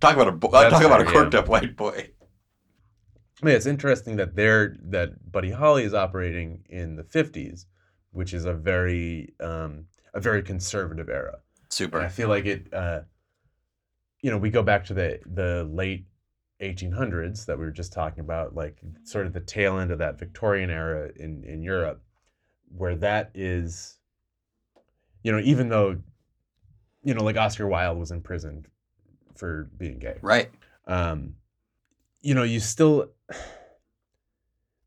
Talk 0.00 0.14
about 0.14 0.28
a 0.28 0.32
bo- 0.32 0.50
That's 0.50 0.72
talk 0.72 0.84
about 0.84 1.00
a 1.02 1.04
quirked 1.04 1.34
yeah. 1.34 1.40
up 1.40 1.48
white 1.48 1.76
boy. 1.76 2.10
Yeah, 3.42 3.54
it's 3.54 3.66
interesting 3.66 4.16
that 4.16 4.36
they're 4.36 4.76
that 4.90 5.32
Buddy 5.32 5.50
Holly 5.50 5.84
is 5.84 5.92
operating 5.92 6.64
in 6.68 6.96
the 6.96 7.02
'50s, 7.02 7.66
which 8.12 8.32
is 8.32 8.44
a 8.44 8.54
very 8.54 9.34
um, 9.40 9.86
a 10.14 10.20
very 10.20 10.42
conservative 10.42 11.08
era. 11.08 11.38
And 11.98 12.06
I 12.06 12.08
feel 12.08 12.28
like 12.28 12.46
it. 12.46 12.72
Uh, 12.72 13.00
you 14.22 14.30
know, 14.30 14.36
we 14.36 14.50
go 14.50 14.62
back 14.62 14.84
to 14.86 14.94
the 14.94 15.20
the 15.26 15.64
late 15.64 16.04
1800s 16.60 17.46
that 17.46 17.58
we 17.58 17.64
were 17.64 17.70
just 17.70 17.92
talking 17.92 18.20
about, 18.20 18.54
like 18.54 18.76
sort 19.04 19.26
of 19.26 19.32
the 19.32 19.40
tail 19.40 19.78
end 19.78 19.90
of 19.90 19.98
that 19.98 20.18
Victorian 20.18 20.70
era 20.70 21.10
in 21.16 21.42
in 21.44 21.62
Europe, 21.62 22.02
where 22.76 22.96
that 22.96 23.30
is, 23.34 23.98
you 25.22 25.32
know, 25.32 25.40
even 25.40 25.68
though, 25.68 25.98
you 27.02 27.14
know, 27.14 27.24
like 27.24 27.36
Oscar 27.36 27.66
Wilde 27.66 27.98
was 27.98 28.10
imprisoned 28.10 28.68
for 29.34 29.70
being 29.78 29.98
gay, 29.98 30.18
Right. 30.22 30.50
um, 30.86 31.34
you 32.20 32.34
know, 32.34 32.42
you 32.42 32.60
still 32.60 33.10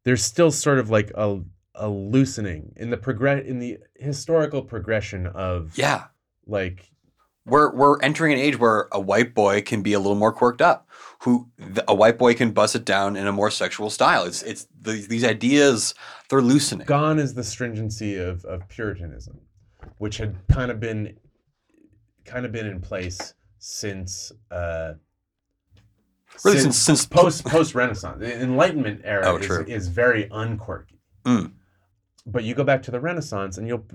there's 0.04 0.24
still 0.24 0.52
sort 0.52 0.80
of 0.80 0.90
like 0.90 1.12
a 1.16 1.42
a 1.76 1.90
loosening 1.90 2.72
in 2.76 2.92
the 2.92 2.98
progress 2.98 3.44
in 3.48 3.58
the 3.58 3.80
historical 3.96 4.62
progression 4.62 5.26
of 5.28 5.76
Yeah. 5.78 6.06
like 6.46 6.92
We're 7.46 7.74
we're 7.76 8.00
entering 8.02 8.34
an 8.34 8.40
age 8.40 8.58
where 8.58 8.88
a 8.92 9.00
white 9.00 9.34
boy 9.34 9.62
can 9.62 9.82
be 9.82 9.94
a 9.94 10.00
little 10.00 10.16
more 10.16 10.32
quirked 10.32 10.62
up. 10.62 10.88
Who 11.24 11.50
a 11.88 11.96
white 11.96 12.18
boy 12.18 12.34
can 12.34 12.52
bust 12.52 12.76
it 12.76 12.86
down 12.86 13.16
in 13.16 13.28
a 13.28 13.32
more 13.32 13.52
sexual 13.52 13.90
style. 13.90 14.24
It's 14.26 14.42
it's 14.44 14.68
the, 14.82 15.06
these 15.10 15.24
ideas 15.24 15.94
they're 16.30 16.42
loosening. 16.42 16.86
gone 16.86 17.20
is 17.20 17.34
the 17.34 17.44
stringency 17.44 18.16
of, 18.18 18.44
of 18.46 18.68
puritanism 18.70 19.40
which 19.98 20.18
had 20.18 20.36
kind 20.50 20.72
of 20.72 20.80
been 20.80 21.16
kind 22.26 22.46
of 22.46 22.52
been 22.52 22.66
in 22.66 22.80
place 22.82 23.34
since 23.60 24.32
uh 24.52 24.94
Really, 26.44 26.60
since 26.60 26.78
since 26.78 27.06
post 27.06 27.46
post 27.46 27.76
renaissance 27.76 28.20
the 28.20 28.42
enlightenment 28.42 29.02
era 29.04 29.24
Oh, 29.28 29.38
is, 29.38 29.50
is 29.68 29.88
very 29.88 30.28
unquirky 30.30 30.98
Mm. 31.26 31.52
but 32.26 32.44
you 32.44 32.56
go 32.56 32.64
back 32.64 32.82
to 32.84 32.92
the 32.92 33.00
renaissance 33.00 33.58
and 33.58 33.68
you'll 33.68 33.86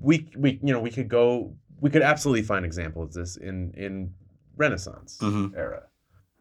we 0.00 0.28
we 0.36 0.58
you 0.62 0.72
know 0.72 0.80
we 0.80 0.90
could 0.90 1.08
go 1.08 1.54
we 1.80 1.90
could 1.90 2.02
absolutely 2.02 2.42
find 2.42 2.64
examples 2.64 3.16
of 3.16 3.22
this 3.22 3.36
in 3.36 3.72
in 3.76 4.12
renaissance 4.56 5.18
Mhm. 5.22 5.56
era 5.56 5.82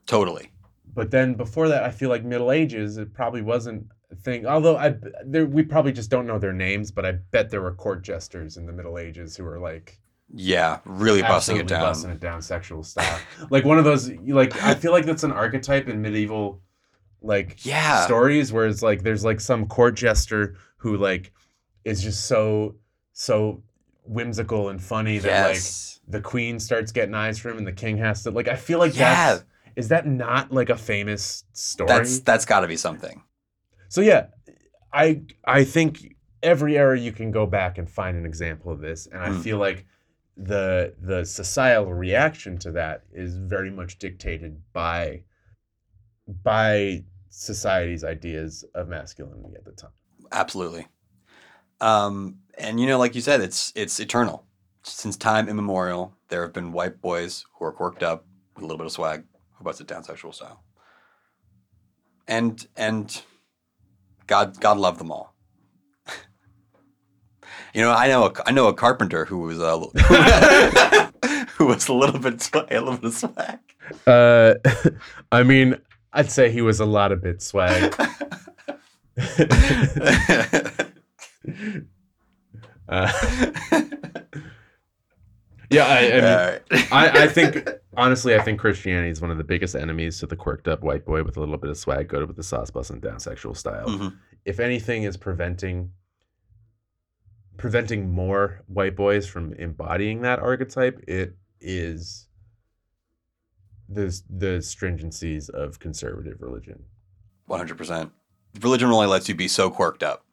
totally. 0.05 0.51
but 0.93 1.11
then 1.11 1.33
before 1.33 1.67
that 1.67 1.83
i 1.83 1.91
feel 1.91 2.09
like 2.09 2.23
middle 2.23 2.51
ages 2.51 2.97
it 2.97 3.13
probably 3.13 3.41
wasn't 3.41 3.85
a 4.11 4.15
thing 4.15 4.45
although 4.45 4.77
i 4.77 4.95
there 5.25 5.45
we 5.45 5.63
probably 5.63 5.91
just 5.91 6.09
don't 6.09 6.25
know 6.27 6.39
their 6.39 6.53
names 6.53 6.91
but 6.91 7.05
i 7.05 7.11
bet 7.31 7.49
there 7.49 7.61
were 7.61 7.73
court 7.73 8.03
jesters 8.03 8.55
in 8.57 8.65
the 8.65 8.71
middle 8.71 8.97
ages 8.97 9.35
who 9.35 9.43
were 9.43 9.59
like 9.59 9.99
Yeah, 10.33 10.79
really 10.85 11.21
busting 11.21 11.57
it 11.57 11.67
down. 11.67 11.81
busting 11.81 12.11
it 12.11 12.19
down 12.19 12.41
sexual 12.41 12.83
style 12.83 13.19
like 13.49 13.65
one 13.65 13.77
of 13.79 13.83
those 13.85 14.09
like 14.41 14.55
i 14.63 14.73
feel 14.75 14.91
like 14.91 15.05
that's 15.05 15.23
an 15.23 15.31
archetype 15.31 15.87
in 15.89 16.01
medieval 16.01 16.61
like 17.21 17.65
Yeah. 17.65 18.05
stories 18.05 18.53
where 18.53 18.67
it's 18.67 18.81
like 18.83 19.01
there's 19.03 19.25
like 19.25 19.39
some 19.41 19.65
court 19.67 19.95
jester 19.95 20.55
who 20.77 20.95
like 20.97 21.33
is 21.83 22.01
just 22.01 22.25
so 22.27 22.75
so 23.13 23.63
whimsical 24.05 24.69
and 24.69 24.81
funny 24.81 25.17
that 25.19 25.47
like 25.49 25.61
the 26.07 26.21
queen 26.21 26.59
starts 26.59 26.91
getting 26.91 27.13
eyes 27.15 27.39
for 27.39 27.49
him 27.49 27.57
and 27.57 27.65
the 27.67 27.71
king 27.73 27.97
has 27.97 28.23
to 28.23 28.31
like 28.31 28.47
i 28.47 28.55
feel 28.55 28.79
like 28.79 28.95
Yeah. 28.95 29.33
that's 29.33 29.45
is 29.75 29.87
that 29.89 30.07
not 30.07 30.51
like 30.51 30.69
a 30.69 30.77
famous 30.77 31.43
story 31.53 31.87
That's 31.87 32.19
that's 32.19 32.45
got 32.45 32.61
to 32.61 32.67
be 32.67 32.77
something. 32.77 33.23
so 33.89 34.01
yeah 34.01 34.27
i 34.93 35.21
i 35.45 35.63
think 35.63 36.15
every 36.43 36.77
era 36.77 36.97
you 36.99 37.11
can 37.11 37.31
go 37.31 37.45
back 37.47 37.77
and 37.79 37.89
find 37.89 38.15
an 38.17 38.25
example 38.25 38.71
of 38.71 38.79
this 38.79 39.07
and 39.07 39.21
i 39.21 39.29
Mm. 39.29 39.41
feel 39.41 39.57
like 39.57 39.85
the 40.37 40.93
the 41.01 41.25
societal 41.25 41.93
reaction 41.93 42.57
to 42.59 42.71
that 42.73 43.03
is 43.13 43.37
very 43.37 43.71
much 43.71 43.97
dictated 43.97 44.61
by 44.73 45.23
by 46.43 47.03
society's 47.29 48.03
ideas 48.03 48.63
of 48.75 48.87
masculinity 48.87 49.55
at 49.55 49.65
the 49.65 49.71
time 49.71 49.91
Absolutely. 50.31 50.87
Um, 51.81 52.39
and 52.57 52.79
you 52.79 52.87
know, 52.87 52.97
like 52.97 53.15
you 53.15 53.21
said, 53.21 53.41
it's 53.41 53.71
it's 53.75 53.99
eternal. 53.99 54.45
Since 54.83 55.17
time 55.17 55.49
immemorial, 55.49 56.13
there 56.29 56.41
have 56.43 56.53
been 56.53 56.71
white 56.71 57.01
boys 57.01 57.45
who 57.53 57.65
are 57.65 57.71
quirked 57.71 58.03
up 58.03 58.25
with 58.55 58.63
a 58.63 58.67
little 58.67 58.77
bit 58.77 58.85
of 58.85 58.91
swag, 58.91 59.23
who 59.53 59.63
bust 59.63 59.81
it 59.81 59.87
down 59.87 60.03
sexual 60.03 60.31
style. 60.31 60.63
And 62.27 62.65
and 62.75 63.21
God 64.27 64.59
God 64.59 64.77
love 64.77 64.97
them 64.97 65.11
all. 65.11 65.35
you 67.73 67.81
know, 67.81 67.91
I 67.91 68.07
know 68.07 68.25
a, 68.25 68.33
I 68.45 68.51
know 68.51 68.67
a 68.67 68.73
carpenter 68.73 69.25
who 69.25 69.39
was 69.39 69.59
a 69.59 69.77
who 71.57 71.65
was 71.67 71.87
a 71.87 71.93
little 71.93 72.19
bit 72.19 72.41
swag, 72.41 72.71
a 72.71 72.79
little 72.79 72.97
bit 72.97 73.05
of 73.05 73.13
swag. 73.13 73.59
uh 74.07 74.55
i 75.31 75.43
mean 75.43 75.75
i'd 76.13 76.31
say 76.31 76.49
he 76.49 76.61
was 76.61 76.79
a 76.79 76.85
lot 76.85 77.11
of 77.11 77.21
bit 77.21 77.41
swag 77.41 77.93
uh, 82.89 83.11
yeah 85.69 85.85
i, 85.85 85.97
I 85.99 86.11
mean 86.11 86.23
Alright. 86.23 86.61
I, 86.91 87.23
I 87.23 87.27
think 87.27 87.67
honestly, 87.97 88.35
I 88.35 88.41
think 88.41 88.59
Christianity 88.59 89.09
is 89.09 89.21
one 89.21 89.31
of 89.31 89.37
the 89.37 89.43
biggest 89.43 89.75
enemies 89.75 90.19
to 90.19 90.27
the 90.27 90.35
quirked 90.35 90.67
up 90.67 90.81
white 90.81 91.05
boy 91.05 91.23
with 91.23 91.37
a 91.37 91.39
little 91.39 91.57
bit 91.57 91.69
of 91.69 91.77
swag, 91.77 92.07
go 92.09 92.25
with 92.25 92.35
the 92.35 92.43
sauce 92.43 92.69
busting 92.69 92.99
down 92.99 93.19
sexual 93.19 93.55
style. 93.55 93.87
Mhm. 93.87 94.17
If 94.43 94.59
anything 94.59 95.03
is 95.03 95.17
preventing 95.17 95.91
preventing 97.57 98.09
more 98.11 98.61
white 98.67 98.95
boys 98.97 99.25
from 99.27 99.53
embodying 99.53 100.21
that 100.21 100.39
archetype, 100.39 101.01
it 101.07 101.35
is 101.61 102.27
the 103.87 104.21
the 104.29 104.57
stringencies 104.61 105.49
of 105.49 105.79
conservative 105.79 106.41
religion. 106.41 106.83
One 107.47 107.59
hundred 107.59 107.77
percent. 107.77 108.11
Religion 108.61 108.89
only 108.89 109.07
lets 109.07 109.27
you 109.29 109.35
be 109.35 109.47
so 109.47 109.69
quirked 109.69 110.01
up 110.03 110.25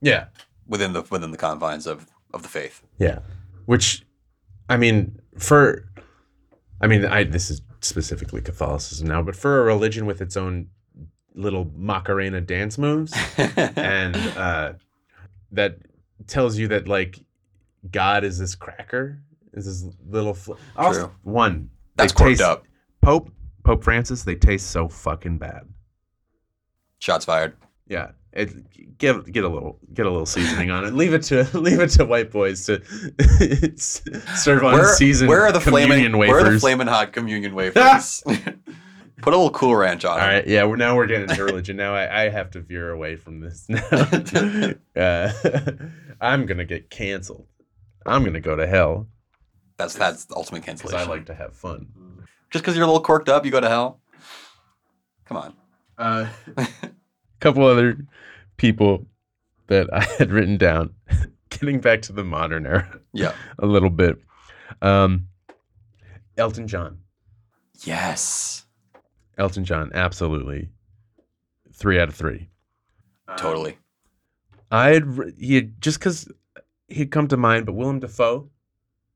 Yeah. 0.00 0.26
Within 0.72 0.92
the 0.94 1.02
within 1.10 1.30
the 1.30 1.36
confines 1.36 1.86
of 1.86 2.06
of 2.34 2.42
the 2.42 2.48
faith. 2.48 2.82
Yeah. 2.98 3.18
Which 3.66 4.04
I 4.68 4.76
mean, 4.78 5.20
for 5.38 5.84
I 6.80 6.86
mean, 6.88 7.04
I 7.04 7.24
this 7.24 7.50
is 7.50 7.60
specifically 7.82 8.40
Catholicism 8.40 9.06
now, 9.06 9.22
but 9.22 9.36
for 9.36 9.60
a 9.60 9.64
religion 9.64 10.06
with 10.06 10.20
its 10.22 10.36
own 10.36 10.68
little 11.34 11.70
Macarena 11.76 12.40
dance 12.40 12.76
moves 12.78 13.12
and 13.38 14.16
uh 14.36 14.72
that 15.52 15.78
tells 16.26 16.56
you 16.58 16.68
that 16.68 16.88
like 16.88 17.18
God 17.90 18.24
is 18.24 18.38
this 18.38 18.54
cracker, 18.54 19.18
is 19.52 19.64
this 19.66 19.94
little 20.08 20.34
fl- 20.34 20.54
also, 20.76 21.06
True. 21.06 21.12
one 21.22 21.70
That's 21.96 22.12
quirked 22.12 22.38
taste- 22.38 22.42
up. 22.42 22.64
Pope 23.02 23.30
Pope 23.64 23.84
Francis, 23.84 24.22
they 24.24 24.34
taste 24.36 24.70
so 24.70 24.88
fucking 24.88 25.38
bad. 25.38 25.68
Shots 26.98 27.24
fired. 27.24 27.56
Yeah, 27.88 28.12
it 28.32 28.98
get 28.98 29.30
get 29.30 29.44
a 29.44 29.48
little 29.48 29.78
get 29.92 30.06
a 30.06 30.10
little 30.10 30.26
seasoning 30.26 30.70
on 30.70 30.84
it. 30.84 30.94
Leave 30.94 31.12
it 31.14 31.22
to 31.24 31.44
leave 31.58 31.80
it 31.80 31.88
to 31.90 32.04
white 32.04 32.30
boys 32.30 32.64
to 32.66 32.82
serve 33.76 34.64
on 34.64 34.72
Where, 34.74 34.94
seasoned 34.94 35.28
where 35.28 35.42
are 35.42 35.52
the 35.52 35.60
communion 35.60 36.12
flaming 36.12 36.18
wafers. 36.18 36.32
Where 36.32 36.46
are 36.46 36.54
the 36.54 36.60
flaming 36.60 36.86
hot 36.86 37.12
communion 37.12 37.54
wafers? 37.56 38.22
Put 38.24 39.34
a 39.34 39.36
little 39.36 39.50
cool 39.50 39.76
ranch 39.76 40.04
on 40.04 40.18
All 40.18 40.26
it. 40.26 40.32
right, 40.32 40.46
yeah, 40.46 40.64
we're 40.64 40.76
now 40.76 40.96
we're 40.96 41.06
getting 41.06 41.28
into 41.28 41.44
religion. 41.44 41.76
Now 41.76 41.94
I, 41.94 42.24
I 42.24 42.28
have 42.28 42.50
to 42.52 42.60
veer 42.60 42.90
away 42.90 43.16
from 43.16 43.40
this. 43.40 43.68
Now, 43.68 44.72
uh, 44.96 45.32
I'm 46.20 46.46
gonna 46.46 46.64
get 46.64 46.90
canceled. 46.90 47.46
I'm 48.04 48.24
gonna 48.24 48.40
go 48.40 48.56
to 48.56 48.66
hell 48.66 49.06
That's 49.76 49.94
that's 49.94 50.24
the 50.24 50.34
ultimate 50.36 50.64
cancellation. 50.64 50.98
I 50.98 51.04
like 51.04 51.26
to 51.26 51.34
have 51.34 51.54
fun. 51.54 51.86
Just 52.50 52.64
because 52.64 52.76
you're 52.76 52.84
a 52.84 52.86
little 52.86 53.02
quirked 53.02 53.28
up, 53.28 53.44
you 53.44 53.50
go 53.50 53.60
to 53.60 53.68
hell. 53.68 54.00
Come 55.24 55.36
on. 55.36 55.54
Uh, 55.96 56.28
a 56.56 56.66
couple 57.42 57.66
other 57.66 57.98
people 58.56 59.04
that 59.66 59.92
I 59.92 60.04
had 60.18 60.30
written 60.30 60.56
down. 60.56 60.94
Getting 61.50 61.80
back 61.80 62.00
to 62.02 62.12
the 62.12 62.24
modern 62.24 62.66
era 62.66 63.00
Yeah. 63.12 63.34
a 63.58 63.66
little 63.66 63.90
bit. 63.90 64.16
Um, 64.80 65.26
Elton 66.38 66.66
John. 66.68 66.98
Yes. 67.84 68.64
Elton 69.36 69.64
John, 69.64 69.90
absolutely. 69.94 70.68
Three 71.72 71.98
out 71.98 72.08
of 72.08 72.14
three. 72.14 72.48
Totally. 73.36 73.78
I 74.70 74.90
had 74.90 75.32
he 75.36 75.54
had, 75.56 75.80
just 75.80 75.98
because 75.98 76.28
he'd 76.88 77.10
come 77.10 77.28
to 77.28 77.36
mind, 77.36 77.66
but 77.66 77.72
Willem 77.74 78.00
Dafoe, 78.00 78.48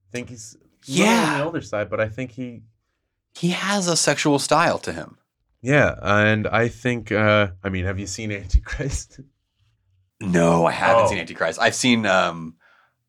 I 0.08 0.12
think 0.12 0.28
he's 0.30 0.56
little 0.86 1.04
on 1.04 1.06
Yeah. 1.06 1.38
the 1.38 1.44
older 1.44 1.60
side, 1.62 1.88
but 1.90 2.00
I 2.00 2.08
think 2.08 2.32
he, 2.32 2.62
He 3.34 3.50
has 3.50 3.86
a 3.88 3.96
sexual 3.96 4.38
style 4.38 4.78
to 4.80 4.92
him. 4.92 5.16
Yeah, 5.62 5.94
and 6.02 6.46
I 6.46 6.68
think, 6.68 7.10
uh, 7.12 7.48
I 7.64 7.68
mean, 7.68 7.84
have 7.84 7.98
you 7.98 8.06
seen 8.06 8.30
Antichrist? 8.42 9.20
No, 10.20 10.66
I 10.66 10.72
haven't 10.72 11.04
Oh. 11.04 11.08
seen 11.08 11.18
Antichrist. 11.18 11.60
I've 11.60 11.74
seen 11.74 12.06
um 12.06 12.56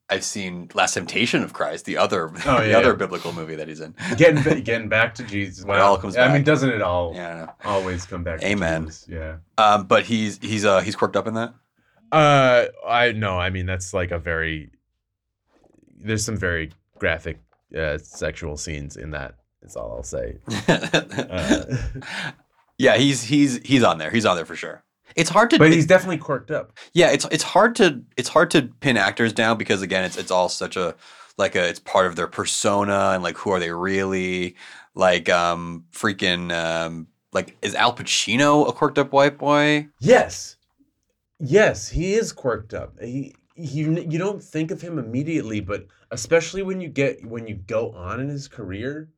I've 0.09 0.23
seen 0.23 0.69
Last 0.73 0.93
Temptation 0.93 1.43
of 1.43 1.51
Christ, 1.53 1.83
the 1.85 1.97
other 1.97 2.29
Oh, 2.45 2.59
the 2.61 2.69
yeah, 2.69 2.77
other 2.77 2.89
yeah. 2.89 2.95
biblical 2.95 3.33
movie 3.33 3.55
that 3.55 3.67
he's 3.67 3.79
in. 3.81 3.93
getting 4.17 4.63
getting 4.63 4.89
back 4.89 5.15
to 5.15 5.23
Jesus. 5.23 5.63
It 5.63 5.69
all 5.69 5.97
comes 5.97 6.15
I 6.17 6.25
back. 6.27 6.33
mean, 6.33 6.43
doesn't 6.43 6.69
it 6.69 6.81
all 6.81 7.13
Yeah, 7.15 7.51
always 7.65 8.05
come 8.05 8.23
back? 8.23 8.39
to 8.39 8.47
Amen. 8.47 8.85
Jesus? 8.85 9.05
Yeah. 9.09 9.37
Um, 9.57 9.85
but 9.87 10.03
he's 10.05 10.37
he's 10.41 10.65
uh 10.65 10.81
he's 10.81 10.95
quirked 10.95 11.15
up 11.15 11.27
in 11.27 11.33
that. 11.35 11.53
Uh, 12.11 12.67
I 12.87 13.11
no, 13.11 13.37
I 13.37 13.49
mean 13.49 13.65
that's 13.65 13.93
like 13.93 14.11
a 14.11 14.19
very. 14.19 14.71
There's 15.99 16.23
some 16.23 16.37
very 16.37 16.71
graphic 16.99 17.39
uh, 17.77 17.97
sexual 17.97 18.55
scenes 18.55 18.95
in 18.97 19.11
that. 19.11 19.35
Is 19.67 19.75
all 19.75 19.93
I'll 19.97 20.03
say. 20.03 20.37
Uh, 20.67 21.63
yeah, 22.77 22.97
he's 22.97 23.23
he's 23.23 23.57
he's 23.65 23.83
on 23.83 23.97
there. 23.97 24.11
He's 24.11 24.25
on 24.25 24.35
there 24.35 24.45
for 24.45 24.55
sure. 24.55 24.83
It's 25.15 25.29
hard 25.29 25.49
to 25.49 25.57
but 25.57 25.71
he's 25.71 25.87
definitely 25.87 26.19
quirked 26.19 26.51
up. 26.51 26.77
yeah, 26.93 27.09
it's 27.09 27.25
it's 27.31 27.43
hard 27.43 27.75
to 27.77 28.03
it's 28.17 28.29
hard 28.29 28.51
to 28.51 28.69
pin 28.81 28.97
actors 28.97 29.33
down 29.33 29.57
because 29.57 29.81
again, 29.81 30.03
it's 30.03 30.17
it's 30.17 30.31
all 30.31 30.47
such 30.47 30.77
a 30.77 30.95
like 31.37 31.55
a 31.55 31.67
it's 31.67 31.79
part 31.79 32.05
of 32.05 32.15
their 32.15 32.27
persona 32.27 33.11
and 33.13 33.23
like 33.23 33.37
who 33.37 33.49
are 33.51 33.59
they 33.59 33.71
really 33.71 34.55
like 34.93 35.27
um 35.29 35.85
freaking 35.91 36.51
um 36.53 37.07
like 37.33 37.57
is 37.61 37.73
Al 37.73 37.95
Pacino 37.95 38.67
a 38.67 38.71
quirked 38.71 38.99
up 38.99 39.11
white 39.11 39.37
boy? 39.39 39.87
Yes, 39.99 40.57
yes, 41.39 41.89
he 41.89 42.13
is 42.13 42.31
quirked 42.31 42.73
up. 42.73 42.99
He, 43.01 43.35
he, 43.55 43.81
you 43.81 44.19
don't 44.19 44.43
think 44.43 44.69
of 44.69 44.81
him 44.81 44.99
immediately, 44.99 45.61
but 45.61 45.87
especially 46.11 46.61
when 46.61 46.79
you 46.79 46.89
get 46.89 47.25
when 47.25 47.47
you 47.47 47.55
go 47.55 47.91
on 47.93 48.19
in 48.19 48.29
his 48.29 48.47
career, 48.47 49.09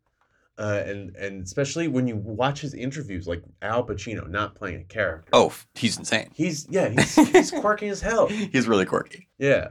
uh, 0.59 0.83
and 0.85 1.15
and 1.15 1.41
especially 1.41 1.87
when 1.87 2.05
you 2.05 2.17
watch 2.17 2.59
his 2.59 2.73
interviews, 2.73 3.27
like 3.27 3.41
Al 3.61 3.85
Pacino, 3.85 4.27
not 4.27 4.55
playing 4.55 4.81
a 4.81 4.83
character. 4.83 5.29
Oh, 5.31 5.53
he's 5.73 5.97
insane. 5.97 6.29
He's 6.33 6.67
yeah, 6.69 6.89
he's 6.89 7.15
he's 7.31 7.51
quirky 7.61 7.87
as 7.87 8.01
hell. 8.01 8.27
He's 8.51 8.67
really 8.67 8.85
quirky. 8.85 9.29
Yeah. 9.37 9.69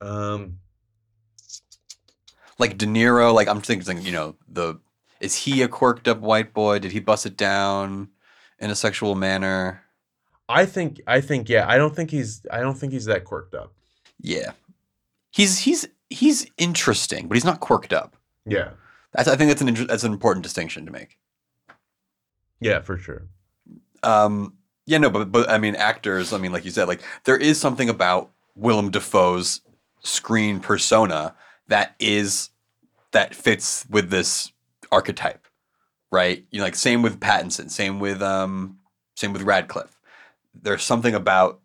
Um. 0.00 0.58
Like 2.58 2.78
De 2.78 2.86
Niro, 2.86 3.34
like 3.34 3.48
I'm 3.48 3.60
thinking, 3.60 4.00
you 4.00 4.12
know, 4.12 4.36
the 4.48 4.78
is 5.20 5.34
he 5.34 5.60
a 5.62 5.68
quirked 5.68 6.06
up 6.06 6.20
white 6.20 6.54
boy? 6.54 6.78
Did 6.78 6.92
he 6.92 7.00
bust 7.00 7.26
it 7.26 7.36
down 7.36 8.08
in 8.60 8.70
a 8.70 8.76
sexual 8.76 9.16
manner? 9.16 9.82
I 10.48 10.66
think 10.66 11.00
I 11.08 11.20
think 11.20 11.48
yeah. 11.48 11.68
I 11.68 11.78
don't 11.78 11.94
think 11.96 12.12
he's 12.12 12.46
I 12.52 12.60
don't 12.60 12.76
think 12.78 12.92
he's 12.92 13.06
that 13.06 13.24
quirked 13.24 13.54
up. 13.56 13.72
Yeah, 14.20 14.52
he's 15.32 15.58
he's 15.58 15.88
he's 16.10 16.46
interesting, 16.58 17.26
but 17.26 17.34
he's 17.34 17.44
not 17.44 17.58
quirked 17.58 17.92
up. 17.92 18.16
Yeah. 18.46 18.70
That's, 19.16 19.28
I 19.28 19.36
think 19.36 19.48
that's 19.48 19.62
an 19.62 19.68
inter- 19.68 19.86
that's 19.86 20.04
an 20.04 20.12
important 20.12 20.42
distinction 20.42 20.86
to 20.86 20.92
make. 20.92 21.18
Yeah, 22.60 22.80
for 22.80 22.96
sure. 22.96 23.26
Um, 24.02 24.54
yeah, 24.86 24.98
no, 24.98 25.10
but 25.10 25.32
but 25.32 25.48
I 25.50 25.58
mean, 25.58 25.74
actors. 25.74 26.32
I 26.32 26.38
mean, 26.38 26.52
like 26.52 26.64
you 26.64 26.70
said, 26.70 26.88
like 26.88 27.02
there 27.24 27.36
is 27.36 27.60
something 27.60 27.88
about 27.88 28.30
Willem 28.54 28.90
Dafoe's 28.90 29.60
screen 30.02 30.60
persona 30.60 31.34
that 31.68 31.94
is 31.98 32.50
that 33.12 33.34
fits 33.34 33.86
with 33.90 34.10
this 34.10 34.52
archetype, 34.92 35.46
right? 36.10 36.44
You 36.50 36.58
know, 36.58 36.64
like 36.64 36.76
same 36.76 37.02
with 37.02 37.20
Pattinson, 37.20 37.70
same 37.70 37.98
with 37.98 38.22
um, 38.22 38.78
same 39.14 39.32
with 39.32 39.42
Radcliffe. 39.42 39.98
There's 40.54 40.82
something 40.82 41.14
about 41.14 41.60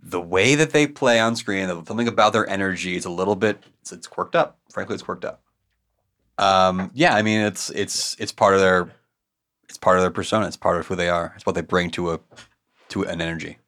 the 0.00 0.20
way 0.20 0.54
that 0.54 0.70
they 0.70 0.86
play 0.86 1.18
on 1.18 1.36
screen, 1.36 1.68
something 1.86 2.08
about 2.08 2.32
their 2.32 2.48
energy. 2.48 2.96
It's 2.96 3.06
a 3.06 3.10
little 3.10 3.34
bit, 3.34 3.62
it's, 3.80 3.92
it's 3.92 4.06
quirked 4.06 4.36
up. 4.36 4.58
Frankly, 4.70 4.94
it's 4.94 5.02
quirked 5.02 5.24
up. 5.24 5.42
Um, 6.38 6.90
yeah, 6.94 7.14
I 7.14 7.22
mean, 7.22 7.40
it's 7.40 7.70
it's 7.70 8.16
it's 8.18 8.32
part 8.32 8.54
of 8.54 8.60
their 8.60 8.90
it's 9.68 9.78
part 9.78 9.96
of 9.98 10.02
their 10.02 10.10
persona. 10.10 10.46
It's 10.46 10.56
part 10.56 10.78
of 10.78 10.86
who 10.86 10.94
they 10.96 11.08
are. 11.08 11.32
It's 11.36 11.44
what 11.46 11.54
they 11.54 11.60
bring 11.62 11.90
to 11.92 12.12
a 12.12 12.20
to 12.90 13.02
an 13.02 13.20
energy. 13.20 13.58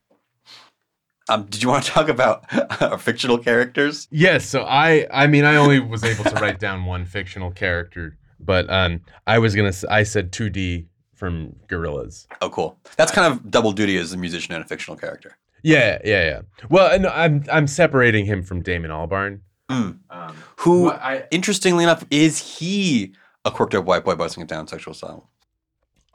Um, 1.28 1.44
did 1.44 1.62
you 1.62 1.68
want 1.68 1.84
to 1.84 1.90
talk 1.90 2.08
about 2.08 2.44
our 2.82 2.98
fictional 3.08 3.38
characters? 3.38 4.08
Yes, 4.10 4.44
so 4.46 4.62
I 4.62 5.06
I 5.12 5.26
mean 5.26 5.44
I 5.44 5.56
only 5.56 5.78
was 5.80 6.02
able 6.04 6.24
to 6.24 6.34
write 6.36 6.58
down 6.58 6.84
one 6.84 7.04
fictional 7.04 7.50
character, 7.50 8.18
but 8.40 8.68
um 8.70 9.00
I 9.26 9.38
was 9.38 9.54
gonna 9.54 9.72
I 9.88 10.02
said 10.02 10.32
2D 10.32 10.86
from 11.14 11.54
Gorillaz. 11.68 12.26
Oh, 12.40 12.48
cool. 12.48 12.78
That's 12.96 13.12
kind 13.12 13.30
of 13.30 13.50
double 13.50 13.72
duty 13.72 13.98
as 13.98 14.12
a 14.12 14.16
musician 14.16 14.54
and 14.54 14.64
a 14.64 14.66
fictional 14.66 14.96
character. 14.96 15.36
Yeah, 15.62 15.98
yeah, 16.02 16.24
yeah. 16.24 16.40
Well, 16.70 16.90
and 16.90 17.06
I'm 17.06 17.44
I'm 17.52 17.66
separating 17.66 18.24
him 18.24 18.42
from 18.42 18.62
Damon 18.62 18.90
Albarn. 18.90 19.40
Mm. 19.70 19.98
Um, 20.10 20.36
Who, 20.58 20.90
I 20.90 21.24
interestingly 21.30 21.84
enough, 21.84 22.04
is 22.10 22.58
he 22.58 23.14
a 23.44 23.50
quirked 23.50 23.74
up 23.74 23.84
white 23.84 24.04
boy 24.04 24.14
busting 24.16 24.42
it 24.42 24.48
down 24.48 24.66
sexual 24.66 24.94
style? 24.94 25.30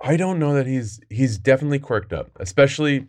I 0.02 0.18
don't 0.18 0.40
know 0.40 0.54
that 0.54 0.68
he's 0.68 1.00
he's 1.10 1.38
definitely 1.38 1.80
quirked 1.80 2.12
up, 2.14 2.30
especially 2.40 3.08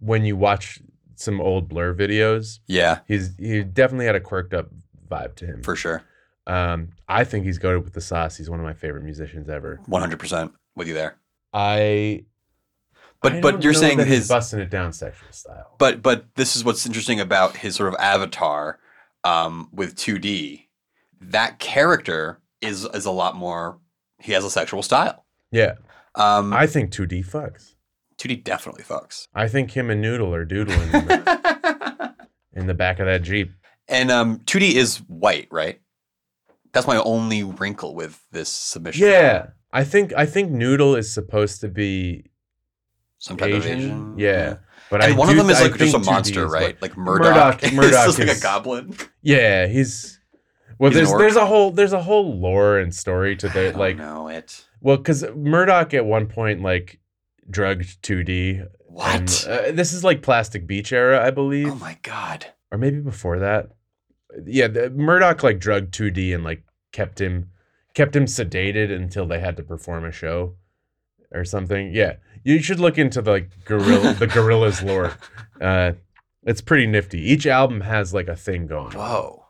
when 0.00 0.24
you 0.24 0.36
watch 0.36 0.80
some 1.16 1.40
old 1.40 1.68
Blur 1.68 1.94
videos. 1.94 2.58
Yeah, 2.66 3.00
He's 3.08 3.34
he 3.38 3.62
definitely 3.64 4.06
had 4.06 4.14
a 4.14 4.20
quirked 4.20 4.52
up 4.52 4.68
vibe 5.08 5.34
to 5.36 5.46
him. 5.46 5.62
for 5.62 5.74
sure. 5.76 6.02
Um, 6.46 6.90
I 7.08 7.24
think 7.24 7.46
he's 7.46 7.56
goaded 7.58 7.84
with 7.84 7.94
the 7.94 8.02
sauce. 8.02 8.36
He's 8.36 8.50
one 8.50 8.60
of 8.60 8.66
my 8.66 8.74
favorite 8.74 9.02
musicians 9.02 9.48
ever. 9.48 9.80
One 9.86 10.02
hundred 10.02 10.18
percent 10.18 10.52
with 10.76 10.88
you 10.88 10.94
there. 10.94 11.16
I 11.54 12.24
But 13.22 13.32
I 13.36 13.40
but 13.40 13.50
don't 13.52 13.64
you're 13.64 13.72
know 13.72 13.78
saying 13.78 13.98
that 13.98 14.06
he's 14.06 14.18
his 14.18 14.28
busting 14.28 14.60
it 14.60 14.68
down 14.68 14.92
sexual 14.92 15.32
style. 15.32 15.74
but 15.78 16.02
but 16.02 16.26
this 16.34 16.54
is 16.54 16.64
what's 16.64 16.84
interesting 16.84 17.18
about 17.18 17.56
his 17.56 17.76
sort 17.76 17.88
of 17.94 17.98
avatar 17.98 18.78
um, 19.24 19.68
with 19.72 19.96
2D. 19.96 20.66
That 21.20 21.58
character 21.58 22.40
is 22.60 22.84
is 22.84 23.04
a 23.06 23.10
lot 23.10 23.34
more. 23.36 23.78
He 24.20 24.32
has 24.32 24.44
a 24.44 24.50
sexual 24.50 24.82
style. 24.82 25.24
yeah, 25.50 25.74
Um, 26.14 26.52
I 26.52 26.66
think 26.66 26.90
2D 26.92 27.26
fucks. 27.26 27.74
2D 28.18 28.44
definitely 28.44 28.84
fucks. 28.84 29.26
I 29.34 29.48
think 29.48 29.72
him 29.72 29.90
and 29.90 30.00
Noodle 30.00 30.32
are 30.34 30.44
doodling 30.44 30.80
in 30.94 31.06
the, 31.06 32.14
in 32.54 32.66
the 32.66 32.74
back 32.74 33.00
of 33.00 33.06
that 33.06 33.22
Jeep. 33.22 33.50
and 33.88 34.10
um, 34.10 34.38
2D 34.40 34.72
is 34.74 34.98
white, 35.08 35.48
right? 35.50 35.80
That's 36.72 36.86
my 36.86 36.96
only 36.98 37.42
wrinkle 37.44 37.94
with 37.94 38.20
this 38.32 38.48
submission. 38.48 39.06
Yeah, 39.06 39.48
I 39.72 39.84
think 39.84 40.12
I 40.14 40.26
think 40.26 40.50
Noodle 40.50 40.94
is 40.96 41.12
supposed 41.12 41.60
to 41.62 41.68
be 41.68 42.30
some 43.18 43.36
type 43.36 43.52
of 43.52 43.64
Asian. 43.66 43.78
Asian. 43.78 44.18
Yeah, 44.18 44.56
but 44.90 45.02
and 45.02 45.12
I 45.14 45.16
one 45.16 45.28
do- 45.28 45.32
of 45.32 45.38
them 45.46 45.50
is 45.50 45.60
I 45.60 45.64
like 45.68 45.76
just 45.78 45.94
a 45.94 45.98
monster, 45.98 46.46
is 46.46 46.52
right? 46.52 46.62
white. 46.62 46.82
Like 46.82 46.96
Murdoc. 46.96 47.60
Murdoc- 47.62 47.72
Murdoc 47.74 48.08
is 48.08 48.18
like 48.18 48.36
a 48.36 48.40
goblin. 48.40 48.96
Yeah, 49.22 49.66
he's 49.66 50.18
Well, 50.78 50.90
He's 50.90 50.98
there's 51.08 51.18
there's 51.18 51.36
a 51.36 51.46
whole 51.46 51.70
there's 51.70 51.92
a 51.92 52.02
whole 52.02 52.38
lore 52.38 52.78
and 52.78 52.94
story 52.94 53.36
to 53.36 53.48
I 53.48 53.52
the 53.52 53.62
don't 53.70 53.78
like. 53.78 53.96
know 53.96 54.28
it. 54.28 54.64
Well, 54.80 54.96
because 54.98 55.24
Murdoc 55.34 55.94
at 55.94 56.04
one 56.04 56.26
point 56.26 56.60
like 56.62 57.00
drugged 57.50 58.02
2D. 58.02 58.66
What? 58.86 59.46
and, 59.46 59.46
uh, 59.48 59.72
this 59.72 59.92
is 59.92 60.04
like 60.04 60.22
Plastic 60.22 60.66
Beach 60.66 60.92
era, 60.92 61.24
I 61.24 61.30
believe, 61.30 61.68
oh 61.68 61.74
my 61.74 61.98
god. 62.02 62.46
or 62.70 62.78
maybe 62.78 63.00
before 63.00 63.38
that. 63.40 63.70
Yeah, 64.46 64.68
the, 64.68 64.90
Murdoc 64.90 65.42
like 65.42 65.58
drugged 65.58 65.92
2D 65.94 66.34
and 66.34 66.44
like 66.44 66.62
kept 66.92 67.20
him 67.20 67.50
kept 67.94 68.14
him 68.14 68.24
sedated 68.26 68.94
until 68.94 69.26
they 69.26 69.38
had 69.40 69.56
to 69.56 69.62
perform 69.62 70.04
a 70.04 70.12
show 70.12 70.54
or 71.32 71.44
something. 71.44 71.92
Yeah, 71.94 72.14
you 72.44 72.60
should 72.62 72.78
look 72.78 72.98
into 72.98 73.20
the 73.20 73.30
like 73.32 73.50
gorilla 73.64 74.12
the 74.18 74.26
Gorillaz 74.26 74.82
lore. 74.86 75.12
Uh, 75.60 75.92
it's 76.44 76.60
pretty 76.60 76.86
nifty. 76.86 77.18
Each 77.20 77.46
album 77.46 77.80
has 77.80 78.14
like 78.14 78.28
a 78.28 78.36
thing 78.36 78.66
going. 78.66 78.94
on. 78.94 79.00
Whoa. 79.00 79.46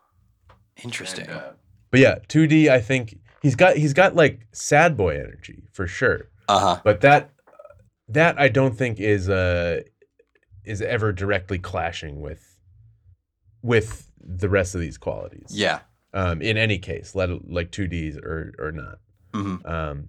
Interesting. 0.82 1.28
uh, 1.28 1.52
But 1.90 2.00
yeah, 2.00 2.16
2D. 2.28 2.68
I 2.68 2.80
think 2.80 3.18
he's 3.42 3.54
got 3.56 3.76
he's 3.76 3.92
got 3.92 4.14
like 4.14 4.46
sad 4.52 4.96
boy 4.96 5.14
energy 5.18 5.64
for 5.72 5.86
sure. 5.86 6.28
Uh 6.48 6.58
huh. 6.60 6.80
But 6.84 7.00
that 7.02 7.30
that 8.08 8.38
I 8.38 8.48
don't 8.48 8.76
think 8.76 9.00
is 9.00 9.28
uh 9.28 9.80
is 10.64 10.80
ever 10.82 11.12
directly 11.12 11.58
clashing 11.58 12.20
with 12.20 12.58
with 13.62 14.10
the 14.20 14.48
rest 14.48 14.74
of 14.74 14.80
these 14.80 14.98
qualities. 14.98 15.48
Yeah. 15.50 15.80
Um, 16.12 16.40
in 16.42 16.56
any 16.56 16.78
case, 16.78 17.14
let 17.14 17.28
like 17.50 17.70
2Ds 17.72 18.16
or 18.22 18.54
or 18.58 18.72
not. 18.72 18.98
hmm 19.32 19.56
Um, 19.66 20.08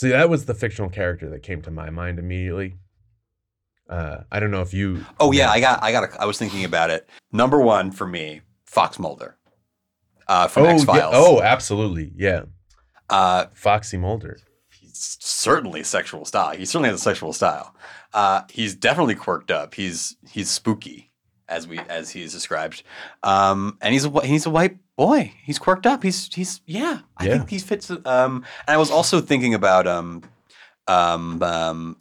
so 0.00 0.08
that 0.08 0.30
was 0.30 0.46
the 0.46 0.54
fictional 0.54 0.88
character 0.88 1.28
that 1.28 1.42
came 1.42 1.60
to 1.60 1.70
my 1.70 1.90
mind 1.90 2.18
immediately. 2.18 2.76
Uh, 3.86 4.22
I 4.32 4.40
don't 4.40 4.50
know 4.50 4.62
if 4.62 4.72
you. 4.72 5.04
Oh 5.18 5.30
yeah, 5.30 5.50
I 5.50 5.60
got. 5.60 5.82
I 5.82 5.92
got. 5.92 6.04
A, 6.04 6.22
I 6.22 6.24
was 6.24 6.38
thinking 6.38 6.64
about 6.64 6.88
it. 6.88 7.06
Number 7.32 7.60
one 7.60 7.90
for 7.90 8.06
me, 8.06 8.40
Fox 8.64 8.98
Mulder, 8.98 9.36
uh, 10.26 10.48
from 10.48 10.62
oh, 10.62 10.68
X 10.68 10.80
yeah. 10.80 10.86
Files. 10.86 11.14
oh, 11.14 11.42
absolutely, 11.42 12.14
yeah. 12.16 12.44
uh, 13.10 13.48
Foxy 13.52 13.98
Mulder. 13.98 14.38
he's 14.72 15.18
certainly 15.20 15.82
sexual 15.82 16.24
style. 16.24 16.56
He 16.56 16.64
certainly 16.64 16.88
has 16.88 16.98
a 16.98 17.02
sexual 17.02 17.34
style. 17.34 17.74
Uh, 18.14 18.44
he's 18.48 18.74
definitely 18.74 19.16
quirked 19.16 19.50
up. 19.50 19.74
He's 19.74 20.16
he's 20.26 20.48
spooky 20.48 21.10
as 21.46 21.68
we 21.68 21.78
as 21.78 22.08
he's 22.08 22.32
described. 22.32 22.84
Um, 23.22 23.76
and 23.82 23.92
he's 23.92 24.06
a 24.06 24.26
he's 24.26 24.46
a 24.46 24.50
white 24.50 24.78
boy. 25.00 25.32
He's 25.44 25.58
quirked 25.58 25.86
up. 25.86 26.02
He's 26.02 26.28
he's 26.34 26.60
yeah. 26.66 27.00
I 27.16 27.24
Yeah. 27.24 27.38
think 27.38 27.50
he 27.50 27.58
fits. 27.58 27.90
Um, 27.90 28.44
and 28.66 28.74
I 28.74 28.76
was 28.76 28.90
also 28.90 29.20
thinking 29.22 29.54
about 29.54 29.86
um, 29.86 30.22
um, 30.86 31.42
um, 31.42 31.96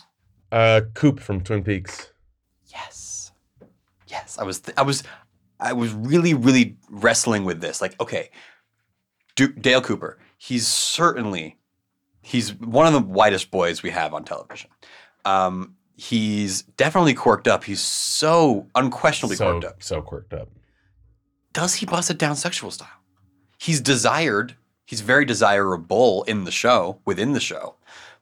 Uh, 0.52 0.82
Coop 0.96 1.20
from 1.22 1.40
Twin 1.42 1.64
Peaks. 1.64 2.12
Yes. 2.68 3.32
Yes. 4.08 4.38
I 4.38 4.44
was 4.44 4.60
th- 4.60 4.78
I 4.78 4.82
was 4.82 5.04
I 5.60 5.72
was 5.74 5.94
really 5.94 6.34
really 6.34 6.76
wrestling 6.90 7.46
with 7.46 7.62
this. 7.62 7.82
Like, 7.82 7.96
okay, 8.02 8.32
Du- 9.36 9.54
Dale 9.54 9.82
Cooper, 9.82 10.18
he's 10.38 10.68
certainly 10.68 11.58
he's 12.22 12.54
one 12.56 12.86
of 12.86 12.94
the 12.94 13.00
whitest 13.18 13.50
boys 13.50 13.82
we 13.82 13.92
have 13.92 14.14
on 14.14 14.24
television. 14.26 14.70
Um 15.24 15.76
he's 15.96 16.64
definitely 16.78 17.14
quirked 17.14 17.48
up. 17.48 17.64
He's 17.64 17.82
so 17.82 18.68
unquestionably 18.76 19.36
so 19.38 19.46
quirked 19.52 19.66
up. 19.66 19.84
so 19.84 20.02
quirked 20.02 20.34
up. 20.34 20.50
Does 21.60 21.76
he 21.76 21.86
bust 21.86 22.10
it 22.10 22.18
down 22.18 22.38
sexual 22.38 22.72
style? 22.72 22.88
He's 23.58 23.82
desired. 23.82 24.56
He's 24.86 25.02
very 25.02 25.26
desirable 25.26 26.24
in 26.24 26.46
the 26.46 26.52
show, 26.52 27.00
within 27.06 27.34
the 27.34 27.42
show. 27.42 27.76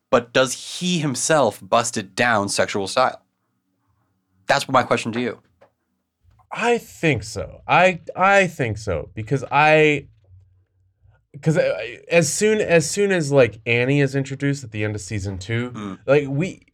But 0.10 0.34
does 0.34 0.80
he 0.80 0.98
himself 0.98 1.60
bust 1.62 1.98
it 1.98 2.16
down 2.16 2.50
sexual 2.50 2.88
style? 2.88 3.22
That's 4.48 4.68
my 4.68 4.82
question 4.82 5.12
to 5.12 5.22
you. 5.22 5.40
I 6.52 6.80
think 6.80 7.22
so. 7.24 7.62
I 7.68 8.00
I 8.16 8.48
think 8.48 8.80
so 8.80 9.12
because 9.14 9.44
I 9.52 10.08
because 11.32 11.58
as 12.10 12.34
soon 12.34 12.60
as 12.60 12.90
soon 12.90 13.12
as 13.12 13.32
like 13.32 13.60
Annie 13.68 14.02
is 14.02 14.16
introduced 14.16 14.64
at 14.64 14.72
the 14.72 14.84
end 14.84 14.96
of 14.96 15.02
season 15.02 15.38
two, 15.38 15.70
Mm. 15.72 16.00
like 16.08 16.26
we 16.28 16.66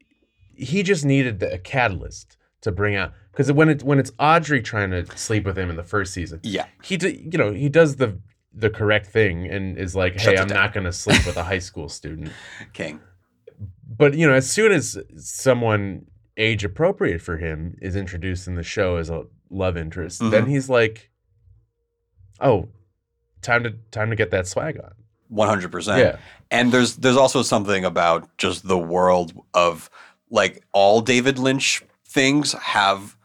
he 0.56 0.81
just 0.84 1.03
needed 1.03 1.44
a 1.44 1.57
catalyst 1.57 2.38
to 2.61 2.72
bring 2.72 2.95
out 2.95 3.11
because 3.34 3.52
when 3.52 3.68
it's 3.68 3.84
when 3.84 4.00
it's 4.00 4.12
Audrey 4.20 4.62
trying 4.62 4.92
to 4.92 5.06
sleep 5.18 5.44
with 5.44 5.58
him 5.58 5.70
in 5.70 5.76
the 5.76 5.84
first 5.84 6.14
season, 6.14 6.40
Yeah. 6.44 6.68
he 6.84 6.96
d- 6.98 7.28
you 7.32 7.38
know 7.38 7.52
he 7.52 7.68
does 7.68 7.98
the 7.98 8.18
the 8.56 8.70
correct 8.70 9.08
thing 9.08 9.48
and 9.50 9.78
is 9.78 9.96
like, 9.96 10.20
hey, 10.20 10.38
I'm 10.38 10.48
down. 10.48 10.58
not 10.58 10.74
going 10.74 10.84
to 10.86 10.94
sleep 10.94 11.26
with 11.26 11.36
a 11.38 11.44
high 11.44 11.58
school 11.60 11.90
student. 12.00 12.32
King. 12.74 13.00
But 13.98 14.14
you 14.16 14.28
know, 14.28 14.34
as 14.34 14.50
soon 14.50 14.72
as 14.72 14.98
someone 15.18 16.06
age 16.38 16.64
appropriate 16.64 17.22
for 17.22 17.38
him 17.38 17.76
is 17.82 17.96
introduced 17.96 18.48
in 18.48 18.56
the 18.56 18.64
show 18.64 18.98
as 18.98 19.10
a 19.10 19.24
love 19.50 19.76
interest, 19.78 20.20
then 20.20 20.46
Mhm. 20.46 20.50
he's 20.50 20.70
like, 20.70 21.10
"Oh, 22.40 22.70
time 23.42 23.64
to 23.64 23.72
time 23.92 24.10
to 24.10 24.16
get 24.16 24.32
that 24.32 24.48
swag 24.48 24.80
on." 24.84 24.92
One 25.30 25.48
hundred 25.48 25.72
percent. 25.72 26.00
Yeah, 26.00 26.18
And 26.52 26.72
there's 26.72 26.98
there's 26.98 27.18
also 27.18 27.42
something 27.42 27.84
about 27.86 28.38
just 28.38 28.68
the 28.68 28.78
world 28.78 29.34
of 29.54 29.90
like 30.30 30.64
all 30.74 31.02
David 31.02 31.40
Lynch 31.40 31.84
things 32.06 32.54
have 32.54 33.16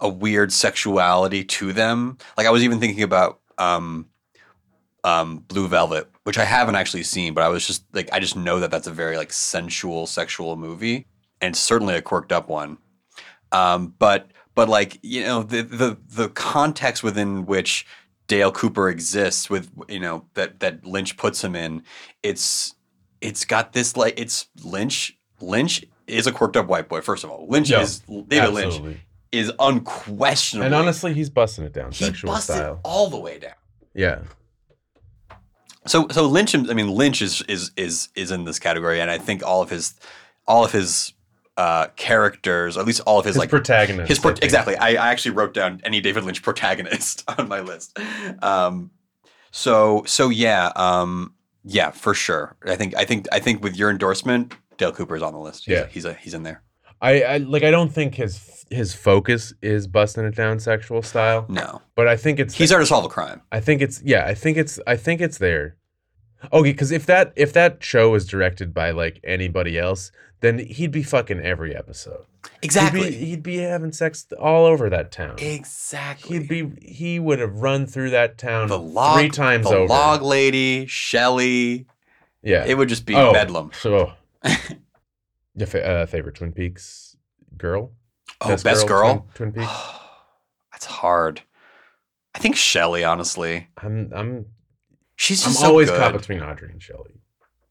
a 0.00 0.08
weird 0.08 0.52
sexuality 0.52 1.44
to 1.44 1.72
them. 1.72 2.18
Like 2.36 2.46
I 2.46 2.50
was 2.50 2.62
even 2.62 2.80
thinking 2.80 3.02
about 3.02 3.40
um 3.58 4.06
um 5.04 5.38
Blue 5.48 5.68
Velvet, 5.68 6.08
which 6.24 6.38
I 6.38 6.44
haven't 6.44 6.76
actually 6.76 7.02
seen, 7.02 7.34
but 7.34 7.44
I 7.44 7.48
was 7.48 7.66
just 7.66 7.84
like 7.92 8.08
I 8.12 8.20
just 8.20 8.36
know 8.36 8.60
that 8.60 8.70
that's 8.70 8.86
a 8.86 8.92
very 8.92 9.16
like 9.16 9.32
sensual 9.32 10.06
sexual 10.06 10.56
movie 10.56 11.06
and 11.40 11.56
certainly 11.56 11.94
a 11.94 12.02
quirked 12.02 12.32
up 12.32 12.48
one. 12.48 12.78
Um 13.52 13.94
but 13.98 14.30
but 14.54 14.68
like 14.68 14.98
you 15.02 15.22
know 15.22 15.42
the 15.42 15.62
the 15.62 15.98
the 16.08 16.28
context 16.28 17.02
within 17.02 17.46
which 17.46 17.86
Dale 18.26 18.52
Cooper 18.52 18.88
exists 18.88 19.50
with 19.50 19.70
you 19.88 20.00
know 20.00 20.26
that 20.34 20.60
that 20.60 20.86
Lynch 20.86 21.16
puts 21.16 21.44
him 21.44 21.54
in 21.54 21.82
it's 22.22 22.74
it's 23.20 23.44
got 23.44 23.72
this 23.72 23.96
like 23.96 24.18
it's 24.18 24.48
Lynch 24.62 25.16
Lynch 25.40 25.84
is 26.06 26.26
a 26.26 26.32
quirked 26.32 26.56
up 26.56 26.66
white 26.66 26.88
boy 26.88 27.00
first 27.00 27.24
of 27.24 27.30
all 27.30 27.46
Lynch 27.48 27.70
Yeah, 27.70 27.82
is 27.82 28.00
David 28.00 28.54
Lynch 28.54 28.66
absolutely. 28.74 29.00
Is 29.34 29.52
unquestionable. 29.58 30.66
And 30.66 30.74
honestly, 30.74 31.12
he's 31.14 31.30
busting 31.30 31.64
it 31.64 31.72
down 31.72 31.92
he 31.92 32.04
sexual 32.04 32.34
style. 32.36 32.80
all 32.84 33.08
the 33.10 33.18
way 33.18 33.38
down 33.38 33.54
Yeah, 33.94 34.20
so 35.86 36.08
so 36.08 36.26
Lynch 36.26 36.54
I 36.54 36.58
mean 36.74 36.88
Lynch 36.90 37.20
is 37.22 37.42
is 37.42 37.70
is 37.76 38.08
is 38.14 38.30
in 38.30 38.44
this 38.44 38.58
category 38.58 39.00
and 39.00 39.10
I 39.10 39.18
think 39.18 39.42
all 39.44 39.62
of 39.62 39.70
his 39.70 39.94
all 40.46 40.64
of 40.64 40.72
his 40.72 41.12
uh 41.56 41.86
characters 41.96 42.76
or 42.76 42.80
at 42.80 42.86
least 42.86 43.00
all 43.06 43.18
of 43.20 43.24
his, 43.24 43.34
his 43.34 43.38
like 43.40 43.48
protagonists. 43.50 44.08
his 44.08 44.18
pro- 44.18 44.32
think. 44.32 44.42
exactly 44.44 44.76
I, 44.76 44.88
I 44.94 45.08
actually 45.12 45.36
wrote 45.36 45.54
down 45.54 45.80
any 45.84 46.00
david 46.00 46.24
lynch 46.24 46.42
protagonist 46.48 47.22
on 47.38 47.46
my 47.48 47.60
list 47.60 47.96
um 48.42 48.90
so 49.52 50.02
so 50.04 50.30
yeah 50.30 50.72
um 50.74 51.32
yeah 51.62 51.92
for 51.92 52.12
sure 52.12 52.56
i 52.66 52.74
think 52.74 52.96
i 52.96 53.04
think 53.04 53.28
i 53.30 53.38
think 53.38 53.62
with 53.62 53.76
your 53.76 53.88
endorsement 53.88 54.52
dale 54.78 54.90
cooper's 54.90 55.22
on 55.22 55.32
the 55.32 55.38
list 55.38 55.66
he's, 55.66 55.72
Yeah. 55.78 55.86
he's 55.86 56.04
a 56.04 56.14
he's 56.14 56.34
in 56.34 56.42
there 56.42 56.60
I, 57.04 57.12
I 57.34 57.36
like. 57.38 57.62
I 57.62 57.70
don't 57.70 57.92
think 57.92 58.14
his 58.14 58.64
his 58.70 58.94
focus 58.94 59.52
is 59.60 59.86
busting 59.86 60.24
it 60.24 60.34
down 60.34 60.58
sexual 60.58 61.02
style, 61.02 61.44
no 61.48 61.82
but 61.94 62.08
I 62.08 62.16
think 62.16 62.40
it's 62.40 62.54
he's 62.54 62.70
there 62.70 62.78
to 62.80 62.86
solve 62.86 63.04
a 63.04 63.08
crime 63.08 63.42
I 63.52 63.60
think 63.60 63.82
it's 63.82 64.02
yeah. 64.02 64.24
I 64.26 64.34
think 64.34 64.56
it's 64.56 64.80
I 64.86 64.96
think 64.96 65.20
it's 65.20 65.38
there. 65.38 65.76
Okay, 66.52 66.72
because 66.72 66.90
if 66.90 67.06
that 67.06 67.32
if 67.36 67.52
that 67.52 67.82
show 67.84 68.10
was 68.10 68.26
directed 68.26 68.72
by 68.74 68.90
like 68.90 69.20
anybody 69.24 69.78
else, 69.78 70.12
then 70.40 70.58
he'd 70.58 70.90
be 70.90 71.02
fucking 71.02 71.40
every 71.40 71.74
episode. 71.76 72.24
exactly 72.62 73.10
He'd 73.12 73.18
be, 73.18 73.24
he'd 73.26 73.42
be 73.42 73.56
having 73.58 73.92
sex 73.92 74.26
all 74.38 74.66
over 74.66 74.90
that 74.90 75.12
town. 75.12 75.36
exactly 75.38 76.38
He'd 76.40 76.48
be 76.48 76.70
he 76.82 77.18
would 77.18 77.38
have 77.38 77.54
run 77.60 77.86
through 77.86 78.10
that 78.10 78.36
town 78.38 78.68
the 78.68 78.78
log 78.78 79.18
three 79.18 79.28
times 79.30 79.68
the 79.68 79.76
over. 79.76 79.86
log 79.88 80.22
lady 80.22 80.84
shelly 80.86 81.86
yeah. 82.42 82.64
it 82.66 82.76
would 82.76 82.88
just 82.90 83.06
be 83.06 83.14
Oh. 83.14 83.32
bedlam 83.32 83.70
So, 83.72 84.12
your 85.56 85.66
fa- 85.66 85.86
uh, 85.86 86.06
favorite 86.06 86.34
Twin 86.36 86.52
Peaks 86.52 87.16
girl? 87.56 87.92
oh 88.40 88.56
best, 88.62 88.86
girl, 88.88 89.26
Twin, 89.34 89.52
Twin 89.52 89.62
Peaks. 89.64 89.72
that's 90.72 90.86
hard 90.86 91.42
i 92.34 92.38
think 92.40 92.56
shelly 92.56 93.04
honestly 93.04 93.68
I'm 93.78 94.10
I'm 94.14 94.46
she's 95.16 95.46
I'm 95.46 95.52
so 95.52 95.66
always 95.68 95.88
good. 95.90 95.98
caught 96.00 96.12
between 96.14 96.40
Audrey 96.42 96.70
and 96.72 96.82
Shelley. 96.82 97.20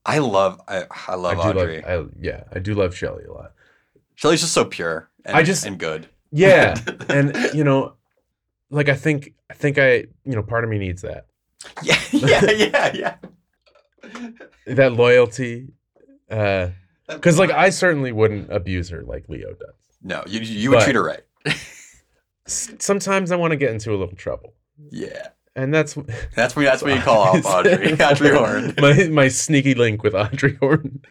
I 0.06 0.20
love 0.20 0.62
I, 0.68 0.84
I 1.08 1.16
love 1.16 1.38
I 1.40 1.52
do 1.54 1.60
Audrey. 1.60 1.82
love. 1.86 2.10
I, 2.10 2.18
yeah, 2.20 2.44
I 2.54 2.60
do 2.60 2.74
love 2.74 2.96
Shelley 2.96 3.24
a 3.26 3.32
lot. 3.34 3.54
Shelley's 4.16 4.42
just 4.42 4.54
so 4.54 4.64
pure 4.66 5.10
and, 5.26 5.36
I 5.36 5.44
just- 5.44 5.66
and 5.66 5.78
good. 5.78 6.08
Yeah, 6.32 6.76
and 7.10 7.36
you 7.54 7.64
know, 7.64 7.94
like 8.70 8.90
I 8.90 8.96
think 8.96 9.34
I 9.50 9.54
think 9.54 9.78
I 9.78 10.06
you 10.26 10.36
know 10.36 10.44
part 10.44 10.64
of 10.64 10.70
me 10.70 10.78
needs 10.78 11.02
that 11.04 11.28
Yeah, 11.84 12.00
yeah, 12.12 12.52
yeah, 12.52 12.92
yeah. 12.94 13.16
that 14.68 14.94
loyalty, 14.94 15.70
uh, 16.30 16.70
because 17.08 17.38
like 17.40 17.52
I 17.52 17.70
certainly 17.70 18.12
wouldn't 18.12 18.52
abuse 18.52 18.90
her 18.90 19.04
like 19.04 19.28
Leo 19.30 19.50
does. 19.54 19.76
no, 20.02 20.24
you 20.28 20.40
you 20.42 20.70
would 20.70 20.78
But- 20.78 20.84
treat 20.86 20.96
her 20.96 21.04
right. 21.04 21.22
Sometimes 22.46 23.32
I 23.32 23.38
want 23.38 23.52
to 23.52 23.58
get 23.58 23.72
into 23.72 23.92
a 23.92 23.96
little 23.98 24.16
trouble, 24.18 24.54
Yeah, 24.92 25.30
and 25.56 25.74
that's 25.74 25.96
that's 26.36 26.56
when 26.56 26.66
that's 26.66 26.82
when 26.84 26.98
you 26.98 27.02
call 27.02 27.20
off 27.22 27.46
Audrey 27.46 27.94
Audrey 28.02 28.32
Horne. 28.36 28.74
my 28.80 29.08
my 29.08 29.28
sneaky 29.30 29.74
link 29.76 30.04
with 30.04 30.14
Audrey 30.14 30.56
Horne. 30.60 31.02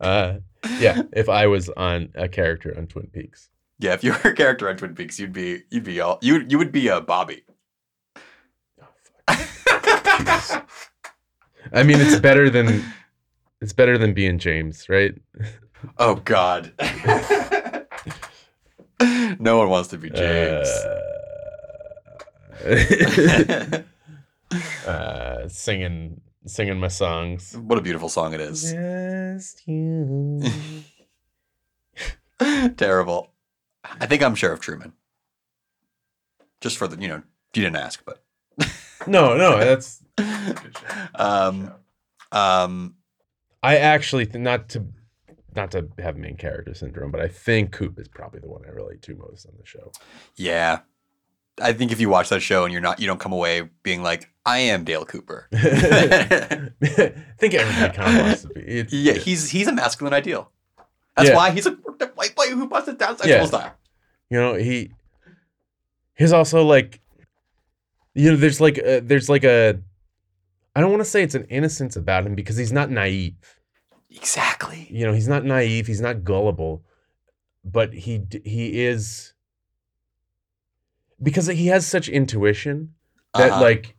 Uh, 0.00 0.34
yeah, 0.78 1.00
if 1.14 1.28
I 1.30 1.46
was 1.46 1.70
on 1.70 2.10
a 2.14 2.28
character 2.28 2.74
on 2.76 2.86
Twin 2.88 3.06
Peaks. 3.06 3.48
Yeah, 3.78 3.94
if 3.94 4.04
you 4.04 4.12
were 4.12 4.30
a 4.30 4.34
character 4.34 4.68
on 4.68 4.76
Twin 4.76 4.94
Peaks, 4.94 5.18
you'd 5.18 5.32
be 5.32 5.62
you'd 5.70 5.84
be 5.84 5.98
all 6.00 6.18
you 6.20 6.44
you 6.46 6.58
would 6.58 6.72
be 6.72 6.88
a 6.88 7.00
Bobby. 7.00 7.42
Oh, 8.82 8.86
fuck. 9.28 10.68
I 11.72 11.82
mean, 11.82 12.00
it's 12.00 12.18
better 12.20 12.50
than 12.50 12.84
it's 13.60 13.72
better 13.72 13.98
than 13.98 14.14
being 14.14 14.38
James, 14.38 14.88
right? 14.88 15.14
Oh 15.98 16.16
God. 16.16 16.72
no 19.38 19.58
one 19.58 19.68
wants 19.70 19.88
to 19.90 19.98
be 19.98 20.10
James. 20.10 20.68
Uh, 22.64 23.82
uh, 24.86 25.48
singing 25.48 26.20
singing 26.46 26.80
my 26.80 26.88
songs. 26.88 27.56
what 27.56 27.78
a 27.78 27.82
beautiful 27.82 28.08
song 28.08 28.34
it 28.34 28.40
is. 28.40 28.72
Just 28.72 29.66
you. 29.66 30.42
Terrible. 32.76 33.32
I 33.84 34.06
think 34.06 34.22
I'm 34.22 34.34
Sheriff 34.34 34.60
Truman. 34.60 34.92
Just 36.60 36.76
for 36.76 36.88
the, 36.88 37.00
you 37.00 37.08
know, 37.08 37.22
you 37.54 37.62
didn't 37.62 37.76
ask, 37.76 38.04
but. 38.04 38.22
No, 39.06 39.36
no, 39.36 39.58
that's 39.58 40.02
um, 41.14 41.72
um, 42.32 42.96
I 43.62 43.76
actually 43.76 44.26
th- 44.26 44.36
not 44.42 44.68
to 44.70 44.86
not 45.56 45.70
to 45.72 45.88
have 45.98 46.16
main 46.16 46.36
character 46.36 46.72
syndrome, 46.74 47.10
but 47.10 47.20
I 47.20 47.28
think 47.28 47.72
Coop 47.72 47.98
is 47.98 48.06
probably 48.08 48.40
the 48.40 48.48
one 48.48 48.62
I 48.66 48.70
relate 48.70 49.02
to 49.02 49.14
most 49.16 49.46
on 49.46 49.52
the 49.58 49.66
show. 49.66 49.90
yeah. 50.36 50.80
I 51.62 51.74
think 51.74 51.92
if 51.92 52.00
you 52.00 52.08
watch 52.08 52.30
that 52.30 52.40
show 52.40 52.64
and 52.64 52.72
you're 52.72 52.80
not, 52.80 53.00
you 53.00 53.06
don't 53.06 53.20
come 53.20 53.32
away 53.34 53.68
being 53.82 54.02
like, 54.02 54.30
I 54.46 54.60
am 54.60 54.82
Dale 54.84 55.04
Cooper. 55.04 55.46
I 55.52 56.70
think 57.38 57.52
everybody 57.54 57.94
kind 57.96 58.16
of 58.18 58.24
wants 58.26 58.42
to 58.42 58.48
be. 58.48 58.60
It's, 58.62 58.92
yeah, 58.94 59.12
he's 59.14 59.50
he's 59.50 59.66
a 59.66 59.72
masculine 59.72 60.14
ideal. 60.14 60.50
That's 61.16 61.28
Yeah. 61.28 61.36
why 61.36 61.50
he's 61.50 61.66
a 61.66 61.72
white 61.72 62.34
boy 62.34 62.46
who 62.50 62.66
busted 62.66 62.96
down 62.96 63.18
sexual 63.18 63.36
Yeah. 63.40 63.44
style. 63.44 63.74
you 64.30 64.38
know 64.38 64.54
he 64.54 64.92
he's 66.16 66.32
also 66.32 66.64
like 66.64 67.00
you 68.14 68.30
know 68.30 68.36
there's 68.36 68.60
like 68.60 68.78
a, 68.78 69.00
there's 69.00 69.28
like 69.28 69.44
a 69.44 69.80
I 70.74 70.80
don't 70.80 70.90
want 70.90 71.00
to 71.00 71.08
say 71.08 71.22
it's 71.22 71.34
an 71.34 71.44
innocence 71.46 71.96
about 71.96 72.24
him 72.26 72.34
because 72.34 72.56
he's 72.56 72.72
not 72.72 72.90
naive. 72.90 73.34
Exactly. 74.10 74.86
You 74.90 75.06
know, 75.06 75.12
he's 75.12 75.28
not 75.28 75.44
naive, 75.44 75.86
he's 75.86 76.00
not 76.00 76.24
gullible, 76.24 76.84
but 77.64 77.92
he 77.92 78.22
he 78.44 78.82
is 78.82 79.34
because 81.22 81.46
he 81.46 81.66
has 81.68 81.86
such 81.86 82.08
intuition 82.08 82.94
that 83.34 83.50
Uh-huh. 83.52 83.60
like 83.60 83.96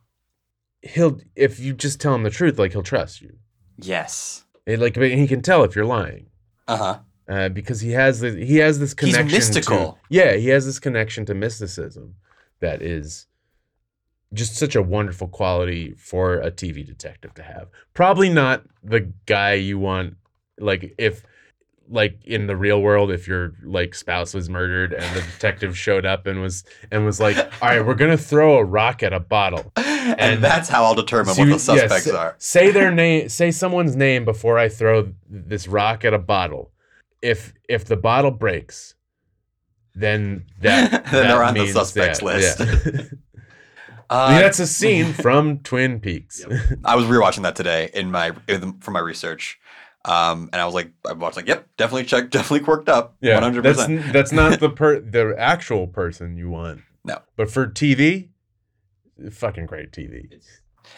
he'll 0.82 1.18
if 1.36 1.60
you 1.60 1.72
just 1.74 2.00
tell 2.00 2.14
him 2.14 2.22
the 2.24 2.30
truth 2.30 2.58
like 2.58 2.72
he'll 2.72 2.82
trust 2.82 3.20
you. 3.20 3.36
yes. 3.78 4.44
It, 4.64 4.78
like 4.78 4.96
he 4.96 5.26
can 5.26 5.42
tell 5.42 5.64
if 5.64 5.74
you're 5.74 5.84
lying. 5.84 6.26
Uh 6.68 6.76
huh. 6.76 6.98
uh, 7.28 7.48
because 7.48 7.80
he 7.80 7.90
has 7.90 8.20
the 8.20 8.30
he 8.44 8.58
has 8.58 8.78
this 8.78 8.94
connection. 8.94 9.24
He's 9.28 9.34
mystical. 9.34 9.92
To, 9.94 9.98
yeah, 10.08 10.34
he 10.36 10.48
has 10.48 10.64
this 10.66 10.78
connection 10.78 11.26
to 11.26 11.34
mysticism 11.34 12.14
that 12.60 12.80
is 12.80 13.26
just 14.34 14.56
such 14.56 14.74
a 14.76 14.82
wonderful 14.82 15.28
quality 15.28 15.94
for 15.98 16.34
a 16.34 16.50
TV 16.50 16.84
detective 16.86 17.34
to 17.34 17.42
have. 17.42 17.68
Probably 17.94 18.28
not 18.30 18.62
the 18.82 19.12
guy 19.26 19.54
you 19.54 19.78
want, 19.78 20.16
like 20.58 20.94
if 20.98 21.22
like 21.90 22.18
in 22.24 22.46
the 22.46 22.56
real 22.56 22.80
world 22.80 23.10
if 23.10 23.26
your 23.28 23.52
like 23.64 23.94
spouse 23.94 24.32
was 24.32 24.48
murdered 24.48 24.92
and 24.94 25.16
the 25.16 25.20
detective 25.20 25.76
showed 25.76 26.06
up 26.06 26.26
and 26.26 26.40
was 26.40 26.64
and 26.92 27.04
was 27.04 27.18
like 27.20 27.36
all 27.60 27.68
right 27.68 27.84
we're 27.84 27.94
gonna 27.96 28.16
throw 28.16 28.56
a 28.56 28.64
rock 28.64 29.02
at 29.02 29.12
a 29.12 29.18
bottle 29.20 29.72
And, 29.76 30.18
And- 30.20 30.44
that's 30.44 30.68
how 30.68 30.84
I'll 30.84 30.94
determine 30.94 31.34
So 31.34 31.42
what 31.42 31.50
the 31.50 31.58
suspects 31.58 32.06
yeah, 32.06 32.12
say, 32.12 32.18
are. 32.18 32.34
Say 32.38 32.70
their 32.70 32.92
name. 32.92 33.28
Say 33.28 33.50
someone's 33.50 33.96
name 33.96 34.24
before 34.24 34.58
I 34.58 34.68
throw 34.68 35.12
this 35.28 35.66
rock 35.68 36.04
at 36.04 36.14
a 36.14 36.18
bottle. 36.18 36.70
If 37.20 37.52
if 37.68 37.84
the 37.84 37.96
bottle 37.96 38.30
breaks, 38.30 38.94
then 39.94 40.46
that 40.60 40.90
Then 40.90 41.02
that 41.02 41.10
they're 41.10 41.42
on 41.44 41.54
the 41.54 41.66
suspects 41.68 42.20
that- 42.20 42.24
list. 42.24 42.60
yeah. 42.60 43.02
Uh, 44.12 44.38
that's 44.38 44.58
a 44.58 44.66
scene 44.66 45.12
from 45.14 45.60
Twin 45.60 45.98
Peaks. 46.00 46.44
I 46.84 46.96
was 46.96 47.06
rewatching 47.06 47.42
that 47.42 47.56
today 47.56 47.90
in 47.94 48.10
my 48.10 48.32
in, 48.46 48.78
for 48.80 48.90
my 48.90 49.00
research, 49.00 49.58
um, 50.04 50.50
and 50.52 50.60
I 50.60 50.66
was 50.66 50.74
like, 50.74 50.90
I 51.08 51.14
watched 51.14 51.36
like, 51.36 51.48
yep, 51.48 51.66
definitely 51.78 52.04
check, 52.04 52.30
definitely 52.30 52.60
quirked 52.60 52.88
up, 52.90 53.16
yeah, 53.22 53.34
one 53.34 53.42
hundred 53.42 53.64
percent. 53.64 54.12
that's 54.12 54.30
not 54.30 54.60
the 54.60 54.68
per 54.80 55.00
the 55.00 55.34
actual 55.38 55.86
person 55.86 56.36
you 56.36 56.50
want. 56.50 56.82
No. 57.04 57.18
but 57.36 57.50
for 57.50 57.66
TV, 57.66 58.28
fucking 59.32 59.66
great 59.66 59.92
TV. 59.92 60.28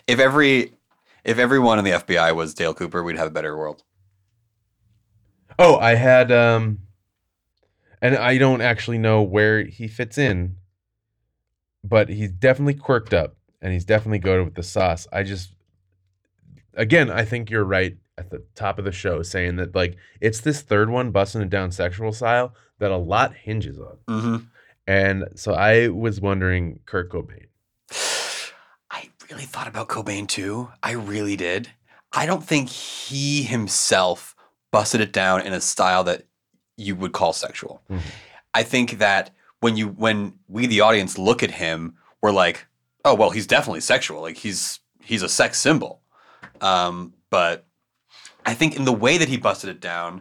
If 0.06 0.18
every 0.18 0.74
if 1.22 1.38
everyone 1.38 1.78
in 1.78 1.84
the 1.84 1.92
FBI 1.92 2.34
was 2.34 2.52
Dale 2.52 2.74
Cooper, 2.74 3.02
we'd 3.02 3.16
have 3.16 3.28
a 3.28 3.30
better 3.30 3.56
world. 3.56 3.84
Oh, 5.58 5.76
I 5.76 5.94
had 5.94 6.32
um 6.32 6.80
and 8.02 8.16
I 8.16 8.38
don't 8.38 8.60
actually 8.60 8.98
know 8.98 9.22
where 9.22 9.62
he 9.64 9.88
fits 9.88 10.18
in, 10.18 10.56
but 11.84 12.08
he's 12.08 12.32
definitely 12.32 12.74
quirked 12.74 13.14
up 13.14 13.36
and 13.60 13.72
he's 13.72 13.84
definitely 13.84 14.18
good 14.18 14.42
with 14.44 14.54
the 14.54 14.62
sauce. 14.62 15.06
I 15.12 15.22
just 15.22 15.52
again, 16.74 17.10
I 17.10 17.24
think 17.24 17.50
you're 17.50 17.64
right 17.64 17.96
at 18.16 18.30
the 18.30 18.42
top 18.54 18.78
of 18.78 18.84
the 18.84 18.92
show 18.92 19.22
saying 19.22 19.56
that 19.56 19.74
like 19.74 19.96
it's 20.20 20.40
this 20.40 20.62
third 20.62 20.88
one 20.90 21.10
busting 21.10 21.42
it 21.42 21.50
down 21.50 21.70
sexual 21.70 22.12
style 22.12 22.54
that 22.78 22.90
a 22.90 22.96
lot 22.96 23.34
hinges 23.34 23.78
on. 23.78 23.98
hmm 24.08 24.36
And 24.86 25.24
so 25.34 25.52
I 25.54 25.88
was 25.88 26.20
wondering 26.20 26.80
Kurt 26.86 27.10
Cobain. 27.10 27.46
I 28.90 29.10
really 29.30 29.44
thought 29.44 29.68
about 29.68 29.88
Cobain 29.88 30.26
too. 30.28 30.70
I 30.82 30.92
really 30.92 31.36
did. 31.36 31.70
I 32.12 32.26
don't 32.26 32.44
think 32.44 32.68
he 32.68 33.42
himself 33.42 34.36
busted 34.70 35.00
it 35.00 35.12
down 35.12 35.42
in 35.42 35.52
a 35.52 35.60
style 35.60 36.04
that 36.04 36.24
you 36.76 36.94
would 36.96 37.12
call 37.12 37.32
sexual. 37.32 37.82
Mhm. 37.90 38.00
I 38.54 38.62
think 38.62 38.98
that 38.98 39.30
when 39.64 39.78
you 39.78 39.88
when 39.88 40.34
we 40.46 40.66
the 40.66 40.82
audience 40.82 41.16
look 41.16 41.42
at 41.42 41.50
him, 41.50 41.94
we're 42.20 42.32
like, 42.32 42.66
oh 43.02 43.14
well, 43.14 43.30
he's 43.30 43.46
definitely 43.46 43.80
sexual. 43.80 44.20
Like 44.20 44.36
he's 44.36 44.80
he's 45.00 45.22
a 45.22 45.28
sex 45.28 45.58
symbol. 45.58 46.02
Um, 46.60 47.14
but 47.30 47.64
I 48.44 48.52
think 48.52 48.76
in 48.76 48.84
the 48.84 48.92
way 48.92 49.16
that 49.16 49.26
he 49.26 49.38
busted 49.38 49.70
it 49.70 49.80
down, 49.80 50.20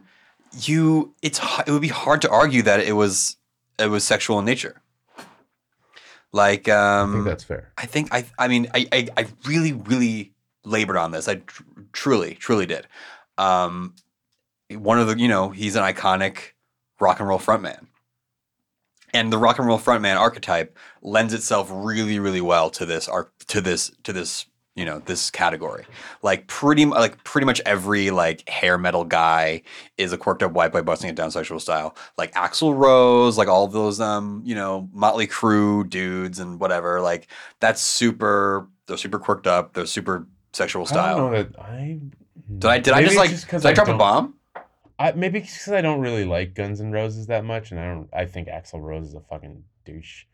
you 0.62 1.14
it's 1.22 1.42
it 1.68 1.72
would 1.72 1.82
be 1.82 1.90
hard 1.90 2.22
to 2.22 2.30
argue 2.30 2.62
that 2.62 2.80
it 2.80 2.94
was 2.94 3.36
it 3.78 3.88
was 3.88 4.06
sexual 4.06 4.40
in 4.40 4.46
nature. 4.46 4.82
Like 6.32 6.70
um, 6.70 7.10
I 7.10 7.14
think 7.14 7.26
that's 7.26 7.44
fair. 7.44 7.74
I 7.78 7.86
think 7.86 8.14
I 8.14 8.26
I 8.40 8.48
mean 8.48 8.70
I 8.74 8.88
I, 8.94 9.08
I 9.18 9.28
really 9.46 9.74
really 9.74 10.32
labored 10.64 10.96
on 10.96 11.12
this. 11.12 11.28
I 11.28 11.36
tr- 11.36 11.64
truly 11.92 12.36
truly 12.36 12.66
did. 12.66 12.88
Um, 13.38 13.96
one 14.72 15.00
of 15.00 15.08
the 15.08 15.20
you 15.20 15.28
know 15.28 15.50
he's 15.50 15.76
an 15.76 15.84
iconic 15.84 16.54
rock 17.02 17.20
and 17.20 17.28
roll 17.28 17.40
frontman, 17.40 17.88
and 19.14 19.32
the 19.32 19.38
rock 19.38 19.60
and 19.60 19.68
roll 19.68 19.80
frontman 19.80 20.18
archetype 20.18 20.78
lends 21.02 21.34
itself 21.34 21.70
really 21.72 22.20
really 22.20 22.42
well 22.42 22.70
to 22.72 22.86
this 22.86 23.08
arc 23.08 23.32
to 23.48 23.62
this 23.62 23.92
to 24.04 24.14
this 24.14 24.46
you 24.76 24.86
know 24.86 25.00
this 25.06 25.30
category. 25.30 25.86
Like 26.24 26.48
pretty 26.48 26.86
like 26.86 27.24
pretty 27.24 27.46
much 27.46 27.62
every 27.66 28.10
like 28.10 28.48
hair 28.50 28.78
metal 28.80 29.04
guy 29.04 29.62
is 30.00 30.12
a 30.14 30.18
quirked 30.18 30.42
up 30.42 30.54
white 30.54 30.72
boy 30.72 30.82
busting 30.82 31.10
it 31.10 31.16
down 31.16 31.30
sexual 31.30 31.60
style. 31.60 31.96
Like 32.18 32.34
Axl 32.34 32.76
Rose, 32.76 33.38
like 33.38 33.48
all 33.48 33.66
of 33.66 33.72
those 33.72 34.00
um 34.00 34.42
you 34.44 34.56
know 34.56 34.90
Motley 34.92 35.28
Crue 35.28 35.88
dudes 35.88 36.40
and 36.40 36.60
whatever. 36.60 37.02
Like 37.02 37.28
that's 37.60 37.82
super. 37.82 38.68
They're 38.88 38.98
super 38.98 39.20
quirked 39.20 39.46
up. 39.46 39.74
They're 39.74 39.86
super 39.86 40.28
sexual 40.54 40.84
I 40.84 40.86
style. 40.86 41.30
that 41.30 41.50
I 41.60 42.00
Did 42.58 42.66
I 42.66 42.80
did 42.80 42.94
I 42.94 43.04
just 43.04 43.16
like 43.16 43.30
'cause 43.30 43.62
did 43.62 43.66
I 43.66 43.74
drop 43.74 43.90
a 43.90 43.96
bomb? 43.96 44.34
I, 45.00 45.12
maybe 45.14 45.40
because 45.40 45.70
I 45.70 45.82
don't 45.82 46.00
really 46.02 46.26
like 46.26 46.54
Guns 46.54 46.80
N' 46.80 46.92
Roses 46.92 47.28
that 47.28 47.44
much, 47.44 47.72
and 47.72 47.80
I 47.80 47.86
don't. 47.88 48.10
I 48.14 48.26
think 48.26 48.48
Axl 48.48 48.82
Rose 48.82 49.08
is 49.08 49.14
a 49.16 49.20
fucking 49.22 49.64
douche, 49.86 50.26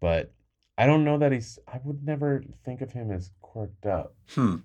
but 0.00 0.32
I 0.76 0.86
don't 0.86 1.04
know 1.04 1.18
that 1.18 1.32
he's. 1.32 1.58
I 1.68 1.78
would 1.84 2.04
never 2.04 2.42
think 2.64 2.80
of 2.80 2.92
him 2.92 3.10
as 3.12 3.30
quirked 3.40 3.86
up. 3.86 4.14
Hmm. 4.34 4.56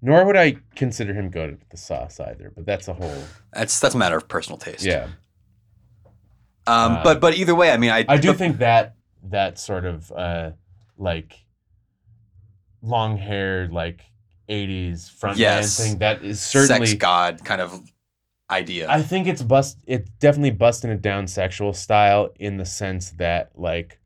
Nor 0.00 0.24
would 0.24 0.36
I 0.36 0.56
consider 0.74 1.12
him 1.14 1.30
good 1.30 1.50
at 1.50 1.70
the 1.70 1.76
sauce 1.76 2.18
either. 2.20 2.52
But 2.54 2.66
that's 2.66 2.88
a 2.88 2.92
whole. 2.94 3.22
That's 3.52 3.78
that's 3.80 3.94
a 3.94 3.98
matter 3.98 4.16
of 4.16 4.28
personal 4.28 4.58
taste. 4.58 4.84
Yeah, 4.84 5.08
Um. 6.66 6.92
Uh, 6.92 7.02
but 7.04 7.20
but 7.20 7.34
either 7.34 7.54
way, 7.54 7.70
I 7.72 7.76
mean, 7.76 7.90
I 7.90 8.04
I 8.08 8.16
do 8.16 8.28
but- 8.28 8.36
think 8.38 8.58
that 8.58 8.94
that 9.24 9.58
sort 9.58 9.84
of 9.84 10.10
uh 10.12 10.50
like 10.98 11.34
long 12.82 13.16
haired 13.16 13.72
like 13.72 14.00
'80s 14.48 15.08
front 15.10 15.38
Yes. 15.38 15.78
thing 15.78 15.98
that 15.98 16.24
is 16.24 16.40
certainly 16.40 16.86
sex 16.86 16.98
god 16.98 17.44
kind 17.44 17.60
of 17.60 17.80
idea. 18.52 18.88
I 18.88 19.02
think 19.02 19.26
it's 19.26 19.42
bust. 19.42 19.78
It's 19.86 20.08
definitely 20.20 20.50
busting 20.52 20.90
it 20.90 21.02
down 21.02 21.26
sexual 21.26 21.72
style 21.72 22.30
in 22.38 22.56
the 22.58 22.64
sense 22.66 23.10
that 23.12 23.50
like 23.56 23.98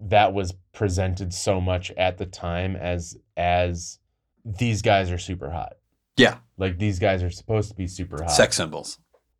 that 0.00 0.32
was 0.32 0.54
presented 0.72 1.32
so 1.32 1.60
much 1.60 1.90
at 1.92 2.18
the 2.18 2.26
time 2.26 2.74
as 2.76 3.16
as 3.36 3.98
these 4.44 4.82
guys 4.82 5.10
are 5.10 5.18
super 5.18 5.50
hot. 5.50 5.74
Yeah. 6.16 6.36
like 6.58 6.78
these 6.78 6.98
guys 6.98 7.22
are 7.22 7.30
supposed 7.30 7.70
to 7.70 7.74
be 7.76 7.86
super 7.86 8.22
hot. 8.22 8.30
Sex 8.30 8.56
symbols. 8.56 8.98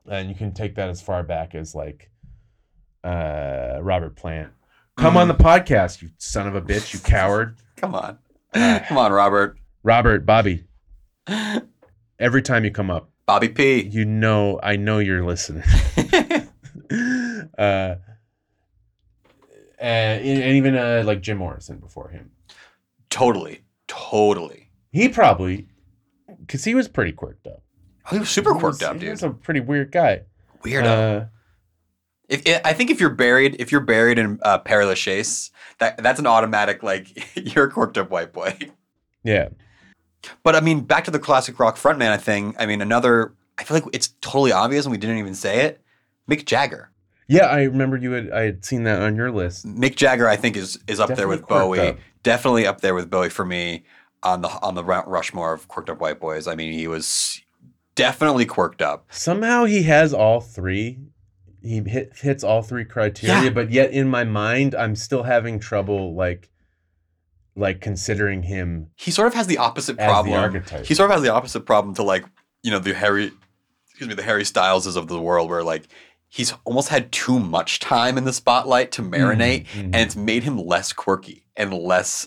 and 0.08 0.28
you 0.28 0.34
can 0.34 0.52
take 0.52 0.74
that 0.76 0.88
as 0.88 1.00
far 1.02 1.22
back 1.22 1.54
as 1.54 1.74
like 1.74 2.10
uh 3.02 3.78
Robert 3.80 4.16
Plant. 4.16 4.52
Come 4.96 5.16
on 5.16 5.26
the 5.28 5.34
podcast, 5.34 6.02
you 6.02 6.10
son 6.18 6.46
of 6.46 6.54
a 6.54 6.62
bitch, 6.62 6.92
you 6.94 7.00
coward. 7.00 7.56
Come 7.76 7.94
on, 7.94 8.18
Uh, 8.54 8.78
come 8.88 8.96
on, 8.96 9.12
Robert. 9.12 9.58
Robert, 9.82 10.24
Bobby. 10.24 10.64
Every 12.18 12.40
time 12.42 12.64
you 12.64 12.70
come 12.70 12.90
up, 12.90 13.10
Bobby 13.26 13.48
P. 13.48 13.82
you 13.82 14.04
know 14.04 14.60
I 14.62 14.76
know 14.76 14.98
you're 14.98 15.24
listening. 15.24 15.62
uh, 17.58 17.94
and, 19.78 20.26
and 20.42 20.56
even 20.56 20.76
uh, 20.76 21.02
like 21.04 21.20
Jim 21.20 21.38
Morrison 21.38 21.78
before 21.78 22.08
him. 22.10 22.30
totally, 23.10 23.62
totally. 23.88 24.70
He 24.92 25.08
probably, 25.08 25.68
because 26.40 26.64
he 26.64 26.74
was 26.74 26.88
pretty 26.88 27.12
quirked 27.12 27.46
up. 27.46 27.62
Oh, 28.06 28.10
he 28.14 28.18
was 28.20 28.30
super 28.30 28.54
He 28.54 28.60
quirked 28.60 28.80
was- 28.80 28.82
up, 28.82 28.94
He 28.94 29.00
dude. 29.00 29.10
was 29.10 29.22
a 29.22 29.30
pretty 29.30 29.60
weird 29.60 29.90
guy. 29.92 30.22
Weirdo. 30.62 31.22
Uh, 31.22 31.24
If, 32.28 32.42
I 32.64 32.72
think 32.72 32.90
if 32.90 33.00
you're 33.00 33.10
buried, 33.10 33.56
if 33.58 33.70
you're 33.72 33.80
buried 33.82 34.18
in 34.18 34.38
uh, 34.42 34.58
Père 34.60 34.86
Lachaise, 34.86 35.50
that 35.78 35.98
that's 36.02 36.18
an 36.18 36.26
automatic 36.26 36.82
like 36.82 37.08
you're 37.54 37.66
a 37.66 37.70
quirked 37.70 37.98
up 37.98 38.10
white 38.10 38.32
boy. 38.32 38.56
yeah. 39.22 39.48
But 40.42 40.54
I 40.56 40.60
mean, 40.60 40.80
back 40.80 41.04
to 41.04 41.10
the 41.10 41.18
classic 41.18 41.58
rock 41.58 41.76
frontman 41.76 42.18
thing. 42.20 42.54
I 42.58 42.66
mean, 42.66 42.80
another. 42.80 43.34
I 43.58 43.64
feel 43.64 43.76
like 43.76 43.84
it's 43.92 44.08
totally 44.20 44.52
obvious, 44.52 44.84
and 44.84 44.92
we 44.92 44.98
didn't 44.98 45.18
even 45.18 45.34
say 45.34 45.60
it. 45.66 45.80
Mick 46.30 46.44
Jagger. 46.44 46.90
Yeah, 47.28 47.46
I 47.46 47.62
remember 47.62 47.96
you 47.96 48.12
had 48.12 48.30
I 48.32 48.42
had 48.42 48.64
seen 48.64 48.82
that 48.84 49.00
on 49.00 49.16
your 49.16 49.30
list. 49.30 49.66
Mick 49.66 49.96
Jagger, 49.96 50.28
I 50.28 50.36
think, 50.36 50.56
is 50.56 50.78
is 50.88 51.00
up 51.00 51.14
there 51.14 51.28
with 51.28 51.46
Bowie. 51.46 51.78
up. 51.80 51.98
Definitely 52.22 52.66
up 52.66 52.80
there 52.80 52.94
with 52.94 53.10
Bowie 53.10 53.28
for 53.30 53.44
me 53.44 53.84
on 54.22 54.42
the 54.42 54.48
on 54.62 54.74
the 54.74 54.82
Mount 54.82 55.06
Rushmore 55.08 55.52
of 55.54 55.68
quirked 55.68 55.88
up 55.90 56.00
white 56.00 56.18
boys. 56.20 56.46
I 56.46 56.54
mean, 56.54 56.72
he 56.72 56.86
was 56.88 57.40
definitely 57.94 58.44
quirked 58.46 58.82
up. 58.82 59.06
Somehow 59.10 59.64
he 59.64 59.84
has 59.84 60.12
all 60.12 60.40
three. 60.40 60.98
He 61.62 61.80
hit, 61.80 62.12
hits 62.18 62.44
all 62.44 62.62
three 62.62 62.84
criteria, 62.84 63.44
Yeah. 63.44 63.50
but 63.50 63.70
yet 63.70 63.90
in 63.90 64.08
my 64.08 64.24
mind, 64.24 64.74
I'm 64.74 64.94
still 64.94 65.22
having 65.22 65.58
trouble 65.58 66.14
like, 66.14 66.50
like 67.56 67.80
considering 67.80 68.42
him 68.42 68.88
He 68.96 69.10
sort 69.10 69.28
of 69.28 69.34
has 69.34 69.46
the 69.46 69.58
opposite 69.58 69.96
problem. 69.96 70.52
the 70.52 70.82
he 70.84 70.94
sort 70.94 71.10
of 71.10 71.14
has 71.14 71.22
the 71.22 71.32
opposite 71.32 71.60
problem 71.60 71.94
to 71.94 72.02
like 72.02 72.24
you 72.62 72.70
know 72.70 72.78
the 72.78 72.94
Harry, 72.94 73.30
excuse 73.88 74.08
me, 74.08 74.14
the 74.14 74.22
Harry 74.22 74.42
Styleses 74.44 74.96
of 74.96 75.06
the 75.08 75.20
world, 75.20 75.48
where 75.50 75.62
like 75.62 75.84
he's 76.28 76.52
almost 76.64 76.88
had 76.88 77.12
too 77.12 77.38
much 77.38 77.78
time 77.78 78.18
in 78.18 78.24
the 78.24 78.32
spotlight 78.32 78.90
to 78.92 79.02
marinate, 79.02 79.66
Mhm. 79.68 79.84
and 79.84 79.94
it's 79.96 80.16
made 80.16 80.42
him 80.42 80.58
less 80.58 80.92
quirky 80.92 81.44
and 81.56 81.72
less 81.72 82.26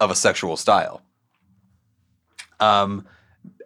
of 0.00 0.10
a 0.10 0.14
sexual 0.14 0.56
style. 0.56 1.02
Um, 2.60 3.06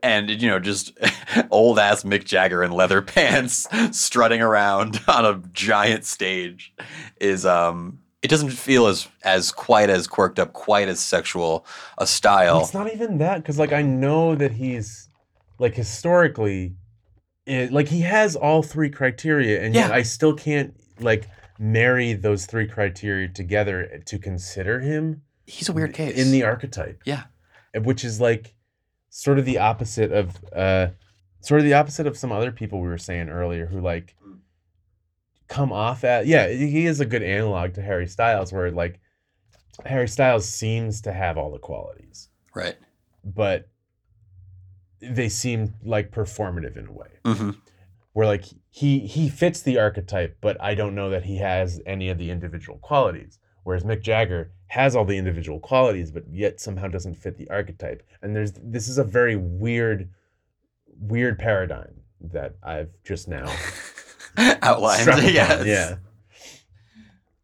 and 0.02 0.30
you 0.30 0.48
know, 0.48 0.58
just 0.58 0.92
old 1.50 1.78
ass 1.78 2.02
Mick 2.02 2.24
Jagger 2.24 2.62
in 2.62 2.72
leather 2.72 3.02
pants 3.14 3.66
strutting 3.92 4.40
around 4.40 5.00
on 5.08 5.24
a 5.24 5.40
giant 5.52 6.04
stage 6.04 6.72
is 7.20 7.44
um. 7.46 8.00
It 8.26 8.30
doesn't 8.30 8.50
feel 8.50 8.88
as 8.88 9.06
as 9.22 9.52
quite 9.52 9.88
as 9.88 10.08
quirked 10.08 10.40
up, 10.40 10.52
quite 10.52 10.88
as 10.88 10.98
sexual 10.98 11.64
a 11.96 12.08
style. 12.08 12.60
It's 12.60 12.74
not 12.74 12.92
even 12.92 13.18
that 13.18 13.36
because 13.36 13.56
like 13.56 13.72
I 13.72 13.82
know 13.82 14.34
that 14.34 14.50
he's 14.50 15.08
like 15.60 15.74
historically, 15.76 16.74
it, 17.46 17.70
like 17.70 17.86
he 17.86 18.00
has 18.00 18.34
all 18.34 18.64
three 18.64 18.90
criteria, 18.90 19.62
and 19.62 19.76
yet 19.76 19.90
Yeah. 19.90 19.94
I 19.94 20.02
still 20.02 20.34
can't 20.34 20.74
like 20.98 21.28
marry 21.60 22.14
those 22.14 22.46
three 22.46 22.66
criteria 22.66 23.28
together 23.28 24.02
to 24.06 24.18
consider 24.18 24.80
him 24.80 25.22
He's 25.46 25.68
a 25.68 25.72
weird 25.72 25.94
case. 25.94 26.16
in 26.18 26.32
the 26.32 26.42
archetype. 26.42 27.02
Yeah. 27.04 27.26
Which 27.80 28.04
is 28.04 28.20
like 28.20 28.56
sort 29.10 29.38
of 29.38 29.44
the 29.44 29.58
opposite 29.58 30.10
of 30.10 30.34
uh 30.52 30.88
sort 31.42 31.60
of 31.60 31.64
the 31.64 31.74
opposite 31.74 32.08
of 32.08 32.18
some 32.18 32.32
other 32.32 32.50
people 32.50 32.80
we 32.80 32.88
were 32.88 32.98
saying 32.98 33.28
earlier 33.28 33.66
who 33.66 33.80
like 33.80 34.15
come 35.48 35.72
off 35.72 36.04
at 36.04 36.26
yeah 36.26 36.48
he 36.48 36.86
is 36.86 37.00
a 37.00 37.06
good 37.06 37.22
analog 37.22 37.72
to 37.74 37.82
harry 37.82 38.06
styles 38.06 38.52
where 38.52 38.70
like 38.70 39.00
harry 39.84 40.08
styles 40.08 40.48
seems 40.48 41.00
to 41.02 41.12
have 41.12 41.36
all 41.38 41.50
the 41.50 41.58
qualities. 41.58 42.28
Right. 42.54 42.76
but 43.22 43.68
they 45.00 45.28
seem 45.28 45.74
like 45.84 46.10
performative 46.10 46.78
in 46.78 46.86
a 46.86 46.92
way. 46.92 47.08
Hmm 47.24 47.50
where 48.16 48.26
like 48.26 48.46
he 48.70 49.00
he 49.00 49.28
fits 49.28 49.60
the 49.60 49.78
archetype 49.78 50.38
but 50.40 50.56
i 50.58 50.74
don't 50.74 50.94
know 50.94 51.10
that 51.10 51.24
he 51.24 51.36
has 51.36 51.82
any 51.84 52.08
of 52.08 52.16
the 52.16 52.30
individual 52.30 52.78
qualities. 52.78 53.38
Whereas 53.64 53.84
mick 53.84 54.00
jagger 54.00 54.52
has 54.68 54.96
all 54.96 55.04
the 55.04 55.18
individual 55.18 55.60
qualities 55.60 56.10
but 56.10 56.24
yet 56.30 56.58
somehow 56.58 56.88
doesn't 56.88 57.16
fit 57.16 57.36
the 57.36 57.50
archetype. 57.50 58.02
And 58.22 58.34
there's 58.34 58.52
this 58.52 58.88
is 58.88 58.96
a 58.96 59.04
very 59.04 59.36
weird 59.36 60.08
weird 60.98 61.38
paradigm 61.38 62.00
that 62.22 62.56
i've 62.62 62.88
just 63.04 63.28
now 63.28 63.44
Outlined. 64.62 65.06
yes. 65.32 65.66
yeah 65.66 65.96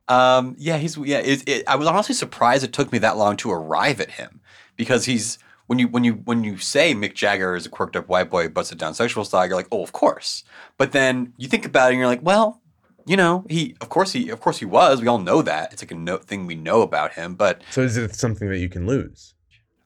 Um, 0.09 0.57
yeah, 0.59 0.77
he's 0.79 0.97
yeah. 0.99 1.19
It, 1.19 1.49
it, 1.49 1.69
I 1.69 1.77
was 1.77 1.87
honestly 1.89 2.15
surprised 2.15 2.65
it 2.65 2.73
took 2.73 2.93
me 2.93 2.99
that 2.99 3.17
long 3.17 3.37
to 3.39 3.51
arrive 3.51 4.01
at 4.01 4.13
him 4.13 4.41
because 4.77 5.05
he's 5.07 5.39
when 5.67 5.79
you 5.79 5.89
when 5.89 6.05
you 6.05 6.15
when 6.15 6.45
you 6.45 6.59
say 6.59 6.95
Mick 6.95 7.15
Jagger 7.15 7.55
is 7.55 7.67
a 7.67 7.71
quirked 7.71 7.97
up 7.97 8.09
white 8.09 8.29
boy, 8.31 8.49
busted 8.49 8.79
down 8.79 8.95
sexual 8.95 9.25
style, 9.25 9.47
you're 9.47 9.57
like, 9.57 9.69
oh, 9.73 9.83
of 9.83 9.93
course. 9.93 10.45
But 10.77 10.93
then 10.93 11.33
you 11.39 11.49
think 11.49 11.65
about 11.65 11.91
it, 11.91 11.95
and 11.95 11.99
you're 11.99 12.09
like, 12.09 12.23
well, 12.23 12.61
you 13.07 13.17
know, 13.17 13.45
he 13.49 13.77
of 13.81 13.89
course 13.89 14.13
he 14.13 14.29
of 14.29 14.41
course 14.41 14.59
he 14.59 14.65
was. 14.65 15.01
We 15.01 15.09
all 15.09 15.19
know 15.19 15.43
that. 15.43 15.73
It's 15.73 15.83
like 15.83 15.93
a 15.93 15.95
no, 15.95 16.19
thing 16.19 16.47
we 16.47 16.57
know 16.57 16.83
about 16.83 17.15
him. 17.15 17.35
But 17.35 17.63
so 17.71 17.83
is 17.83 17.97
it 17.97 18.15
something 18.15 18.49
that 18.51 18.59
you 18.59 18.69
can 18.69 18.87
lose 18.87 19.35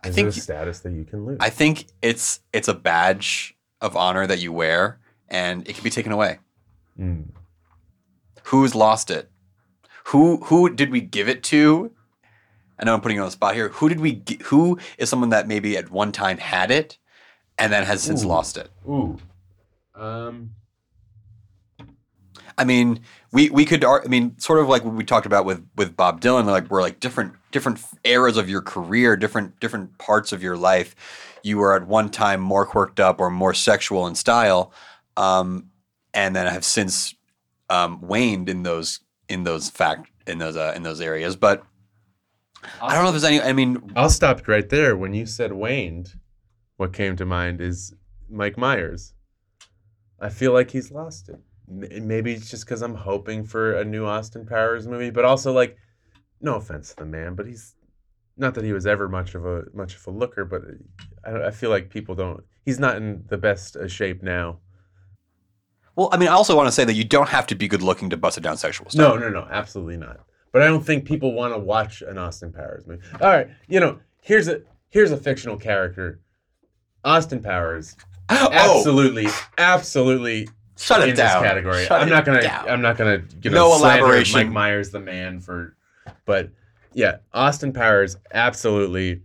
I 0.02 0.08
is 0.08 0.14
think 0.14 0.28
it 0.28 0.36
a 0.36 0.40
status 0.40 0.80
that 0.80 0.92
you 0.92 1.04
can 1.04 1.24
lose 1.24 1.38
I 1.40 1.50
think 1.50 1.86
it's 2.02 2.40
it's 2.52 2.68
a 2.68 2.74
badge 2.74 3.56
of 3.80 3.96
honor 3.96 4.26
that 4.26 4.40
you 4.40 4.52
wear, 4.52 4.98
and 5.28 5.68
it 5.68 5.74
can 5.74 5.84
be 5.84 5.90
taken 5.90 6.12
away. 6.12 6.38
Mm. 6.98 7.28
Who's 8.44 8.74
lost 8.74 9.10
it? 9.10 9.31
Who 10.06 10.39
who 10.44 10.70
did 10.70 10.90
we 10.90 11.01
give 11.01 11.28
it 11.28 11.43
to? 11.44 11.93
I 12.78 12.85
know 12.85 12.94
I'm 12.94 13.01
putting 13.01 13.16
you 13.16 13.23
on 13.23 13.28
the 13.28 13.32
spot 13.32 13.55
here. 13.55 13.70
Who 13.70 13.89
did 13.89 14.01
we? 14.01 14.12
gi- 14.12 14.40
Who 14.44 14.78
is 14.98 15.09
someone 15.09 15.31
that 15.31 15.48
maybe 15.48 15.77
at 15.77 15.90
one 15.90 16.12
time 16.12 16.39
had 16.39 16.70
it, 16.70 16.98
and 17.59 17.73
then 17.73 17.85
has 17.85 18.02
since 18.02 18.23
Ooh. 18.24 18.28
lost 18.28 18.56
it? 18.56 18.70
ooh 18.89 19.18
um 19.94 20.51
I 22.59 22.64
mean, 22.64 23.01
we 23.32 23.51
we 23.51 23.64
could. 23.66 23.85
I 23.85 24.01
mean, 24.09 24.39
sort 24.39 24.60
of 24.60 24.68
like 24.68 24.82
what 24.85 24.94
we 24.94 25.05
talked 25.05 25.27
about 25.27 25.44
with 25.44 25.66
with 25.77 25.97
Bob 25.97 26.20
Dylan. 26.23 26.47
Like 26.47 26.70
we're 26.70 26.81
like 26.81 27.01
different 27.01 27.35
different 27.51 27.81
eras 28.05 28.36
of 28.39 28.48
your 28.48 28.62
career, 28.62 29.16
different 29.16 29.60
different 29.60 29.98
parts 29.98 30.32
of 30.32 30.43
your 30.43 30.56
life. 30.56 30.94
You 31.43 31.59
were 31.59 31.74
at 31.74 31.86
one 31.86 32.09
time 32.10 32.40
more 32.40 32.64
quirked 32.64 32.98
up 32.98 33.20
or 33.20 33.28
more 33.31 33.52
sexual 33.52 34.06
in 34.06 34.14
style, 34.14 34.73
um, 35.18 35.66
and 36.16 36.34
then 36.34 36.47
I 36.48 36.51
have 36.51 36.64
since 36.64 37.14
um, 37.70 38.01
waned 38.01 38.48
in 38.48 38.64
those 38.64 39.01
in 39.28 39.44
those 39.44 39.70
fact 39.70 40.10
in 40.26 40.38
those 40.38 40.56
uh, 40.56 40.72
in 40.74 40.82
those 40.82 41.01
areas. 41.01 41.36
But 41.36 41.62
I 42.82 42.94
don't 42.94 43.05
know 43.05 43.10
if 43.10 43.12
there's 43.12 43.24
any. 43.24 43.40
I 43.40 43.52
mean, 43.52 43.93
I'll 43.94 44.10
stop 44.10 44.48
right 44.48 44.68
there. 44.68 44.97
When 44.97 45.14
you 45.14 45.26
said 45.26 45.52
waned, 45.52 46.14
what 46.78 46.93
came 46.93 47.14
to 47.16 47.24
mind 47.24 47.60
is 47.60 47.94
Mike 48.28 48.59
Myers. 48.59 49.12
I 50.18 50.30
feel 50.30 50.52
like 50.52 50.70
he's 50.70 50.90
lost 50.90 51.28
it. 51.28 51.38
Maybe 51.68 52.32
it's 52.32 52.51
just 52.51 52.64
because 52.64 52.80
I'm 52.80 52.94
hoping 52.94 53.44
for 53.44 53.74
a 53.74 53.84
new 53.84 54.06
Austin 54.06 54.47
Powers 54.47 54.86
movie, 54.86 55.10
but 55.10 55.24
also 55.24 55.52
like, 55.52 55.76
no 56.40 56.55
offense 56.55 56.90
to 56.90 56.97
the 56.97 57.05
man, 57.05 57.34
but 57.34 57.47
he's 57.47 57.74
not 58.36 58.55
that 58.55 58.64
he 58.64 58.72
was 58.72 58.86
ever 58.86 59.09
much 59.09 59.34
of 59.34 59.44
a 59.44 59.64
much 59.74 59.94
of 59.97 60.06
a 60.06 60.10
looker, 60.10 60.44
but 60.44 60.62
I, 61.24 61.48
I 61.48 61.51
feel 61.51 61.68
like 61.68 61.90
people 61.90 62.14
don't. 62.14 62.43
He's 62.64 62.78
not 62.78 62.97
in 62.97 63.24
the 63.28 63.36
best 63.36 63.76
uh, 63.76 63.88
shape 63.88 64.22
now. 64.22 64.60
Well, 65.97 66.09
I 66.12 66.16
mean, 66.18 66.28
I 66.28 66.32
also 66.32 66.55
want 66.56 66.68
to 66.68 66.73
say 66.73 66.85
that 66.85 66.94
you 66.94 67.05
don't 67.05 67.28
have 67.28 67.47
to 67.48 67.55
be 67.55 67.66
good 67.68 67.82
looking 67.82 68.10
to 68.10 68.16
bust 68.16 68.39
it 68.39 68.43
down 68.43 68.56
sexual 68.56 68.89
stuff. 68.90 69.14
No, 69.14 69.16
no, 69.18 69.28
no, 69.31 69.48
absolutely 69.51 69.97
not. 69.97 70.20
But 70.52 70.62
I 70.62 70.66
don't 70.66 70.85
think 70.85 71.05
people 71.05 71.32
want 71.32 71.52
to 71.55 71.59
watch 71.59 72.02
an 72.02 72.16
Austin 72.18 72.52
Powers 72.52 72.86
movie. 72.86 73.02
All 73.20 73.28
right, 73.28 73.48
you 73.68 73.81
know, 73.81 73.98
here's 74.23 74.48
a 74.48 74.62
here's 74.90 75.10
a 75.10 75.16
fictional 75.16 75.56
character, 75.56 76.20
Austin 77.05 77.43
Powers. 77.43 77.97
Oh, 78.28 78.48
absolutely, 78.51 79.28
absolutely 79.56 80.48
shut 80.77 81.01
it 81.02 81.10
in 81.10 81.14
down. 81.16 81.43
this 81.43 81.48
category. 81.48 81.85
Shut 81.85 82.01
I'm 82.02 82.09
it 82.09 82.10
not 82.10 82.24
gonna. 82.24 82.43
down. 82.43 82.68
I'm 82.68 82.82
not 82.82 82.97
gonna. 82.97 83.23
You 83.40 83.51
No 83.51 83.68
know, 83.70 83.78
slander 83.78 84.05
elaboration. 84.05 84.40
Mike 84.40 84.51
Myers, 84.51 84.90
the 84.90 84.98
man, 84.98 85.39
for. 85.39 85.77
But 86.24 86.51
yeah, 86.93 87.18
Austin 87.32 87.73
Powers 87.73 88.16
absolutely 88.32 89.23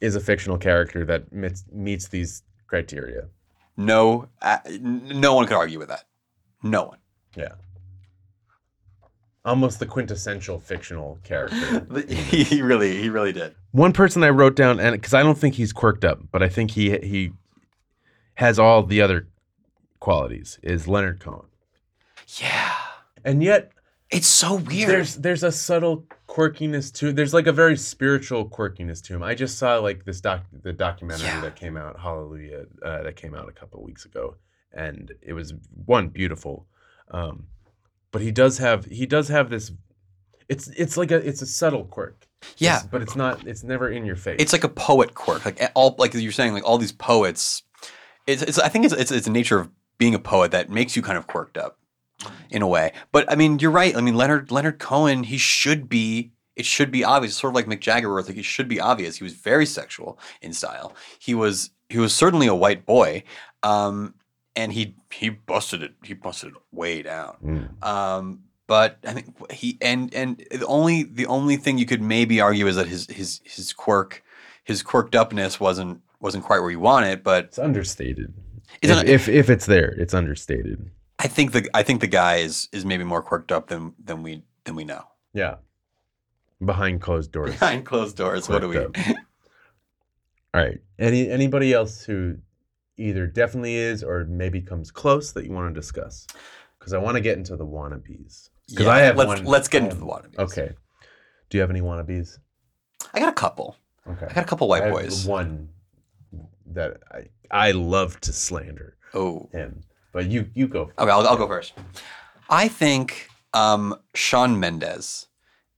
is 0.00 0.14
a 0.16 0.20
fictional 0.20 0.56
character 0.56 1.04
that 1.04 1.30
meets, 1.32 1.64
meets 1.70 2.08
these 2.08 2.42
criteria. 2.66 3.28
No, 3.80 4.28
uh, 4.42 4.58
no 4.78 5.34
one 5.34 5.46
could 5.46 5.56
argue 5.56 5.78
with 5.78 5.88
that. 5.88 6.04
No 6.62 6.84
one. 6.84 6.98
Yeah. 7.34 7.52
Almost 9.42 9.78
the 9.78 9.86
quintessential 9.86 10.58
fictional 10.60 11.18
character. 11.24 11.86
he 12.08 12.60
really, 12.60 13.00
he 13.00 13.08
really 13.08 13.32
did. 13.32 13.54
One 13.70 13.94
person 13.94 14.22
I 14.22 14.28
wrote 14.28 14.54
down, 14.54 14.78
and 14.78 14.92
because 14.92 15.14
I 15.14 15.22
don't 15.22 15.38
think 15.38 15.54
he's 15.54 15.72
quirked 15.72 16.04
up, 16.04 16.20
but 16.30 16.42
I 16.42 16.48
think 16.50 16.72
he 16.72 16.98
he 16.98 17.32
has 18.34 18.58
all 18.58 18.82
the 18.82 19.00
other 19.00 19.28
qualities, 19.98 20.58
is 20.62 20.86
Leonard 20.86 21.20
Cohen. 21.20 21.46
Yeah, 22.38 22.74
And 23.24 23.42
yet 23.42 23.72
it's 24.10 24.26
so 24.26 24.56
weird. 24.56 24.90
there's 24.90 25.14
there's 25.16 25.42
a 25.42 25.52
subtle 25.52 26.04
quirkiness 26.34 26.92
to 26.94 27.12
there's 27.12 27.34
like 27.34 27.48
a 27.48 27.52
very 27.52 27.76
spiritual 27.76 28.48
quirkiness 28.48 29.02
to 29.04 29.14
him. 29.14 29.22
I 29.22 29.34
just 29.34 29.58
saw 29.58 29.78
like 29.78 30.04
this 30.04 30.20
doc 30.20 30.44
the 30.62 30.72
documentary 30.72 31.26
Yeah. 31.26 31.40
that 31.40 31.56
came 31.56 31.76
out, 31.76 31.98
Hallelujah, 32.00 32.66
uh, 32.84 33.02
that 33.02 33.16
came 33.16 33.34
out 33.34 33.48
a 33.48 33.52
couple 33.52 33.80
of 33.80 33.84
weeks 33.86 34.04
ago, 34.04 34.36
and 34.72 35.12
it 35.22 35.32
was 35.32 35.52
one 35.84 36.08
beautiful. 36.08 36.66
Um, 37.10 37.46
but 38.12 38.22
he 38.22 38.30
does 38.30 38.58
have 38.58 38.84
he 38.86 39.06
does 39.06 39.28
have 39.28 39.50
this. 39.50 39.72
It's 40.48 40.68
it's 40.68 40.96
like 40.96 41.10
a 41.10 41.16
it's 41.16 41.42
a 41.42 41.46
subtle 41.46 41.84
quirk. 41.84 42.26
yeah, 42.58 42.76
It's- 42.76 42.88
but 42.90 43.02
it's 43.02 43.16
not. 43.16 43.46
It's 43.46 43.64
never 43.64 43.88
in 43.90 44.04
your 44.06 44.16
face. 44.16 44.36
it's 44.38 44.52
like 44.52 44.64
a 44.64 44.68
poet 44.68 45.14
quirk. 45.14 45.44
Like 45.44 45.60
all, 45.74 45.94
like 45.98 46.14
you're 46.14 46.32
saying, 46.32 46.52
like 46.54 46.64
all 46.64 46.78
these 46.78 46.92
poets. 46.92 47.62
It's, 48.26 48.42
it's 48.42 48.58
I 48.58 48.68
think 48.68 48.84
it's, 48.84 48.94
it's 48.94 49.10
it's 49.10 49.26
the 49.26 49.32
nature 49.32 49.58
of 49.58 49.68
being 49.98 50.14
a 50.14 50.18
poet 50.18 50.52
that 50.52 50.70
makes 50.70 50.94
you 50.96 51.02
kind 51.02 51.18
of 51.18 51.26
quirked 51.26 51.58
up, 51.58 51.78
in 52.50 52.62
a 52.62 52.66
way. 52.66 52.92
But 53.12 53.30
I 53.30 53.34
mean, 53.34 53.58
you're 53.58 53.70
right. 53.70 53.96
I 53.96 54.00
mean, 54.00 54.14
Leonard 54.14 54.50
Leonard 54.50 54.78
Cohen, 54.78 55.24
he 55.24 55.38
should 55.38 55.88
be 55.88 56.32
it 56.56 56.66
should 56.66 56.90
be 56.90 57.04
obvious, 57.04 57.36
sort 57.36 57.52
of 57.52 57.54
like 57.54 57.66
Mick 57.66 57.80
Jagger, 57.80 58.12
where 58.12 58.22
like 58.22 58.36
it 58.36 58.44
should 58.44 58.68
be 58.68 58.80
obvious. 58.80 59.16
He 59.16 59.24
was 59.24 59.32
very 59.32 59.66
sexual 59.66 60.18
in 60.42 60.52
style. 60.52 60.94
He 61.18 61.34
was 61.34 61.70
he 61.88 61.98
was 61.98 62.14
certainly 62.14 62.46
a 62.46 62.54
white 62.54 62.84
boy, 62.84 63.24
um, 63.62 64.14
and 64.54 64.72
he 64.72 64.94
he 65.10 65.30
busted 65.30 65.82
it. 65.82 65.94
He 66.04 66.14
busted 66.14 66.50
it 66.50 66.62
way 66.72 67.02
down. 67.02 67.36
Mm. 67.42 67.86
Um, 67.86 68.42
but 68.66 68.98
I 69.06 69.14
mean, 69.14 69.34
he 69.50 69.78
and 69.80 70.12
and 70.14 70.44
the 70.50 70.66
only 70.66 71.04
the 71.04 71.26
only 71.26 71.56
thing 71.56 71.78
you 71.78 71.86
could 71.86 72.02
maybe 72.02 72.40
argue 72.40 72.66
is 72.66 72.76
that 72.76 72.88
his 72.88 73.06
his 73.06 73.40
his 73.44 73.72
quirk, 73.72 74.22
his 74.62 74.82
quirked 74.82 75.14
upness 75.14 75.58
wasn't 75.58 76.02
wasn't 76.20 76.44
quite 76.44 76.60
where 76.60 76.70
you 76.70 76.80
want 76.80 77.06
it. 77.06 77.24
But 77.24 77.46
It's 77.46 77.58
understated. 77.58 78.34
If, 78.82 79.04
if 79.04 79.28
if 79.28 79.50
it's 79.50 79.66
there, 79.66 79.88
it's 79.98 80.14
understated. 80.14 80.90
I 81.22 81.26
think 81.28 81.52
the 81.52 81.68
I 81.74 81.82
think 81.82 82.00
the 82.00 82.06
guy 82.06 82.36
is 82.36 82.68
is 82.72 82.86
maybe 82.86 83.04
more 83.04 83.22
quirked 83.22 83.52
up 83.52 83.68
than 83.68 83.92
than 84.02 84.22
we 84.22 84.42
than 84.64 84.74
we 84.74 84.84
know. 84.84 85.04
Yeah. 85.34 85.56
Behind 86.64 87.00
closed 87.00 87.30
doors. 87.30 87.52
Behind 87.52 87.84
closed 87.84 88.16
doors, 88.16 88.48
what 88.48 88.60
do 88.60 88.68
we? 88.68 88.76
Quirked 88.76 88.98
All 90.54 90.62
right. 90.62 90.78
Any 90.98 91.30
anybody 91.30 91.74
else 91.74 92.02
who 92.04 92.38
either 92.96 93.26
definitely 93.26 93.76
is 93.76 94.02
or 94.02 94.24
maybe 94.24 94.62
comes 94.62 94.90
close 94.90 95.32
that 95.32 95.44
you 95.44 95.52
want 95.52 95.74
to 95.74 95.78
discuss? 95.78 96.26
Because 96.78 96.94
I 96.94 96.98
want 96.98 97.16
to 97.16 97.20
get 97.20 97.36
into 97.36 97.54
the 97.54 97.66
wannabes. 97.66 98.48
Because 98.68 98.86
I 98.86 99.00
have 99.00 99.16
let's 99.16 99.28
one. 99.28 99.44
let's 99.44 99.68
get 99.68 99.82
into 99.82 99.96
the 99.96 100.06
wannabes. 100.06 100.38
Okay. 100.38 100.72
Do 101.50 101.58
you 101.58 101.60
have 101.60 101.70
any 101.70 101.82
wannabes? 101.82 102.38
I 103.12 103.20
got 103.20 103.28
a 103.28 103.32
couple. 103.34 103.76
Okay. 104.08 104.26
I 104.26 104.32
got 104.32 104.44
a 104.44 104.46
couple 104.46 104.72
I 104.72 104.80
white 104.80 104.84
have 104.84 104.92
boys. 104.92 105.26
One 105.26 105.68
that 106.66 106.96
I 107.12 107.28
I 107.50 107.72
love 107.72 108.18
to 108.22 108.32
slander 108.32 108.96
Oh, 109.12 109.48
him, 109.52 109.82
but 110.12 110.26
you 110.26 110.50
you 110.54 110.68
go. 110.68 110.90
okay. 110.98 111.10
I'll, 111.10 111.26
I'll 111.26 111.36
go 111.36 111.46
first. 111.46 111.72
I 112.48 112.68
think 112.68 113.28
um, 113.54 113.94
Shawn 114.14 114.58
Mendes 114.60 115.26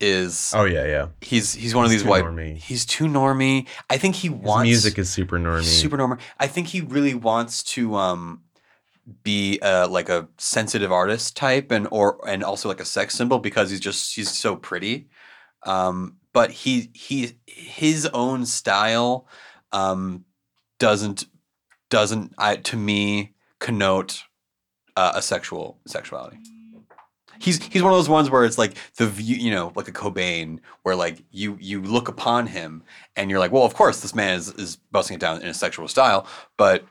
is 0.01 0.53
Oh 0.55 0.65
yeah, 0.65 0.85
yeah. 0.87 1.09
he's 1.21 1.55
he's 1.55 1.75
one 1.75 1.85
of 1.85 1.91
these 1.91 2.05
white. 2.05 2.25
normie. 2.25 2.57
He's 2.57 2.85
too 2.85 3.05
normy. 3.05 3.69
I 3.89 3.99
think 3.99 4.17
he 4.17 4.29
His 4.29 4.37
wants 4.37 4.69
music 4.69 4.99
is 4.99 5.09
super 5.11 5.39
normy. 5.39 5.63
super 5.65 5.97
normal. 5.97 6.19
I 6.41 6.47
think 6.49 6.69
he 6.69 6.81
really 6.81 7.15
wants 7.15 7.63
to 7.75 7.95
um 7.97 8.43
be 9.25 9.59
uh 9.63 9.89
like 9.89 10.09
a 10.09 10.29
sensitive 10.39 10.93
artist 10.93 11.37
type 11.37 11.71
and 11.73 11.89
or 11.91 12.19
and 12.29 12.43
also 12.45 12.69
like 12.69 12.81
a 12.81 12.85
sex 12.85 13.15
symbol 13.15 13.39
because 13.39 13.71
he's 13.71 13.81
just 13.81 14.15
he's 14.15 14.31
so 14.31 14.57
pretty. 14.57 15.09
Um 15.65 16.17
but 16.33 16.51
he 16.51 16.91
he 16.95 17.39
his 17.47 18.07
own 18.07 18.47
style 18.47 19.29
um 19.73 20.25
doesn't 20.79 21.27
doesn't 21.91 22.33
I 22.39 22.57
to 22.57 22.77
me 22.77 23.35
connote 23.63 24.25
uh, 24.97 25.13
a 25.15 25.23
sexual 25.23 25.79
sexuality. 25.87 26.37
He's 27.39 27.63
he's 27.65 27.83
one 27.83 27.93
of 27.93 27.99
those 27.99 28.09
ones 28.09 28.29
where 28.29 28.45
it's 28.45 28.59
like 28.59 28.75
the 28.97 29.07
view, 29.07 29.37
you 29.37 29.51
know, 29.51 29.73
like 29.75 29.89
a 29.89 29.93
Cobain, 29.93 30.59
where 30.83 30.95
like 30.95 31.25
you 31.31 31.57
you 31.61 31.81
look 31.81 32.09
upon 32.09 32.49
him 32.49 32.83
and 33.17 33.31
you're 33.31 33.39
like, 33.39 33.53
well, 33.53 33.65
of 33.65 33.75
course, 33.75 34.01
this 34.01 34.15
man 34.15 34.35
is 34.35 34.49
is 34.55 34.77
busting 34.91 35.15
it 35.15 35.21
down 35.21 35.41
in 35.41 35.49
a 35.49 35.55
sexual 35.55 35.89
style, 35.89 36.27
but 36.57 36.85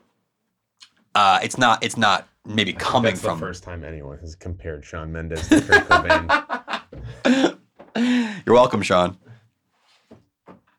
uh, 1.13 1.39
it's 1.43 1.57
not 1.57 1.83
it's 1.83 1.97
not 1.97 2.27
maybe 2.45 2.73
I 2.75 2.79
coming 2.79 3.15
from. 3.15 3.39
the 3.39 3.45
first 3.45 3.63
time 3.63 3.83
anyone 3.83 4.17
has 4.19 4.35
compared 4.35 4.83
Shawn 4.83 5.11
Mendes 5.11 5.47
to 5.49 5.61
Kurt 5.61 5.87
Cobain. 5.87 7.57
You're 8.45 8.55
welcome, 8.55 8.81
Shawn. 8.81 9.17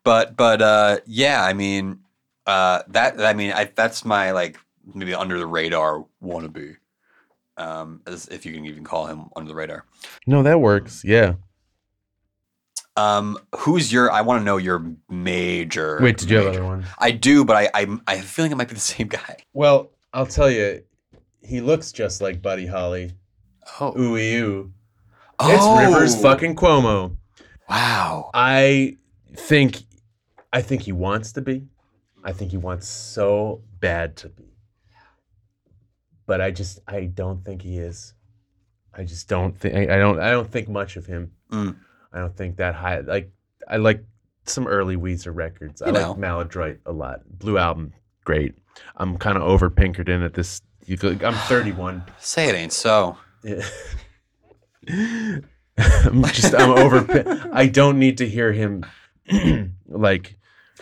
But 0.05 0.37
but 0.37 0.61
uh, 0.61 0.99
yeah, 1.07 1.45
I 1.45 1.53
mean 1.53 2.01
uh, 2.47 2.83
that 2.89 3.21
I 3.21 3.35
mean 3.35 3.53
I, 3.53 3.71
that's 3.75 4.05
my 4.05 4.33
like 4.33 4.59
maybe 4.95 5.15
under 5.15 5.39
the 5.39 5.47
radar 5.47 6.05
wannabe, 6.23 6.77
um, 7.57 8.01
as 8.07 8.29
if 8.29 8.45
you 8.47 8.53
can 8.53 8.65
even 8.67 8.85
call 8.85 9.07
him 9.07 9.27
under 9.37 9.49
the 9.49 9.55
radar. 9.55 9.85
No, 10.27 10.43
that 10.43 10.61
works. 10.61 11.05
Yeah. 11.05 11.35
Um, 12.97 13.39
who's 13.57 13.91
your? 13.93 14.11
I 14.11 14.21
want 14.21 14.41
to 14.41 14.45
know 14.45 14.59
your 14.59 14.85
major. 15.09 15.99
Wait, 16.03 16.19
did 16.19 16.31
you 16.31 16.37
have 16.39 16.47
major- 16.47 16.59
other 16.61 16.67
ones? 16.69 16.87
I 16.99 17.11
do, 17.11 17.45
but 17.45 17.57
I, 17.57 17.71
I 17.75 17.99
I 18.07 18.15
have 18.17 18.25
a 18.25 18.29
feeling 18.29 18.53
it 18.53 18.57
might 18.57 18.69
be 18.69 18.75
the 18.75 18.81
same 18.81 19.09
guy. 19.09 19.39
Well, 19.55 19.91
I'll 20.13 20.27
tell 20.27 20.51
you, 20.51 20.83
he 21.41 21.61
looks 21.63 21.91
just 21.93 22.21
like 22.21 22.43
Buddy 22.43 22.67
Holly. 22.67 23.13
Oh, 23.81 23.99
Ooh, 23.99 24.17
ooh. 24.17 24.73
It's 25.41 25.67
Rivers 25.93 26.21
fucking 26.21 26.55
Cuomo. 26.55 27.17
Wow. 27.69 28.31
I 28.35 28.99
think, 29.35 29.79
I 30.53 30.61
think 30.63 30.83
he 30.83 30.93
wants 30.93 31.33
to 31.33 31.41
be. 31.41 31.67
I 32.23 32.33
think 32.33 32.51
he 32.51 32.59
wants 32.59 32.87
so 32.89 33.63
bad 33.81 34.17
to 34.19 34.29
be. 34.29 34.52
But 36.27 36.41
I 36.41 36.51
just, 36.51 36.81
I 36.87 37.07
don't 37.07 37.45
think 37.45 37.63
he 37.63 37.79
is. 37.79 38.15
I 38.95 39.05
just 39.05 39.29
don't 39.29 39.59
think. 39.59 39.91
I 39.91 39.97
don't. 39.97 40.21
I 40.21 40.31
don't 40.31 40.51
think 40.51 40.69
much 40.69 40.97
of 40.97 41.07
him. 41.07 41.33
Mm. 41.51 41.77
I 42.13 42.19
don't 42.19 42.37
think 42.37 42.57
that 42.57 42.75
high. 42.75 43.01
Like 43.01 43.33
I 43.69 43.79
like 43.79 44.05
some 44.45 44.67
early 44.67 44.97
Weezer 44.97 45.35
records. 45.35 45.81
I 45.81 45.91
know. 45.91 46.11
like 46.11 46.19
Maladroit 46.19 46.81
a 46.85 46.93
lot. 46.93 47.21
Blue 47.39 47.59
album, 47.59 47.93
great. 48.25 48.55
I'm 48.97 49.17
kind 49.17 49.37
of 49.37 49.45
over 49.45 49.71
Pinkerton 49.71 50.23
at 50.23 50.35
this. 50.35 50.61
You 50.85 50.99
could, 50.99 51.23
I'm 51.23 51.35
31. 51.35 52.03
Say 52.19 52.49
it 52.49 52.55
ain't 52.55 52.73
so. 52.73 53.17
Yeah. 53.43 53.65
I'm 55.79 56.23
just 56.25 56.55
I'm 56.55 56.71
over. 56.71 57.49
I 57.53 57.67
don't 57.67 57.99
need 57.99 58.19
to 58.19 58.29
hear 58.29 58.53
him 58.53 58.85
like 59.89 60.37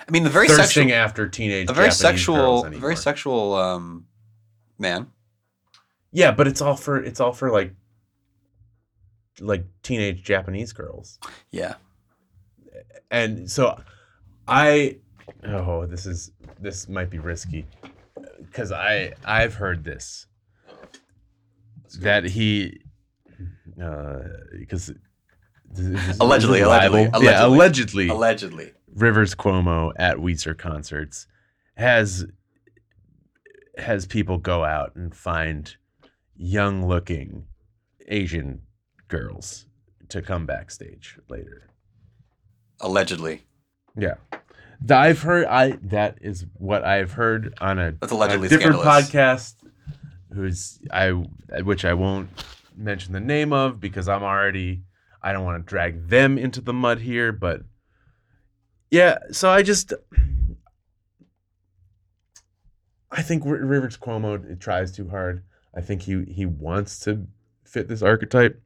I 0.08 0.10
mean, 0.10 0.24
the 0.24 0.30
very 0.30 0.48
thirsting 0.48 0.88
sexual, 0.88 0.92
after 0.94 1.28
teenage. 1.28 1.70
a 1.70 1.72
very 1.72 1.90
Japanese 1.90 1.98
sexual, 1.98 2.64
very 2.64 2.96
sexual 2.96 3.54
um, 3.54 4.06
man. 4.78 5.08
Yeah, 6.12 6.32
but 6.32 6.46
it's 6.48 6.60
all 6.60 6.76
for 6.76 7.02
it's 7.02 7.20
all 7.20 7.32
for 7.32 7.50
like 7.50 7.74
like 9.40 9.64
teenage 9.82 10.22
Japanese 10.22 10.72
girls. 10.72 11.18
Yeah. 11.50 11.74
and 13.10 13.50
so 13.50 13.80
I 14.48 14.98
oh 15.44 15.86
this 15.86 16.06
is 16.06 16.32
this 16.60 16.88
might 16.88 17.10
be 17.10 17.18
risky 17.18 17.66
because 18.42 18.72
I 18.72 19.12
I've 19.24 19.54
heard 19.54 19.84
this 19.84 20.26
that 22.00 22.24
he 22.24 22.80
uh 23.82 24.18
because 24.58 24.92
Allegedly, 26.20 26.60
allegedly, 26.62 27.02
yeah 27.22 27.46
allegedly. 27.46 28.08
allegedly 28.08 28.08
Allegedly. 28.08 28.72
Rivers 28.92 29.36
Cuomo 29.36 29.92
at 29.96 30.16
Weezer 30.16 30.58
concerts 30.58 31.28
has 31.76 32.26
has 33.78 34.04
people 34.06 34.36
go 34.38 34.64
out 34.64 34.96
and 34.96 35.14
find 35.14 35.76
young 36.40 36.88
looking 36.88 37.44
Asian 38.08 38.62
girls 39.08 39.66
to 40.08 40.22
come 40.22 40.46
backstage 40.46 41.18
later. 41.28 41.70
Allegedly. 42.80 43.42
Yeah. 43.96 44.14
I've 44.88 45.20
heard 45.20 45.46
I 45.46 45.72
that 45.82 46.18
is 46.22 46.46
what 46.54 46.84
I've 46.84 47.12
heard 47.12 47.54
on 47.60 47.78
a, 47.78 47.88
a 48.00 48.48
different 48.48 48.76
podcast 48.76 49.56
who's 50.32 50.80
I 50.90 51.10
which 51.10 51.84
I 51.84 51.92
won't 51.92 52.30
mention 52.74 53.12
the 53.12 53.20
name 53.20 53.52
of 53.52 53.78
because 53.78 54.08
I'm 54.08 54.22
already 54.22 54.84
I 55.22 55.34
don't 55.34 55.44
want 55.44 55.62
to 55.62 55.68
drag 55.68 56.08
them 56.08 56.38
into 56.38 56.62
the 56.62 56.72
mud 56.72 57.00
here, 57.00 57.32
but 57.32 57.60
yeah, 58.90 59.18
so 59.30 59.50
I 59.50 59.62
just 59.62 59.92
I 63.10 63.20
think 63.20 63.44
R- 63.44 63.56
Rivers 63.56 63.98
Cuomo 63.98 64.58
tries 64.58 64.92
too 64.92 65.10
hard. 65.10 65.44
I 65.74 65.80
think 65.80 66.02
he 66.02 66.24
he 66.24 66.46
wants 66.46 66.98
to 67.00 67.26
fit 67.64 67.88
this 67.88 68.02
archetype. 68.02 68.60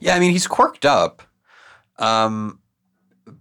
Yeah, 0.00 0.14
I 0.14 0.20
mean, 0.20 0.32
he's 0.32 0.46
quirked 0.46 0.86
up. 0.86 1.22
Um, 1.98 2.60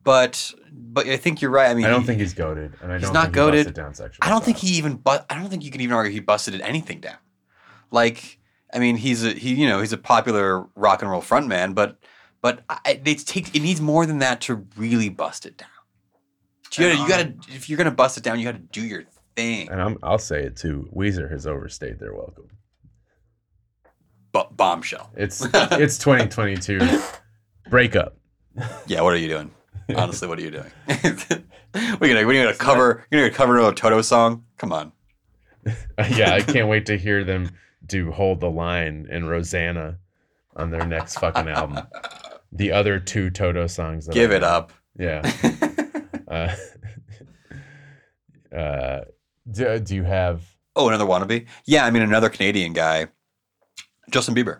but 0.04 0.54
but 0.72 1.08
I 1.08 1.18
think 1.18 1.42
you're 1.42 1.52
right. 1.52 1.70
I 1.70 1.74
mean, 1.74 1.86
I 1.86 1.90
don't 1.90 2.02
he- 2.02 2.08
think 2.08 2.20
he's 2.20 2.34
goaded, 2.34 2.74
and 2.82 2.92
I 2.92 2.96
he's 2.96 3.06
don't 3.06 3.14
not 3.14 3.26
think 3.26 3.36
he 3.36 3.42
goated. 3.42 3.68
it 3.68 3.76
down 3.76 3.94
sexual 3.94 4.20
I 4.22 4.30
don't 4.30 4.44
think 4.44 4.58
he 4.58 4.78
even 4.78 4.96
but 4.96 5.26
I 5.30 5.36
don't 5.40 5.50
think 5.50 5.64
you 5.64 5.72
can 5.72 5.82
even 5.82 5.96
argue 5.96 6.12
he 6.12 6.20
busted 6.20 6.60
anything 6.62 7.00
down. 7.00 7.18
Like, 7.92 8.40
I 8.74 8.80
mean, 8.80 8.98
he's 8.98 9.24
a 9.24 9.32
he 9.32 9.54
you 9.54 9.68
know 9.68 9.80
he's 9.80 9.94
a 9.94 9.98
popular 9.98 10.66
rock 10.76 11.02
and 11.02 11.10
roll 11.12 11.22
frontman, 11.22 11.76
but 11.76 11.98
but 12.42 12.64
I, 12.70 13.00
it 13.06 13.20
takes 13.26 13.50
it 13.52 13.62
needs 13.62 13.80
more 13.82 14.06
than 14.06 14.20
that 14.20 14.42
to 14.42 14.66
really 14.76 15.10
bust 15.10 15.46
it 15.46 15.58
down. 15.58 15.70
You 16.78 16.90
gotta, 16.90 17.02
you 17.02 17.08
gotta 17.08 17.54
if 17.56 17.70
you're 17.70 17.78
gonna 17.78 17.92
bust 17.92 18.18
it 18.18 18.24
down, 18.24 18.40
you 18.40 18.46
gotta 18.46 18.58
do 18.58 18.82
your 18.84 19.04
thing. 19.36 19.70
And 19.70 19.82
I'm, 19.82 19.98
I'll 20.02 20.18
say 20.18 20.42
it 20.44 20.56
too. 20.56 20.90
Weezer 20.94 21.30
has 21.32 21.46
overstayed 21.46 22.00
their 22.00 22.14
welcome. 22.16 22.48
B- 24.34 24.42
bombshell. 24.52 25.12
It's 25.16 25.42
it's 25.54 25.98
2022. 25.98 26.80
Breakup. 27.70 28.18
Yeah, 28.88 29.02
what 29.02 29.14
are 29.14 29.18
you 29.18 29.28
doing? 29.28 29.52
Honestly, 29.96 30.28
what 30.28 30.40
are 30.40 30.42
you 30.42 30.52
doing? 30.52 30.72
we're 30.88 32.14
gonna 32.14 32.26
we're 32.26 32.44
gonna 32.44 32.56
cover 32.56 33.06
you're 33.12 33.22
gonna 33.22 33.34
cover 33.34 33.60
a 33.60 33.74
Toto 33.74 34.02
song. 34.02 34.44
Come 34.58 34.72
on. 34.74 34.92
yeah, 36.10 36.34
I 36.34 36.42
can't 36.42 36.68
wait 36.68 36.86
to 36.88 36.98
hear 36.98 37.24
them 37.24 37.50
do 37.86 38.12
"Hold 38.12 38.40
the 38.42 38.50
Line" 38.50 39.08
and 39.10 39.30
"Rosanna" 39.30 39.98
on 40.56 40.72
their 40.72 40.86
next 40.86 41.18
fucking 41.20 41.48
album. 41.48 41.80
The 42.52 42.72
other 42.72 43.00
two 43.00 43.30
Toto 43.30 43.68
songs. 43.68 44.06
That 44.06 44.14
Give 44.14 44.32
I 44.32 44.36
it 44.36 44.40
know. 44.42 44.48
up. 44.48 44.74
Yeah. 44.98 45.32
Uh, 46.28 46.56
uh, 48.56 49.02
do, 49.50 49.80
do 49.80 49.96
you 49.96 50.04
have? 50.04 50.44
Oh, 50.76 50.88
another 50.88 51.06
wannabe? 51.06 51.46
Yeah, 51.66 51.86
I 51.86 51.92
mean 51.92 52.02
another 52.02 52.30
Canadian 52.30 52.74
guy, 52.74 53.08
Justin 54.10 54.36
Bieber. 54.36 54.60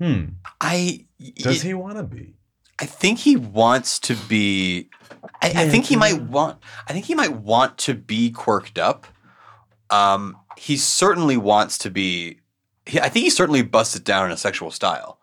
Hmm. 0.00 0.24
I 0.60 1.06
Does 1.36 1.62
he 1.62 1.74
want 1.74 1.96
to 1.96 2.02
be? 2.02 2.34
I 2.78 2.84
think 2.86 3.18
he 3.20 3.36
wants 3.36 3.98
to 4.00 4.14
be. 4.28 4.90
I, 5.42 5.48
I 5.48 5.68
think 5.68 5.86
he 5.86 5.96
might 5.96 6.20
want. 6.20 6.58
I 6.86 6.92
think 6.92 7.06
he 7.06 7.14
might 7.14 7.32
want 7.32 7.78
to 7.78 7.94
be 7.94 8.30
quirked 8.30 8.78
up. 8.78 9.06
Um, 9.90 10.36
he 10.56 10.76
certainly 10.76 11.36
wants 11.36 11.78
to 11.78 11.90
be. 11.90 12.40
He, 12.84 13.00
I 13.00 13.08
think 13.08 13.24
he 13.24 13.30
certainly 13.30 13.62
busts 13.62 13.96
it 13.96 14.04
down 14.04 14.26
in 14.26 14.32
a 14.32 14.36
sexual 14.36 14.70
style. 14.70 15.18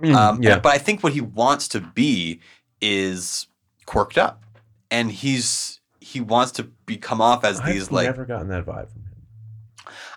Um, 0.00 0.08
Mm, 0.08 0.44
yeah. 0.44 0.58
But 0.58 0.74
I 0.74 0.78
think 0.78 1.02
what 1.02 1.12
he 1.12 1.20
wants 1.20 1.68
to 1.68 1.80
be 1.80 2.40
is 2.80 3.46
quirked 3.86 4.18
up, 4.18 4.42
and 4.90 5.10
he's 5.10 5.80
he 6.00 6.20
wants 6.20 6.52
to 6.52 6.64
be 6.64 6.96
come 6.96 7.20
off 7.20 7.44
as 7.44 7.60
I've 7.60 7.72
these 7.72 7.90
like 7.90 8.06
never 8.06 8.24
gotten 8.24 8.48
that 8.48 8.66
vibe 8.66 8.90
from 8.90 9.02
him. 9.02 9.05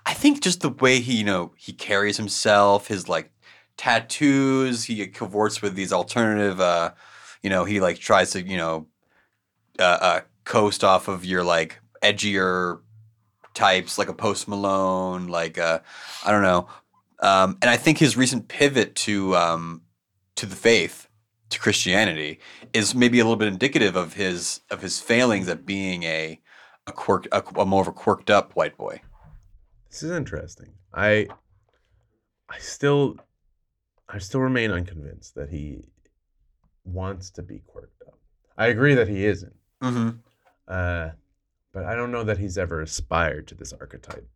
I 0.09 0.13
think 0.13 0.41
just 0.41 0.61
the 0.61 0.69
way 0.69 1.01
he, 1.01 1.17
you 1.17 1.23
know, 1.23 1.51
he 1.55 1.71
carries 1.71 2.17
himself, 2.17 2.87
his 2.87 3.07
like 3.07 3.29
tattoos, 3.77 4.85
he 4.85 5.05
cavorts 5.05 5.61
with 5.61 5.75
these 5.75 5.93
alternative, 5.93 6.59
uh, 6.59 6.93
you 7.43 7.49
know, 7.51 7.63
he 7.63 7.79
like 7.79 7.99
tries 7.99 8.31
to, 8.31 8.41
you 8.41 8.57
know, 8.57 8.87
uh, 9.77 9.83
uh, 10.01 10.21
coast 10.45 10.83
off 10.83 11.07
of 11.09 11.25
your 11.25 11.43
like 11.43 11.79
edgier 12.01 12.79
types, 13.53 13.99
like 13.99 14.09
a 14.09 14.13
Post 14.13 14.47
Malone, 14.47 15.27
like 15.27 15.59
uh, 15.59 15.77
I 16.25 16.31
don't 16.31 16.41
know, 16.41 16.67
um, 17.19 17.59
and 17.61 17.69
I 17.69 17.77
think 17.77 17.99
his 17.99 18.17
recent 18.17 18.47
pivot 18.47 18.95
to 18.95 19.35
um, 19.35 19.83
to 20.37 20.47
the 20.47 20.55
faith, 20.55 21.07
to 21.51 21.59
Christianity, 21.59 22.39
is 22.73 22.95
maybe 22.95 23.19
a 23.19 23.23
little 23.23 23.37
bit 23.37 23.47
indicative 23.47 23.95
of 23.95 24.13
his 24.13 24.61
of 24.71 24.81
his 24.81 24.99
failings 24.99 25.47
at 25.47 25.67
being 25.67 26.01
a 26.01 26.41
a 26.87 26.91
quirk, 26.91 27.27
a, 27.31 27.43
a 27.57 27.65
more 27.65 27.83
of 27.83 27.87
a 27.87 27.91
quirked 27.91 28.31
up 28.31 28.55
white 28.55 28.75
boy. 28.75 29.01
This 29.89 30.03
is 30.03 30.11
interesting. 30.11 30.73
I 30.93 31.27
I 32.49 32.59
still 32.59 33.17
I 34.07 34.17
still 34.19 34.41
remain 34.41 34.71
unconvinced 34.71 35.35
that 35.35 35.49
he 35.49 35.85
wants 36.83 37.29
to 37.31 37.43
be 37.43 37.59
quirked 37.67 38.01
up. 38.07 38.17
I 38.57 38.67
agree 38.67 38.95
that 38.95 39.07
he 39.07 39.25
isn't. 39.25 39.55
Mm-hmm. 39.81 40.09
Uh, 40.67 41.09
but 41.73 41.85
I 41.85 41.95
don't 41.95 42.11
know 42.11 42.23
that 42.23 42.37
he's 42.37 42.57
ever 42.57 42.81
aspired 42.81 43.47
to 43.47 43.55
this 43.55 43.73
archetype. 43.73 44.27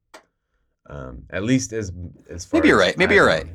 Um, 0.90 1.24
at 1.30 1.44
least 1.44 1.74
as 1.74 1.92
as 2.30 2.46
far 2.46 2.60
Maybe 2.60 2.70
you're 2.70 2.80
right. 2.80 2.98
Maybe 2.98 3.12
I've 3.12 3.16
you're 3.16 3.26
right. 3.26 3.48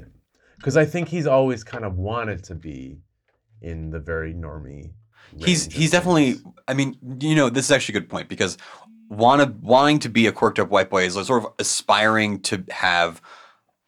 Because 0.56 0.76
I 0.76 0.84
think 0.84 1.08
he's 1.08 1.26
always 1.26 1.62
kind 1.62 1.84
of 1.84 1.96
wanted 1.96 2.42
to 2.44 2.54
be 2.54 2.98
in 3.60 3.90
the 3.90 4.00
very 4.00 4.34
normy. 4.34 4.92
he's 5.36 5.66
he's 5.66 5.90
definitely 5.90 6.36
i 6.68 6.72
mean 6.72 6.96
you 7.20 7.34
know 7.34 7.50
this 7.50 7.66
is 7.66 7.70
actually 7.70 7.96
a 7.96 8.00
good 8.00 8.08
point 8.08 8.28
because 8.28 8.56
wanna, 9.08 9.54
wanting 9.60 9.98
to 10.00 10.08
be 10.08 10.26
a 10.26 10.32
quirked 10.32 10.58
up 10.58 10.68
white 10.70 10.90
boy 10.90 11.04
is 11.04 11.14
sort 11.14 11.44
of 11.44 11.52
aspiring 11.58 12.40
to 12.42 12.64
have 12.70 13.20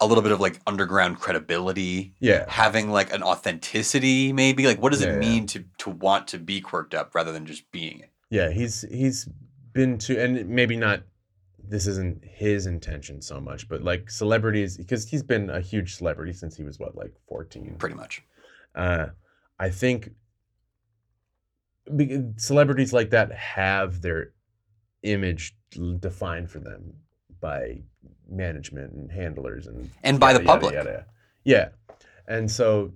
a 0.03 0.07
little 0.07 0.23
bit 0.23 0.33
of 0.33 0.41
like 0.41 0.59
underground 0.67 1.19
credibility 1.21 2.15
yeah. 2.21 2.47
having 2.49 2.91
like 2.91 3.13
an 3.13 3.23
authenticity 3.23 4.33
maybe 4.33 4.67
like 4.67 4.81
what 4.81 4.93
does 4.93 5.03
Yeah, 5.03 5.09
it 5.09 5.13
yeah. 5.13 5.19
mean 5.19 5.47
to 5.49 5.65
to 5.79 5.91
want 5.91 6.27
to 6.29 6.39
be 6.39 6.61
quirked 6.63 6.95
up 6.95 7.15
rather 7.15 7.33
than 7.33 7.45
just 7.45 7.71
being 7.71 8.01
it 8.01 8.11
Yeah, 8.31 8.51
he's 8.51 8.81
he's 8.91 9.29
been 9.75 9.99
to 9.99 10.19
and 10.19 10.49
maybe 10.49 10.77
not 10.77 11.03
this 11.63 11.87
isn't 11.87 12.25
his 12.25 12.67
intention 12.67 13.21
so 13.23 13.41
much, 13.41 13.69
but 13.69 13.83
like 13.85 14.11
celebrities 14.11 14.77
because 14.79 15.07
he's 15.09 15.23
been 15.23 15.51
a 15.51 15.61
huge 15.61 15.95
celebrity 15.97 16.33
since 16.33 16.57
he 16.57 16.65
was 16.65 16.79
what 16.81 16.97
like 16.97 17.13
14. 17.29 17.77
pretty 17.79 17.95
much 17.95 18.23
Uh 18.75 19.09
I 19.59 19.69
think 19.69 20.13
be- 21.95 22.23
celebrities 22.39 22.93
like 22.95 23.11
that 23.11 23.33
have 23.33 24.01
their 24.01 24.33
image 25.03 25.57
defined 26.01 26.51
for 26.51 26.59
them 26.59 26.93
by 27.41 27.81
management 28.29 28.93
and 28.93 29.11
handlers 29.11 29.67
and 29.67 29.91
and 30.03 30.21
by 30.21 30.33
the 30.33 30.41
yada, 30.41 30.47
yada, 30.47 30.61
public 30.61 30.75
yada. 30.75 31.07
Yeah. 31.45 31.69
And 32.29 32.51
so 32.51 32.93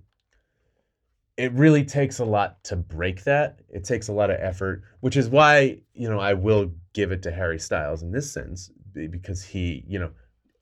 it 1.36 1.52
really 1.52 1.84
takes 1.84 2.18
a 2.20 2.24
lot 2.24 2.62
to 2.64 2.76
break 2.76 3.24
that. 3.24 3.60
It 3.68 3.84
takes 3.84 4.08
a 4.08 4.12
lot 4.12 4.30
of 4.30 4.36
effort, 4.38 4.82
which 5.00 5.16
is 5.16 5.28
why, 5.28 5.80
you 5.94 6.08
know, 6.08 6.20
I 6.20 6.34
will 6.34 6.70
give 6.92 7.10
it 7.10 7.22
to 7.22 7.32
Harry 7.32 7.58
Styles 7.58 8.02
in 8.02 8.12
this 8.12 8.30
sense 8.32 8.70
because 8.92 9.42
he, 9.42 9.82
you 9.88 9.98
know, 9.98 10.10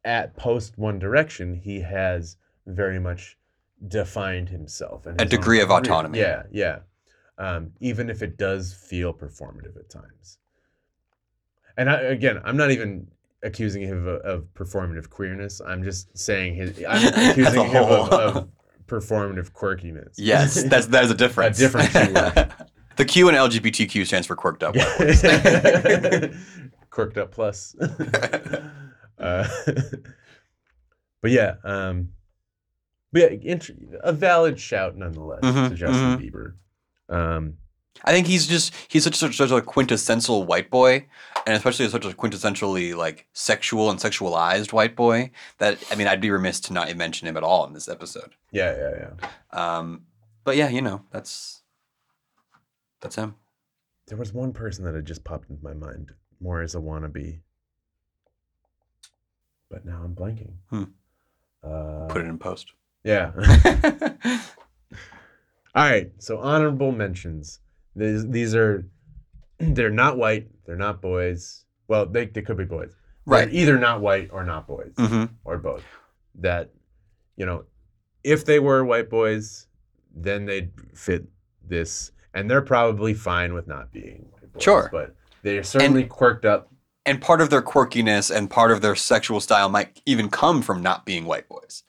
at 0.04 0.34
post 0.36 0.78
One 0.78 0.98
Direction, 0.98 1.54
he 1.54 1.80
has 1.80 2.36
very 2.66 2.98
much 2.98 3.36
defined 3.88 4.48
himself 4.48 5.04
and 5.06 5.20
A 5.20 5.24
degree 5.24 5.60
of 5.60 5.68
career. 5.68 5.80
autonomy. 5.80 6.18
Yeah, 6.20 6.44
yeah. 6.50 6.78
Um, 7.36 7.72
even 7.80 8.08
if 8.08 8.22
it 8.22 8.38
does 8.38 8.72
feel 8.72 9.12
performative 9.12 9.76
at 9.76 9.90
times. 9.90 10.38
And 11.76 11.88
I, 11.90 12.00
again, 12.00 12.40
I'm 12.44 12.56
not 12.56 12.70
even 12.70 13.08
accusing 13.42 13.82
him 13.82 14.06
of, 14.06 14.20
of 14.22 14.44
performative 14.54 15.08
queerness. 15.10 15.60
I'm 15.66 15.82
just 15.82 16.16
saying 16.16 16.54
his. 16.54 16.82
I'm 16.88 17.06
accusing 17.30 17.64
him 17.66 17.82
of, 17.84 18.12
of 18.12 18.48
performative 18.86 19.52
quirkiness. 19.52 20.14
yes 20.18 20.64
that's 20.64 20.86
there's 20.86 21.10
a 21.10 21.14
difference 21.14 21.56
different 21.56 21.90
keyword. 21.92 22.52
the 22.96 23.04
q 23.06 23.28
in 23.30 23.34
lgbtq 23.34 24.06
stands 24.06 24.26
for 24.26 24.36
quirked 24.36 24.62
up. 24.62 24.74
Quirked 26.90 27.16
up 27.16 27.30
plus. 27.32 27.74
uh, 29.18 29.48
but 31.22 31.30
yeah, 31.30 31.54
um, 31.64 32.10
but 33.12 33.22
yeah, 33.22 33.38
int- 33.52 33.70
a 34.02 34.12
valid 34.12 34.60
shout 34.60 34.96
nonetheless 34.96 35.40
Mhm, 35.42 35.68
to 35.70 35.74
Justin 35.74 36.18
Bieber. 36.18 36.54
Um, 37.08 37.54
I 38.04 38.12
think 38.12 38.26
he's 38.26 38.46
just 38.46 38.74
he's 38.88 39.04
such 39.04 39.14
such, 39.16 39.36
such 39.36 39.50
a 39.50 39.60
quintessential 39.60 40.44
white 40.44 40.70
boy, 40.70 41.06
and 41.46 41.56
especially 41.56 41.88
such 41.88 42.04
a 42.04 42.10
quintessentially 42.10 42.96
like 42.96 43.26
sexual 43.32 43.90
and 43.90 43.98
sexualized 44.00 44.72
white 44.72 44.96
boy 44.96 45.30
that 45.58 45.78
I 45.90 45.94
mean 45.94 46.06
I'd 46.08 46.20
be 46.20 46.30
remiss 46.30 46.60
to 46.60 46.72
not 46.72 46.94
mention 46.96 47.28
him 47.28 47.36
at 47.36 47.42
all 47.42 47.66
in 47.66 47.72
this 47.74 47.88
episode. 47.88 48.34
yeah, 48.50 48.74
yeah, 48.76 49.08
yeah. 49.22 49.78
Um, 49.78 50.02
but 50.44 50.56
yeah, 50.56 50.68
you 50.68 50.82
know 50.82 51.02
that's 51.10 51.62
that's 53.00 53.16
him. 53.16 53.36
There 54.06 54.18
was 54.18 54.32
one 54.32 54.52
person 54.52 54.84
that 54.84 54.94
had 54.94 55.06
just 55.06 55.24
popped 55.24 55.48
into 55.48 55.62
my 55.62 55.74
mind 55.74 56.12
more 56.40 56.60
as 56.60 56.74
a 56.74 56.78
wannabe, 56.78 57.38
but 59.70 59.84
now 59.84 60.02
I'm 60.04 60.14
blanking. 60.14 60.54
Hmm. 60.70 60.84
Uh, 61.62 62.06
Put 62.08 62.22
it 62.22 62.26
in 62.26 62.38
post. 62.38 62.72
Yeah. 63.04 63.30
All 65.74 65.84
right. 65.84 66.10
So 66.18 66.38
honorable 66.38 66.92
mentions. 66.92 67.60
These 67.94 68.28
these 68.28 68.54
are 68.54 68.84
they're 69.58 69.90
not 69.90 70.16
white. 70.16 70.48
They're 70.66 70.76
not 70.76 71.00
boys. 71.00 71.64
Well, 71.88 72.06
they, 72.06 72.26
they 72.26 72.42
could 72.42 72.56
be 72.56 72.64
boys. 72.64 72.94
They're 73.26 73.40
right. 73.40 73.52
either 73.52 73.78
not 73.78 74.00
white 74.00 74.30
or 74.32 74.44
not 74.44 74.66
boys 74.66 74.92
hmm 74.96 75.24
or 75.44 75.58
both. 75.58 75.84
That 76.36 76.70
you 77.36 77.46
know, 77.46 77.64
if 78.24 78.44
they 78.44 78.58
were 78.58 78.84
white 78.84 79.10
boys, 79.10 79.66
then 80.14 80.46
they'd 80.46 80.70
fit 80.94 81.24
this, 81.66 82.12
and 82.34 82.50
they're 82.50 82.62
probably 82.62 83.14
fine 83.14 83.54
with 83.54 83.66
not 83.66 83.92
being 83.92 84.26
white 84.32 84.52
boys. 84.52 84.62
Sure. 84.62 84.88
But 84.90 85.14
they're 85.42 85.62
certainly 85.62 86.04
quirked 86.04 86.44
up. 86.44 86.68
And 87.04 87.20
part 87.20 87.40
of 87.40 87.50
their 87.50 87.62
quirkiness 87.62 88.34
and 88.34 88.48
part 88.48 88.70
of 88.70 88.80
their 88.80 88.94
sexual 88.94 89.40
style 89.40 89.68
might 89.68 90.00
even 90.06 90.28
come 90.30 90.62
from 90.62 90.82
not 90.82 91.04
being 91.04 91.24
white 91.24 91.48
boys. 91.48 91.82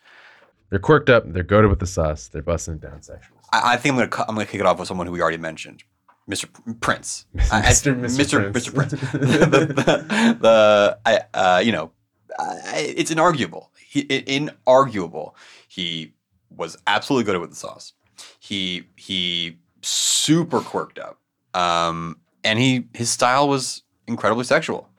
They're 0.70 0.80
quirked 0.80 1.10
up. 1.10 1.32
They're 1.32 1.44
goaded 1.44 1.70
with 1.70 1.78
the 1.78 1.86
sauce. 1.86 2.28
They're 2.30 2.42
busting 2.42 2.76
it 2.76 2.82
down 2.82 3.04
sexual. 3.04 3.38
I, 3.52 3.74
I 3.74 3.78
think 3.78 3.94
I'm 3.94 4.10
gonna 4.10 4.26
I'm 4.28 4.36
gonna 4.36 4.48
kick 4.48 4.60
it 4.60 4.66
off 4.66 4.80
with 4.80 4.88
someone 4.88 5.06
who 5.06 5.14
we 5.14 5.22
already 5.22 5.38
mentioned, 5.38 5.84
Mr. 6.30 6.48
Prince. 6.80 7.26
Mr. 7.36 8.00
Mr. 8.00 8.52
Mr. 8.52 8.52
Prince. 8.52 8.68
Mr. 8.68 8.74
Prince. 8.74 8.92
the, 9.12 9.66
the, 9.66 10.38
the 10.40 11.00
I, 11.06 11.20
uh, 11.34 11.60
you 11.60 11.72
know, 11.72 11.92
I, 12.40 12.94
it's 12.96 13.12
inarguable. 13.12 13.68
He, 13.80 14.04
inarguable. 14.06 15.34
He 15.68 16.14
was 16.50 16.78
absolutely 16.88 17.26
good 17.26 17.40
with 17.42 17.50
the 17.50 17.56
sauce. 17.56 17.94
He 18.40 18.88
he 18.96 19.60
super 19.82 20.62
quirked 20.62 21.00
up, 21.00 21.20
um, 21.54 22.18
and 22.44 22.60
he 22.60 22.88
his 22.94 23.10
style 23.10 23.50
was 23.50 23.84
incredibly 24.08 24.44
sexual. 24.46 24.90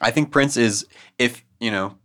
I 0.00 0.10
think 0.10 0.30
Prince 0.30 0.56
is 0.56 0.86
if 1.18 1.44
you 1.58 1.70
know, 1.70 1.96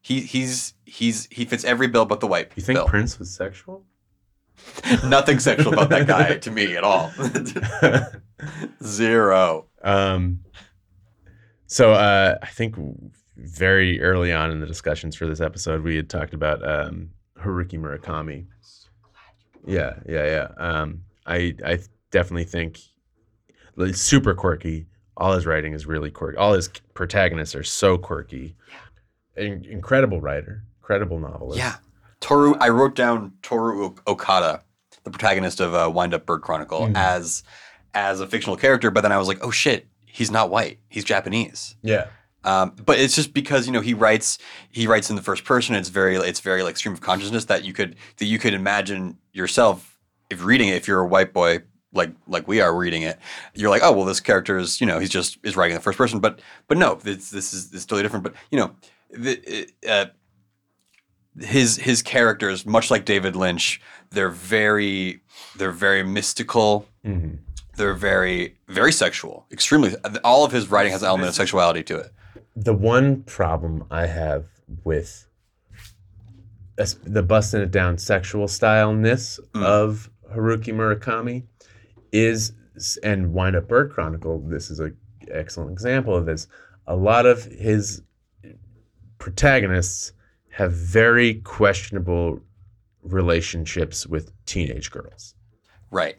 he 0.00 0.20
he's 0.20 0.74
he's 0.84 1.26
he 1.30 1.44
fits 1.44 1.64
every 1.64 1.88
bill 1.88 2.06
but 2.06 2.20
the 2.20 2.26
white 2.26 2.50
You 2.56 2.62
think 2.62 2.78
bill. 2.78 2.86
Prince 2.86 3.18
was 3.18 3.30
sexual? 3.30 3.84
Nothing 5.04 5.38
sexual 5.38 5.72
about 5.72 5.90
that 5.90 6.06
guy 6.06 6.38
to 6.38 6.50
me 6.50 6.76
at 6.76 6.84
all. 6.84 7.12
Zero. 8.82 9.66
um, 9.82 10.40
so 11.66 11.92
uh, 11.92 12.36
I 12.42 12.46
think 12.46 12.74
very 13.36 14.00
early 14.00 14.32
on 14.32 14.50
in 14.50 14.60
the 14.60 14.66
discussions 14.66 15.14
for 15.14 15.26
this 15.26 15.40
episode, 15.40 15.82
we 15.82 15.96
had 15.96 16.08
talked 16.08 16.34
about 16.34 16.66
um, 16.66 17.10
Haruki 17.38 17.78
Murakami. 17.78 18.46
Yeah, 19.66 19.94
yeah, 20.08 20.24
yeah. 20.24 20.48
Um, 20.58 21.02
I 21.26 21.54
I 21.64 21.78
definitely 22.10 22.44
think 22.44 22.80
like, 23.76 23.94
super 23.94 24.34
quirky. 24.34 24.86
All 25.16 25.32
his 25.32 25.46
writing 25.46 25.74
is 25.74 25.86
really 25.86 26.10
quirky. 26.10 26.38
All 26.38 26.54
his 26.54 26.68
protagonists 26.94 27.54
are 27.54 27.62
so 27.62 27.98
quirky. 27.98 28.56
In- 29.36 29.64
incredible 29.64 30.20
writer, 30.20 30.64
incredible 30.80 31.18
novelist. 31.18 31.58
Yeah. 31.58 31.76
Toru, 32.20 32.54
I 32.60 32.68
wrote 32.68 32.94
down 32.94 33.32
Toru 33.42 33.94
Okada, 34.06 34.62
the 35.04 35.10
protagonist 35.10 35.60
of 35.60 35.74
uh, 35.74 35.90
Wind 35.92 36.14
Up 36.14 36.26
Bird 36.26 36.42
Chronicle, 36.42 36.80
Mhm. 36.88 36.96
as 36.96 37.42
as 37.94 38.20
a 38.20 38.26
fictional 38.26 38.56
character, 38.56 38.90
but 38.90 39.00
then 39.00 39.10
I 39.12 39.18
was 39.18 39.26
like, 39.26 39.38
oh 39.42 39.50
shit, 39.50 39.88
he's 40.06 40.30
not 40.30 40.48
white. 40.50 40.78
He's 40.88 41.02
Japanese. 41.04 41.74
yeah, 41.82 42.06
Um, 42.44 42.72
but 42.86 43.00
it's 43.00 43.16
just 43.16 43.34
because 43.34 43.66
you 43.66 43.72
know 43.72 43.80
he 43.80 43.94
writes 43.94 44.38
he 44.70 44.86
writes 44.86 45.10
in 45.10 45.16
the 45.16 45.22
first 45.22 45.44
person. 45.44 45.74
It's 45.74 45.88
very 45.88 46.16
it's 46.16 46.40
very 46.40 46.62
like 46.62 46.76
stream 46.76 46.92
of 46.94 47.00
consciousness 47.00 47.46
that 47.46 47.64
you 47.64 47.72
could 47.72 47.96
that 48.18 48.26
you 48.26 48.38
could 48.38 48.54
imagine 48.54 49.18
yourself 49.32 49.98
if 50.30 50.44
reading 50.44 50.68
it, 50.68 50.74
if 50.76 50.86
you're 50.86 51.00
a 51.00 51.06
white 51.06 51.32
boy 51.32 51.60
like 51.92 52.10
like 52.28 52.46
we 52.46 52.60
are 52.60 52.72
reading 52.76 53.02
it, 53.02 53.18
you're 53.54 53.70
like, 53.70 53.82
oh 53.82 53.90
well, 53.92 54.04
this 54.04 54.20
character 54.20 54.56
is 54.58 54.80
you 54.80 54.86
know 54.86 55.00
he's 55.00 55.10
just 55.10 55.38
is 55.42 55.56
writing 55.56 55.72
in 55.74 55.78
the 55.78 55.82
first 55.82 55.98
person, 55.98 56.20
but 56.20 56.40
but 56.68 56.78
no, 56.78 56.94
this 56.94 57.30
this 57.30 57.52
is 57.52 57.70
this 57.70 57.80
is 57.80 57.86
totally 57.86 58.02
different. 58.04 58.22
But 58.22 58.34
you 58.52 58.58
know, 58.58 58.70
the, 59.10 59.68
uh, 59.88 60.06
his 61.38 61.76
his 61.76 62.02
characters, 62.02 62.66
much 62.66 62.90
like 62.90 63.04
David 63.04 63.36
Lynch, 63.36 63.80
they're 64.10 64.28
very 64.30 65.20
they're 65.56 65.70
very 65.72 66.02
mystical. 66.02 66.86
Mhm. 67.04 67.38
They're 67.76 67.94
very 67.94 68.56
very 68.68 68.92
sexual, 68.92 69.46
extremely. 69.52 69.94
All 70.24 70.44
of 70.44 70.52
his 70.52 70.70
writing 70.70 70.92
has 70.92 71.02
an 71.02 71.08
element 71.08 71.28
of 71.28 71.34
sexuality 71.34 71.82
to 71.84 71.98
it. 71.98 72.12
The 72.56 72.74
one 72.74 73.22
problem 73.22 73.84
I 73.90 74.06
have 74.06 74.46
with 74.84 75.26
the 77.04 77.22
busting 77.22 77.60
it 77.60 77.70
down 77.70 77.98
sexual 77.98 78.48
styleness 78.48 79.38
Mm. 79.54 79.62
of 79.64 80.10
Haruki 80.32 80.72
Murakami 80.74 81.44
is, 82.12 82.52
and 83.02 83.32
Wind 83.34 83.54
Up 83.56 83.68
Bird 83.68 83.92
Chronicle, 83.92 84.40
this 84.40 84.70
is 84.70 84.80
an 84.80 84.96
excellent 85.30 85.70
example 85.72 86.16
of 86.16 86.24
this. 86.26 86.46
A 86.86 86.96
lot 86.96 87.26
of 87.26 87.44
his 87.44 88.02
protagonists 89.18 90.12
have 90.50 90.72
very 90.72 91.34
questionable 91.34 92.40
relationships 93.02 94.06
with 94.06 94.32
teenage 94.46 94.90
girls. 94.90 95.34
Right. 95.90 96.16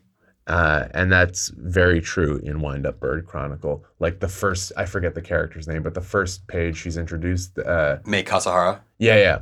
Uh, 0.47 0.87
and 0.93 1.11
that's 1.11 1.49
very 1.49 2.01
true 2.01 2.41
in 2.43 2.61
Wind 2.61 2.85
Up 2.85 2.99
Bird 2.99 3.27
Chronicle. 3.27 3.85
Like 3.99 4.19
the 4.19 4.27
first, 4.27 4.71
I 4.75 4.85
forget 4.85 5.13
the 5.13 5.21
character's 5.21 5.67
name, 5.67 5.83
but 5.83 5.93
the 5.93 6.01
first 6.01 6.47
page 6.47 6.77
she's 6.77 6.97
introduced, 6.97 7.57
uh, 7.59 7.97
May 8.05 8.23
Kasahara. 8.23 8.79
yeah, 8.97 9.17
yeah, 9.17 9.39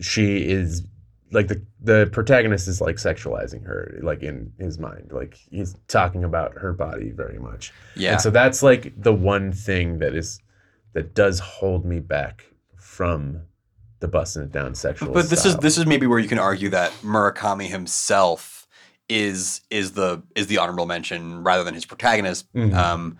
she 0.00 0.48
is 0.48 0.84
like 1.32 1.48
the 1.48 1.60
the 1.80 2.08
protagonist 2.12 2.68
is 2.68 2.80
like 2.80 2.96
sexualizing 2.96 3.64
her, 3.66 3.98
like 4.02 4.22
in 4.22 4.52
his 4.58 4.78
mind, 4.78 5.10
like 5.10 5.36
he's 5.50 5.74
talking 5.88 6.22
about 6.22 6.52
her 6.56 6.72
body 6.72 7.10
very 7.10 7.38
much. 7.38 7.72
Yeah. 7.96 8.12
And 8.12 8.20
so 8.20 8.30
that's 8.30 8.62
like 8.62 8.92
the 8.96 9.12
one 9.12 9.52
thing 9.52 9.98
that 9.98 10.14
is 10.14 10.40
that 10.92 11.14
does 11.14 11.40
hold 11.40 11.84
me 11.84 11.98
back 11.98 12.46
from 12.76 13.42
the 14.00 14.08
busting 14.08 14.42
it 14.42 14.52
down 14.52 14.74
sexual. 14.74 15.12
But 15.12 15.28
this 15.30 15.44
is 15.44 15.56
this 15.58 15.78
is 15.78 15.86
maybe 15.86 16.06
where 16.06 16.18
you 16.18 16.28
can 16.28 16.38
argue 16.38 16.68
that 16.70 16.90
Murakami 17.02 17.66
himself 17.68 18.66
is 19.08 19.60
is 19.70 19.92
the 19.92 20.22
is 20.34 20.46
the 20.48 20.58
honorable 20.58 20.86
mention 20.86 21.42
rather 21.42 21.64
than 21.64 21.74
his 21.74 21.84
protagonist. 21.84 22.52
Mhm. 22.52 22.74
Um, 22.74 23.18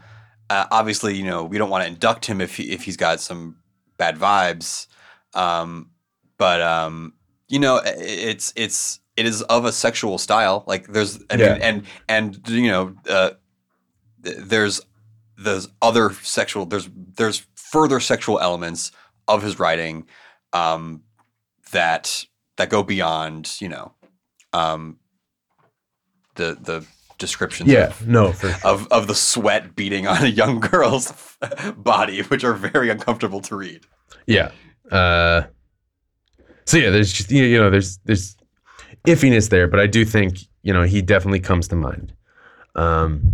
uh, 0.50 0.66
obviously, 0.70 1.16
you 1.16 1.24
know 1.24 1.44
we 1.44 1.58
don't 1.58 1.70
want 1.70 1.82
to 1.84 1.88
induct 1.88 2.26
him 2.26 2.40
if 2.40 2.56
he, 2.56 2.64
if 2.72 2.82
he's 2.84 2.96
got 2.96 3.20
some 3.20 3.56
bad 3.96 4.16
vibes. 4.16 4.86
Um, 5.34 5.90
but 6.38 6.60
um, 6.60 7.14
you 7.48 7.58
know 7.58 7.80
it's 7.84 8.52
it's 8.56 9.00
it 9.16 9.24
is 9.26 9.42
of 9.42 9.64
a 9.64 9.72
sexual 9.72 10.18
style. 10.18 10.64
Like 10.66 10.88
there's 10.88 11.18
I 11.30 11.36
Yeah. 11.36 11.58
and 11.62 11.84
and 12.08 12.40
you 12.48 12.68
know 12.70 12.94
uh, 13.08 13.30
there's 14.20 14.80
there's 15.38 15.68
other 15.82 16.12
sexual 16.22 16.66
there's 16.66 16.88
there's 17.16 17.46
further 17.54 18.00
sexual 18.00 18.38
elements 18.40 18.92
of 19.28 19.42
his 19.42 19.58
writing 19.58 20.06
um, 20.52 21.02
that 21.72 22.24
that 22.56 22.70
go 22.70 22.82
beyond 22.82 23.60
you 23.60 23.68
know 23.68 23.92
um, 24.52 24.98
the 26.36 26.56
the 26.60 26.86
descriptions 27.18 27.70
yeah, 27.70 27.86
of, 27.86 28.06
no, 28.06 28.32
sure. 28.32 28.54
of 28.64 28.86
of 28.88 29.06
the 29.06 29.14
sweat 29.14 29.74
beating 29.74 30.06
on 30.06 30.22
a 30.22 30.28
young 30.28 30.60
girl's 30.60 31.36
body, 31.76 32.22
which 32.22 32.44
are 32.44 32.54
very 32.54 32.90
uncomfortable 32.90 33.40
to 33.42 33.56
read. 33.56 33.86
Yeah. 34.26 34.50
Uh, 34.90 35.42
so 36.64 36.76
yeah, 36.76 36.90
there's 36.90 37.12
just 37.12 37.30
you 37.30 37.58
know 37.58 37.70
there's 37.70 37.98
there's 38.04 38.36
iffiness 39.06 39.50
there, 39.50 39.68
but 39.68 39.80
I 39.80 39.86
do 39.86 40.04
think 40.04 40.38
you 40.62 40.72
know 40.72 40.82
he 40.82 41.02
definitely 41.02 41.40
comes 41.40 41.68
to 41.68 41.76
mind. 41.76 42.12
Um, 42.74 43.32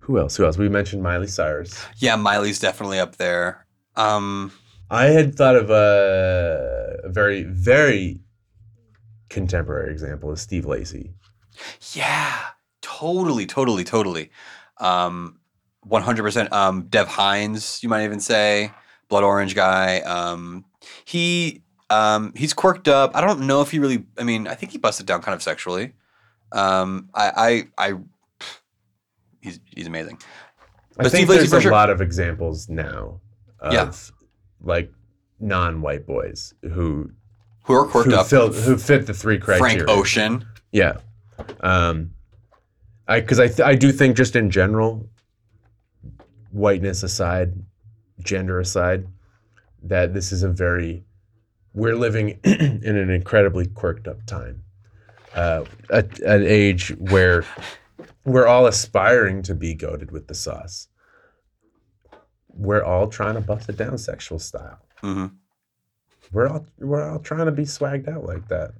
who 0.00 0.18
else? 0.18 0.36
Who 0.36 0.44
else? 0.44 0.56
We 0.56 0.68
mentioned 0.68 1.02
Miley 1.02 1.26
Cyrus. 1.26 1.84
Yeah, 1.98 2.16
Miley's 2.16 2.58
definitely 2.58 2.98
up 2.98 3.16
there. 3.16 3.66
Um, 3.96 4.52
I 4.90 5.06
had 5.06 5.34
thought 5.34 5.56
of 5.56 5.70
a, 5.70 6.98
a 7.04 7.08
very 7.10 7.42
very 7.44 8.20
contemporary 9.28 9.92
example 9.92 10.30
of 10.30 10.38
Steve 10.38 10.64
Lacy. 10.64 11.12
yeah, 11.92 12.38
totally, 12.80 13.46
totally, 13.46 13.84
totally. 13.84 14.30
Um, 14.78 15.38
one 15.82 16.02
hundred 16.02 16.22
percent. 16.22 16.52
Um, 16.52 16.86
Dev 16.88 17.08
Hynes, 17.08 17.82
you 17.82 17.88
might 17.88 18.04
even 18.04 18.20
say, 18.20 18.72
Blood 19.08 19.24
Orange 19.24 19.54
guy. 19.54 20.00
Um, 20.00 20.64
he 21.04 21.62
um, 21.90 22.32
he's 22.36 22.54
quirked 22.54 22.88
up. 22.88 23.14
I 23.14 23.20
don't 23.20 23.40
know 23.46 23.60
if 23.60 23.70
he 23.70 23.78
really. 23.78 24.04
I 24.18 24.22
mean, 24.24 24.46
I 24.46 24.54
think 24.54 24.72
he 24.72 24.78
busted 24.78 25.06
down 25.06 25.22
kind 25.22 25.34
of 25.34 25.42
sexually. 25.42 25.92
Um, 26.52 27.10
I, 27.14 27.66
I, 27.78 27.88
I 27.90 27.94
he's 29.40 29.60
he's 29.66 29.86
amazing. 29.86 30.18
I 30.98 31.02
But 31.04 31.12
think 31.12 31.26
Steve 31.26 31.28
Lacy 31.28 31.38
there's 31.40 31.52
a 31.52 31.60
sure. 31.60 31.72
lot 31.72 31.90
of 31.90 32.00
examples 32.00 32.68
now 32.68 33.20
of 33.60 33.72
Yeah. 33.72 33.92
Like 34.62 34.92
non-white 35.40 36.06
boys 36.06 36.54
who 36.62 37.10
Who 37.64 37.74
are 37.74 37.86
quirked 37.86 38.10
who, 38.10 38.16
up? 38.16 38.26
fill, 38.26 38.52
who 38.52 38.76
fit 38.76 39.06
the 39.06 39.14
three 39.14 39.38
criteria. 39.38 39.76
Frank 39.84 39.88
Ocean. 39.90 40.46
Yeah. 40.72 40.98
Um, 41.60 42.10
I 43.06 43.20
because 43.20 43.40
I 43.40 43.46
th- 43.48 43.60
I 43.60 43.74
do 43.74 43.92
think 43.92 44.16
just 44.16 44.36
in 44.36 44.50
general, 44.50 45.08
whiteness 46.50 47.02
aside, 47.02 47.54
gender 48.22 48.60
aside, 48.60 49.06
that 49.82 50.12
this 50.14 50.32
is 50.32 50.42
a 50.42 50.48
very 50.48 51.04
we're 51.74 51.96
living 51.96 52.30
in 52.44 52.96
an 52.96 53.10
incredibly 53.10 53.66
quirked 53.66 54.08
up 54.08 54.24
time, 54.26 54.62
uh, 55.34 55.64
at 55.90 56.18
an 56.20 56.44
age 56.44 56.90
where 56.98 57.44
we're 58.24 58.46
all 58.46 58.66
aspiring 58.66 59.42
to 59.42 59.54
be 59.54 59.74
goaded 59.74 60.10
with 60.10 60.26
the 60.26 60.34
sauce. 60.34 60.88
We're 62.58 62.84
all 62.84 63.06
trying 63.06 63.34
to 63.34 63.40
bust 63.40 63.68
it 63.68 63.76
down 63.76 63.96
sexual 63.98 64.38
style 64.38 64.80
hmm 65.00 65.26
we're 66.32 66.48
all 66.48 66.66
we're 66.78 67.08
all 67.08 67.18
trying 67.18 67.46
to 67.46 67.52
be 67.52 67.62
swagged 67.62 68.08
out 68.08 68.24
like 68.24 68.48
that. 68.48 68.72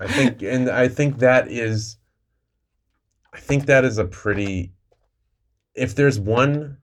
I 0.00 0.06
think, 0.06 0.42
and 0.42 0.68
I 0.68 0.88
think 0.88 1.18
that 1.18 1.48
is, 1.48 1.98
I 3.32 3.38
think 3.38 3.66
that 3.66 3.84
is 3.84 3.98
a 3.98 4.04
pretty. 4.04 4.72
If 5.74 5.94
there's 5.94 6.18
one, 6.18 6.78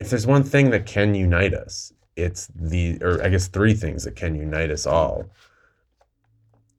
if 0.00 0.10
there's 0.10 0.26
one 0.26 0.42
thing 0.42 0.70
that 0.70 0.86
can 0.86 1.14
unite 1.14 1.54
us, 1.54 1.92
it's 2.14 2.48
the, 2.54 2.98
or 3.02 3.22
I 3.22 3.28
guess 3.28 3.48
three 3.48 3.74
things 3.74 4.04
that 4.04 4.16
can 4.16 4.34
unite 4.34 4.70
us 4.70 4.86
all. 4.86 5.26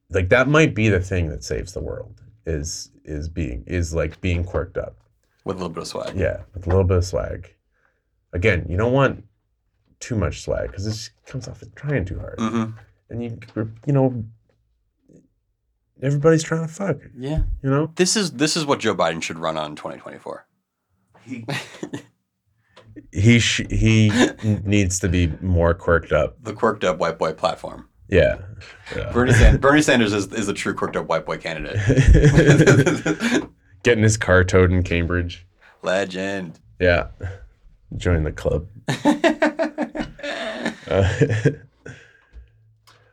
Like 0.09 0.29
that 0.29 0.47
might 0.47 0.73
be 0.73 0.89
the 0.89 1.01
thing 1.01 1.29
that 1.29 1.43
saves 1.43 1.73
the 1.73 1.81
world. 1.81 2.21
Is 2.45 2.91
is 3.03 3.27
being 3.29 3.63
is 3.67 3.93
like 3.93 4.19
being 4.21 4.43
quirked 4.43 4.77
up. 4.77 4.95
With 5.43 5.57
a 5.57 5.59
little 5.59 5.73
bit 5.73 5.83
of 5.83 5.87
swag. 5.87 6.15
Yeah, 6.15 6.41
with 6.53 6.65
a 6.65 6.69
little 6.69 6.85
bit 6.85 6.97
of 6.97 7.05
swag. 7.05 7.53
Again, 8.33 8.65
you 8.69 8.77
don't 8.77 8.93
want 8.93 9.23
too 9.99 10.15
much 10.15 10.41
swag 10.43 10.67
because 10.69 10.85
it 10.85 10.91
just 10.91 11.11
comes 11.25 11.47
off 11.47 11.61
as 11.61 11.69
trying 11.75 12.05
too 12.05 12.19
hard 12.19 12.35
hmm 12.39 12.65
and 13.09 13.23
you 13.23 13.39
you 13.87 13.93
know 13.93 14.23
everybody's 16.03 16.43
trying 16.43 16.61
to 16.67 16.71
fuck 16.71 16.97
Yeah. 17.17 17.43
you 17.63 17.69
know 17.71 17.91
This 17.95 18.15
is 18.15 18.31
this 18.33 18.55
is 18.55 18.63
what 18.65 18.79
Joe 18.79 18.93
Biden 18.93 19.23
should 19.23 19.39
run 19.39 19.57
on 19.57 19.71
in 19.71 19.75
2024. 19.75 20.45
he 23.11 23.39
sh- 23.39 23.65
he 23.69 24.11
needs 24.63 24.99
to 24.99 25.09
be 25.09 25.27
more 25.41 25.73
quirked 25.73 26.11
up 26.11 26.35
The 26.43 26.53
quirked 26.53 26.83
up 26.83 26.99
white 26.99 27.17
boy 27.17 27.33
platform. 27.33 27.89
yeah, 28.09 28.37
Yeah. 28.95 29.11
Bernie, 29.13 29.33
Sanders, 29.33 29.59
Bernie 29.61 29.81
Sanders 29.81 30.13
is, 30.13 30.31
is 30.33 30.47
a 30.47 30.53
true 30.53 30.73
quirked 30.73 30.95
up 30.95 31.07
white 31.07 31.25
boy 31.25 31.37
candidate. 31.37 31.79
getting 33.83 34.03
his 34.03 34.17
car 34.17 34.43
towed 34.43 34.71
in 34.71 34.83
cambridge 34.83 35.45
Legend. 35.81 36.59
yeah 36.79 37.07
join 37.95 38.23
the 38.23 38.31
club 38.31 38.67
Uh, 40.89 41.13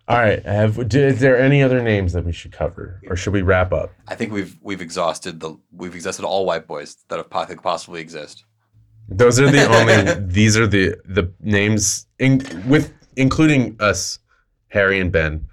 all 0.07 0.19
right 0.19 0.45
have 0.45 0.79
is 0.95 1.19
there 1.19 1.37
any 1.37 1.61
other 1.61 1.83
names 1.83 2.13
that 2.13 2.25
we 2.25 2.31
should 2.31 2.53
cover 2.53 3.01
or 3.09 3.17
should 3.17 3.33
we 3.33 3.43
wrap 3.43 3.73
up 3.73 3.91
I 4.07 4.15
think 4.15 4.33
we've 4.33 4.57
we've 4.63 4.81
exhausted 4.81 5.41
the 5.41 5.59
we've 5.73 5.95
exhausted 5.95 6.25
all 6.25 6.47
white 6.47 6.69
boys 6.69 6.97
that 7.09 7.17
have 7.17 7.31
could 7.49 7.63
possibly 7.63 8.01
exist. 8.01 8.45
Those 9.09 9.39
are 9.41 9.51
the 9.51 9.67
only. 10.17 10.33
these 10.33 10.57
are 10.57 10.67
the 10.67 10.97
the 11.05 11.33
names 11.41 12.07
in, 12.19 12.43
with 12.69 12.93
including 13.17 13.77
us, 13.81 14.19
Harry 14.69 14.99
and 15.01 15.13
Ben. 15.13 15.47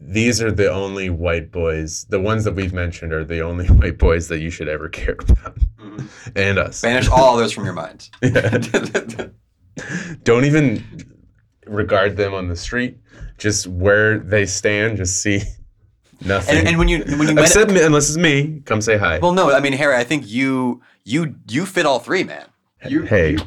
These 0.00 0.40
are 0.40 0.52
the 0.52 0.70
only 0.70 1.10
white 1.10 1.50
boys. 1.50 2.04
The 2.08 2.20
ones 2.20 2.44
that 2.44 2.54
we've 2.54 2.72
mentioned 2.72 3.12
are 3.12 3.24
the 3.24 3.40
only 3.40 3.66
white 3.68 3.98
boys 3.98 4.28
that 4.28 4.38
you 4.38 4.50
should 4.50 4.68
ever 4.68 4.88
care 4.88 5.16
about, 5.18 5.58
mm-hmm. 5.78 6.06
and 6.36 6.58
us. 6.58 6.82
Banish 6.82 7.08
all 7.08 7.36
others 7.36 7.52
from 7.52 7.64
your 7.64 7.74
mind. 7.74 8.08
Don't 10.24 10.44
even 10.44 10.84
regard 11.66 12.16
them 12.16 12.34
on 12.34 12.48
the 12.48 12.56
street. 12.56 12.98
Just 13.38 13.66
where 13.66 14.18
they 14.18 14.46
stand. 14.46 14.96
Just 14.96 15.20
see 15.20 15.42
nothing. 16.24 16.58
and, 16.58 16.68
and 16.68 16.78
when 16.78 16.88
you 16.88 16.98
when 17.00 17.28
you 17.28 17.34
met, 17.34 17.44
Except 17.44 17.70
unless 17.70 18.08
it's 18.08 18.18
me, 18.18 18.62
come 18.64 18.80
say 18.80 18.96
hi. 18.96 19.18
well, 19.18 19.32
no, 19.32 19.52
I 19.52 19.60
mean 19.60 19.72
Harry, 19.72 19.96
I 19.96 20.04
think 20.04 20.28
you 20.28 20.80
you 21.04 21.36
you 21.48 21.66
fit 21.66 21.86
all 21.86 21.98
three, 21.98 22.24
man. 22.24 22.46
You, 22.86 23.02
hey, 23.02 23.32
you, 23.32 23.40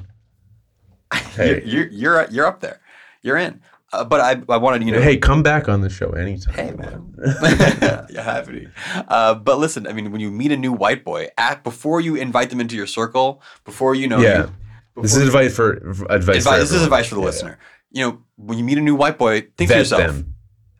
hey. 1.36 1.64
you're 1.64 1.88
you're 1.88 2.28
you're 2.30 2.46
up 2.46 2.60
there. 2.60 2.82
You're 3.22 3.38
in. 3.38 3.62
Uh, 3.94 4.06
but 4.06 4.22
I, 4.22 4.42
I 4.54 4.58
wanted 4.58 4.84
you 4.86 4.94
know. 4.94 5.02
Hey, 5.02 5.18
come 5.18 5.44
back 5.44 5.68
on 5.68 5.82
the 5.82 5.90
show 5.90 6.12
anytime. 6.12 6.54
Hey, 6.54 6.72
man. 6.72 7.14
You're 8.10 8.22
happy. 8.24 8.68
Uh, 9.08 9.36
but 9.36 9.60
listen, 9.60 9.86
I 9.88 9.94
mean, 9.94 10.12
when 10.12 10.22
you 10.22 10.32
meet 10.32 10.52
a 10.52 10.58
new 10.58 10.72
white 10.72 11.04
boy, 11.04 11.28
at 11.38 11.64
before 11.64 12.00
you 12.00 12.16
invite 12.16 12.50
them 12.50 12.62
into 12.62 12.76
your 12.76 12.88
circle, 12.88 13.42
before 13.66 13.94
you 13.96 14.08
know, 14.08 14.20
Yeah. 14.20 14.48
you, 14.96 15.02
This 15.02 15.16
is 15.16 15.28
advice 15.28 15.56
for 15.56 15.74
advice. 16.10 16.46
for. 16.46 16.58
This 16.58 16.72
is 16.72 16.84
advice 16.84 17.08
for 17.08 17.16
the 17.16 17.22
Yeah, 17.22 17.26
listener. 17.28 17.60
You 17.92 18.06
know, 18.06 18.22
when 18.38 18.58
you 18.58 18.64
meet 18.64 18.78
a 18.78 18.82
new 18.82 18.96
white 18.96 19.18
boy, 19.18 19.42
think 19.58 19.68
Vet 19.68 19.70
to 19.70 19.78
yourself. 19.80 20.02
them. 20.04 20.36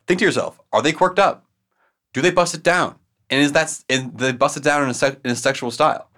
Think 0.08 0.20
to 0.20 0.26
yourself: 0.26 0.60
Are 0.72 0.82
they 0.82 0.94
quirked 0.94 1.20
up? 1.20 1.46
Do 2.14 2.22
they 2.22 2.32
bust 2.32 2.54
it 2.56 2.64
down? 2.64 2.96
And 3.30 3.42
is 3.42 3.52
that 3.54 3.78
and 3.90 4.18
they 4.18 4.32
bust 4.32 4.56
it 4.58 4.64
down 4.64 4.84
in 4.84 4.90
a, 4.90 4.94
se- 4.94 5.18
in 5.26 5.32
a 5.32 5.36
sexual 5.36 5.72
style? 5.72 6.10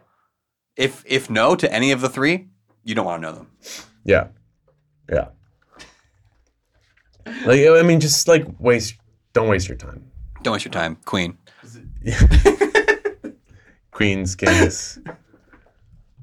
If 0.75 1.03
if 1.07 1.29
no 1.29 1.55
to 1.55 1.71
any 1.73 1.91
of 1.91 2.01
the 2.01 2.09
three, 2.09 2.47
you 2.83 2.93
don't 2.95 3.05
want 3.05 3.21
to 3.23 3.27
know 3.29 3.35
them. 3.35 3.47
Yeah. 4.03 4.27
Yeah. 5.11 5.27
Like 7.45 7.59
I 7.67 7.81
mean, 7.83 7.99
just 7.99 8.27
like 8.27 8.45
waste. 8.59 8.95
Don't 9.33 9.47
waste 9.49 9.67
your 9.67 9.77
time. 9.77 10.09
Don't 10.43 10.53
waste 10.53 10.65
your 10.65 10.71
time, 10.71 10.97
Queen. 11.05 11.37
Queens, 13.91 14.35
kings, 14.35 14.99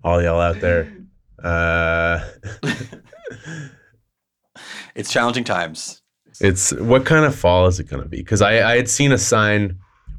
all 0.04 0.20
y'all 0.22 0.40
out 0.40 0.60
there. 0.60 0.92
Uh, 1.42 2.20
It's 4.94 5.10
challenging 5.12 5.44
times. 5.44 6.02
it's 6.40 6.72
what 6.72 7.06
kind 7.06 7.24
of 7.24 7.34
fall 7.34 7.66
is 7.66 7.78
it 7.80 7.84
going 7.84 8.02
to 8.02 8.08
be? 8.08 8.18
Because 8.18 8.42
I, 8.42 8.72
I 8.72 8.76
had 8.76 8.88
seen 8.88 9.12
a 9.12 9.18
sign 9.18 9.78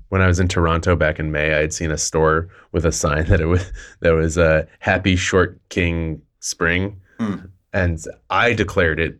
when 0.09 0.21
I 0.21 0.27
was 0.27 0.39
in 0.39 0.47
Toronto 0.47 0.95
back 0.95 1.19
in 1.19 1.31
May. 1.31 1.53
I 1.53 1.59
had 1.61 1.73
seen 1.73 1.91
a 1.91 1.97
store 1.97 2.47
with 2.71 2.85
a 2.85 2.91
sign 2.91 3.25
that 3.25 3.41
it 3.41 3.45
was 3.45 3.71
that 3.99 4.11
was 4.11 4.37
a 4.37 4.67
happy 4.79 5.15
short 5.15 5.59
king 5.69 6.21
spring, 6.39 6.99
Mm. 7.19 7.49
and 7.73 8.03
I 8.29 8.53
declared 8.53 8.99
it 8.99 9.19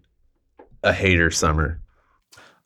a 0.84 0.94
hater 0.94 1.32
summer. 1.32 1.80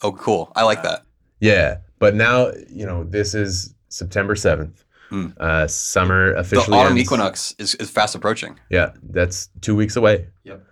Oh, 0.01 0.11
cool. 0.11 0.51
I 0.55 0.63
like 0.63 0.83
that. 0.83 1.03
Yeah, 1.39 1.77
but 1.99 2.15
now 2.15 2.51
you 2.69 2.85
know 2.85 3.03
this 3.03 3.33
is 3.35 3.73
September 3.89 4.35
seventh. 4.35 4.83
Mm. 5.11 5.37
Uh, 5.39 5.67
summer 5.67 6.33
The 6.33 6.39
officially. 6.39 6.77
autumn 6.79 6.91
ends. 6.93 7.01
equinox 7.03 7.55
is, 7.59 7.75
is 7.75 7.89
fast 7.91 8.15
approaching. 8.15 8.59
Yeah, 8.71 8.91
that's 9.03 9.49
two 9.61 9.75
weeks 9.75 9.95
away. 9.95 10.27
Yep. 10.43 10.63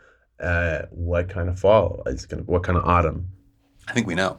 Uh, 0.41 0.81
what 0.89 1.29
kind 1.29 1.49
of 1.49 1.59
fall 1.59 2.01
is 2.07 2.25
gonna? 2.25 2.41
What 2.43 2.63
kind 2.63 2.77
of 2.77 2.83
autumn? 2.85 3.27
I 3.87 3.93
think 3.93 4.07
we 4.07 4.15
know. 4.15 4.37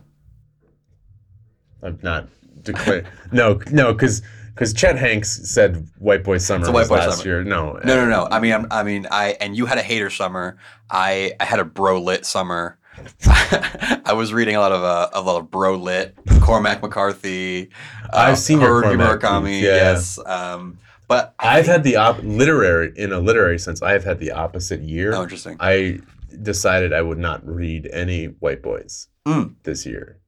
I'm 1.83 1.99
not 2.03 2.29
declaring. 2.63 3.07
no, 3.33 3.61
no, 3.71 3.93
because 3.93 4.23
because 4.55 4.73
Chet 4.73 4.99
Hanks 4.99 5.49
said 5.51 5.87
"White 5.99 6.25
Boy 6.25 6.39
Summer" 6.39 6.71
white 6.73 6.89
boy 6.89 6.97
last 6.97 7.19
summer. 7.19 7.29
year. 7.31 7.45
No, 7.45 7.75
No, 7.85 7.95
no, 7.97 8.07
no. 8.09 8.29
I 8.31 8.41
mean, 8.41 8.53
I'm, 8.53 8.67
I 8.71 8.83
mean, 8.83 9.07
I 9.11 9.37
and 9.41 9.57
you 9.57 9.67
had 9.67 9.79
a 9.79 9.83
hater 9.83 10.11
summer. 10.11 10.57
I 10.91 11.33
I 11.41 11.45
had 11.45 11.61
a 11.61 11.65
bro 11.65 12.01
lit 12.01 12.25
summer. 12.27 12.79
I 13.27 14.13
was 14.15 14.33
reading 14.33 14.57
a 14.57 14.61
lot 14.61 14.73
of 14.73 14.83
uh, 14.83 15.09
a 15.13 15.21
lot 15.21 15.39
of 15.41 15.51
bro 15.51 15.77
lit, 15.77 16.17
Cormac 16.41 16.83
McCarthy. 16.83 17.71
uh, 18.05 18.17
I've 18.17 18.39
seen 18.39 18.59
Haruki 18.61 18.83
Cormac 18.97 19.21
Murakami. 19.21 19.61
yeah. 19.61 19.69
Yes, 19.75 20.19
um, 20.27 20.79
but 21.09 21.35
I've 21.39 21.67
had 21.67 21.83
the 21.85 21.97
op- 21.97 22.23
literary 22.23 22.93
in 22.97 23.13
a 23.13 23.19
literary 23.21 23.59
sense. 23.59 23.83
I 23.83 23.93
have 23.93 24.05
had 24.05 24.19
the 24.21 24.33
opposite 24.33 24.81
year. 24.81 25.15
oh, 25.15 25.23
interesting. 25.23 25.57
I 25.61 26.01
decided 26.43 26.93
I 26.93 27.03
would 27.03 27.19
not 27.19 27.47
read 27.47 27.89
any 27.93 28.27
white 28.27 28.63
boys 28.63 29.09
Mm. 29.27 29.55
this 29.63 29.87
year. 29.87 30.19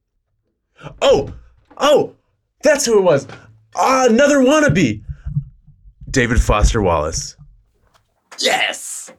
Oh, 1.01 1.33
oh, 1.77 2.13
that's 2.63 2.85
who 2.85 2.97
it 2.97 3.01
was. 3.01 3.27
Ah, 3.75 4.05
another 4.09 4.39
wannabe. 4.39 5.03
David 6.09 6.41
Foster 6.41 6.81
Wallace. 6.81 7.35
Yes. 8.39 9.11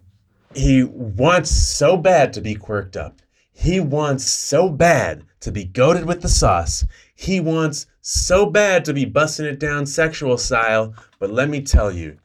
He 0.54 0.82
wants 0.84 1.50
so 1.50 1.96
bad 1.96 2.32
to 2.32 2.40
be 2.40 2.54
quirked 2.54 2.96
up. 2.96 3.20
He 3.60 3.80
wants 3.80 4.24
so 4.24 4.68
bad 4.68 5.24
to 5.40 5.50
be 5.50 5.64
goaded 5.64 6.04
with 6.04 6.22
the 6.22 6.28
sauce. 6.28 6.86
He 7.16 7.40
wants 7.40 7.86
so 8.00 8.46
bad 8.46 8.84
to 8.84 8.94
be 8.94 9.04
busting 9.04 9.46
it 9.46 9.58
down 9.58 9.84
sexual 9.84 10.38
style. 10.38 10.94
But 11.18 11.32
let 11.32 11.48
me 11.48 11.60
tell 11.62 11.90
you, 11.90 12.18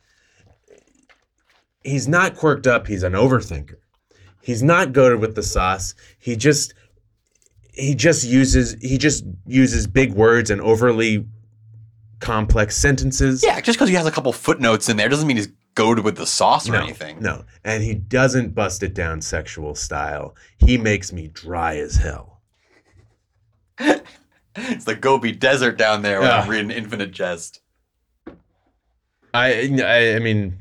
he's 1.84 2.08
not 2.08 2.36
quirked 2.36 2.68
up. 2.68 2.86
He's 2.86 3.02
an 3.02 3.14
overthinker. 3.14 3.78
He's 4.44 4.62
not 4.62 4.94
goaded 4.94 5.22
with 5.22 5.34
the 5.34 5.42
sauce. 5.42 5.96
He 6.20 6.36
just 6.36 6.76
he 7.74 7.96
just 7.96 8.24
uses 8.24 8.76
he 8.80 9.00
just 9.00 9.26
uses 9.48 9.88
big 9.88 10.14
words 10.14 10.52
and 10.52 10.62
overly 10.62 11.26
complex 12.20 12.78
sentences. 12.78 13.44
Yeah, 13.44 13.60
just 13.60 13.80
because 13.80 13.90
he 13.90 13.96
has 13.96 14.06
a 14.06 14.12
couple 14.12 14.34
footnotes 14.34 14.88
in 14.88 14.98
there 14.98 15.10
doesn't 15.10 15.28
mean 15.28 15.38
he's 15.38 15.50
goaded 15.76 16.04
with 16.06 16.18
the 16.18 16.26
sauce 16.26 16.70
or 16.70 16.74
no, 16.74 16.84
anything. 16.84 17.20
No, 17.20 17.46
and 17.64 17.84
he 17.84 17.94
doesn't 17.94 18.54
bust 18.56 18.84
it 18.84 18.94
down 18.94 19.22
sexual 19.22 19.76
style. 19.76 20.36
He 20.58 20.78
makes 20.78 21.12
me 21.12 21.28
dry 21.28 21.78
as 21.78 21.96
hell. 21.96 22.42
It's 24.56 24.86
the 24.86 24.94
Gobi 24.94 25.32
Desert 25.32 25.78
down 25.78 26.04
there 26.04 26.20
when 26.20 26.30
Yeah. 26.30 26.42
I'm 26.42 26.48
reading 26.48 26.70
Infinite 26.70 27.10
Jest. 27.12 27.62
I, 29.34 29.68
I, 29.84 30.16
I 30.16 30.20
mean, 30.20 30.60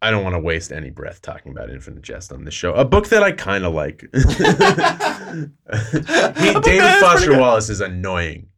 I 0.00 0.12
don't 0.12 0.22
want 0.22 0.36
to 0.36 0.40
waste 0.40 0.70
any 0.70 0.90
breath 0.90 1.20
talking 1.20 1.50
about 1.50 1.68
Infinite 1.70 2.02
Jest 2.02 2.32
on 2.32 2.44
this 2.44 2.54
show. 2.54 2.72
A 2.74 2.84
book 2.84 3.08
that 3.08 3.24
I 3.24 3.32
kind 3.32 3.64
of 3.64 3.74
like. 3.74 4.02
he, 4.12 4.14
David 4.14 5.50
that 5.72 6.54
is 6.54 6.62
pretty 6.62 7.00
Foster. 7.00 7.38
Wallace 7.38 7.68
is 7.70 7.80
annoying 7.80 8.48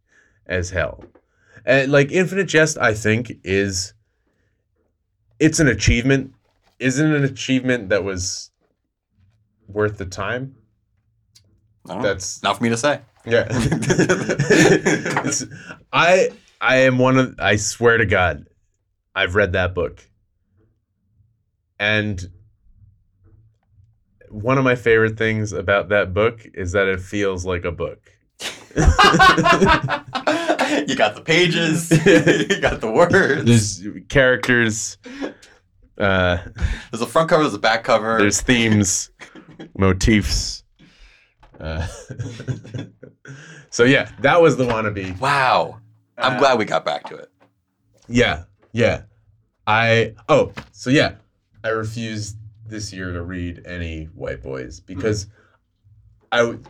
as 0.44 0.68
hell. 0.68 1.04
And 1.64 1.90
like 1.90 2.12
Infinite 2.12 2.44
Jest, 2.48 2.76
I 2.76 2.92
think 2.92 3.32
is 3.42 3.94
it's 5.40 5.58
an 5.58 5.66
achievement. 5.66 6.32
Isn't 6.78 7.10
it 7.10 7.16
an 7.16 7.24
achievement 7.24 7.88
that 7.88 8.04
was 8.04 8.50
worth 9.66 9.98
the 9.98 10.06
time? 10.06 10.54
Know. 11.86 12.00
That's 12.02 12.42
Not 12.42 12.58
for 12.58 12.62
me 12.64 12.68
to 12.70 12.76
say. 12.76 13.00
Yeah. 13.24 13.48
I 15.92 16.30
I 16.60 16.76
am 16.76 16.98
one 16.98 17.18
of 17.18 17.34
I 17.38 17.56
swear 17.56 17.96
to 17.98 18.06
God, 18.06 18.46
I've 19.14 19.34
read 19.34 19.54
that 19.54 19.74
book. 19.74 20.06
And 21.78 22.30
one 24.28 24.58
of 24.58 24.64
my 24.64 24.74
favorite 24.74 25.16
things 25.16 25.52
about 25.52 25.88
that 25.88 26.14
book 26.14 26.46
is 26.54 26.72
that 26.72 26.86
it 26.86 27.00
feels 27.00 27.44
like 27.46 27.64
a 27.64 27.72
book. 27.72 27.98
you 30.88 30.94
got 30.96 31.14
the 31.14 31.22
pages, 31.22 31.90
you 32.06 32.60
got 32.60 32.80
the 32.80 32.90
words. 32.90 33.80
There's, 33.80 34.04
characters, 34.08 34.98
uh, 35.98 36.38
there's 36.90 37.00
a 37.02 37.06
front 37.06 37.28
cover, 37.28 37.42
there's 37.42 37.54
a 37.54 37.58
back 37.58 37.84
cover. 37.84 38.18
there's 38.18 38.40
themes, 38.40 39.10
motifs. 39.76 40.64
Uh, 41.58 41.86
so 43.70 43.84
yeah, 43.84 44.10
that 44.20 44.40
was 44.40 44.56
the 44.56 44.64
wannabe. 44.64 45.18
wow. 45.20 45.78
I'm 46.18 46.36
Uh, 46.36 46.38
glad 46.38 46.58
we 46.58 46.64
got 46.64 46.84
back 46.84 47.04
to 47.08 47.16
it. 47.16 47.28
Yeah, 48.08 48.44
yeah. 48.72 49.02
I 49.66 50.14
oh, 50.28 50.52
so 50.72 50.90
yeah, 50.90 51.14
I 51.64 51.68
refused 51.68 52.36
this 52.66 52.92
year 52.92 53.12
to 53.12 53.22
read 53.22 53.62
any 53.66 54.04
white 54.06 54.42
boys 54.42 54.80
because 54.80 55.26
I 56.32 56.38
w- 56.38 56.62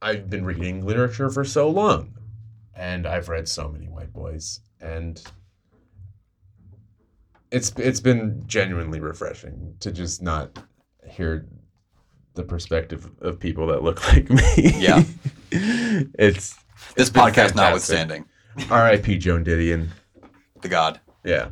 I've 0.00 0.28
been 0.30 0.44
reading 0.44 0.84
literature 0.86 1.30
for 1.30 1.44
so 1.44 1.68
long, 1.68 2.14
and 2.74 3.06
I've 3.06 3.28
read 3.28 3.48
so 3.48 3.68
many 3.68 3.86
white 3.88 4.12
boys, 4.12 4.60
and 4.80 5.22
it's 7.50 7.72
it's 7.76 8.00
been 8.00 8.42
genuinely 8.46 9.00
refreshing 9.00 9.74
to 9.80 9.92
just 9.92 10.22
not 10.22 10.58
hear 11.06 11.46
the 12.34 12.42
perspective 12.42 13.10
of 13.20 13.38
people 13.38 13.66
that 13.68 13.82
look 13.82 14.06
like 14.12 14.30
me. 14.30 14.42
Yeah. 14.78 15.02
it's 15.50 16.54
This 16.96 17.10
been 17.10 17.24
podcast 17.24 17.54
notwithstanding, 17.54 18.24
R.I.P. 18.70 19.18
Joan 19.18 19.44
Didion. 19.44 19.88
the 20.62 20.68
God. 20.68 21.00
Yeah. 21.24 21.48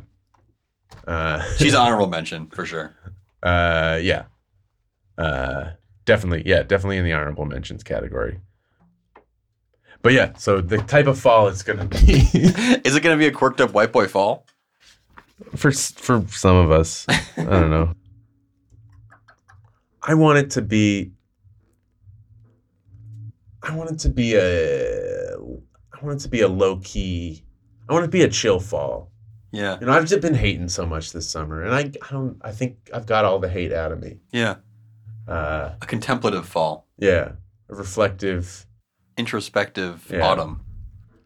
Uh, 1.07 1.43
She's 1.57 1.75
honorable 1.75 2.07
mention 2.07 2.47
for 2.47 2.65
sure. 2.65 2.95
uh, 3.43 3.99
yeah. 4.01 4.23
Uh, 5.17 5.71
definitely, 6.05 6.41
yeah, 6.49 6.63
definitely 6.63 6.97
in 6.97 7.05
the 7.05 7.13
honorable 7.13 7.45
mentions 7.45 7.83
category. 7.83 8.39
But 10.01 10.13
yeah, 10.13 10.33
so 10.37 10.61
the 10.61 10.77
type 10.79 11.07
of 11.07 11.19
fall 11.19 11.47
it's 11.47 11.63
gonna 11.63 11.85
be 11.85 11.97
Is 12.83 12.95
it 12.95 13.03
going 13.03 13.15
to 13.15 13.19
be 13.19 13.27
a 13.27 13.31
quirked 13.31 13.61
up 13.61 13.73
white 13.73 13.91
boy 13.91 14.07
fall? 14.07 14.45
for 15.55 15.71
for 15.71 16.25
some 16.29 16.55
of 16.55 16.71
us. 16.71 17.05
I 17.09 17.21
don't 17.35 17.69
know. 17.69 17.93
I 20.03 20.13
want 20.15 20.39
it 20.39 20.49
to 20.51 20.61
be. 20.61 21.11
I 23.63 23.75
want 23.75 23.91
it 23.91 23.99
to 23.99 24.09
be 24.09 24.35
a. 24.35 25.35
I 25.35 26.05
want 26.05 26.19
it 26.19 26.23
to 26.23 26.29
be 26.29 26.41
a 26.41 26.47
low 26.47 26.77
key. 26.77 27.43
I 27.87 27.93
want 27.93 28.03
it 28.03 28.07
to 28.07 28.11
be 28.11 28.23
a 28.23 28.29
chill 28.29 28.59
fall. 28.59 29.11
Yeah. 29.51 29.77
You 29.79 29.85
know, 29.87 29.93
I've 29.93 30.07
just 30.07 30.21
been 30.21 30.33
hating 30.33 30.69
so 30.69 30.85
much 30.85 31.11
this 31.11 31.29
summer, 31.29 31.63
and 31.63 31.73
I, 31.75 31.91
I 32.07 32.11
don't. 32.11 32.37
I 32.41 32.51
think 32.51 32.89
I've 32.93 33.05
got 33.05 33.25
all 33.25 33.39
the 33.39 33.49
hate 33.49 33.73
out 33.73 33.91
of 33.91 34.01
me. 34.01 34.19
Yeah. 34.31 34.55
Uh, 35.27 35.71
A 35.81 35.85
contemplative 35.85 36.47
fall, 36.47 36.87
yeah, 36.97 37.33
a 37.69 37.75
reflective. 37.75 38.65
Introspective 39.17 40.07
Yeah. 40.11 40.25
autumn. 40.25 40.61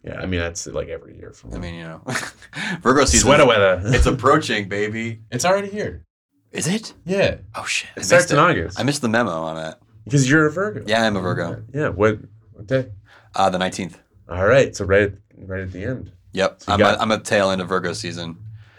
Yeah, 0.03 0.19
I 0.21 0.25
mean 0.27 0.39
that's 0.39 0.67
like 0.67 0.87
every 0.89 1.17
year 1.17 1.31
for 1.31 1.47
me. 1.47 1.55
I 1.55 1.59
mean, 1.59 1.75
you 1.75 1.83
know, 1.83 2.01
Virgo 2.81 3.05
season. 3.05 3.25
Sweater 3.27 3.45
weather. 3.47 3.81
It's 3.85 4.05
approaching, 4.15 4.69
baby. 4.69 5.21
it's 5.31 5.45
already 5.45 5.69
here. 5.69 6.03
Is 6.51 6.67
it? 6.67 6.93
Yeah, 7.05 7.37
Oh 7.55 7.65
shit! 7.65 7.89
I 7.97 8.01
starts 8.01 8.31
in 8.31 8.37
it. 8.37 8.41
August. 8.41 8.79
I 8.79 8.83
missed 8.83 9.01
the 9.01 9.09
memo 9.09 9.31
on 9.31 9.55
that. 9.57 9.79
Because 10.05 10.29
you're 10.29 10.45
a 10.45 10.51
Virgo. 10.51 10.83
Yeah, 10.85 11.01
I'm 11.05 11.15
a 11.15 11.19
Virgo. 11.21 11.63
Yeah. 11.73 11.89
What, 11.89 12.19
what 12.53 12.67
day? 12.67 12.91
Uh, 13.33 13.49
the 13.49 13.57
19th. 13.57 13.95
All 14.29 14.45
right. 14.45 14.75
So 14.75 14.85
right 14.85 15.01
at, 15.03 15.13
right 15.37 15.61
at 15.61 15.71
the 15.71 15.83
end. 15.83 16.11
Yep. 16.33 16.61
So 16.61 16.71
I'm, 16.73 16.79
got- 16.79 16.97
a, 16.97 17.01
I'm 17.01 17.11
a 17.11 17.19
tail 17.19 17.49
end 17.49 17.59
of 17.61 17.67
Virgo 17.67 17.91
season. 17.93 18.37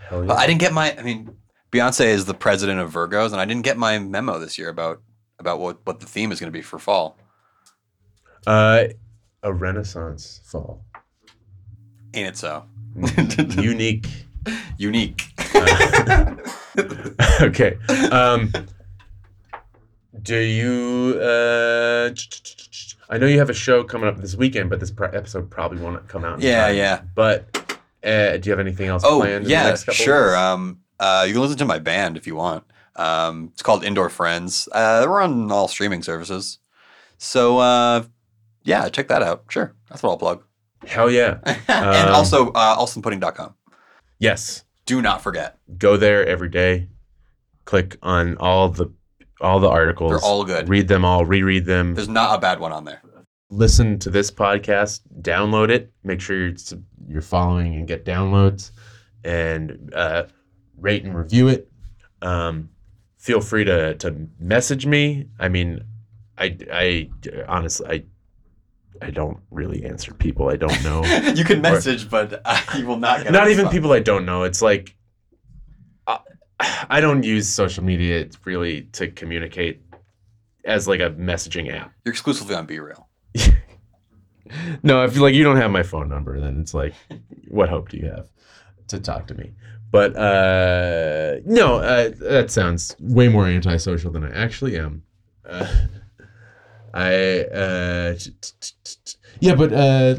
Hell 0.09 0.21
yeah. 0.21 0.29
But 0.29 0.39
I 0.39 0.47
didn't 0.47 0.61
get 0.61 0.73
my. 0.73 0.97
I 0.97 1.03
mean, 1.03 1.37
Beyonce 1.73 2.07
is 2.07 2.25
the 2.27 2.35
president 2.35 2.79
of 2.81 2.93
Virgos, 2.93 3.33
and 3.33 3.41
I 3.41 3.45
didn't 3.45 3.63
get 3.65 3.77
my 3.77 3.99
memo 3.99 4.39
this 4.39 4.57
year 4.57 4.69
about 4.69 5.03
about 5.41 5.59
what 5.59 5.85
what 5.85 5.99
the 6.01 6.07
theme 6.07 6.31
is 6.31 6.39
going 6.39 6.51
to 6.53 6.57
be 6.57 6.63
for 6.63 6.79
fall. 6.79 7.19
Uh, 8.47 8.85
a 9.43 9.53
Renaissance 9.53 10.41
fall. 10.45 10.85
Ain't 12.15 12.29
it 12.29 12.37
so? 12.37 12.65
Unique. 13.61 14.07
Unique. 14.79 15.25
okay. 17.41 17.77
Um, 18.11 18.53
do 20.23 20.37
you? 20.39 21.19
Uh, 21.21 22.11
I 23.09 23.19
know 23.19 23.27
you 23.27 23.39
have 23.39 23.51
a 23.51 23.55
show 23.55 23.85
coming 23.85 24.09
up 24.09 24.19
this 24.19 24.35
weekend, 24.35 24.71
but 24.71 24.81
this 24.81 24.91
pr- 24.91 25.05
episode 25.07 25.51
probably 25.51 25.81
won't 25.81 26.07
come 26.09 26.25
out. 26.25 26.41
Yeah, 26.41 26.67
time. 26.69 26.77
yeah. 26.77 27.03
But 27.15 27.79
uh, 28.05 28.37
do 28.39 28.49
you 28.49 28.53
have 28.53 28.61
anything 28.61 28.89
else 28.89 29.03
Oh, 29.05 29.21
planned? 29.21 29.35
in 29.37 29.45
the 29.45 29.51
yeah, 29.51 29.75
sure. 29.77 30.37
Um, 30.37 30.81
uh, 30.99 31.25
you 31.27 31.33
can 31.35 31.43
listen 31.43 31.59
to 31.59 31.65
my 31.65 31.79
band 31.79 32.17
if 32.17 32.27
you 32.27 32.35
want. 32.37 32.65
Um, 32.97 33.51
it's 33.53 33.63
called 33.63 33.85
Indoor 33.85 34.09
Friends. 34.09 34.69
Uh, 34.73 35.05
we're 35.09 35.21
on 35.21 35.53
all 35.53 35.69
streaming 35.69 36.03
services. 36.03 36.59
So, 37.19 37.59
uh, 37.59 38.05
yeah, 38.67 38.89
check 38.91 39.09
that 39.09 39.23
out. 39.23 39.45
Sure. 39.49 39.75
That's 39.89 40.03
what 40.03 40.11
I'll 40.11 40.19
plug. 40.19 40.45
Hell 40.87 41.11
yeah. 41.11 41.39
and 41.69 42.09
Um, 42.09 42.15
also, 42.15 42.51
uh, 42.53 42.77
allstonpudding.com. 42.77 43.55
Yes. 44.19 44.65
Do 44.85 45.01
not 45.01 45.23
forget. 45.23 45.59
Go 45.79 45.97
there 45.97 46.27
every 46.27 46.49
day. 46.51 46.89
Click 47.65 47.97
on 48.03 48.37
all 48.37 48.69
the 48.69 48.93
all 49.41 49.59
the 49.61 49.69
articles. 49.69 50.11
They're 50.13 50.21
all 50.21 50.45
good. 50.45 50.69
Read 50.69 50.89
them 50.89 51.05
all. 51.05 51.25
Reread 51.27 51.65
them. 51.67 51.95
There's 51.95 52.09
not 52.09 52.37
a 52.37 52.41
bad 52.41 52.61
one 52.61 52.73
on 52.73 52.85
there. 52.85 53.03
listen 53.51 53.99
to 54.01 54.11
this 54.11 54.31
podcast, 54.31 55.01
download 55.21 55.71
it, 55.71 55.93
make 56.03 56.21
sure 56.21 56.37
you're, 56.49 56.57
you're 57.09 57.21
following 57.23 57.75
and 57.77 57.87
get 57.87 58.05
downloads, 58.05 58.71
and 59.25 59.93
uh, 59.95 60.25
rate 60.79 61.05
and 61.05 61.17
review 61.17 61.49
it. 61.49 61.69
Um, 62.23 62.71
feel 63.19 63.41
free 63.41 63.65
to 63.65 63.95
to 63.97 64.29
message 64.39 64.87
me. 64.87 65.27
I 65.39 65.49
mean, 65.49 65.83
I 66.39 66.57
I 66.73 67.11
honestly 67.49 67.87
I 67.89 68.05
I 69.03 69.11
don't 69.11 69.39
really 69.51 69.85
answer 69.85 70.15
people 70.15 70.49
I 70.49 70.57
don't 70.57 70.83
know. 70.83 71.05
you 71.35 71.45
can 71.45 71.61
message, 71.61 72.09
but 72.09 72.41
uh, 72.45 72.61
you 72.77 72.87
will 72.87 72.99
not 72.99 73.19
get 73.19 73.29
a 73.29 73.33
Not 73.33 73.49
even 73.49 73.69
people 73.69 73.93
I 73.93 74.01
don't 74.01 74.27
know. 74.27 74.43
It's 74.45 74.63
like 74.63 74.95
I, 76.07 76.19
I 76.89 77.01
don't 77.01 77.23
use 77.23 77.49
social 77.49 77.85
media 77.85 78.29
really 78.45 78.83
to 78.93 79.09
communicate 79.11 79.83
as 80.65 80.89
like 80.89 81.01
a 81.01 81.11
messaging 81.11 81.73
app. 81.73 81.93
You're 82.05 82.13
exclusively 82.13 82.55
on 82.55 82.67
BeReal. 82.67 83.05
No, 84.83 85.05
if 85.05 85.17
like 85.17 85.35
you 85.35 85.45
don't 85.45 85.57
have 85.57 85.71
my 85.71 85.83
phone 85.83 86.09
number, 86.09 86.41
then 86.41 86.61
it's 86.61 86.75
like, 86.75 86.95
what 87.49 87.69
hope 87.69 87.89
do 87.89 87.97
you 87.97 88.07
have 88.07 88.29
to 88.89 89.01
talk 89.01 89.27
to 89.29 89.35
me? 89.35 89.53
But 89.91 90.17
uh, 90.17 91.37
no, 91.45 91.77
uh, 91.77 92.11
that 92.21 92.51
sounds 92.51 92.97
way 93.01 93.29
more 93.29 93.47
antisocial 93.47 94.11
than 94.13 94.25
I 94.25 94.31
actually 94.31 94.77
am. 94.77 95.03
Uh, 95.49 95.67
I 96.97 97.41
uh, 97.55 98.15
t- 98.15 98.31
t- 98.41 98.53
t- 98.61 98.97
t- 99.05 99.17
yeah, 99.41 99.55
but 99.55 99.73
uh, 99.73 100.17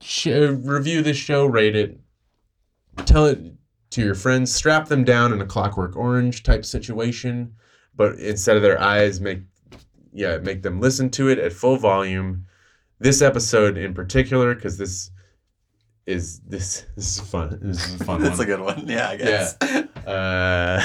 sh- 0.00 0.26
review 0.26 1.02
this 1.02 1.16
show, 1.16 1.46
rate 1.46 1.74
it, 1.74 1.98
tell 3.06 3.24
it 3.24 3.40
to 3.90 4.02
your 4.02 4.14
friends, 4.14 4.54
strap 4.54 4.88
them 4.88 5.04
down 5.04 5.32
in 5.32 5.40
a 5.40 5.46
Clockwork 5.46 5.96
Orange 5.96 6.42
type 6.42 6.64
situation, 6.66 7.54
but 7.96 8.18
instead 8.18 8.56
of 8.56 8.62
their 8.62 8.78
eyes, 8.80 9.20
make 9.20 9.40
yeah, 10.12 10.36
make 10.38 10.62
them 10.62 10.78
listen 10.80 11.08
to 11.10 11.28
it 11.28 11.38
at 11.38 11.52
full 11.52 11.76
volume 11.76 12.46
this 13.00 13.22
episode 13.22 13.78
in 13.78 13.94
particular 13.94 14.54
because 14.54 14.76
this 14.76 15.10
is 16.06 16.40
this 16.40 16.84
this 16.96 17.18
is 17.18 17.20
fun. 17.20 17.58
This 17.62 17.88
is 17.88 18.00
a 18.00 18.04
fun. 18.04 18.22
That's 18.22 18.38
one. 18.38 18.46
a 18.46 18.50
good 18.50 18.60
one. 18.60 18.86
Yeah, 18.86 19.08
I 19.08 19.16
guess. 19.16 19.56
Uh, 20.06 20.82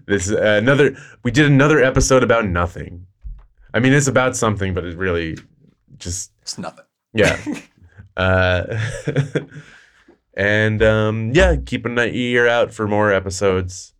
this 0.06 0.26
is 0.26 0.30
another. 0.32 0.96
We 1.22 1.30
did 1.30 1.46
another 1.46 1.80
episode 1.80 2.24
about 2.24 2.46
nothing. 2.46 3.06
I 3.74 3.80
mean, 3.80 3.92
it's 3.92 4.06
about 4.06 4.36
something, 4.36 4.72
but 4.72 4.84
it 4.84 4.96
really 4.96 5.36
just 5.98 6.30
it's 6.42 6.56
nothing. 6.56 6.84
yeah. 7.12 7.38
uh, 8.16 8.78
and 10.34 10.80
um, 10.82 11.32
yeah, 11.34 11.56
keep 11.56 11.84
an 11.84 11.98
ear 11.98 12.46
out 12.48 12.72
for 12.72 12.86
more 12.86 13.12
episodes. 13.12 13.92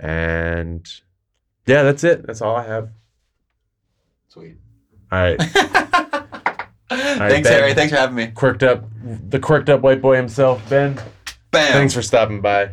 And 0.00 0.88
yeah, 1.66 1.82
that's 1.82 2.02
it. 2.02 2.26
That's 2.26 2.40
all 2.40 2.56
I 2.56 2.64
have. 2.64 2.90
Sweet. 4.28 4.56
All 5.12 5.20
right, 5.20 5.40
Thanks, 6.88 7.48
Ben. 7.48 7.60
Harry. 7.60 7.74
Thanks 7.74 7.92
for 7.92 7.98
having 7.98 8.16
me. 8.16 8.26
quirked 8.28 8.64
up, 8.64 8.84
the 9.28 9.38
quirked 9.38 9.68
up 9.68 9.80
white 9.82 10.02
boy 10.02 10.16
himself, 10.16 10.68
Ben. 10.68 11.00
Bam. 11.52 11.72
Thanks 11.72 11.94
for 11.94 12.02
stopping 12.02 12.40
by. 12.40 12.68